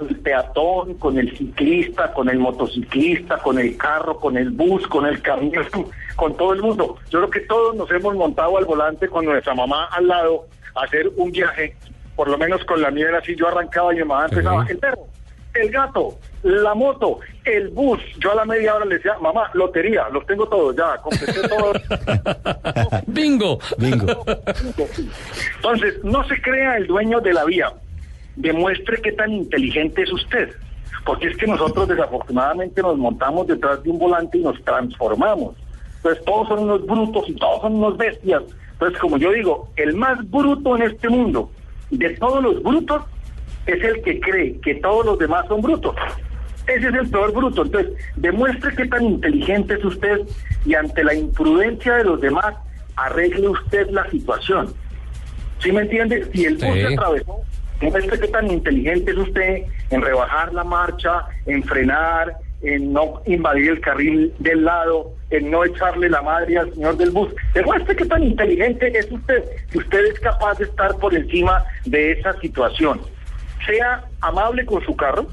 el 0.00 0.16
peatón, 0.20 0.94
con 0.94 1.18
el 1.18 1.36
ciclista, 1.36 2.12
con 2.12 2.28
el 2.28 2.38
motociclista, 2.38 3.38
con 3.38 3.58
el 3.58 3.76
carro, 3.76 4.18
con 4.18 4.36
el 4.36 4.50
bus, 4.50 4.86
con 4.86 5.06
el 5.06 5.20
camión, 5.20 5.66
con 6.16 6.36
todo 6.36 6.52
el 6.52 6.62
mundo. 6.62 6.96
Yo 7.10 7.18
creo 7.18 7.30
que 7.30 7.40
todos 7.40 7.74
nos 7.74 7.90
hemos 7.90 8.14
montado 8.14 8.56
al 8.58 8.64
volante 8.64 9.08
con 9.08 9.24
nuestra 9.24 9.54
mamá 9.54 9.86
al 9.86 10.06
lado 10.06 10.46
a 10.74 10.84
hacer 10.84 11.10
un 11.16 11.32
viaje, 11.32 11.76
por 12.14 12.28
lo 12.28 12.38
menos 12.38 12.64
con 12.64 12.80
la 12.80 12.90
mía 12.90 13.08
era 13.08 13.18
así, 13.18 13.34
yo 13.34 13.48
arrancaba 13.48 13.92
y 13.92 13.96
mi 13.96 14.04
mamá 14.04 14.26
empezaba, 14.26 14.64
el 14.68 14.78
perro, 14.78 15.06
el 15.54 15.70
gato, 15.70 16.16
la 16.42 16.74
moto, 16.74 17.18
el 17.44 17.68
bus. 17.68 18.00
Yo 18.18 18.32
a 18.32 18.36
la 18.36 18.44
media 18.44 18.74
hora 18.74 18.84
le 18.84 18.96
decía, 18.96 19.18
mamá, 19.20 19.50
lotería, 19.54 20.08
los 20.10 20.24
tengo 20.26 20.46
todos 20.48 20.76
ya, 20.76 20.96
completé 20.98 21.48
todos. 21.48 21.76
Bingo. 23.06 23.58
Bingo. 23.78 24.24
Entonces, 25.56 26.04
no 26.04 26.26
se 26.28 26.40
crea 26.40 26.76
el 26.76 26.86
dueño 26.86 27.20
de 27.20 27.32
la 27.32 27.44
vía. 27.44 27.72
Demuestre 28.36 29.00
qué 29.02 29.12
tan 29.12 29.32
inteligente 29.32 30.02
es 30.02 30.12
usted. 30.12 30.50
Porque 31.04 31.28
es 31.28 31.36
que 31.36 31.46
nosotros 31.46 31.88
desafortunadamente 31.88 32.82
nos 32.82 32.98
montamos 32.98 33.46
detrás 33.46 33.82
de 33.82 33.90
un 33.90 33.98
volante 33.98 34.38
y 34.38 34.42
nos 34.42 34.62
transformamos. 34.64 35.56
Entonces 35.96 36.24
todos 36.24 36.48
son 36.48 36.60
unos 36.60 36.86
brutos 36.86 37.28
y 37.28 37.34
todos 37.34 37.62
son 37.62 37.76
unos 37.76 37.96
bestias. 37.96 38.42
Entonces, 38.72 38.98
como 39.00 39.16
yo 39.16 39.32
digo, 39.32 39.68
el 39.76 39.96
más 39.96 40.18
bruto 40.30 40.76
en 40.76 40.82
este 40.82 41.08
mundo 41.08 41.50
de 41.90 42.10
todos 42.10 42.42
los 42.42 42.62
brutos 42.62 43.02
es 43.66 43.82
el 43.82 44.02
que 44.02 44.20
cree 44.20 44.60
que 44.60 44.76
todos 44.76 45.04
los 45.04 45.18
demás 45.18 45.46
son 45.48 45.60
brutos. 45.60 45.94
Ese 46.68 46.88
es 46.88 46.94
el 46.94 47.08
peor 47.10 47.32
bruto. 47.32 47.62
Entonces, 47.62 47.92
demuestre 48.16 48.74
qué 48.76 48.86
tan 48.86 49.04
inteligente 49.04 49.74
es 49.74 49.84
usted 49.84 50.20
y 50.64 50.74
ante 50.74 51.02
la 51.02 51.14
imprudencia 51.14 51.94
de 51.94 52.04
los 52.04 52.20
demás, 52.20 52.54
arregle 52.96 53.48
usted 53.48 53.88
la 53.90 54.08
situación. 54.10 54.74
¿Sí 55.60 55.72
me 55.72 55.82
entiende? 55.82 56.24
Si 56.32 56.44
el 56.44 56.54
bus 56.56 56.74
Sí. 56.74 56.80
se 56.80 56.94
atravesó, 56.94 57.40
Demuestre 57.80 58.18
qué 58.18 58.26
tan 58.28 58.50
inteligente 58.50 59.12
es 59.12 59.16
usted 59.16 59.62
en 59.90 60.02
rebajar 60.02 60.52
la 60.52 60.64
marcha, 60.64 61.26
en 61.46 61.62
frenar, 61.62 62.36
en 62.60 62.92
no 62.92 63.22
invadir 63.24 63.70
el 63.70 63.80
carril 63.80 64.34
del 64.40 64.64
lado, 64.64 65.12
en 65.30 65.48
no 65.48 65.64
echarle 65.64 66.10
la 66.10 66.20
madre 66.20 66.58
al 66.58 66.74
señor 66.74 66.96
del 66.96 67.10
bus. 67.10 67.32
Demuestre 67.54 67.94
qué 67.94 68.04
tan 68.06 68.24
inteligente 68.24 68.98
es 68.98 69.08
usted, 69.12 69.44
que 69.70 69.78
usted 69.78 70.06
es 70.06 70.18
capaz 70.18 70.58
de 70.58 70.64
estar 70.64 70.96
por 70.96 71.14
encima 71.14 71.62
de 71.84 72.12
esa 72.12 72.32
situación. 72.40 73.00
Sea 73.64 74.04
amable 74.22 74.66
con 74.66 74.84
su 74.84 74.96
carro, 74.96 75.28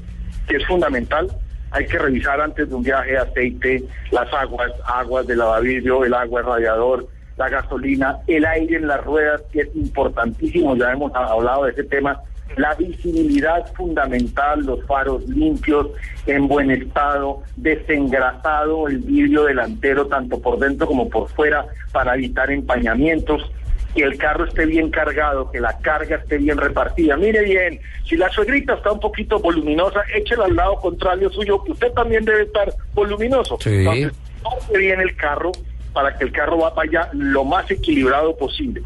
que 0.46 0.56
es 0.56 0.66
fundamental. 0.66 1.28
Hay 1.70 1.86
que 1.86 1.98
revisar 1.98 2.40
antes 2.40 2.68
de 2.68 2.74
un 2.74 2.82
viaje 2.82 3.16
aceite, 3.16 3.82
las 4.10 4.32
aguas, 4.32 4.72
aguas 4.86 5.26
de 5.26 5.36
lavavidrio, 5.36 6.04
el 6.04 6.14
agua 6.14 6.40
el 6.40 6.46
radiador, 6.46 7.08
la 7.36 7.48
gasolina, 7.48 8.18
el 8.26 8.44
aire 8.46 8.76
en 8.76 8.86
las 8.86 9.04
ruedas, 9.04 9.42
que 9.52 9.60
es 9.60 9.76
importantísimo, 9.76 10.76
ya 10.76 10.92
hemos 10.92 11.14
hablado 11.14 11.64
de 11.64 11.72
ese 11.72 11.84
tema, 11.84 12.20
la 12.56 12.74
visibilidad 12.74 13.66
fundamental, 13.74 14.64
los 14.64 14.84
faros 14.86 15.26
limpios, 15.28 15.88
en 16.26 16.48
buen 16.48 16.70
estado, 16.70 17.42
desengrasado 17.56 18.88
el 18.88 18.98
vidrio 18.98 19.44
delantero 19.44 20.06
tanto 20.06 20.40
por 20.40 20.58
dentro 20.58 20.86
como 20.86 21.10
por 21.10 21.28
fuera 21.28 21.66
para 21.92 22.14
evitar 22.14 22.50
empañamientos, 22.50 23.50
que 23.96 24.04
el 24.04 24.18
carro 24.18 24.44
esté 24.44 24.66
bien 24.66 24.90
cargado, 24.90 25.50
que 25.50 25.58
la 25.58 25.78
carga 25.78 26.16
esté 26.16 26.36
bien 26.36 26.58
repartida. 26.58 27.16
Mire 27.16 27.42
bien, 27.42 27.80
si 28.04 28.16
la 28.16 28.28
suegrita 28.28 28.74
está 28.74 28.92
un 28.92 29.00
poquito 29.00 29.38
voluminosa, 29.38 30.02
échela 30.14 30.44
al 30.44 30.54
lado 30.54 30.76
contrario 30.76 31.30
suyo, 31.30 31.64
que 31.64 31.72
usted 31.72 31.90
también 31.92 32.24
debe 32.26 32.42
estar 32.42 32.72
voluminoso. 32.92 33.56
Sí. 33.60 33.70
Entonces, 33.70 34.12
toque 34.42 34.78
bien 34.78 35.00
el 35.00 35.16
carro 35.16 35.50
para 35.94 36.16
que 36.16 36.24
el 36.24 36.32
carro 36.32 36.58
vaya 36.76 37.08
lo 37.14 37.42
más 37.44 37.70
equilibrado 37.70 38.36
posible. 38.36 38.82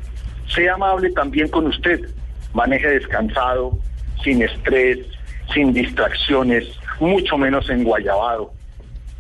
Sea 0.55 0.75
amable 0.75 1.11
también 1.11 1.49
con 1.49 1.67
usted, 1.67 2.01
maneje 2.55 2.89
descansado, 2.89 3.77
sin 4.23 4.43
estrés, 4.43 4.99
sin 5.53 5.73
distracciones, 5.73 6.69
mucho 7.01 7.37
menos 7.37 7.69
enguayabado. 7.69 8.53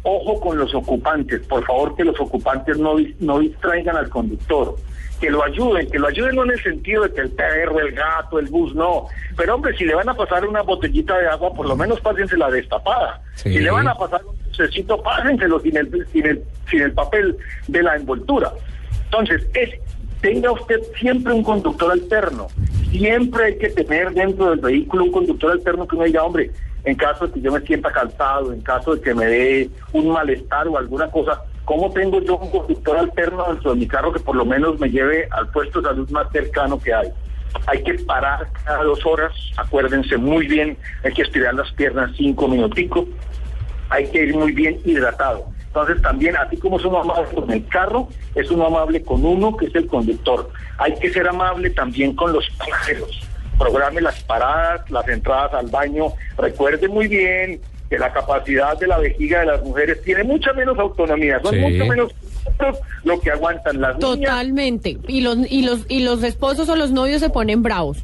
Ojo 0.04 0.40
con 0.40 0.56
los 0.56 0.72
ocupantes, 0.72 1.40
por 1.46 1.66
favor 1.66 1.96
que 1.96 2.04
los 2.04 2.18
ocupantes 2.20 2.78
no 2.78 3.38
distraigan 3.40 3.96
al 3.96 4.08
conductor, 4.08 4.76
que 5.20 5.30
lo 5.30 5.44
ayuden, 5.44 5.88
que 5.90 5.98
lo 5.98 6.08
ayuden 6.08 6.34
no 6.34 6.44
en 6.44 6.52
el 6.52 6.62
sentido 6.62 7.02
de 7.02 7.12
que 7.12 7.20
el 7.20 7.30
perro, 7.30 7.78
el 7.78 7.92
gato, 7.92 8.38
el 8.38 8.46
bus, 8.46 8.74
no. 8.74 9.06
Pero 9.36 9.54
hombre, 9.54 9.76
si 9.76 9.84
le 9.84 9.94
van 9.94 10.08
a 10.08 10.14
pasar 10.14 10.46
una 10.46 10.62
botellita 10.62 11.18
de 11.18 11.28
agua, 11.28 11.52
por 11.52 11.68
lo 11.68 11.76
menos 11.76 12.00
pásensela 12.00 12.50
destapada. 12.50 13.20
Sí. 13.34 13.52
Si 13.52 13.58
le 13.60 13.70
van 13.70 13.86
a 13.86 13.94
pasar 13.94 14.24
un 14.24 14.36
dulcecito, 14.44 15.02
pásenselo 15.02 15.60
sin 15.60 15.76
el, 15.76 16.08
sin 16.10 16.26
el, 16.26 16.42
sin 16.70 16.80
el 16.80 16.92
papel 16.92 17.36
de 17.68 17.82
la 17.82 17.96
envoltura. 17.96 18.50
Entonces, 19.04 19.46
es, 19.54 19.70
tenga 20.22 20.52
usted 20.52 20.80
siempre 20.98 21.34
un 21.34 21.42
conductor 21.42 21.92
alterno. 21.92 22.48
Siempre 22.90 23.44
hay 23.44 23.58
que 23.58 23.68
tener 23.68 24.12
dentro 24.12 24.50
del 24.50 24.60
vehículo 24.60 25.04
un 25.04 25.12
conductor 25.12 25.52
alterno 25.52 25.86
que 25.86 25.96
uno 25.96 26.04
diga, 26.06 26.24
hombre, 26.24 26.50
en 26.84 26.94
caso 26.96 27.26
de 27.26 27.34
que 27.34 27.40
yo 27.42 27.52
me 27.52 27.60
sienta 27.60 27.92
cansado, 27.92 28.52
en 28.52 28.62
caso 28.62 28.96
de 28.96 29.02
que 29.02 29.14
me 29.14 29.26
dé 29.26 29.70
un 29.92 30.08
malestar 30.08 30.66
o 30.66 30.78
alguna 30.78 31.10
cosa, 31.10 31.42
¿cómo 31.70 31.88
tengo 31.92 32.20
yo 32.20 32.36
un 32.36 32.50
conductor 32.50 32.98
alterno 32.98 33.44
dentro 33.46 33.70
de 33.70 33.76
mi 33.78 33.86
carro 33.86 34.12
que 34.12 34.18
por 34.18 34.34
lo 34.34 34.44
menos 34.44 34.80
me 34.80 34.90
lleve 34.90 35.28
al 35.30 35.48
puesto 35.52 35.80
de 35.80 35.90
salud 35.90 36.10
más 36.10 36.26
cercano 36.32 36.80
que 36.80 36.92
hay? 36.92 37.12
Hay 37.68 37.84
que 37.84 37.94
parar 37.94 38.48
cada 38.64 38.82
dos 38.82 39.06
horas, 39.06 39.32
acuérdense 39.56 40.16
muy 40.16 40.48
bien, 40.48 40.76
hay 41.04 41.12
que 41.12 41.22
estirar 41.22 41.54
las 41.54 41.70
piernas 41.74 42.10
cinco 42.16 42.48
minuticos, 42.48 43.04
hay 43.88 44.10
que 44.10 44.24
ir 44.24 44.34
muy 44.34 44.50
bien 44.50 44.80
hidratado. 44.84 45.46
Entonces 45.68 46.02
también, 46.02 46.36
así 46.38 46.56
como 46.56 46.76
es 46.76 46.84
uno 46.84 47.02
amable 47.02 47.32
con 47.32 47.48
el 47.52 47.64
carro, 47.68 48.08
es 48.34 48.50
uno 48.50 48.66
amable 48.66 49.04
con 49.04 49.24
uno 49.24 49.56
que 49.56 49.66
es 49.66 49.74
el 49.76 49.86
conductor. 49.86 50.50
Hay 50.76 50.96
que 50.96 51.12
ser 51.12 51.28
amable 51.28 51.70
también 51.70 52.16
con 52.16 52.32
los 52.32 52.50
pasajeros. 52.58 53.28
Programe 53.56 54.00
las 54.00 54.20
paradas, 54.24 54.90
las 54.90 55.06
entradas 55.06 55.54
al 55.54 55.68
baño. 55.68 56.06
Recuerde 56.36 56.88
muy 56.88 57.06
bien 57.06 57.60
que 57.90 57.98
la 57.98 58.12
capacidad 58.12 58.78
de 58.78 58.86
la 58.86 58.98
vejiga 58.98 59.40
de 59.40 59.46
las 59.46 59.62
mujeres 59.64 60.00
tiene 60.02 60.22
mucha 60.22 60.52
menos 60.52 60.78
autonomía. 60.78 61.40
Son 61.42 61.52
Sí. 61.54 61.60
mucho 61.60 61.84
menos 61.86 62.12
lo 63.04 63.20
que 63.20 63.30
aguantan 63.32 63.80
las 63.80 63.98
niñas. 63.98 64.18
Totalmente. 64.20 64.96
Y 65.08 65.20
los, 65.22 65.38
y 65.50 65.62
los, 65.62 65.84
y 65.88 66.04
los 66.04 66.22
esposos 66.22 66.68
o 66.68 66.76
los 66.76 66.92
novios 66.92 67.20
se 67.20 67.30
ponen 67.30 67.62
bravos. 67.64 67.98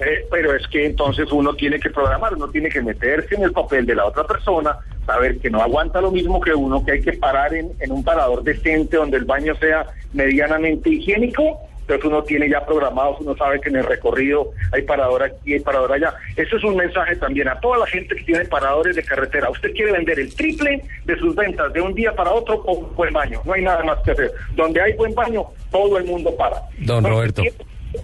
Eh, 0.00 0.26
pero 0.30 0.54
es 0.54 0.66
que 0.68 0.84
entonces 0.86 1.30
uno 1.32 1.54
tiene 1.54 1.78
que 1.80 1.88
programar, 1.90 2.34
uno 2.34 2.48
tiene 2.48 2.68
que 2.68 2.82
meterse 2.82 3.34
en 3.36 3.42
el 3.44 3.52
papel 3.52 3.86
de 3.86 3.94
la 3.94 4.04
otra 4.04 4.24
persona, 4.24 4.76
saber 5.06 5.38
que 5.38 5.48
no 5.48 5.62
aguanta 5.62 6.00
lo 6.00 6.10
mismo 6.10 6.40
que 6.40 6.52
uno, 6.54 6.84
que 6.84 6.92
hay 6.92 7.00
que 7.02 7.12
parar 7.14 7.54
en, 7.54 7.70
en 7.80 7.92
un 7.92 8.02
parador 8.04 8.42
decente 8.42 8.96
donde 8.96 9.16
el 9.16 9.24
baño 9.24 9.54
sea 9.56 9.86
medianamente 10.12 10.90
higiénico. 10.90 11.58
Entonces 11.82 12.04
uno 12.04 12.22
tiene 12.22 12.48
ya 12.48 12.64
programados, 12.64 13.20
uno 13.20 13.36
sabe 13.36 13.60
que 13.60 13.68
en 13.68 13.76
el 13.76 13.84
recorrido 13.84 14.52
hay 14.72 14.82
parador 14.82 15.24
aquí, 15.24 15.54
hay 15.54 15.60
parador 15.60 15.92
allá. 15.92 16.14
Eso 16.36 16.56
es 16.56 16.64
un 16.64 16.76
mensaje 16.76 17.16
también 17.16 17.48
a 17.48 17.58
toda 17.60 17.78
la 17.78 17.86
gente 17.86 18.14
que 18.14 18.24
tiene 18.24 18.44
paradores 18.44 18.96
de 18.96 19.02
carretera. 19.02 19.50
Usted 19.50 19.72
quiere 19.72 19.92
vender 19.92 20.18
el 20.20 20.34
triple 20.34 20.82
de 21.04 21.18
sus 21.18 21.34
ventas 21.34 21.72
de 21.72 21.80
un 21.80 21.92
día 21.94 22.14
para 22.14 22.30
otro 22.30 22.62
con 22.62 22.78
un 22.78 22.94
buen 22.94 23.12
baño. 23.12 23.42
No 23.44 23.52
hay 23.52 23.62
nada 23.62 23.82
más 23.82 23.98
que 24.04 24.12
hacer. 24.12 24.32
Donde 24.54 24.80
hay 24.80 24.92
buen 24.94 25.14
baño, 25.14 25.44
todo 25.70 25.98
el 25.98 26.04
mundo 26.04 26.34
para. 26.36 26.62
Don 26.78 27.04
Roberto. 27.04 27.42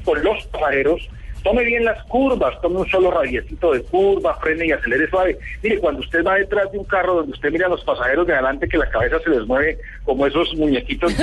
Con 0.04 0.22
los 0.22 0.44
pasajeros, 0.48 1.08
tome 1.42 1.64
bien 1.64 1.84
las 1.84 2.02
curvas, 2.04 2.60
tome 2.60 2.80
un 2.80 2.88
solo 2.88 3.10
radiecito 3.10 3.72
de 3.72 3.82
curva, 3.82 4.34
frene 4.36 4.66
y 4.66 4.72
acelere 4.72 5.08
suave. 5.08 5.38
Mire, 5.62 5.78
cuando 5.78 6.00
usted 6.00 6.24
va 6.24 6.36
detrás 6.36 6.70
de 6.72 6.78
un 6.78 6.84
carro 6.84 7.14
donde 7.14 7.32
usted 7.32 7.50
mira 7.50 7.66
a 7.66 7.70
los 7.70 7.82
pasajeros 7.84 8.26
de 8.26 8.34
adelante 8.34 8.68
que 8.68 8.78
la 8.78 8.88
cabeza 8.88 9.18
se 9.20 9.30
les 9.30 9.46
mueve 9.46 9.78
como 10.04 10.26
esos 10.26 10.54
muñequitos. 10.54 11.12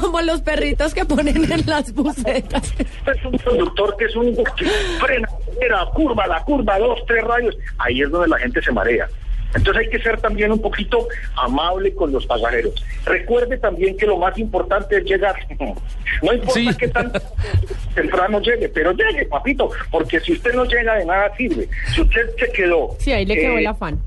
Como 0.00 0.20
los 0.22 0.40
perritos 0.42 0.94
que 0.94 1.04
ponen 1.04 1.50
en 1.50 1.66
las 1.66 1.92
bucetas. 1.92 2.74
es 2.78 3.24
un 3.24 3.38
conductor 3.38 3.96
que 3.96 4.04
es 4.06 4.16
un 4.16 4.34
que 4.34 4.66
frena, 5.00 5.28
curva, 5.94 6.26
la 6.26 6.42
curva, 6.42 6.78
dos, 6.78 7.00
tres 7.06 7.24
rayos. 7.24 7.56
Ahí 7.78 8.02
es 8.02 8.10
donde 8.10 8.28
la 8.28 8.38
gente 8.38 8.62
se 8.62 8.72
marea. 8.72 9.08
Entonces 9.54 9.84
hay 9.84 9.90
que 9.90 9.98
ser 10.00 10.20
también 10.20 10.50
un 10.52 10.60
poquito 10.60 11.06
amable 11.36 11.94
con 11.94 12.10
los 12.12 12.24
pasajeros. 12.26 12.74
Recuerde 13.04 13.58
también 13.58 13.96
que 13.96 14.06
lo 14.06 14.16
más 14.16 14.36
importante 14.38 14.98
es 14.98 15.04
llegar. 15.04 15.34
No 16.22 16.32
importa 16.34 16.76
qué 16.78 16.88
tan 16.88 17.10
temprano 17.94 18.40
llegue, 18.40 18.68
pero 18.68 18.92
llegue, 18.92 19.24
papito, 19.26 19.70
porque 19.90 20.20
si 20.20 20.32
usted 20.34 20.52
no 20.54 20.64
llega 20.66 20.94
de 20.96 21.04
nada 21.04 21.34
sirve. 21.36 21.68
Si 21.94 22.02
usted 22.02 22.30
se 22.38 22.52
quedó 22.52 22.94
Sí, 22.98 23.12
ahí 23.12 23.24
le 23.24 23.34
quedó 23.34 23.56
eh, 23.56 23.60
el 23.60 23.66
afán. 23.66 23.98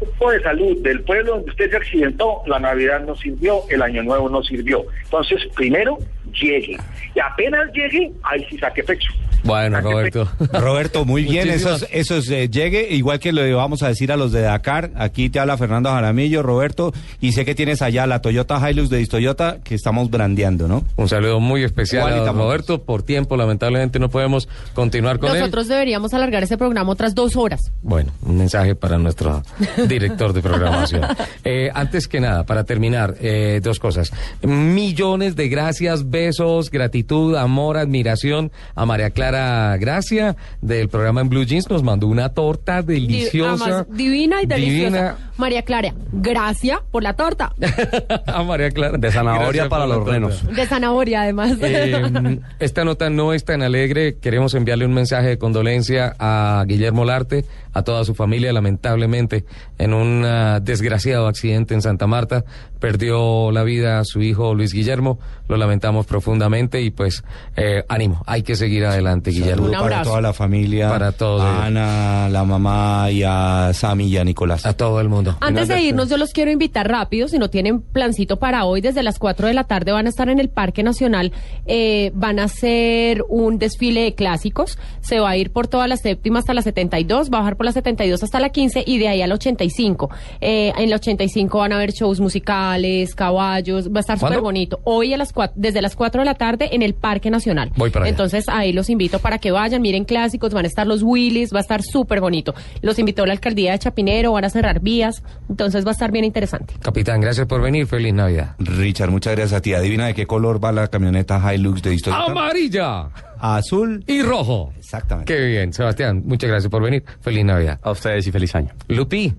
grupo 0.00 0.30
de 0.32 0.42
salud 0.42 0.78
del 0.82 1.02
pueblo 1.02 1.34
donde 1.34 1.50
usted 1.50 1.70
se 1.70 1.76
accidentó, 1.76 2.42
la 2.46 2.58
Navidad 2.58 3.00
no 3.00 3.14
sirvió, 3.14 3.62
el 3.68 3.82
Año 3.82 4.02
Nuevo 4.02 4.28
no 4.28 4.42
sirvió. 4.42 4.84
Entonces, 5.04 5.42
primero, 5.54 5.98
llegue. 6.32 6.76
Y 7.14 7.20
apenas 7.20 7.70
llegue, 7.72 8.10
ahí 8.22 8.44
sí 8.48 8.58
saque 8.58 8.82
pecho. 8.84 9.10
Bueno, 9.42 9.80
Roberto. 9.80 10.28
Roberto, 10.52 11.04
muy 11.06 11.22
bien, 11.24 11.48
Muchísimas- 11.48 11.82
esos, 11.82 11.88
esos 11.92 12.30
eh, 12.30 12.50
llegue, 12.50 12.88
igual 12.90 13.18
que 13.18 13.32
le 13.32 13.54
vamos 13.54 13.82
a 13.82 13.88
decir 13.88 14.12
a 14.12 14.16
los 14.16 14.32
de 14.32 14.42
Dakar, 14.42 14.90
aquí 14.96 15.30
te 15.30 15.40
habla 15.40 15.56
Fernando 15.56 15.90
Jaramillo, 15.90 16.42
Roberto, 16.42 16.92
y 17.22 17.32
sé 17.32 17.44
que 17.46 17.54
tienes 17.54 17.80
allá 17.80 18.06
la 18.06 18.20
Toyota 18.20 18.60
Hilux 18.70 18.90
de 18.90 19.04
Toyota 19.06 19.58
que 19.64 19.74
estamos 19.74 20.10
brandeando, 20.10 20.68
¿no? 20.68 20.84
Un 20.96 21.08
saludo 21.08 21.40
muy 21.40 21.64
especial 21.64 22.12
a. 22.12 22.32
Roberto. 22.32 22.82
Por 22.82 23.02
tiempo, 23.02 23.36
lamentablemente, 23.36 23.98
no 23.98 24.08
podemos 24.10 24.48
continuar 24.74 25.18
con 25.18 25.30
él. 25.30 25.38
Nosotros 25.40 25.68
deberíamos 25.68 26.12
alargar 26.14 26.42
ese 26.42 26.56
programa 26.58 26.92
otras 26.92 27.14
dos 27.14 27.34
horas. 27.36 27.72
Bueno, 27.82 28.12
un 28.22 28.36
mensaje 28.38 28.74
para 28.74 28.98
nuestro 28.98 29.42
director 29.88 30.32
de 30.32 30.42
programación. 30.42 31.02
Eh, 31.44 31.70
antes 31.74 32.08
que 32.08 32.20
nada, 32.20 32.44
para 32.44 32.64
terminar, 32.64 33.14
eh, 33.20 33.60
dos 33.62 33.78
cosas. 33.78 34.12
Millones 34.42 35.34
de 35.34 35.48
gracias, 35.48 36.08
besos, 36.20 36.70
gratitud, 36.70 37.34
amor, 37.34 37.78
admiración 37.78 38.52
a 38.74 38.84
María 38.84 39.10
Clara 39.10 39.76
Gracia 39.78 40.36
del 40.60 40.88
programa 40.88 41.22
en 41.22 41.30
Blue 41.30 41.44
Jeans. 41.44 41.70
Nos 41.70 41.82
mandó 41.82 42.08
una 42.08 42.30
torta 42.30 42.82
deliciosa. 42.82 43.64
además, 43.64 43.86
divina 43.90 44.42
y 44.42 44.46
deliciosa. 44.46 44.96
Divina. 44.96 45.16
María 45.38 45.62
Clara, 45.62 45.94
gracias 46.12 46.80
por 46.90 47.02
la 47.02 47.14
torta. 47.14 47.54
a 48.26 48.42
María 48.42 48.70
Clara. 48.70 48.98
De 48.98 49.10
zanahoria 49.10 49.46
Gracias 49.46 49.68
para 49.68 49.86
los 49.86 50.06
renos. 50.06 50.46
De 50.54 50.66
zanahoria, 50.66 51.22
además. 51.22 51.56
Eh, 51.62 52.40
esta 52.58 52.84
nota 52.84 53.08
no 53.08 53.32
es 53.32 53.44
tan 53.44 53.62
alegre. 53.62 54.18
Queremos 54.18 54.52
enviarle 54.54 54.84
un 54.84 54.92
mensaje 54.92 55.28
de 55.28 55.38
condolencia 55.38 56.14
a 56.18 56.64
Guillermo 56.66 57.06
Larte, 57.06 57.46
a 57.72 57.82
toda 57.82 58.04
su 58.04 58.14
familia. 58.14 58.52
Lamentablemente, 58.52 59.44
en 59.78 59.92
un 59.92 60.24
ah, 60.24 60.60
desgraciado 60.60 61.26
accidente 61.26 61.74
en 61.74 61.82
Santa 61.82 62.06
Marta, 62.06 62.44
perdió 62.78 63.50
la 63.52 63.62
vida 63.62 64.02
su 64.04 64.22
hijo 64.22 64.54
Luis 64.54 64.72
Guillermo. 64.72 65.18
Lo 65.48 65.56
lamentamos 65.56 66.06
profundamente 66.06 66.80
y 66.80 66.90
pues 66.90 67.22
eh, 67.56 67.84
ánimo. 67.88 68.22
Hay 68.26 68.42
que 68.42 68.56
seguir 68.56 68.86
adelante, 68.86 69.30
Guillermo. 69.30 69.70
Para 69.70 70.02
toda 70.02 70.20
la 70.20 70.32
familia, 70.32 70.88
Para 70.88 71.12
todos 71.12 71.42
a. 71.42 71.66
Ana, 71.66 72.28
la 72.30 72.44
mamá 72.44 73.10
y 73.10 73.22
a 73.22 73.72
Sammy 73.74 74.06
y 74.06 74.16
a 74.16 74.24
Nicolás. 74.24 74.64
A 74.66 74.72
todo 74.72 75.00
el 75.00 75.08
mundo. 75.08 75.32
mundo. 75.32 75.36
Antes 75.40 75.68
de 75.68 75.80
irnos, 75.82 76.08
yo 76.08 76.16
los 76.16 76.32
quiero 76.32 76.50
invitar 76.50 76.88
rápido, 76.88 77.28
si 77.28 77.38
no 77.38 77.50
tienen 77.50 77.82
plancito 77.82 78.38
para 78.38 78.64
hoy, 78.64 78.80
desde 78.80 79.02
las 79.02 79.18
4 79.18 79.48
de 79.48 79.54
la 79.54 79.64
tarde 79.64 79.92
van 79.92 80.06
a 80.06 80.08
estar 80.08 80.28
en 80.28 80.38
el 80.38 80.48
Parque 80.48 80.82
Nacional, 80.82 81.32
eh, 81.66 82.12
van 82.14 82.38
a 82.38 82.44
hacer 82.44 83.24
un 83.28 83.58
desfile 83.58 84.02
de 84.02 84.14
clásicos, 84.14 84.78
se 85.00 85.20
va 85.20 85.30
a 85.30 85.36
ir 85.36 85.50
por 85.50 85.66
toda 85.66 85.88
la 85.88 85.96
séptima 85.96 86.38
hasta 86.38 86.54
la 86.54 86.62
72, 86.62 87.30
va 87.30 87.38
a 87.38 87.40
bajar 87.40 87.56
por 87.60 87.66
la 87.66 87.72
72 87.72 88.22
hasta 88.22 88.40
la 88.40 88.48
15 88.48 88.84
y 88.86 88.96
de 88.96 89.08
ahí 89.08 89.20
al 89.20 89.32
85. 89.32 90.08
Eh, 90.40 90.72
en 90.78 90.88
la 90.88 90.96
85 90.96 91.58
van 91.58 91.72
a 91.72 91.76
haber 91.76 91.92
shows 91.92 92.18
musicales, 92.18 93.14
caballos, 93.14 93.90
va 93.90 93.98
a 93.98 94.00
estar 94.00 94.18
súper 94.18 94.40
bonito. 94.40 94.80
Hoy 94.84 95.12
a 95.12 95.18
las 95.18 95.34
4, 95.34 95.52
desde 95.60 95.82
las 95.82 95.94
4 95.94 96.22
de 96.22 96.24
la 96.24 96.36
tarde 96.36 96.70
en 96.72 96.80
el 96.80 96.94
Parque 96.94 97.28
Nacional. 97.28 97.70
Voy 97.76 97.90
para 97.90 98.06
allá. 98.06 98.12
Entonces 98.12 98.46
ahí 98.48 98.72
los 98.72 98.88
invito 98.88 99.18
para 99.18 99.36
que 99.36 99.50
vayan, 99.50 99.82
miren 99.82 100.06
clásicos, 100.06 100.54
van 100.54 100.64
a 100.64 100.68
estar 100.68 100.86
los 100.86 101.02
Willys, 101.02 101.52
va 101.52 101.58
a 101.58 101.60
estar 101.60 101.82
súper 101.82 102.22
bonito. 102.22 102.54
Los 102.80 102.98
invitó 102.98 103.26
la 103.26 103.34
alcaldía 103.34 103.72
de 103.72 103.78
Chapinero, 103.78 104.32
van 104.32 104.46
a 104.46 104.48
cerrar 104.48 104.80
vías, 104.80 105.22
entonces 105.50 105.84
va 105.84 105.90
a 105.90 105.92
estar 105.92 106.10
bien 106.10 106.24
interesante. 106.24 106.72
Capitán, 106.80 107.20
gracias 107.20 107.46
por 107.46 107.60
venir. 107.60 107.86
Feliz 107.86 108.14
Navidad. 108.14 108.54
Richard, 108.58 109.10
muchas 109.10 109.36
gracias 109.36 109.58
a 109.58 109.60
ti. 109.60 109.74
Adivina 109.74 110.06
de 110.06 110.14
qué 110.14 110.26
color 110.26 110.64
va 110.64 110.72
la 110.72 110.88
camioneta 110.88 111.54
Hilux 111.54 111.82
de 111.82 111.92
Historia. 111.92 112.20
Amarilla 112.20 113.10
Azul. 113.40 114.04
y 114.06 114.22
rojo. 114.22 114.72
Exactamente. 114.78 115.32
Qué 115.32 115.44
bien, 115.46 115.72
Sebastián. 115.72 116.22
Muchas 116.24 116.50
gracias 116.50 116.70
por 116.70 116.82
venir. 116.82 117.04
Feliz 117.20 117.44
Navidad. 117.44 117.78
A 117.82 117.90
ustedes 117.90 118.26
y 118.26 118.32
feliz 118.32 118.54
año. 118.54 118.70
Lupi, 118.88 119.34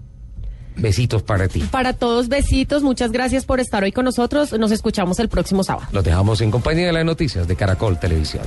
besitos 0.75 1.23
para 1.23 1.47
ti. 1.47 1.61
Para 1.71 1.93
todos, 1.93 2.27
besitos, 2.29 2.83
muchas 2.83 3.11
gracias 3.11 3.45
por 3.45 3.59
estar 3.59 3.83
hoy 3.83 3.91
con 3.91 4.05
nosotros. 4.05 4.53
Nos 4.53 4.71
escuchamos 4.71 5.19
el 5.19 5.29
próximo 5.29 5.63
sábado. 5.63 5.87
Los 5.91 6.03
dejamos 6.03 6.41
en 6.41 6.51
compañía 6.51 6.87
de 6.87 6.93
las 6.93 7.05
noticias 7.05 7.47
de 7.47 7.55
Caracol 7.55 7.99
Televisión. 7.99 8.43